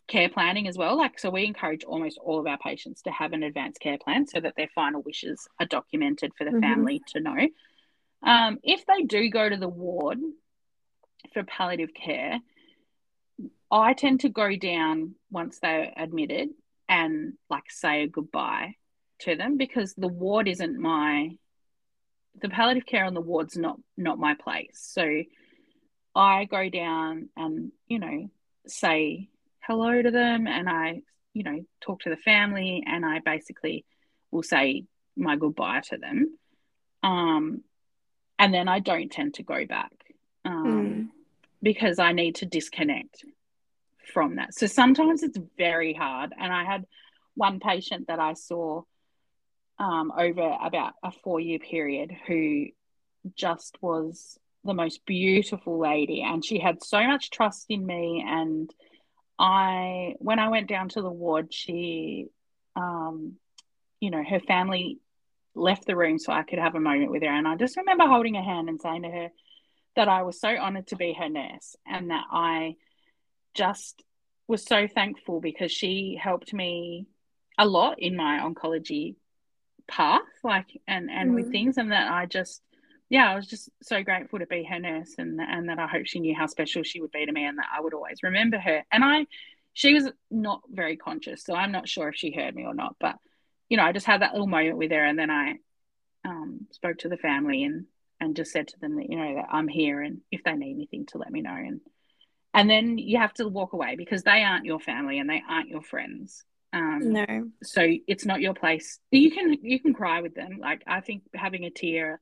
care 0.06 0.28
planning 0.28 0.68
as 0.68 0.78
well 0.78 0.96
like 0.96 1.18
so 1.18 1.28
we 1.28 1.44
encourage 1.44 1.82
almost 1.82 2.16
all 2.18 2.38
of 2.38 2.46
our 2.46 2.58
patients 2.58 3.02
to 3.02 3.10
have 3.10 3.32
an 3.32 3.42
advanced 3.42 3.80
care 3.80 3.98
plan 3.98 4.24
so 4.24 4.38
that 4.38 4.54
their 4.56 4.68
final 4.72 5.02
wishes 5.02 5.48
are 5.58 5.66
documented 5.66 6.30
for 6.38 6.44
the 6.44 6.50
mm-hmm. 6.50 6.60
family 6.60 7.02
to 7.08 7.18
know 7.18 7.48
um, 8.26 8.58
if 8.62 8.84
they 8.86 9.02
do 9.02 9.30
go 9.30 9.48
to 9.48 9.56
the 9.56 9.68
ward 9.68 10.18
for 11.32 11.42
palliative 11.44 11.94
care 11.94 12.38
i 13.70 13.92
tend 13.94 14.20
to 14.20 14.28
go 14.28 14.54
down 14.56 15.14
once 15.30 15.58
they're 15.58 15.92
admitted 15.96 16.50
and 16.88 17.34
like 17.50 17.70
say 17.70 18.06
goodbye 18.06 18.74
to 19.18 19.36
them 19.36 19.56
because 19.56 19.94
the 19.94 20.08
ward 20.08 20.48
isn't 20.48 20.78
my 20.78 21.30
the 22.40 22.48
palliative 22.48 22.86
care 22.86 23.04
on 23.04 23.14
the 23.14 23.20
ward's 23.20 23.56
not 23.56 23.78
not 23.96 24.18
my 24.18 24.34
place. 24.34 24.74
So 24.74 25.22
I 26.14 26.44
go 26.44 26.68
down 26.68 27.28
and 27.36 27.72
you 27.88 27.98
know 27.98 28.30
say 28.66 29.28
hello 29.60 30.00
to 30.02 30.10
them, 30.10 30.46
and 30.46 30.68
I 30.68 31.02
you 31.32 31.42
know 31.44 31.64
talk 31.80 32.00
to 32.02 32.10
the 32.10 32.16
family, 32.16 32.84
and 32.86 33.04
I 33.04 33.20
basically 33.20 33.84
will 34.30 34.42
say 34.42 34.84
my 35.16 35.36
goodbye 35.36 35.80
to 35.88 35.96
them. 35.96 36.38
Um, 37.02 37.62
and 38.38 38.52
then 38.52 38.68
I 38.68 38.80
don't 38.80 39.10
tend 39.10 39.34
to 39.34 39.42
go 39.42 39.64
back 39.66 39.92
um, 40.44 40.64
mm. 40.66 41.08
because 41.62 41.98
I 41.98 42.12
need 42.12 42.36
to 42.36 42.46
disconnect 42.46 43.24
from 44.12 44.36
that. 44.36 44.54
So 44.54 44.66
sometimes 44.66 45.22
it's 45.22 45.38
very 45.56 45.92
hard. 45.94 46.32
And 46.38 46.52
I 46.52 46.64
had 46.64 46.84
one 47.34 47.60
patient 47.60 48.08
that 48.08 48.18
I 48.18 48.34
saw 48.34 48.82
um, 49.78 50.12
over 50.16 50.56
about 50.62 50.94
a 51.02 51.12
four 51.12 51.40
year 51.40 51.58
period 51.58 52.14
who 52.26 52.66
just 53.34 53.76
was 53.80 54.38
the 54.64 54.74
most 54.74 55.04
beautiful 55.06 55.78
lady 55.78 56.22
and 56.22 56.44
she 56.44 56.58
had 56.58 56.82
so 56.82 57.06
much 57.06 57.30
trust 57.30 57.66
in 57.68 57.86
me 57.86 58.24
and 58.26 58.72
i 59.38 60.14
when 60.18 60.38
i 60.38 60.48
went 60.48 60.68
down 60.68 60.88
to 60.88 61.02
the 61.02 61.10
ward 61.10 61.52
she 61.52 62.26
um, 62.74 63.34
you 64.00 64.10
know 64.10 64.22
her 64.22 64.40
family 64.40 64.98
left 65.56 65.86
the 65.86 65.96
room 65.96 66.18
so 66.18 66.32
i 66.32 66.42
could 66.42 66.58
have 66.58 66.74
a 66.74 66.80
moment 66.80 67.10
with 67.10 67.22
her 67.22 67.28
and 67.28 67.48
i 67.48 67.56
just 67.56 67.76
remember 67.76 68.06
holding 68.06 68.34
her 68.34 68.42
hand 68.42 68.68
and 68.68 68.80
saying 68.80 69.02
to 69.02 69.10
her 69.10 69.28
that 69.96 70.08
i 70.08 70.22
was 70.22 70.40
so 70.40 70.48
honored 70.48 70.86
to 70.86 70.96
be 70.96 71.12
her 71.12 71.28
nurse 71.28 71.76
and 71.86 72.10
that 72.10 72.24
i 72.30 72.74
just 73.54 74.02
was 74.48 74.64
so 74.64 74.86
thankful 74.86 75.40
because 75.40 75.72
she 75.72 76.18
helped 76.20 76.52
me 76.52 77.06
a 77.58 77.66
lot 77.66 77.98
in 77.98 78.14
my 78.16 78.40
oncology 78.40 79.16
path 79.88 80.20
like 80.44 80.80
and 80.86 81.10
and 81.10 81.30
mm. 81.30 81.34
with 81.36 81.50
things 81.50 81.78
and 81.78 81.92
that 81.92 82.10
i 82.10 82.26
just 82.26 82.62
yeah 83.08 83.30
i 83.30 83.34
was 83.34 83.46
just 83.46 83.70
so 83.82 84.02
grateful 84.02 84.38
to 84.38 84.46
be 84.46 84.64
her 84.64 84.78
nurse 84.78 85.14
and 85.18 85.40
and 85.40 85.68
that 85.68 85.78
i 85.78 85.86
hope 85.86 86.06
she 86.06 86.20
knew 86.20 86.34
how 86.34 86.46
special 86.46 86.82
she 86.82 87.00
would 87.00 87.12
be 87.12 87.24
to 87.24 87.32
me 87.32 87.44
and 87.44 87.58
that 87.58 87.66
i 87.76 87.80
would 87.80 87.94
always 87.94 88.22
remember 88.22 88.58
her 88.58 88.82
and 88.90 89.04
i 89.04 89.26
she 89.72 89.94
was 89.94 90.10
not 90.30 90.60
very 90.70 90.96
conscious 90.96 91.44
so 91.44 91.54
i'm 91.54 91.72
not 91.72 91.88
sure 91.88 92.08
if 92.08 92.16
she 92.16 92.32
heard 92.32 92.54
me 92.54 92.64
or 92.64 92.74
not 92.74 92.96
but 93.00 93.16
you 93.68 93.76
know 93.76 93.84
i 93.84 93.92
just 93.92 94.06
had 94.06 94.22
that 94.22 94.32
little 94.32 94.46
moment 94.46 94.76
with 94.76 94.90
her 94.90 95.04
and 95.04 95.18
then 95.18 95.30
i 95.30 95.54
um, 96.24 96.66
spoke 96.72 96.98
to 96.98 97.08
the 97.08 97.16
family 97.16 97.64
and 97.64 97.86
and 98.20 98.34
just 98.34 98.50
said 98.50 98.66
to 98.68 98.78
them 98.80 98.96
that 98.96 99.08
you 99.08 99.16
know 99.16 99.36
that 99.36 99.46
i'm 99.50 99.68
here 99.68 100.02
and 100.02 100.20
if 100.32 100.42
they 100.42 100.54
need 100.54 100.74
anything 100.74 101.06
to 101.06 101.18
let 101.18 101.30
me 101.30 101.40
know 101.40 101.54
and 101.54 101.80
and 102.54 102.70
then 102.70 102.96
you 102.96 103.18
have 103.18 103.34
to 103.34 103.46
walk 103.46 103.74
away 103.74 103.96
because 103.96 104.22
they 104.22 104.42
aren't 104.42 104.64
your 104.64 104.80
family 104.80 105.18
and 105.18 105.28
they 105.28 105.42
aren't 105.48 105.68
your 105.68 105.82
friends 105.82 106.44
um, 106.72 107.12
no. 107.12 107.50
So 107.62 107.86
it's 108.06 108.26
not 108.26 108.40
your 108.40 108.54
place. 108.54 108.98
You 109.10 109.30
can 109.30 109.56
you 109.62 109.80
can 109.80 109.94
cry 109.94 110.20
with 110.20 110.34
them. 110.34 110.58
Like 110.60 110.82
I 110.86 111.00
think 111.00 111.22
having 111.34 111.64
a 111.64 111.70
tear 111.70 112.20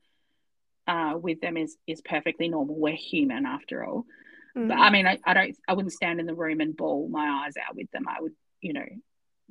uh, 0.87 1.15
with 1.21 1.41
them 1.41 1.57
is 1.57 1.77
is 1.87 2.01
perfectly 2.03 2.49
normal. 2.49 2.79
We're 2.79 2.95
human 2.95 3.47
after 3.47 3.85
all. 3.85 4.05
Mm. 4.57 4.69
But 4.69 4.79
I 4.79 4.91
mean, 4.91 5.07
I, 5.07 5.19
I 5.25 5.35
don't. 5.35 5.57
I 5.67 5.73
wouldn't 5.73 5.93
stand 5.93 6.21
in 6.21 6.27
the 6.27 6.35
room 6.35 6.61
and 6.61 6.77
bawl 6.77 7.09
my 7.09 7.45
eyes 7.45 7.55
out 7.57 7.75
with 7.75 7.91
them. 7.91 8.05
I 8.09 8.21
would, 8.21 8.35
you 8.61 8.75
know, 8.75 8.87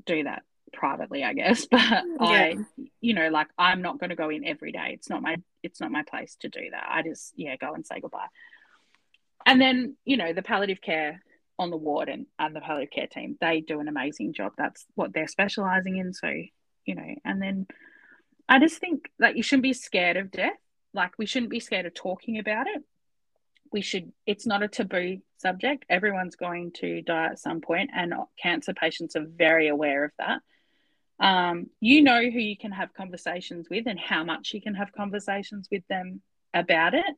do 0.06 0.24
that 0.24 0.44
privately, 0.74 1.24
I 1.24 1.34
guess. 1.34 1.66
But 1.72 1.82
yeah. 1.82 2.06
I, 2.20 2.56
you 3.02 3.14
know, 3.14 3.30
like 3.30 3.48
I'm 3.58 3.82
not 3.82 4.00
going 4.00 4.10
to 4.10 4.16
go 4.16 4.30
in 4.30 4.46
every 4.46 4.72
day. 4.72 4.92
It's 4.94 5.10
not 5.10 5.22
my. 5.22 5.38
It's 5.62 5.80
not 5.80 5.92
my 5.92 6.04
place 6.04 6.36
to 6.42 6.50
do 6.50 6.70
that. 6.72 6.86
I 6.90 7.04
just 7.04 7.34
yeah 7.36 7.56
go 7.56 7.74
and 7.74 7.86
say 7.86 8.00
goodbye. 8.00 8.28
And 9.46 9.60
then 9.60 9.96
you 10.06 10.18
know 10.18 10.34
the 10.34 10.42
palliative 10.42 10.82
care 10.82 11.22
on 11.60 11.70
the 11.70 11.78
ward 11.78 12.10
and, 12.10 12.26
and 12.40 12.56
the 12.56 12.62
palliative 12.62 12.92
care 12.92 13.08
team. 13.08 13.38
They 13.40 13.62
do 13.62 13.80
an 13.80 13.88
amazing 13.88 14.34
job. 14.34 14.54
That's 14.58 14.86
what 14.96 15.14
they're 15.14 15.28
specializing 15.28 15.98
in. 15.98 16.14
So, 16.14 16.28
you 16.86 16.96
know, 16.96 17.16
and 17.24 17.42
then 17.42 17.68
I 18.48 18.60
just 18.60 18.80
think 18.80 19.10
that 19.20 19.38
you 19.38 19.44
shouldn't 19.44 19.64
be 19.64 19.74
scared 19.74 20.18
of 20.18 20.32
death. 20.32 20.58
Like 20.94 21.14
we 21.18 21.26
shouldn't 21.26 21.52
be 21.52 21.60
scared 21.60 21.86
of 21.86 21.94
talking 21.94 22.40
about 22.40 22.68
it. 22.68 22.84
We 23.72 23.82
should 23.82 24.12
it's 24.28 24.46
not 24.46 24.62
a 24.62 24.68
taboo 24.68 25.20
subject. 25.38 25.86
Everyone's 25.90 26.36
going 26.36 26.72
to 26.74 27.02
die 27.02 27.28
at 27.28 27.40
some 27.40 27.62
point 27.62 27.90
and 27.94 28.14
cancer 28.42 28.74
patients 28.74 29.16
are 29.16 29.26
very 29.26 29.68
aware 29.68 30.06
of 30.06 30.12
that. 30.20 30.42
Um, 31.24 31.68
you 31.80 32.02
know 32.02 32.22
who 32.22 32.40
you 32.40 32.58
can 32.58 32.74
have 32.74 32.94
conversations 32.94 33.68
with 33.70 33.88
and 33.88 33.98
how 33.98 34.26
much 34.26 34.54
you 34.54 34.62
can 34.62 34.76
have 34.76 34.92
conversations 34.92 35.70
with 35.72 35.88
them 35.88 36.22
about 36.54 36.94
it. 36.94 37.16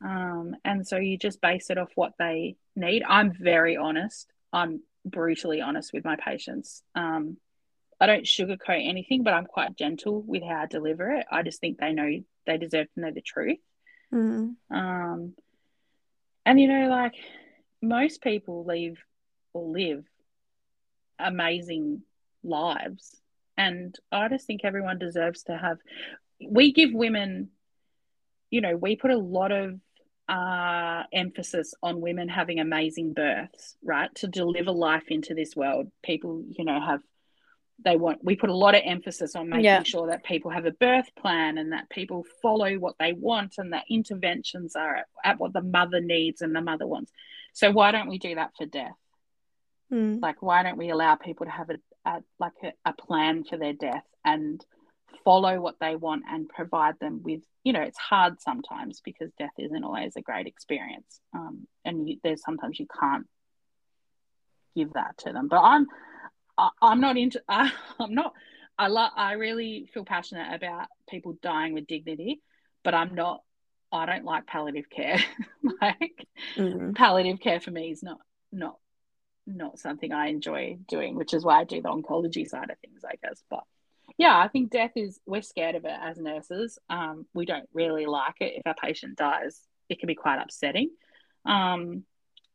Um, 0.00 0.54
and 0.64 0.86
so 0.86 0.96
you 0.96 1.18
just 1.18 1.40
base 1.40 1.68
it 1.68 1.76
off 1.76 1.90
what 1.96 2.12
they 2.20 2.54
need. 2.76 3.02
I'm 3.06 3.32
very 3.32 3.76
honest. 3.76 4.30
I'm 4.52 4.80
brutally 5.04 5.60
honest 5.60 5.92
with 5.92 6.04
my 6.04 6.14
patients. 6.14 6.84
Um, 6.94 7.36
I 8.00 8.06
don't 8.06 8.24
sugarcoat 8.24 8.88
anything, 8.88 9.24
but 9.24 9.34
I'm 9.34 9.46
quite 9.46 9.76
gentle 9.76 10.22
with 10.22 10.44
how 10.44 10.62
I 10.62 10.66
deliver 10.66 11.10
it. 11.10 11.26
I 11.30 11.42
just 11.42 11.60
think 11.60 11.78
they 11.78 11.92
know 11.92 12.10
they 12.46 12.58
deserve 12.58 12.86
to 12.94 13.00
know 13.00 13.10
the 13.10 13.22
truth. 13.22 13.58
Mm. 14.14 14.54
Um, 14.70 15.34
and 16.46 16.60
you 16.60 16.68
know, 16.68 16.88
like 16.88 17.14
most 17.80 18.22
people 18.22 18.64
leave 18.64 18.98
or 19.52 19.68
live 19.68 20.04
amazing 21.18 22.02
lives, 22.42 23.21
and 23.56 23.94
I 24.10 24.28
just 24.28 24.46
think 24.46 24.62
everyone 24.64 24.98
deserves 24.98 25.44
to 25.44 25.56
have. 25.56 25.78
We 26.44 26.72
give 26.72 26.92
women, 26.92 27.50
you 28.50 28.60
know, 28.60 28.76
we 28.76 28.96
put 28.96 29.10
a 29.10 29.18
lot 29.18 29.52
of 29.52 29.78
uh, 30.28 31.02
emphasis 31.12 31.74
on 31.82 32.00
women 32.00 32.28
having 32.28 32.58
amazing 32.58 33.12
births, 33.12 33.76
right? 33.84 34.12
To 34.16 34.28
deliver 34.28 34.72
life 34.72 35.04
into 35.08 35.34
this 35.34 35.54
world, 35.54 35.90
people, 36.02 36.44
you 36.48 36.64
know, 36.64 36.80
have 36.80 37.00
they 37.84 37.96
want. 37.96 38.22
We 38.22 38.36
put 38.36 38.50
a 38.50 38.54
lot 38.56 38.74
of 38.74 38.82
emphasis 38.84 39.34
on 39.34 39.48
making 39.48 39.64
yeah. 39.64 39.82
sure 39.82 40.08
that 40.08 40.24
people 40.24 40.50
have 40.50 40.66
a 40.66 40.70
birth 40.70 41.10
plan 41.16 41.58
and 41.58 41.72
that 41.72 41.90
people 41.90 42.24
follow 42.40 42.74
what 42.74 42.94
they 42.98 43.12
want 43.12 43.54
and 43.58 43.72
that 43.72 43.84
interventions 43.90 44.76
are 44.76 44.96
at, 44.96 45.06
at 45.24 45.40
what 45.40 45.52
the 45.52 45.62
mother 45.62 46.00
needs 46.00 46.42
and 46.42 46.54
the 46.54 46.60
mother 46.60 46.86
wants. 46.86 47.12
So 47.52 47.70
why 47.70 47.90
don't 47.90 48.08
we 48.08 48.18
do 48.18 48.34
that 48.36 48.52
for 48.56 48.66
death? 48.66 48.96
Mm. 49.92 50.22
Like, 50.22 50.42
why 50.42 50.62
don't 50.62 50.78
we 50.78 50.90
allow 50.90 51.16
people 51.16 51.46
to 51.46 51.52
have 51.52 51.70
a, 51.70 51.74
a 52.04 52.22
like 52.38 52.52
a, 52.62 52.72
a 52.84 52.92
plan 52.92 53.44
for 53.44 53.56
their 53.56 53.72
death 53.72 54.04
and 54.24 54.64
follow 55.24 55.60
what 55.60 55.76
they 55.80 55.94
want 55.94 56.24
and 56.28 56.48
provide 56.48 56.98
them 57.00 57.22
with 57.22 57.42
you 57.64 57.72
know 57.72 57.82
it's 57.82 57.98
hard 57.98 58.40
sometimes 58.40 59.00
because 59.04 59.30
death 59.38 59.52
isn't 59.58 59.84
always 59.84 60.16
a 60.16 60.22
great 60.22 60.46
experience. 60.46 61.20
Um, 61.34 61.66
and 61.84 62.08
you, 62.08 62.16
there's 62.22 62.42
sometimes 62.42 62.78
you 62.78 62.86
can't 63.00 63.26
give 64.74 64.94
that 64.94 65.18
to 65.18 65.32
them. 65.32 65.48
But 65.48 65.60
i'm 65.60 65.86
I, 66.56 66.64
am 66.64 66.70
i 66.80 66.92
am 66.92 67.00
not 67.00 67.16
into 67.16 67.42
I, 67.48 67.70
i'm 68.00 68.14
not 68.14 68.32
i 68.78 68.88
love 68.88 69.12
i 69.16 69.32
really 69.32 69.88
feel 69.92 70.04
passionate 70.04 70.54
about 70.54 70.88
people 71.08 71.36
dying 71.42 71.74
with 71.74 71.86
dignity 71.86 72.40
but 72.82 72.94
i'm 72.94 73.14
not 73.14 73.42
i 73.92 74.06
don't 74.06 74.24
like 74.24 74.46
palliative 74.46 74.88
care. 74.90 75.18
Like 75.80 76.28
mm-hmm. 76.56 76.92
palliative 76.92 77.40
care 77.40 77.60
for 77.60 77.72
me 77.72 77.90
is 77.90 78.02
not 78.02 78.18
not 78.52 78.76
not 79.46 79.78
something 79.78 80.12
i 80.12 80.28
enjoy 80.28 80.76
doing 80.88 81.14
which 81.16 81.34
is 81.34 81.44
why 81.44 81.60
i 81.60 81.64
do 81.64 81.82
the 81.82 81.88
oncology 81.88 82.46
side 82.46 82.70
of 82.70 82.78
things 82.78 83.02
i 83.04 83.14
guess 83.22 83.42
but 83.50 83.64
yeah, 84.18 84.38
I 84.38 84.48
think 84.48 84.70
death 84.70 84.92
is, 84.96 85.20
we're 85.26 85.42
scared 85.42 85.74
of 85.74 85.84
it 85.84 85.94
as 86.00 86.18
nurses. 86.18 86.78
Um, 86.90 87.26
we 87.34 87.46
don't 87.46 87.68
really 87.72 88.06
like 88.06 88.36
it. 88.40 88.54
If 88.56 88.62
our 88.66 88.74
patient 88.74 89.16
dies, 89.16 89.60
it 89.88 89.98
can 89.98 90.06
be 90.06 90.14
quite 90.14 90.40
upsetting. 90.40 90.90
Um, 91.44 92.04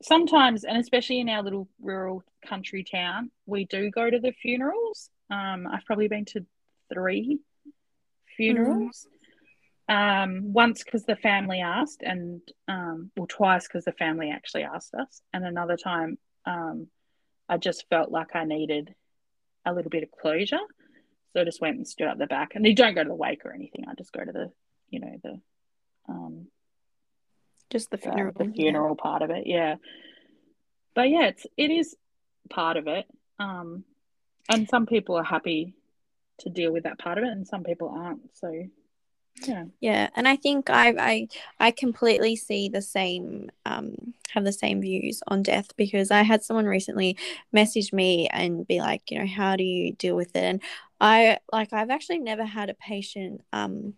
sometimes, 0.02 0.64
and 0.64 0.78
especially 0.78 1.20
in 1.20 1.30
our 1.30 1.44
little 1.44 1.68
rural 1.82 2.24
country 2.46 2.84
town, 2.84 3.32
we 3.46 3.66
do 3.66 3.90
go 3.90 4.10
to 4.10 4.20
the 4.20 4.32
funerals. 4.32 5.10
Um, 5.30 5.68
I've 5.68 5.86
probably 5.86 6.08
been 6.08 6.26
to 6.26 6.46
three 6.94 7.40
funerals. 8.36 9.08
Um, 9.90 10.52
once 10.52 10.84
because 10.84 11.06
the 11.06 11.16
family 11.16 11.62
asked, 11.62 12.02
and 12.04 12.42
um, 12.68 13.10
well, 13.16 13.28
twice 13.28 13.68
because 13.68 13.86
the 13.86 13.94
family 13.94 14.32
actually 14.32 14.64
asked 14.64 14.94
us, 14.94 15.22
and 15.34 15.46
another 15.46 15.78
time 15.78 16.18
um, 16.48 16.88
I 17.50 17.58
just 17.58 17.86
felt 17.90 18.10
like 18.10 18.36
I 18.36 18.46
needed 18.46 18.96
a 19.66 19.74
little 19.74 19.90
bit 19.90 20.04
of 20.04 20.12
closure. 20.12 20.60
So 21.34 21.42
I 21.42 21.44
just 21.44 21.62
went 21.62 21.76
and 21.76 21.88
stood 21.88 22.08
up 22.08 22.18
the 22.18 22.26
back. 22.26 22.56
And 22.56 22.66
you 22.66 22.74
don't 22.74 22.96
go 22.96 23.04
to 23.04 23.10
the 23.10 23.16
wake 23.16 23.46
or 23.46 23.54
anything. 23.54 23.86
I 23.88 23.94
just 23.96 24.14
go 24.14 24.24
to 24.24 24.32
the, 24.32 24.52
you 24.90 25.00
know, 25.02 25.14
the 25.24 25.42
um 26.10 26.48
just 27.70 27.92
the 27.92 27.98
funeral 27.98 28.32
the, 28.38 28.46
the 28.46 28.52
funeral 28.54 28.96
yeah. 28.98 29.04
part 29.04 29.22
of 29.22 29.30
it, 29.30 29.44
yeah. 29.46 29.76
But 30.96 31.10
yeah, 31.10 31.28
it's 31.28 31.46
it 31.58 31.70
is 31.70 31.96
part 32.50 32.78
of 32.78 32.88
it. 32.88 33.06
Um 33.40 33.84
and 34.50 34.70
some 34.70 34.86
people 34.86 35.16
are 35.18 35.24
happy 35.24 35.76
to 36.40 36.50
deal 36.50 36.72
with 36.72 36.84
that 36.84 37.00
part 37.00 37.18
of 37.18 37.26
it 37.26 37.32
and 37.32 37.46
some 37.46 37.64
people 37.64 37.90
aren't. 37.90 38.38
So 38.38 38.52
yeah. 39.46 39.66
Yeah 39.80 40.10
and 40.16 40.28
i 40.28 40.36
think 40.36 40.70
i 40.70 40.90
i 40.98 41.28
i 41.60 41.72
completely 41.72 42.36
see 42.36 42.70
the 42.70 42.82
same 42.82 43.50
um 43.66 44.14
have 44.32 44.44
the 44.44 44.54
same 44.54 44.82
views 44.82 45.22
on 45.28 45.44
death 45.44 45.76
because 45.76 46.12
i 46.12 46.22
had 46.22 46.44
someone 46.44 46.66
recently 46.66 47.18
message 47.52 47.94
me 47.94 48.28
and 48.30 48.68
be 48.68 48.80
like 48.80 49.10
you 49.12 49.20
know 49.20 49.28
how 49.28 49.56
do 49.56 49.64
you 49.64 49.94
deal 49.94 50.16
with 50.16 50.36
it? 50.36 50.44
And 50.44 50.62
i 51.00 51.38
like 51.52 51.74
i've 51.74 51.90
actually 51.90 52.20
never 52.20 52.46
had 52.46 52.70
a 52.70 52.74
patient 52.74 53.42
um 53.54 53.94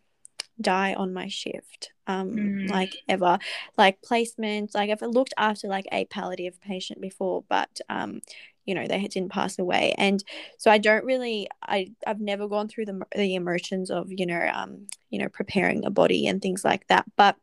die 0.62 0.94
on 0.94 1.14
my 1.14 1.28
shift 1.30 1.92
um 2.08 2.32
mm. 2.32 2.70
like 2.70 2.94
ever. 3.08 3.40
Like 3.78 4.02
placements 4.02 4.76
like 4.76 4.90
i've 4.90 5.02
looked 5.02 5.34
after 5.38 5.68
like 5.68 5.88
a 5.92 6.06
palliative 6.06 6.60
patient 6.60 7.00
before 7.00 7.44
but 7.48 7.80
um 7.88 8.22
you 8.66 8.76
know 8.76 8.88
they 8.88 9.02
didn't 9.08 9.32
pass 9.32 9.60
away. 9.60 9.94
And 9.98 10.24
so 10.58 10.72
i 10.72 10.78
don't 10.78 11.06
really 11.06 11.48
i 11.62 11.92
i've 12.06 12.22
never 12.22 12.48
gone 12.48 12.68
through 12.68 12.86
the 12.86 13.02
the 13.16 13.36
emotions 13.36 13.90
of 13.90 14.08
you 14.10 14.26
know 14.26 14.50
um 14.54 14.88
you 15.10 15.20
know 15.20 15.30
preparing 15.30 15.86
a 15.86 15.90
body 15.90 16.28
and 16.28 16.42
things 16.42 16.64
like 16.64 16.88
that. 16.88 17.06
But 17.16 17.36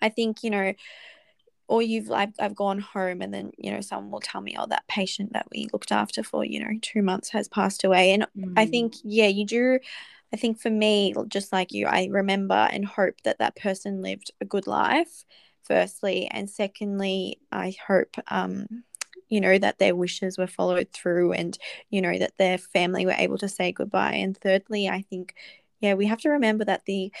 i 0.00 0.08
think 0.08 0.42
you 0.42 0.50
know 0.50 0.72
or 1.68 1.82
you've 1.82 2.10
I've, 2.10 2.32
I've 2.38 2.54
gone 2.54 2.78
home 2.78 3.22
and 3.22 3.32
then 3.32 3.50
you 3.58 3.72
know 3.72 3.80
someone 3.80 4.10
will 4.10 4.20
tell 4.20 4.40
me 4.40 4.56
oh 4.58 4.66
that 4.66 4.86
patient 4.88 5.32
that 5.32 5.46
we 5.50 5.68
looked 5.72 5.92
after 5.92 6.22
for 6.22 6.44
you 6.44 6.60
know 6.60 6.78
two 6.80 7.02
months 7.02 7.30
has 7.30 7.48
passed 7.48 7.84
away. 7.84 8.12
And 8.12 8.26
mm. 8.36 8.52
i 8.56 8.66
think 8.66 8.94
yeah 9.02 9.26
you 9.26 9.44
do 9.44 9.78
i 10.32 10.36
think 10.36 10.60
for 10.60 10.70
me 10.70 11.14
just 11.28 11.52
like 11.52 11.72
you 11.72 11.86
i 11.86 12.08
remember 12.10 12.54
and 12.54 12.84
hope 12.84 13.20
that 13.24 13.38
that 13.38 13.56
person 13.56 14.02
lived 14.02 14.30
a 14.40 14.44
good 14.44 14.66
life 14.66 15.24
firstly. 15.64 16.28
And 16.30 16.48
secondly 16.48 17.40
i 17.50 17.74
hope 17.86 18.16
um 18.28 18.84
you 19.28 19.40
know 19.40 19.58
that 19.58 19.78
their 19.78 19.94
wishes 19.94 20.38
were 20.38 20.46
followed 20.46 20.88
through 20.92 21.32
and 21.32 21.58
you 21.90 22.00
know 22.00 22.18
that 22.18 22.36
their 22.38 22.58
family 22.58 23.06
were 23.06 23.14
able 23.16 23.38
to 23.38 23.48
say 23.48 23.72
goodbye. 23.72 24.14
And 24.14 24.36
thirdly 24.36 24.88
i 24.88 25.02
think 25.02 25.34
yeah 25.80 25.94
we 25.94 26.06
have 26.06 26.20
to 26.20 26.30
remember 26.30 26.64
that 26.64 26.84
the 26.86 27.12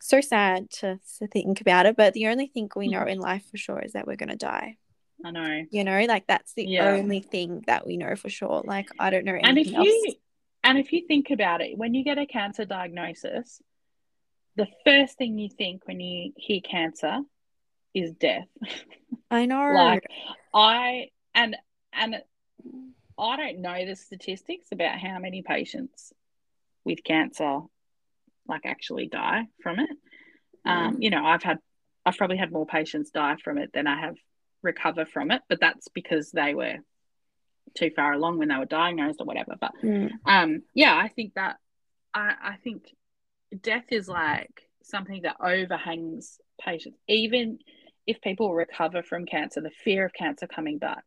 so 0.00 0.20
sad 0.20 0.68
to, 0.70 0.98
to 1.18 1.26
think 1.28 1.60
about 1.60 1.86
it 1.86 1.96
but 1.96 2.14
the 2.14 2.26
only 2.26 2.46
thing 2.46 2.68
we 2.74 2.88
know 2.88 3.00
mm-hmm. 3.00 3.08
in 3.08 3.20
life 3.20 3.44
for 3.50 3.56
sure 3.56 3.78
is 3.80 3.92
that 3.92 4.06
we're 4.06 4.16
going 4.16 4.28
to 4.28 4.36
die. 4.36 4.76
I 5.24 5.30
know. 5.30 5.62
You 5.70 5.84
know 5.84 6.04
like 6.06 6.26
that's 6.26 6.54
the 6.54 6.66
yeah. 6.66 6.88
only 6.88 7.20
thing 7.20 7.62
that 7.66 7.86
we 7.86 7.96
know 7.96 8.16
for 8.16 8.28
sure. 8.28 8.62
Like 8.64 8.88
i 8.98 9.10
don't 9.10 9.24
know 9.24 9.34
and 9.34 9.58
if 9.58 9.72
else. 9.72 9.86
you 9.86 10.14
and 10.64 10.78
if 10.78 10.92
you 10.92 11.06
think 11.06 11.30
about 11.30 11.60
it 11.60 11.78
when 11.78 11.94
you 11.94 12.04
get 12.04 12.18
a 12.18 12.26
cancer 12.26 12.64
diagnosis 12.64 13.60
the 14.56 14.66
first 14.84 15.16
thing 15.16 15.38
you 15.38 15.48
think 15.48 15.86
when 15.86 16.00
you 16.00 16.32
hear 16.36 16.60
cancer 16.60 17.20
is 17.94 18.12
death. 18.12 18.48
I 19.30 19.46
know. 19.46 19.72
Like 19.74 20.04
i 20.54 21.08
and 21.34 21.56
and 21.92 22.22
I 23.18 23.36
don't 23.36 23.60
know 23.60 23.86
the 23.86 23.96
statistics 23.96 24.68
about 24.72 24.98
how 24.98 25.18
many 25.18 25.42
patients 25.42 26.12
with 26.84 27.04
cancer 27.04 27.60
like 28.48 28.66
actually 28.66 29.06
die 29.06 29.46
from 29.62 29.78
it. 29.78 29.90
Um, 30.64 30.96
you 31.00 31.10
know, 31.10 31.24
I've 31.24 31.42
had 31.42 31.58
I've 32.04 32.16
probably 32.16 32.36
had 32.36 32.52
more 32.52 32.66
patients 32.66 33.10
die 33.10 33.36
from 33.42 33.58
it 33.58 33.70
than 33.72 33.86
I 33.86 34.00
have 34.00 34.16
recover 34.62 35.04
from 35.04 35.30
it, 35.30 35.42
but 35.48 35.60
that's 35.60 35.88
because 35.88 36.30
they 36.30 36.54
were 36.54 36.76
too 37.76 37.90
far 37.94 38.12
along 38.12 38.38
when 38.38 38.48
they 38.48 38.56
were 38.56 38.64
diagnosed 38.64 39.20
or 39.20 39.26
whatever. 39.26 39.54
But 39.60 39.72
mm. 39.82 40.10
um, 40.24 40.62
yeah, 40.74 40.96
I 40.96 41.08
think 41.08 41.34
that 41.34 41.56
I, 42.14 42.34
I 42.42 42.56
think 42.62 42.94
death 43.60 43.86
is 43.90 44.08
like 44.08 44.62
something 44.82 45.22
that 45.22 45.36
overhangs 45.40 46.38
patients, 46.60 46.98
even 47.08 47.58
if 48.06 48.20
people 48.20 48.52
recover 48.52 49.02
from 49.02 49.26
cancer, 49.26 49.60
the 49.60 49.70
fear 49.70 50.04
of 50.04 50.12
cancer 50.12 50.46
coming 50.46 50.78
back 50.78 51.04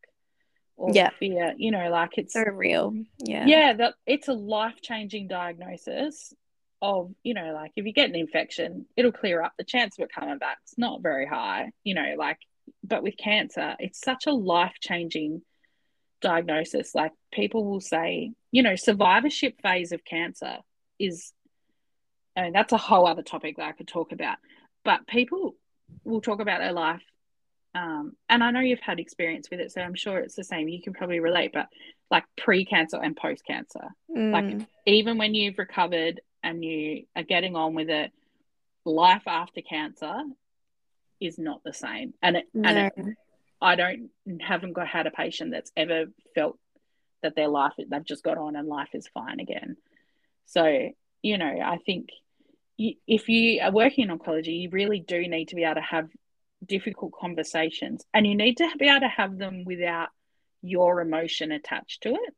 or 0.78 0.92
yeah. 0.94 1.10
fear, 1.20 1.54
you 1.58 1.72
know, 1.72 1.90
like 1.90 2.18
it's 2.18 2.34
so 2.34 2.44
real. 2.44 2.94
Yeah. 3.20 3.46
Yeah, 3.46 3.74
that 3.74 3.96
it's 4.06 4.28
a 4.28 4.34
life 4.34 4.82
changing 4.82 5.28
diagnosis 5.28 6.34
of, 6.82 7.14
you 7.24 7.34
know, 7.34 7.54
like 7.54 7.72
if 7.76 7.86
you 7.86 7.94
get 7.94 8.10
an 8.10 8.16
infection, 8.16 8.86
it'll 8.96 9.12
clear 9.12 9.42
up. 9.42 9.54
The 9.58 9.64
chance 9.64 9.98
of 9.98 10.04
it 10.04 10.12
coming 10.14 10.38
back 10.38 10.58
is 10.68 10.78
not 10.78 11.02
very 11.02 11.26
high, 11.26 11.72
you 11.84 11.96
know, 11.96 12.16
like 12.18 12.40
but 12.84 13.04
with 13.04 13.18
cancer, 13.18 13.76
it's 13.80 14.00
such 14.00 14.26
a 14.28 14.32
life 14.32 14.76
changing 14.82 15.42
diagnosis. 16.22 16.94
Like 16.94 17.12
people 17.32 17.66
will 17.66 17.82
say, 17.82 18.34
you 18.52 18.64
know, 18.64 18.76
survivorship 18.76 19.62
phase 19.62 19.92
of 19.92 20.04
cancer 20.04 20.58
is 21.00 21.32
I 22.36 22.44
mean, 22.44 22.54
that's 22.54 22.74
a 22.74 22.78
whole 22.78 23.08
other 23.08 23.24
topic 23.24 23.58
that 23.58 23.68
I 23.68 23.72
could 23.72 23.88
talk 23.88 24.12
about. 24.12 24.38
But 24.84 25.08
people 25.08 25.56
will 26.04 26.22
talk 26.22 26.42
about 26.42 26.60
their 26.60 26.74
life 26.74 27.02
um, 27.76 28.16
and 28.30 28.42
I 28.42 28.52
know 28.52 28.62
you've 28.62 28.80
had 28.80 29.02
experience 29.02 29.50
with 29.52 29.60
it, 29.60 29.72
so 29.72 29.82
I'm 29.82 29.96
sure 29.96 30.20
it's 30.20 30.36
the 30.36 30.46
same. 30.46 30.70
You 30.70 30.82
can 30.82 30.94
probably 30.94 31.20
relate, 31.20 31.52
but 31.54 31.68
like 32.10 32.24
pre 32.38 32.64
cancer 32.64 32.98
and 32.98 33.18
post 33.18 33.46
cancer, 33.46 33.90
mm. 34.10 34.32
like 34.32 34.66
even 34.86 35.18
when 35.18 35.36
you've 35.36 35.58
recovered 35.58 36.22
and 36.42 36.64
you 36.64 37.04
are 37.18 37.24
getting 37.24 37.58
on 37.58 37.76
with 37.76 37.90
it, 37.90 38.14
life 38.86 39.24
after 39.28 39.62
cancer 39.62 40.22
is 41.20 41.38
not 41.38 41.64
the 41.66 41.74
same. 41.74 42.14
And 42.24 42.38
it, 42.38 42.46
no. 42.54 42.70
and 42.70 42.78
it, 42.78 43.18
I 43.62 43.76
don't 43.76 44.10
haven't 44.40 44.74
got 44.74 44.88
had 44.88 45.06
a 45.06 45.12
patient 45.12 45.52
that's 45.52 45.72
ever 45.76 46.06
felt 46.34 46.58
that 47.24 47.36
their 47.36 47.50
life 47.50 47.74
they've 47.78 48.06
just 48.06 48.24
got 48.24 48.38
on 48.38 48.56
and 48.56 48.70
life 48.70 48.90
is 48.94 49.10
fine 49.14 49.42
again. 49.42 49.76
So 50.46 50.92
you 51.22 51.38
know, 51.38 51.60
I 51.62 51.78
think 51.86 52.08
if 52.78 53.28
you 53.28 53.60
are 53.62 53.72
working 53.72 54.10
in 54.10 54.18
oncology, 54.18 54.62
you 54.62 54.70
really 54.70 55.00
do 55.00 55.28
need 55.28 55.50
to 55.50 55.56
be 55.56 55.64
able 55.64 55.76
to 55.76 55.82
have 55.82 56.08
difficult 56.66 57.12
conversations 57.12 58.04
and 58.14 58.26
you 58.26 58.36
need 58.36 58.58
to 58.58 58.70
be 58.80 58.88
able 58.88 59.02
to 59.02 59.08
have 59.08 59.38
them 59.38 59.64
without 59.66 60.10
your 60.62 61.02
emotion 61.02 61.52
attached 61.52 62.04
to 62.04 62.10
it. 62.10 62.34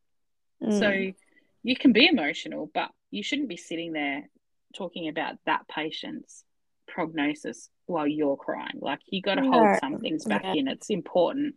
Mm. 0.63 0.79
so 0.79 1.13
you 1.61 1.75
can 1.75 1.93
be 1.93 2.07
emotional 2.07 2.69
but 2.73 2.89
you 3.11 3.21
shouldn't 3.21 3.47
be 3.47 3.57
sitting 3.57 3.93
there 3.93 4.27
talking 4.75 5.07
about 5.07 5.35
that 5.45 5.67
patient's 5.67 6.43
prognosis 6.87 7.69
while 7.85 8.07
you're 8.07 8.37
crying. 8.37 8.79
Like 8.81 8.99
you 9.05 9.21
got 9.21 9.35
to 9.35 9.43
hold 9.43 9.77
some 9.79 9.99
things 9.99 10.25
back 10.25 10.43
yeah. 10.43 10.53
in. 10.55 10.67
It's 10.67 10.89
important 10.89 11.55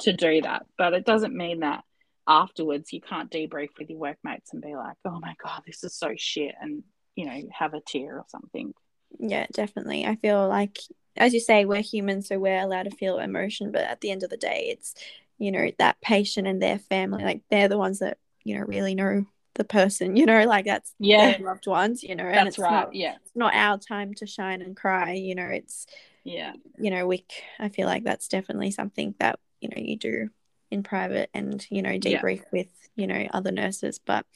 to 0.00 0.12
do 0.12 0.42
that 0.42 0.66
but 0.76 0.92
it 0.92 1.06
doesn't 1.06 1.34
mean 1.34 1.60
that 1.60 1.82
afterwards 2.28 2.92
you 2.92 3.00
can't 3.00 3.30
debrief 3.30 3.70
with 3.78 3.88
your 3.88 3.98
workmates 3.98 4.52
and 4.52 4.60
be 4.60 4.74
like 4.74 4.96
oh 5.04 5.18
my 5.20 5.34
god 5.42 5.62
this 5.66 5.84
is 5.84 5.94
so 5.94 6.12
shit 6.16 6.54
and 6.60 6.82
you 7.14 7.24
know 7.24 7.40
have 7.50 7.74
a 7.74 7.80
tear 7.80 8.18
or 8.18 8.24
something. 8.28 8.72
Yeah 9.18 9.46
definitely. 9.52 10.06
I 10.06 10.16
feel 10.16 10.46
like 10.48 10.78
as 11.16 11.34
you 11.34 11.40
say, 11.40 11.64
we're 11.64 11.82
human, 11.82 12.22
so 12.22 12.38
we're 12.38 12.60
allowed 12.60 12.84
to 12.84 12.90
feel 12.90 13.18
emotion. 13.18 13.72
But 13.72 13.82
at 13.82 14.00
the 14.00 14.10
end 14.10 14.22
of 14.22 14.30
the 14.30 14.36
day, 14.36 14.68
it's 14.70 14.94
you 15.38 15.52
know 15.52 15.70
that 15.78 16.00
patient 16.00 16.46
and 16.46 16.60
their 16.60 16.78
family, 16.78 17.24
like 17.24 17.42
they're 17.50 17.68
the 17.68 17.78
ones 17.78 17.98
that 18.00 18.18
you 18.44 18.58
know 18.58 18.64
really 18.64 18.94
know 18.94 19.26
the 19.54 19.64
person. 19.64 20.16
You 20.16 20.26
know, 20.26 20.44
like 20.44 20.64
that's 20.64 20.94
yeah 20.98 21.36
loved 21.40 21.66
ones. 21.66 22.02
You 22.02 22.14
know, 22.14 22.24
that's 22.24 22.38
and 22.38 22.48
it's 22.48 22.58
right. 22.58 22.70
Not, 22.70 22.94
yeah, 22.94 23.16
it's 23.22 23.36
not 23.36 23.54
our 23.54 23.78
time 23.78 24.14
to 24.14 24.26
shine 24.26 24.62
and 24.62 24.76
cry. 24.76 25.12
You 25.12 25.34
know, 25.34 25.48
it's 25.48 25.86
yeah. 26.24 26.52
You 26.78 26.90
know, 26.90 27.06
we. 27.06 27.24
I 27.58 27.68
feel 27.68 27.86
like 27.86 28.04
that's 28.04 28.28
definitely 28.28 28.70
something 28.70 29.14
that 29.18 29.38
you 29.60 29.68
know 29.68 29.78
you 29.78 29.96
do 29.96 30.30
in 30.70 30.82
private 30.82 31.30
and 31.32 31.64
you 31.70 31.82
know 31.82 31.98
debrief 31.98 32.38
yeah. 32.38 32.44
with 32.52 32.68
you 32.96 33.06
know 33.06 33.26
other 33.32 33.52
nurses. 33.52 33.98
But 33.98 34.26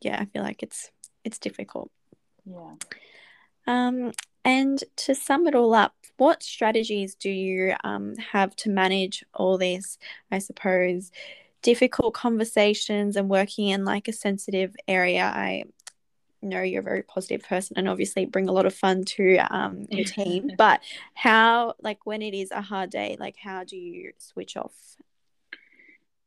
yeah, 0.00 0.18
I 0.20 0.26
feel 0.26 0.42
like 0.42 0.62
it's 0.62 0.90
it's 1.24 1.38
difficult. 1.38 1.90
Yeah. 2.44 2.74
Um, 3.66 4.12
and 4.44 4.82
to 4.96 5.14
sum 5.14 5.46
it 5.46 5.54
all 5.54 5.74
up, 5.74 5.94
what 6.16 6.42
strategies 6.42 7.14
do 7.14 7.30
you 7.30 7.74
um, 7.82 8.16
have 8.16 8.54
to 8.56 8.70
manage 8.70 9.24
all 9.34 9.58
this, 9.58 9.98
I 10.30 10.38
suppose, 10.38 11.10
difficult 11.62 12.14
conversations 12.14 13.16
and 13.16 13.28
working 13.28 13.68
in 13.68 13.84
like 13.84 14.06
a 14.06 14.12
sensitive 14.12 14.76
area? 14.86 15.24
I 15.24 15.64
know 16.42 16.62
you're 16.62 16.82
a 16.82 16.84
very 16.84 17.02
positive 17.02 17.42
person 17.42 17.78
and 17.78 17.88
obviously 17.88 18.26
bring 18.26 18.48
a 18.48 18.52
lot 18.52 18.66
of 18.66 18.74
fun 18.74 19.04
to 19.04 19.38
um, 19.50 19.86
your 19.90 20.04
team, 20.04 20.50
but 20.58 20.80
how, 21.14 21.74
like, 21.80 22.04
when 22.04 22.22
it 22.22 22.34
is 22.34 22.50
a 22.50 22.60
hard 22.60 22.90
day, 22.90 23.16
like, 23.18 23.36
how 23.42 23.64
do 23.64 23.76
you 23.76 24.12
switch 24.18 24.56
off? 24.56 24.74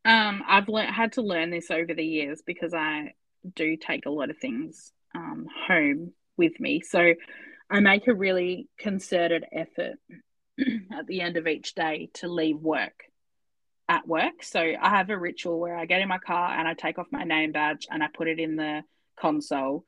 Um, 0.03 0.43
I've 0.47 0.69
learned 0.69 0.93
had 0.93 1.13
to 1.13 1.21
learn 1.21 1.49
this 1.49 1.69
over 1.69 1.93
the 1.93 2.05
years 2.05 2.41
because 2.45 2.73
I 2.73 3.13
do 3.55 3.75
take 3.75 4.05
a 4.05 4.09
lot 4.09 4.29
of 4.29 4.37
things 4.37 4.93
um, 5.13 5.47
home 5.67 6.13
with 6.37 6.59
me. 6.59 6.81
So 6.81 7.13
I 7.69 7.79
make 7.79 8.07
a 8.07 8.13
really 8.13 8.69
concerted 8.79 9.45
effort 9.51 9.97
at 10.91 11.07
the 11.07 11.21
end 11.21 11.37
of 11.37 11.47
each 11.47 11.75
day 11.75 12.09
to 12.15 12.27
leave 12.27 12.57
work 12.57 13.03
at 13.89 14.07
work. 14.07 14.43
So 14.43 14.59
I 14.59 14.89
have 14.89 15.09
a 15.09 15.17
ritual 15.17 15.59
where 15.59 15.77
I 15.77 15.85
get 15.85 16.01
in 16.01 16.07
my 16.07 16.17
car 16.17 16.51
and 16.57 16.67
I 16.67 16.73
take 16.73 16.99
off 16.99 17.07
my 17.11 17.23
name 17.23 17.51
badge 17.51 17.87
and 17.89 18.03
I 18.03 18.07
put 18.13 18.27
it 18.27 18.39
in 18.39 18.55
the 18.55 18.83
console 19.19 19.85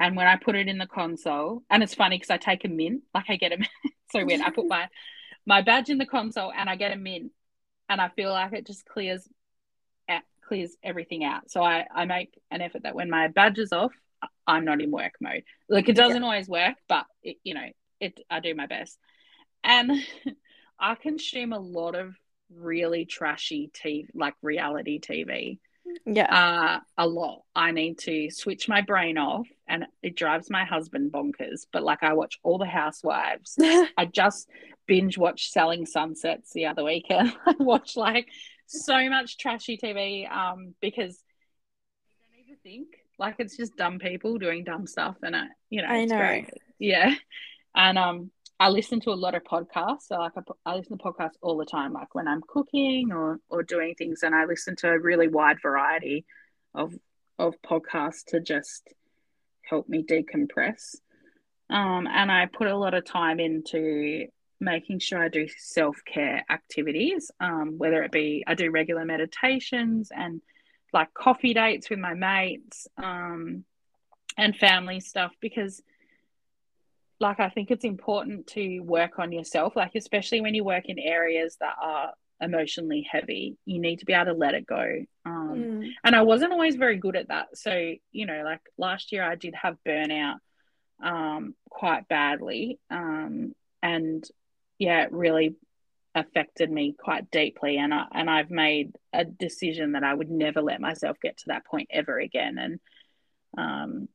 and 0.00 0.16
when 0.16 0.26
I 0.26 0.36
put 0.36 0.56
it 0.56 0.68
in 0.68 0.78
the 0.78 0.86
console, 0.86 1.62
and 1.70 1.82
it's 1.82 1.94
funny 1.94 2.16
because 2.16 2.30
I 2.30 2.36
take 2.36 2.64
a 2.64 2.68
mint, 2.68 3.02
like 3.14 3.26
I 3.28 3.36
get 3.36 3.52
a 3.52 3.58
so 4.10 4.24
weird. 4.24 4.40
I 4.40 4.50
put 4.50 4.66
my 4.66 4.88
my 5.46 5.62
badge 5.62 5.90
in 5.90 5.98
the 5.98 6.06
console 6.06 6.52
and 6.52 6.68
I 6.68 6.76
get 6.76 6.92
a 6.92 6.96
mint, 6.96 7.32
and 7.88 8.00
I 8.00 8.08
feel 8.08 8.30
like 8.30 8.52
it 8.52 8.66
just 8.66 8.84
clears 8.86 9.28
eh, 10.08 10.20
clears 10.46 10.76
everything 10.82 11.24
out. 11.24 11.50
So 11.50 11.62
I 11.62 11.86
I 11.94 12.06
make 12.06 12.38
an 12.50 12.60
effort 12.60 12.82
that 12.82 12.94
when 12.94 13.08
my 13.08 13.28
badge 13.28 13.58
is 13.58 13.72
off, 13.72 13.92
I'm 14.46 14.64
not 14.64 14.80
in 14.80 14.90
work 14.90 15.14
mode. 15.20 15.44
Like 15.68 15.88
it 15.88 15.96
doesn't 15.96 16.22
yeah. 16.22 16.26
always 16.26 16.48
work, 16.48 16.74
but 16.88 17.06
it, 17.22 17.36
you 17.44 17.54
know, 17.54 17.68
it 18.00 18.20
I 18.30 18.40
do 18.40 18.54
my 18.54 18.66
best. 18.66 18.98
And 19.62 19.92
I 20.78 20.94
consume 20.94 21.52
a 21.52 21.58
lot 21.58 21.94
of 21.94 22.14
really 22.50 23.04
trashy 23.04 23.70
TV, 23.72 24.06
like 24.14 24.34
reality 24.42 25.00
TV. 25.00 25.58
Yeah. 26.06 26.34
Uh, 26.34 26.80
a 26.98 27.06
lot. 27.06 27.42
I 27.54 27.70
need 27.70 27.98
to 28.00 28.30
switch 28.30 28.68
my 28.68 28.80
brain 28.80 29.18
off 29.18 29.46
and 29.68 29.86
it 30.02 30.16
drives 30.16 30.50
my 30.50 30.64
husband 30.64 31.12
bonkers. 31.12 31.66
But 31.72 31.82
like 31.82 32.02
I 32.02 32.14
watch 32.14 32.38
all 32.42 32.58
the 32.58 32.66
housewives. 32.66 33.56
I 33.60 34.08
just 34.10 34.48
binge 34.86 35.18
watched 35.18 35.52
Selling 35.52 35.86
Sunsets 35.86 36.52
the 36.52 36.66
other 36.66 36.84
weekend. 36.84 37.34
I 37.46 37.54
watched 37.58 37.96
like 37.96 38.28
so 38.66 39.08
much 39.10 39.36
trashy 39.38 39.76
TV 39.76 40.30
um 40.30 40.74
because 40.80 41.22
I 42.22 42.36
don't 42.36 42.44
even 42.44 42.56
think 42.62 43.03
like 43.18 43.36
it's 43.38 43.56
just 43.56 43.76
dumb 43.76 43.98
people 43.98 44.38
doing 44.38 44.64
dumb 44.64 44.86
stuff 44.86 45.16
and 45.22 45.36
I 45.36 45.44
you 45.70 45.82
know 45.82 45.88
I 45.88 46.04
know 46.04 46.44
yeah 46.78 47.14
and 47.74 47.98
um 47.98 48.30
I 48.60 48.68
listen 48.68 49.00
to 49.00 49.10
a 49.10 49.14
lot 49.14 49.34
of 49.34 49.42
podcasts. 49.42 50.02
So 50.02 50.16
like 50.16 50.32
I, 50.36 50.70
I 50.70 50.76
listen 50.76 50.96
to 50.96 51.04
podcasts 51.04 51.36
all 51.42 51.56
the 51.56 51.66
time, 51.66 51.92
like 51.92 52.14
when 52.14 52.28
I'm 52.28 52.40
cooking 52.46 53.10
or 53.12 53.40
or 53.48 53.62
doing 53.62 53.94
things, 53.96 54.22
and 54.22 54.34
I 54.34 54.44
listen 54.44 54.76
to 54.76 54.90
a 54.90 54.98
really 54.98 55.28
wide 55.28 55.60
variety 55.60 56.24
of 56.74 56.94
of 57.38 57.54
podcasts 57.66 58.24
to 58.28 58.40
just 58.40 58.82
help 59.68 59.88
me 59.88 60.04
decompress. 60.04 60.96
Um, 61.68 62.06
and 62.06 62.30
I 62.30 62.46
put 62.46 62.68
a 62.68 62.76
lot 62.76 62.94
of 62.94 63.04
time 63.04 63.40
into 63.40 64.26
making 64.60 65.00
sure 65.00 65.22
I 65.22 65.28
do 65.28 65.48
self 65.58 65.96
care 66.06 66.44
activities, 66.48 67.30
um, 67.40 67.74
whether 67.76 68.02
it 68.02 68.12
be 68.12 68.44
I 68.46 68.54
do 68.54 68.70
regular 68.70 69.04
meditations 69.04 70.10
and 70.14 70.40
like 70.94 71.12
coffee 71.12 71.52
dates 71.52 71.90
with 71.90 71.98
my 71.98 72.14
mates 72.14 72.86
um, 72.96 73.64
and 74.38 74.56
family 74.56 75.00
stuff 75.00 75.32
because 75.40 75.82
like 77.20 77.40
I 77.40 77.48
think 77.48 77.70
it's 77.70 77.84
important 77.84 78.46
to 78.48 78.80
work 78.80 79.18
on 79.18 79.32
yourself, 79.32 79.76
like 79.76 79.94
especially 79.94 80.40
when 80.40 80.54
you 80.54 80.64
work 80.64 80.84
in 80.86 80.98
areas 80.98 81.56
that 81.60 81.74
are 81.80 82.12
emotionally 82.40 83.06
heavy, 83.10 83.56
you 83.64 83.80
need 83.80 84.00
to 84.00 84.04
be 84.04 84.12
able 84.12 84.26
to 84.26 84.32
let 84.32 84.54
it 84.54 84.66
go. 84.66 85.04
Um, 85.24 85.54
mm. 85.54 85.90
And 86.04 86.14
I 86.14 86.22
wasn't 86.22 86.52
always 86.52 86.76
very 86.76 86.96
good 86.96 87.16
at 87.16 87.28
that. 87.28 87.56
So 87.56 87.94
you 88.12 88.26
know, 88.26 88.42
like 88.44 88.60
last 88.78 89.12
year, 89.12 89.24
I 89.24 89.34
did 89.34 89.54
have 89.54 89.76
burnout 89.86 90.36
um, 91.02 91.54
quite 91.68 92.08
badly, 92.08 92.78
um, 92.90 93.54
and 93.82 94.24
yeah, 94.78 95.02
it 95.04 95.12
really 95.12 95.56
affected 96.14 96.70
me 96.70 96.94
quite 96.98 97.30
deeply. 97.30 97.78
And 97.78 97.92
I 97.92 98.06
and 98.12 98.30
I've 98.30 98.50
made 98.50 98.96
a 99.12 99.24
decision 99.24 99.92
that 99.92 100.04
I 100.04 100.14
would 100.14 100.30
never 100.30 100.62
let 100.62 100.80
myself 100.80 101.18
get 101.20 101.38
to 101.38 101.44
that 101.48 101.66
point 101.66 101.88
ever 101.90 102.18
again. 102.18 102.58
And 102.58 102.80
um, 103.56 104.08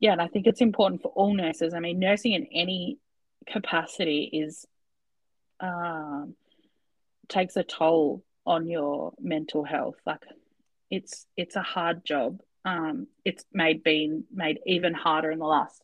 yeah, 0.00 0.12
and 0.12 0.20
I 0.20 0.28
think 0.28 0.46
it's 0.46 0.60
important 0.60 1.02
for 1.02 1.12
all 1.12 1.34
nurses. 1.34 1.74
I 1.74 1.80
mean, 1.80 1.98
nursing 1.98 2.32
in 2.32 2.46
any 2.52 2.98
capacity 3.46 4.28
is 4.32 4.66
um, 5.60 6.34
takes 7.28 7.56
a 7.56 7.62
toll 7.62 8.24
on 8.44 8.68
your 8.68 9.12
mental 9.20 9.64
health. 9.64 9.96
Like, 10.04 10.22
it's 10.90 11.26
it's 11.36 11.56
a 11.56 11.62
hard 11.62 12.04
job. 12.04 12.40
Um, 12.64 13.06
it's 13.24 13.44
made 13.52 13.82
been 13.82 14.24
made 14.32 14.58
even 14.66 14.94
harder 14.94 15.30
in 15.30 15.38
the 15.38 15.46
last 15.46 15.80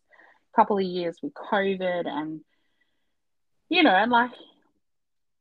couple 0.55 0.79
of 0.79 0.85
years 0.85 1.17
with 1.23 1.33
COVID, 1.35 2.07
and 2.07 2.41
you 3.69 3.83
know, 3.83 3.95
and 3.95 4.11
like 4.11 4.33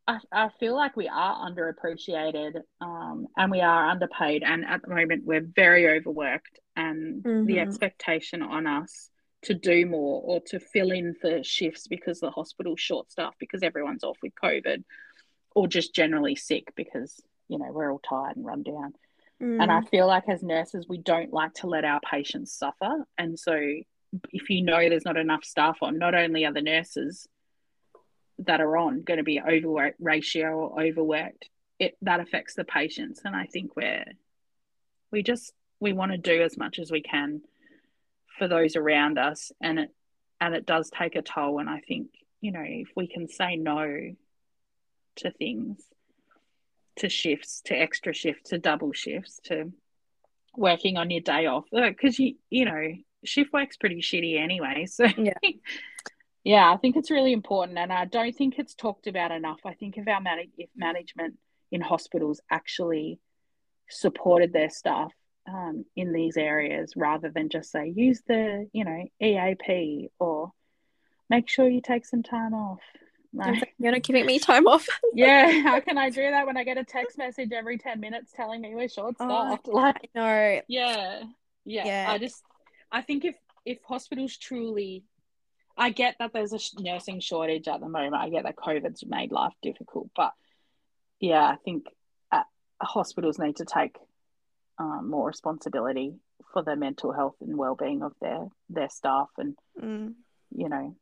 I, 0.08 0.20
I 0.32 0.50
feel 0.60 0.76
like 0.76 0.96
we 0.96 1.10
are 1.10 1.50
underappreciated 1.50 2.62
um, 2.80 3.28
and 3.36 3.52
we 3.52 3.62
are 3.62 3.90
underpaid. 3.90 4.44
And 4.44 4.66
at 4.66 4.82
the 4.82 4.90
moment, 4.90 5.26
we're 5.26 5.46
very 5.56 5.88
overworked, 5.98 6.60
and 6.76 7.24
mm-hmm. 7.24 7.46
the 7.46 7.60
expectation 7.60 8.42
on 8.42 8.66
us 8.68 9.10
to 9.44 9.54
do 9.54 9.86
more 9.86 10.22
or 10.24 10.42
to 10.48 10.60
fill 10.60 10.92
in 10.92 11.14
for 11.14 11.44
shifts 11.44 11.88
because 11.88 12.20
the 12.20 12.32
hospital's 12.32 12.80
short 12.80 13.12
staffed 13.12 13.38
because 13.40 13.64
everyone's 13.64 14.04
off 14.04 14.18
with 14.24 14.34
COVID 14.42 14.84
or 15.56 15.68
just 15.68 15.94
generally 15.94 16.36
sick 16.36 16.74
because, 16.76 17.22
you 17.48 17.58
know, 17.60 17.72
we're 17.72 17.92
all 17.92 18.02
tired 18.08 18.36
and 18.36 18.46
run 18.46 18.64
down. 18.64 18.94
Mm. 19.42 19.62
And 19.62 19.72
I 19.72 19.82
feel 19.82 20.08
like 20.08 20.28
as 20.28 20.42
nurses, 20.42 20.88
we 20.90 20.98
don't 20.98 21.32
like 21.32 21.54
to 21.56 21.68
let 21.68 21.86
our 21.86 22.00
patients 22.00 22.54
suffer. 22.54 23.06
And 23.18 23.38
so 23.38 23.56
if 24.32 24.50
you 24.50 24.64
know 24.64 24.90
there's 24.90 25.06
not 25.06 25.18
enough 25.18 25.44
staff 25.44 25.78
on, 25.82 25.98
not 25.98 26.16
only 26.16 26.46
are 26.46 26.54
the 26.54 26.62
nurses 26.62 27.28
that 28.40 28.62
are 28.62 28.78
on 28.78 29.02
going 29.02 29.18
to 29.18 29.24
be 29.24 29.42
overwork 29.42 29.96
ratio 30.00 30.58
or 30.58 30.82
overworked, 30.82 31.50
it 31.80 31.98
that 32.02 32.20
affects 32.20 32.56
the 32.56 32.64
patients. 32.64 33.22
And 33.26 33.36
I 33.36 33.46
think 33.46 33.76
we're 33.76 34.06
we 35.12 35.24
just 35.24 35.54
we 35.80 35.94
want 35.94 36.12
to 36.12 36.18
do 36.18 36.42
as 36.42 36.58
much 36.58 36.80
as 36.80 36.92
we 36.92 37.02
can 37.02 37.42
for 38.38 38.48
those 38.48 38.76
around 38.76 39.18
us, 39.18 39.52
and 39.62 39.80
it 39.80 39.90
and 40.40 40.54
it 40.54 40.66
does 40.66 40.90
take 40.90 41.16
a 41.16 41.22
toll. 41.22 41.60
And 41.60 41.70
I 41.70 41.80
think 41.80 42.10
you 42.42 42.52
know 42.52 42.64
if 42.66 42.90
we 42.96 43.08
can 43.08 43.28
say 43.28 43.56
no 43.56 44.16
to 45.18 45.32
things, 45.32 45.82
to 46.98 47.10
shifts, 47.10 47.62
to 47.66 47.76
extra 47.76 48.14
shifts, 48.14 48.50
to 48.50 48.60
double 48.60 48.94
shifts, 48.94 49.40
to 49.46 49.72
working 50.56 50.98
on 50.98 51.10
your 51.10 51.22
day 51.22 51.48
off, 51.48 51.66
because 51.72 52.20
you 52.20 52.36
you 52.50 52.66
know 52.66 52.94
shift 53.24 53.52
work's 53.52 53.78
pretty 53.78 54.02
shitty 54.02 54.40
anyway. 54.40 54.86
So 54.86 55.06
yeah. 55.18 55.34
Yeah, 56.48 56.72
I 56.72 56.78
think 56.78 56.96
it's 56.96 57.12
really 57.12 57.34
important, 57.34 57.78
and 57.78 57.92
I 57.92 58.06
don't 58.06 58.34
think 58.34 58.58
it's 58.58 58.74
talked 58.74 59.06
about 59.06 59.32
enough. 59.32 59.60
I 59.66 59.74
think 59.74 59.98
if 59.98 60.08
our 60.08 60.22
man- 60.22 60.50
if 60.58 60.70
management 60.78 61.38
in 61.74 61.82
hospitals 61.82 62.40
actually 62.50 63.20
supported 63.90 64.54
their 64.54 64.70
staff 64.70 65.12
um, 65.46 65.84
in 65.98 66.14
these 66.14 66.38
areas, 66.38 66.94
rather 66.96 67.30
than 67.30 67.50
just 67.50 67.70
say 67.70 67.92
use 67.94 68.22
the 68.26 68.70
you 68.72 68.86
know 68.86 69.04
EAP 69.22 70.08
or 70.20 70.54
make 71.30 71.50
sure 71.50 71.68
you 71.68 71.82
take 71.82 72.06
some 72.06 72.24
time 72.24 72.54
off. 72.54 72.80
Like, 73.34 73.74
You're 73.78 73.92
not 73.92 74.04
giving 74.04 74.26
me 74.26 74.40
time 74.40 74.68
off. 74.68 74.88
yeah, 75.14 75.52
how 75.64 75.82
can 75.82 75.98
I 75.98 76.10
do 76.10 76.22
that 76.32 76.46
when 76.46 76.56
I 76.56 76.64
get 76.64 76.78
a 76.78 76.86
text 76.86 77.18
message 77.18 77.52
every 77.52 77.78
ten 77.78 78.00
minutes 78.00 78.32
telling 78.34 78.62
me 78.62 78.74
we're 78.74 78.88
short 78.88 79.16
staffed? 79.18 79.68
Oh, 79.68 79.72
like, 79.72 80.10
no, 80.16 80.62
yeah, 80.70 81.24
yeah, 81.66 81.86
yeah. 81.86 82.06
I 82.08 82.18
just, 82.18 82.42
I 82.90 83.02
think 83.02 83.26
if 83.26 83.36
if 83.66 83.80
hospitals 83.84 84.38
truly 84.38 85.04
I 85.78 85.92
get 85.92 86.16
that 86.20 86.34
there's 86.34 86.54
a 86.54 86.82
nursing 86.82 87.20
shortage 87.20 87.68
at 87.68 87.80
the 87.80 87.90
moment. 87.90 88.16
I 88.16 88.30
get 88.30 88.44
that 88.44 88.56
COVID's 88.56 89.06
made 89.06 89.32
life 89.32 89.54
difficult, 89.62 90.10
but 90.16 90.34
yeah, 91.20 91.44
I 91.44 91.56
think 91.64 91.86
uh, 92.32 92.44
hospitals 92.82 93.40
need 93.40 93.58
to 93.58 93.66
take 93.66 93.98
um, 94.80 95.10
more 95.10 95.28
responsibility 95.28 96.16
for 96.54 96.64
the 96.64 96.76
mental 96.76 97.12
health 97.12 97.36
and 97.42 97.58
well-being 97.58 98.02
of 98.02 98.14
their 98.22 98.48
their 98.70 98.90
staff, 98.90 99.30
and 99.38 99.56
mm. 99.82 100.14
you 100.56 100.70
know, 100.70 100.96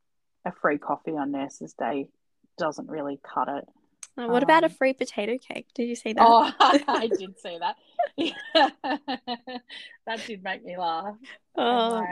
a 0.46 0.52
free 0.52 0.78
coffee 0.78 1.12
on 1.12 1.32
Nurses 1.32 1.74
Day 1.74 2.10
doesn't 2.58 2.90
really 2.90 3.20
cut 3.24 3.48
it. 3.48 3.66
What 4.16 4.30
um, 4.30 4.44
about 4.44 4.64
a 4.64 4.68
um, 4.68 4.72
free 4.72 4.94
potato 4.94 5.38
cake? 5.38 5.68
Did 5.76 5.90
you 5.90 5.96
see 5.96 6.14
that? 6.14 6.26
Oh, 6.26 6.52
I 6.60 7.08
did 7.20 7.38
see 7.40 7.58
that. 7.60 7.76
that 10.06 10.26
did 10.26 10.44
make 10.44 10.64
me 10.64 10.78
laugh. 10.78 11.16
Oh. 11.58 12.06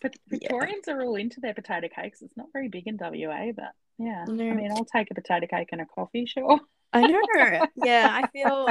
But 0.00 0.14
Victorians 0.28 0.84
yeah. 0.86 0.94
are 0.94 1.02
all 1.04 1.16
into 1.16 1.40
their 1.40 1.54
potato 1.54 1.88
cakes. 1.88 2.22
It's 2.22 2.36
not 2.36 2.48
very 2.52 2.68
big 2.68 2.86
in 2.86 2.96
WA, 3.00 3.52
but 3.54 3.72
yeah. 3.98 4.24
No. 4.28 4.48
I 4.48 4.52
mean, 4.52 4.70
I'll 4.70 4.84
take 4.84 5.10
a 5.10 5.14
potato 5.14 5.46
cake 5.46 5.68
and 5.72 5.80
a 5.80 5.86
coffee, 5.86 6.26
sure. 6.26 6.60
I 6.92 7.06
know. 7.06 7.66
Yeah, 7.76 8.08
I 8.10 8.26
feel. 8.32 8.68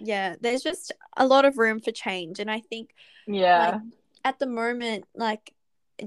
Yeah, 0.00 0.36
there's 0.40 0.62
just 0.62 0.92
a 1.16 1.26
lot 1.26 1.44
of 1.44 1.58
room 1.58 1.80
for 1.80 1.92
change, 1.92 2.38
and 2.38 2.50
I 2.50 2.60
think. 2.60 2.90
Yeah. 3.26 3.70
Like, 3.70 3.80
at 4.24 4.38
the 4.40 4.46
moment, 4.46 5.04
like 5.14 5.52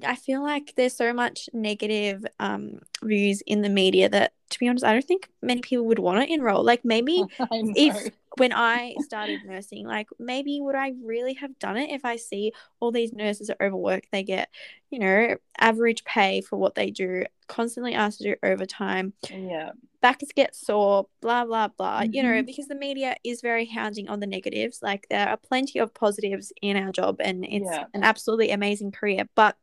I 0.06 0.16
feel 0.16 0.44
like 0.44 0.74
there's 0.76 0.96
so 0.96 1.14
much 1.14 1.50
negative 1.54 2.26
um, 2.40 2.80
views 3.04 3.42
in 3.46 3.62
the 3.62 3.70
media 3.70 4.08
that, 4.10 4.34
to 4.52 4.60
be 4.60 4.68
honest, 4.68 4.86
I 4.86 4.94
don't 4.94 5.06
think 5.06 5.30
many 5.42 5.62
people 5.62 5.86
would 5.88 6.00
want 6.00 6.22
to 6.22 6.32
enroll. 6.32 6.64
Like 6.64 6.86
maybe 6.86 7.24
if 7.52 8.12
when 8.38 8.54
I 8.54 8.96
started 9.02 9.42
nursing, 9.46 9.88
like 9.88 10.08
maybe 10.20 10.60
would 10.62 10.76
I 10.76 10.94
really 11.04 11.34
have 11.36 11.58
done 11.60 11.78
it 11.78 11.90
if 11.90 12.06
I 12.06 12.18
see 12.18 12.54
all 12.80 12.92
these 12.92 13.14
nurses 13.14 13.50
are 13.50 13.66
overworked? 13.66 14.08
They 14.12 14.24
get, 14.24 14.50
you 14.92 15.00
know, 15.00 15.36
average 15.60 16.04
pay 16.04 16.42
for 16.42 16.58
what 16.58 16.76
they 16.76 16.92
do, 16.92 17.26
constantly 17.48 17.94
asked 17.94 18.20
to 18.20 18.24
do 18.26 18.36
overtime. 18.44 19.14
Yeah. 19.32 19.72
Backs 20.02 20.28
get 20.34 20.56
sore, 20.56 21.08
blah, 21.20 21.46
blah, 21.46 21.68
blah. 21.70 22.02
Mm-hmm. 22.02 22.14
You 22.14 22.24
know, 22.24 22.30
mm-hmm. 22.30 22.46
because 22.46 22.68
the 22.68 22.76
media 22.76 23.16
is 23.24 23.42
very 23.42 23.66
hounding 23.66 24.08
on 24.08 24.20
the 24.20 24.28
negatives. 24.28 24.80
Like 24.84 25.08
there 25.10 25.28
are 25.28 25.38
plenty 25.38 25.80
of 25.80 25.94
positives 25.94 26.54
in 26.62 26.78
our 26.78 26.92
job 26.92 27.18
and 27.20 27.44
it's 27.44 27.66
yeah. 27.66 27.86
an 27.94 28.04
absolutely 28.04 28.52
amazing 28.52 28.92
career. 28.92 29.28
But 29.36 29.58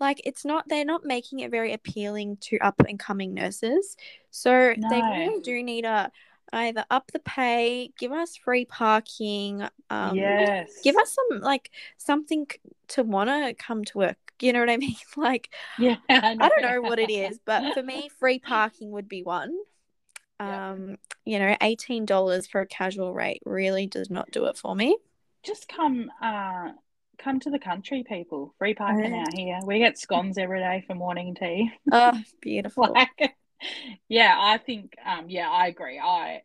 like 0.00 0.20
it's 0.24 0.44
not 0.44 0.68
they're 0.68 0.84
not 0.84 1.04
making 1.04 1.40
it 1.40 1.50
very 1.50 1.72
appealing 1.72 2.36
to 2.38 2.58
up 2.58 2.80
and 2.88 2.98
coming 2.98 3.34
nurses 3.34 3.96
so 4.30 4.74
no. 4.76 4.88
they 4.90 5.00
really 5.00 5.40
do 5.40 5.62
need 5.62 5.84
a 5.84 6.10
either 6.52 6.84
up 6.90 7.10
the 7.12 7.18
pay 7.20 7.90
give 7.98 8.12
us 8.12 8.36
free 8.36 8.64
parking 8.64 9.66
um 9.90 10.14
yes 10.14 10.80
give 10.84 10.96
us 10.96 11.12
some 11.12 11.40
like 11.40 11.70
something 11.96 12.46
to 12.88 13.02
want 13.02 13.28
to 13.28 13.54
come 13.54 13.84
to 13.84 13.98
work. 13.98 14.16
You 14.38 14.52
know 14.52 14.60
what 14.60 14.68
I 14.68 14.76
mean? 14.76 14.94
Like, 15.16 15.48
yeah, 15.78 15.96
I, 16.10 16.36
I 16.38 16.48
don't 16.50 16.60
know 16.60 16.82
what 16.82 16.98
it 16.98 17.08
is, 17.08 17.40
but 17.42 17.72
for 17.72 17.82
me, 17.82 18.10
free 18.18 18.38
parking 18.38 18.90
would 18.90 19.08
be 19.08 19.22
one. 19.22 19.56
Yeah. 20.38 20.72
Um, 20.72 20.98
you 21.24 21.38
know, 21.38 21.56
eighteen 21.62 22.04
dollars 22.04 22.46
for 22.46 22.60
a 22.60 22.66
casual 22.66 23.14
rate 23.14 23.40
really 23.46 23.86
does 23.86 24.10
not 24.10 24.30
do 24.30 24.44
it 24.44 24.58
for 24.58 24.76
me. 24.76 24.98
Just 25.42 25.70
come, 25.70 26.10
uh, 26.20 26.72
come 27.18 27.40
to 27.40 27.50
the 27.50 27.58
country, 27.58 28.04
people. 28.08 28.54
Free 28.58 28.74
parking 28.74 29.12
Oh. 29.14 29.20
out 29.20 29.34
here. 29.34 29.60
We 29.64 29.78
get 29.78 29.98
scones 29.98 30.38
every 30.38 30.60
day 30.60 30.84
for 30.86 30.94
morning 30.94 31.34
tea. 31.34 31.70
Oh, 31.90 32.12
beautiful. 32.40 32.92
like, 32.92 33.34
yeah, 34.08 34.34
I 34.38 34.58
think, 34.58 34.94
um, 35.04 35.28
yeah, 35.28 35.50
I 35.50 35.68
agree. 35.68 35.98
I 35.98 36.42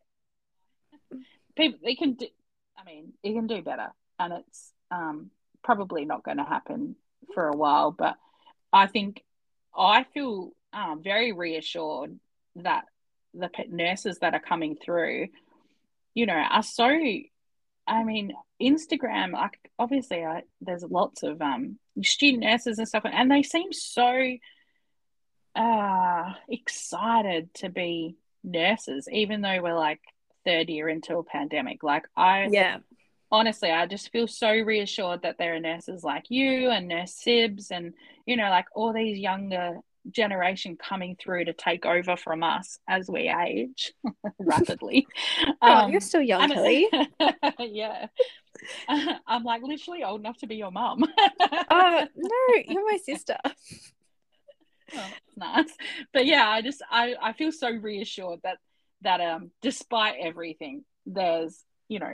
people 1.56 1.78
they 1.84 1.94
can 1.94 2.14
do. 2.14 2.26
I 2.78 2.84
mean, 2.84 3.12
you 3.22 3.34
can 3.34 3.46
do 3.46 3.62
better, 3.62 3.88
and 4.18 4.32
it's 4.32 4.72
um 4.90 5.30
probably 5.62 6.04
not 6.04 6.24
going 6.24 6.38
to 6.38 6.44
happen 6.44 6.96
for 7.34 7.48
a 7.48 7.56
while. 7.56 7.90
But 7.92 8.16
I 8.72 8.86
think 8.86 9.22
I 9.76 10.04
feel 10.14 10.52
um 10.72 11.02
very 11.02 11.32
reassured 11.32 12.18
that 12.56 12.84
the 13.34 13.50
nurses 13.68 14.18
that 14.20 14.34
are 14.34 14.40
coming 14.40 14.76
through, 14.76 15.28
you 16.14 16.26
know, 16.26 16.34
are 16.34 16.62
so. 16.62 16.88
I 17.84 18.04
mean, 18.04 18.32
Instagram, 18.62 19.32
like 19.32 19.58
obviously, 19.78 20.24
I, 20.24 20.42
there's 20.60 20.84
lots 20.84 21.22
of 21.22 21.40
um 21.42 21.78
student 22.02 22.42
nurses 22.44 22.78
and 22.78 22.88
stuff, 22.88 23.04
and 23.04 23.30
they 23.30 23.42
seem 23.42 23.72
so 23.72 24.36
uh 25.54 26.32
excited 26.48 27.52
to 27.54 27.68
be 27.68 28.16
nurses, 28.44 29.08
even 29.12 29.42
though 29.42 29.60
we're 29.62 29.74
like 29.74 30.00
third 30.44 30.68
year 30.70 30.88
into 30.88 31.18
a 31.18 31.24
pandemic. 31.24 31.82
Like 31.82 32.04
I 32.16 32.48
Yeah. 32.50 32.78
honestly, 33.30 33.70
I 33.70 33.86
just 33.86 34.10
feel 34.12 34.26
so 34.28 34.50
reassured 34.50 35.22
that 35.22 35.38
there 35.38 35.54
are 35.54 35.60
nurses 35.60 36.02
like 36.04 36.24
you 36.30 36.70
and 36.70 36.88
Nurse 36.88 37.14
Sibs 37.26 37.70
and, 37.70 37.94
you 38.26 38.36
know, 38.36 38.50
like 38.50 38.66
all 38.74 38.92
these 38.92 39.18
younger 39.18 39.78
generation 40.10 40.76
coming 40.76 41.16
through 41.16 41.44
to 41.46 41.52
take 41.52 41.86
over 41.86 42.16
from 42.16 42.42
us 42.42 42.78
as 42.88 43.08
we 43.08 43.28
age 43.30 43.92
rapidly. 44.38 45.06
Oh, 45.62 45.84
Um, 45.84 45.90
you're 45.90 46.00
still 46.00 46.20
young, 46.22 46.48
Kelly. 46.48 46.88
yeah. 47.60 48.06
I'm 49.26 49.44
like 49.44 49.62
literally 49.62 50.04
old 50.04 50.20
enough 50.20 50.38
to 50.38 50.46
be 50.46 50.56
your 50.56 50.70
mum. 50.70 51.04
Oh 51.70 52.06
no, 52.16 52.30
you're 52.66 52.90
my 52.90 52.98
sister. 52.98 53.36
It's 54.94 55.38
nice. 55.38 55.74
But 56.12 56.26
yeah, 56.26 56.46
I 56.46 56.60
just 56.60 56.82
I, 56.90 57.14
I 57.18 57.32
feel 57.32 57.50
so 57.50 57.70
reassured 57.70 58.40
that 58.42 58.58
that 59.00 59.22
um 59.22 59.50
despite 59.62 60.16
everything, 60.20 60.84
there's, 61.06 61.64
you 61.88 61.98
know, 61.98 62.12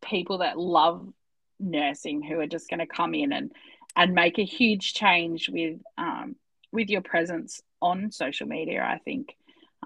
people 0.00 0.38
that 0.38 0.56
love 0.56 1.12
nursing 1.58 2.22
who 2.22 2.38
are 2.38 2.46
just 2.46 2.70
gonna 2.70 2.86
come 2.86 3.14
in 3.14 3.32
and 3.32 3.50
and 3.96 4.14
make 4.14 4.38
a 4.38 4.44
huge 4.44 4.94
change 4.94 5.48
with 5.48 5.80
um 5.98 6.36
with 6.70 6.88
your 6.88 7.02
presence 7.02 7.60
on 7.82 8.12
social 8.12 8.46
media, 8.46 8.84
I 8.84 8.98
think. 8.98 9.36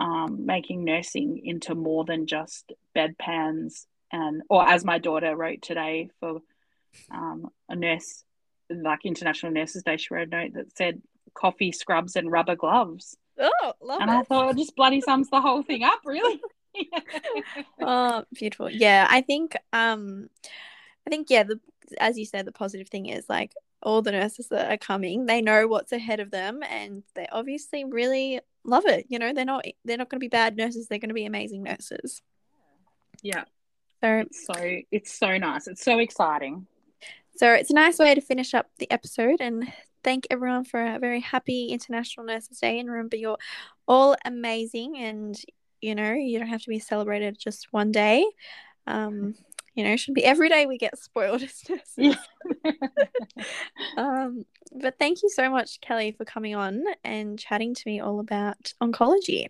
Um, 0.01 0.47
making 0.47 0.85
nursing 0.85 1.41
into 1.45 1.75
more 1.75 2.05
than 2.05 2.27
just 2.27 2.73
bedpans 2.95 3.87
and 4.13 4.43
or 4.49 4.67
as 4.67 4.85
my 4.85 4.99
daughter 4.99 5.37
wrote 5.37 5.63
today 5.63 6.11
for 6.21 6.41
um, 7.11 7.51
a 7.69 7.77
nurse 7.77 8.25
like 8.71 9.05
International 9.05 9.53
Nurses 9.53 9.83
Day, 9.83 9.97
she 9.97 10.13
wrote 10.13 10.29
a 10.29 10.31
note 10.31 10.53
that 10.55 10.77
said 10.77 11.03
coffee 11.35 11.73
scrubs 11.73 12.17
and 12.17 12.31
rubber 12.31 12.57
gloves. 12.57 13.17
Oh, 13.39 13.73
love 13.81 14.01
And 14.01 14.11
I 14.11 14.23
thought 14.23 14.51
it 14.51 14.57
just 14.57 14.77
bloody 14.77 15.01
sums 15.01 15.31
the 15.31 15.41
whole 15.41 15.63
thing 15.63 15.85
up, 15.85 16.01
really. 16.05 16.41
Oh, 17.81 18.25
beautiful. 18.35 18.71
Yeah, 18.71 19.07
I 19.09 19.23
think 19.23 19.57
um 19.73 20.29
I 21.07 21.11
think 21.11 21.29
yeah, 21.31 21.45
the 21.45 21.61
as 21.99 22.19
you 22.19 22.25
said, 22.25 22.47
the 22.47 22.53
positive 22.53 22.89
thing 22.89 23.07
is 23.07 23.25
like 23.29 23.55
all 23.83 24.03
the 24.03 24.13
nurses 24.13 24.49
that 24.49 24.71
are 24.71 24.77
coming, 24.77 25.27
they 25.27 25.41
know 25.41 25.67
what's 25.67 25.93
ahead 25.93 26.21
of 26.21 26.31
them 26.31 26.61
and 26.69 27.03
they 27.15 27.27
obviously 27.33 27.85
really 27.85 28.41
love 28.65 28.85
it. 28.87 29.07
You 29.09 29.19
know, 29.19 29.33
they're 29.33 29.45
not 29.45 29.65
they're 29.85 29.97
not 29.97 30.09
gonna 30.09 30.21
be 30.21 30.29
bad 30.29 30.57
nurses, 30.57 30.87
they're 30.87 30.99
gonna 30.99 31.15
be 31.15 31.25
amazing 31.25 31.63
nurses. 31.63 32.23
yeah, 33.23 33.45
So 34.01 34.19
it's 34.19 34.47
so 34.47 34.81
it's 34.91 35.13
so 35.13 35.37
nice. 35.39 35.67
It's 35.67 35.85
so 35.85 35.99
exciting. 35.99 36.67
so 37.37 37.53
it's 37.53 37.71
a 37.71 37.75
nice 37.75 37.99
way 37.99 38.15
to 38.15 38.21
finish 38.21 38.55
up 38.55 38.67
the 38.79 38.91
episode 38.91 39.41
and 39.41 39.73
thank 40.05 40.27
everyone 40.31 40.65
for 40.65 40.81
a 40.81 40.99
very 40.99 41.21
happy 41.21 41.67
International 41.67 42.25
Nurses 42.25 42.59
Day 42.59 42.79
and 42.79 42.91
remember 42.91 43.17
you're 43.17 43.39
all 43.87 44.17
amazing 44.25 44.97
and 44.99 45.37
you 45.81 45.95
know, 45.95 46.13
you 46.13 46.39
don't 46.39 46.49
have 46.49 46.63
to 46.63 46.69
be 46.69 46.79
celebrated 46.79 47.39
just 47.39 47.69
one 47.73 47.93
day. 47.93 48.25
Um, 48.87 49.35
you 49.75 49.85
know, 49.85 49.91
it 49.93 49.99
should 49.99 50.15
be 50.15 50.25
every 50.25 50.49
day 50.49 50.67
we 50.67 50.77
get 50.79 50.99
spoiled 50.99 51.43
as 51.43 51.63
nurses. 51.69 51.89
Yeah. 51.97 52.73
Um, 53.97 54.45
but 54.73 54.99
thank 54.99 55.23
you 55.23 55.29
so 55.29 55.51
much, 55.51 55.81
Kelly, 55.81 56.13
for 56.13 56.25
coming 56.25 56.55
on 56.55 56.85
and 57.05 57.39
chatting 57.39 57.75
to 57.75 57.83
me 57.87 58.01
all 58.01 58.21
about 58.21 58.73
oncology. 58.81 59.47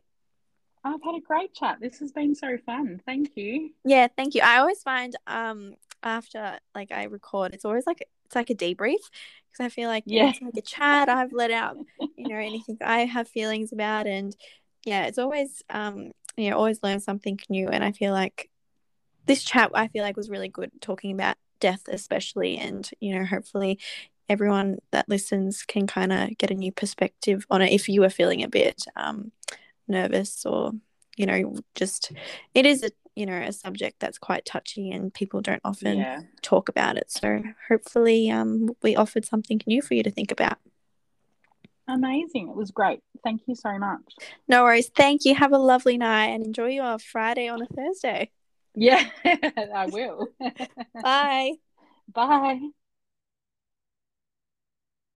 I've 0.84 1.02
had 1.02 1.14
a 1.16 1.20
great 1.20 1.55
chat. 1.55 1.78
This 1.80 1.98
has 1.98 2.12
been 2.12 2.34
so 2.34 2.56
fun. 2.64 3.00
Thank 3.05 3.30
you. 3.36 3.70
Yeah, 3.84 4.09
thank 4.16 4.34
you. 4.34 4.42
I 4.42 4.59
always 4.59 4.82
find 4.82 5.14
um 5.26 5.74
after 6.02 6.59
like 6.74 6.92
I 6.92 7.05
record, 7.05 7.55
it's 7.55 7.64
always 7.64 7.86
like 7.86 8.00
it's 8.26 8.34
like 8.34 8.50
a 8.50 8.55
debrief 8.55 8.96
because 9.50 9.60
I 9.60 9.68
feel 9.68 9.88
like 9.88 10.05
Yeah. 10.06 10.30
it's 10.30 10.42
like 10.42 10.56
a 10.56 10.62
chat. 10.62 11.09
I've 11.09 11.32
let 11.32 11.50
out 11.50 11.76
you 12.16 12.28
know 12.28 12.36
anything 12.36 12.78
I 12.80 13.00
have 13.05 13.28
feelings 13.28 13.72
about, 13.72 14.06
and 14.06 14.36
yeah, 14.84 15.06
it's 15.06 15.18
always 15.18 15.62
um 15.70 16.12
you 16.36 16.50
know 16.50 16.56
always 16.56 16.82
learn 16.82 17.00
something 17.00 17.38
new, 17.48 17.68
and 17.68 17.82
I 17.82 17.92
feel 17.92 18.12
like 18.12 18.50
this 19.26 19.44
chat 19.44 19.70
I 19.74 19.88
feel 19.88 20.02
like 20.02 20.16
was 20.16 20.30
really 20.30 20.48
good 20.48 20.70
talking 20.80 21.12
about 21.12 21.36
death 21.60 21.82
especially, 21.88 22.56
and 22.59 22.88
you 23.00 23.18
know 23.18 23.24
hopefully 23.24 23.78
everyone 24.28 24.78
that 24.90 25.09
listens 25.09 25.62
can 25.62 25.86
kind 25.86 26.12
of 26.12 26.36
get 26.36 26.50
a 26.50 26.55
new 26.55 26.70
perspective 26.70 27.46
on 27.50 27.62
it 27.62 27.72
if 27.72 27.88
you 27.88 28.05
are 28.05 28.10
feeling 28.10 28.42
a 28.42 28.48
bit 28.48 28.84
um 28.94 29.32
nervous 29.89 30.44
or 30.47 30.73
you 31.16 31.27
know 31.27 31.56
just 31.74 32.12
it 32.55 32.65
is 32.66 32.82
a 32.82 32.90
you 33.16 33.27
know 33.27 33.39
a 33.40 33.52
subject 33.52 33.98
that's 34.01 34.19
quite 34.19 34.44
touchy 34.44 34.90
and 34.90 35.12
people 35.12 35.40
don't 35.40 35.60
often 35.65 35.98
Yeah. 35.98 36.20
talk 36.43 36.69
about 36.69 36.97
it 36.97 37.10
so 37.10 37.43
hopefully 37.69 38.31
um 38.31 38.70
we 38.82 38.94
offered 38.94 39.24
something 39.24 39.60
new 39.66 39.82
for 39.82 39.94
you 39.94 40.02
to 40.02 40.10
think 40.10 40.31
about 40.31 40.59
Amazing. 41.90 42.48
It 42.51 42.55
was 42.55 42.70
great. 42.70 43.01
Thank 43.24 43.43
you 43.47 43.55
so 43.55 43.78
much. 43.78 44.02
no 44.47 44.62
worries 44.62 44.90
thank 44.94 45.24
you 45.24 45.35
have 45.35 45.52
a 45.52 45.59
lovely 45.59 45.97
night 45.98 46.27
and 46.28 46.44
enjoy 46.44 46.69
your 46.69 46.98
friday 46.98 47.48
on 47.48 47.62
a 47.62 47.66
thursday 47.66 48.31
Yeah, 48.74 49.05
I 49.74 49.86
will. 49.86 50.28
bye 51.02 51.55
Bye. 52.15 52.69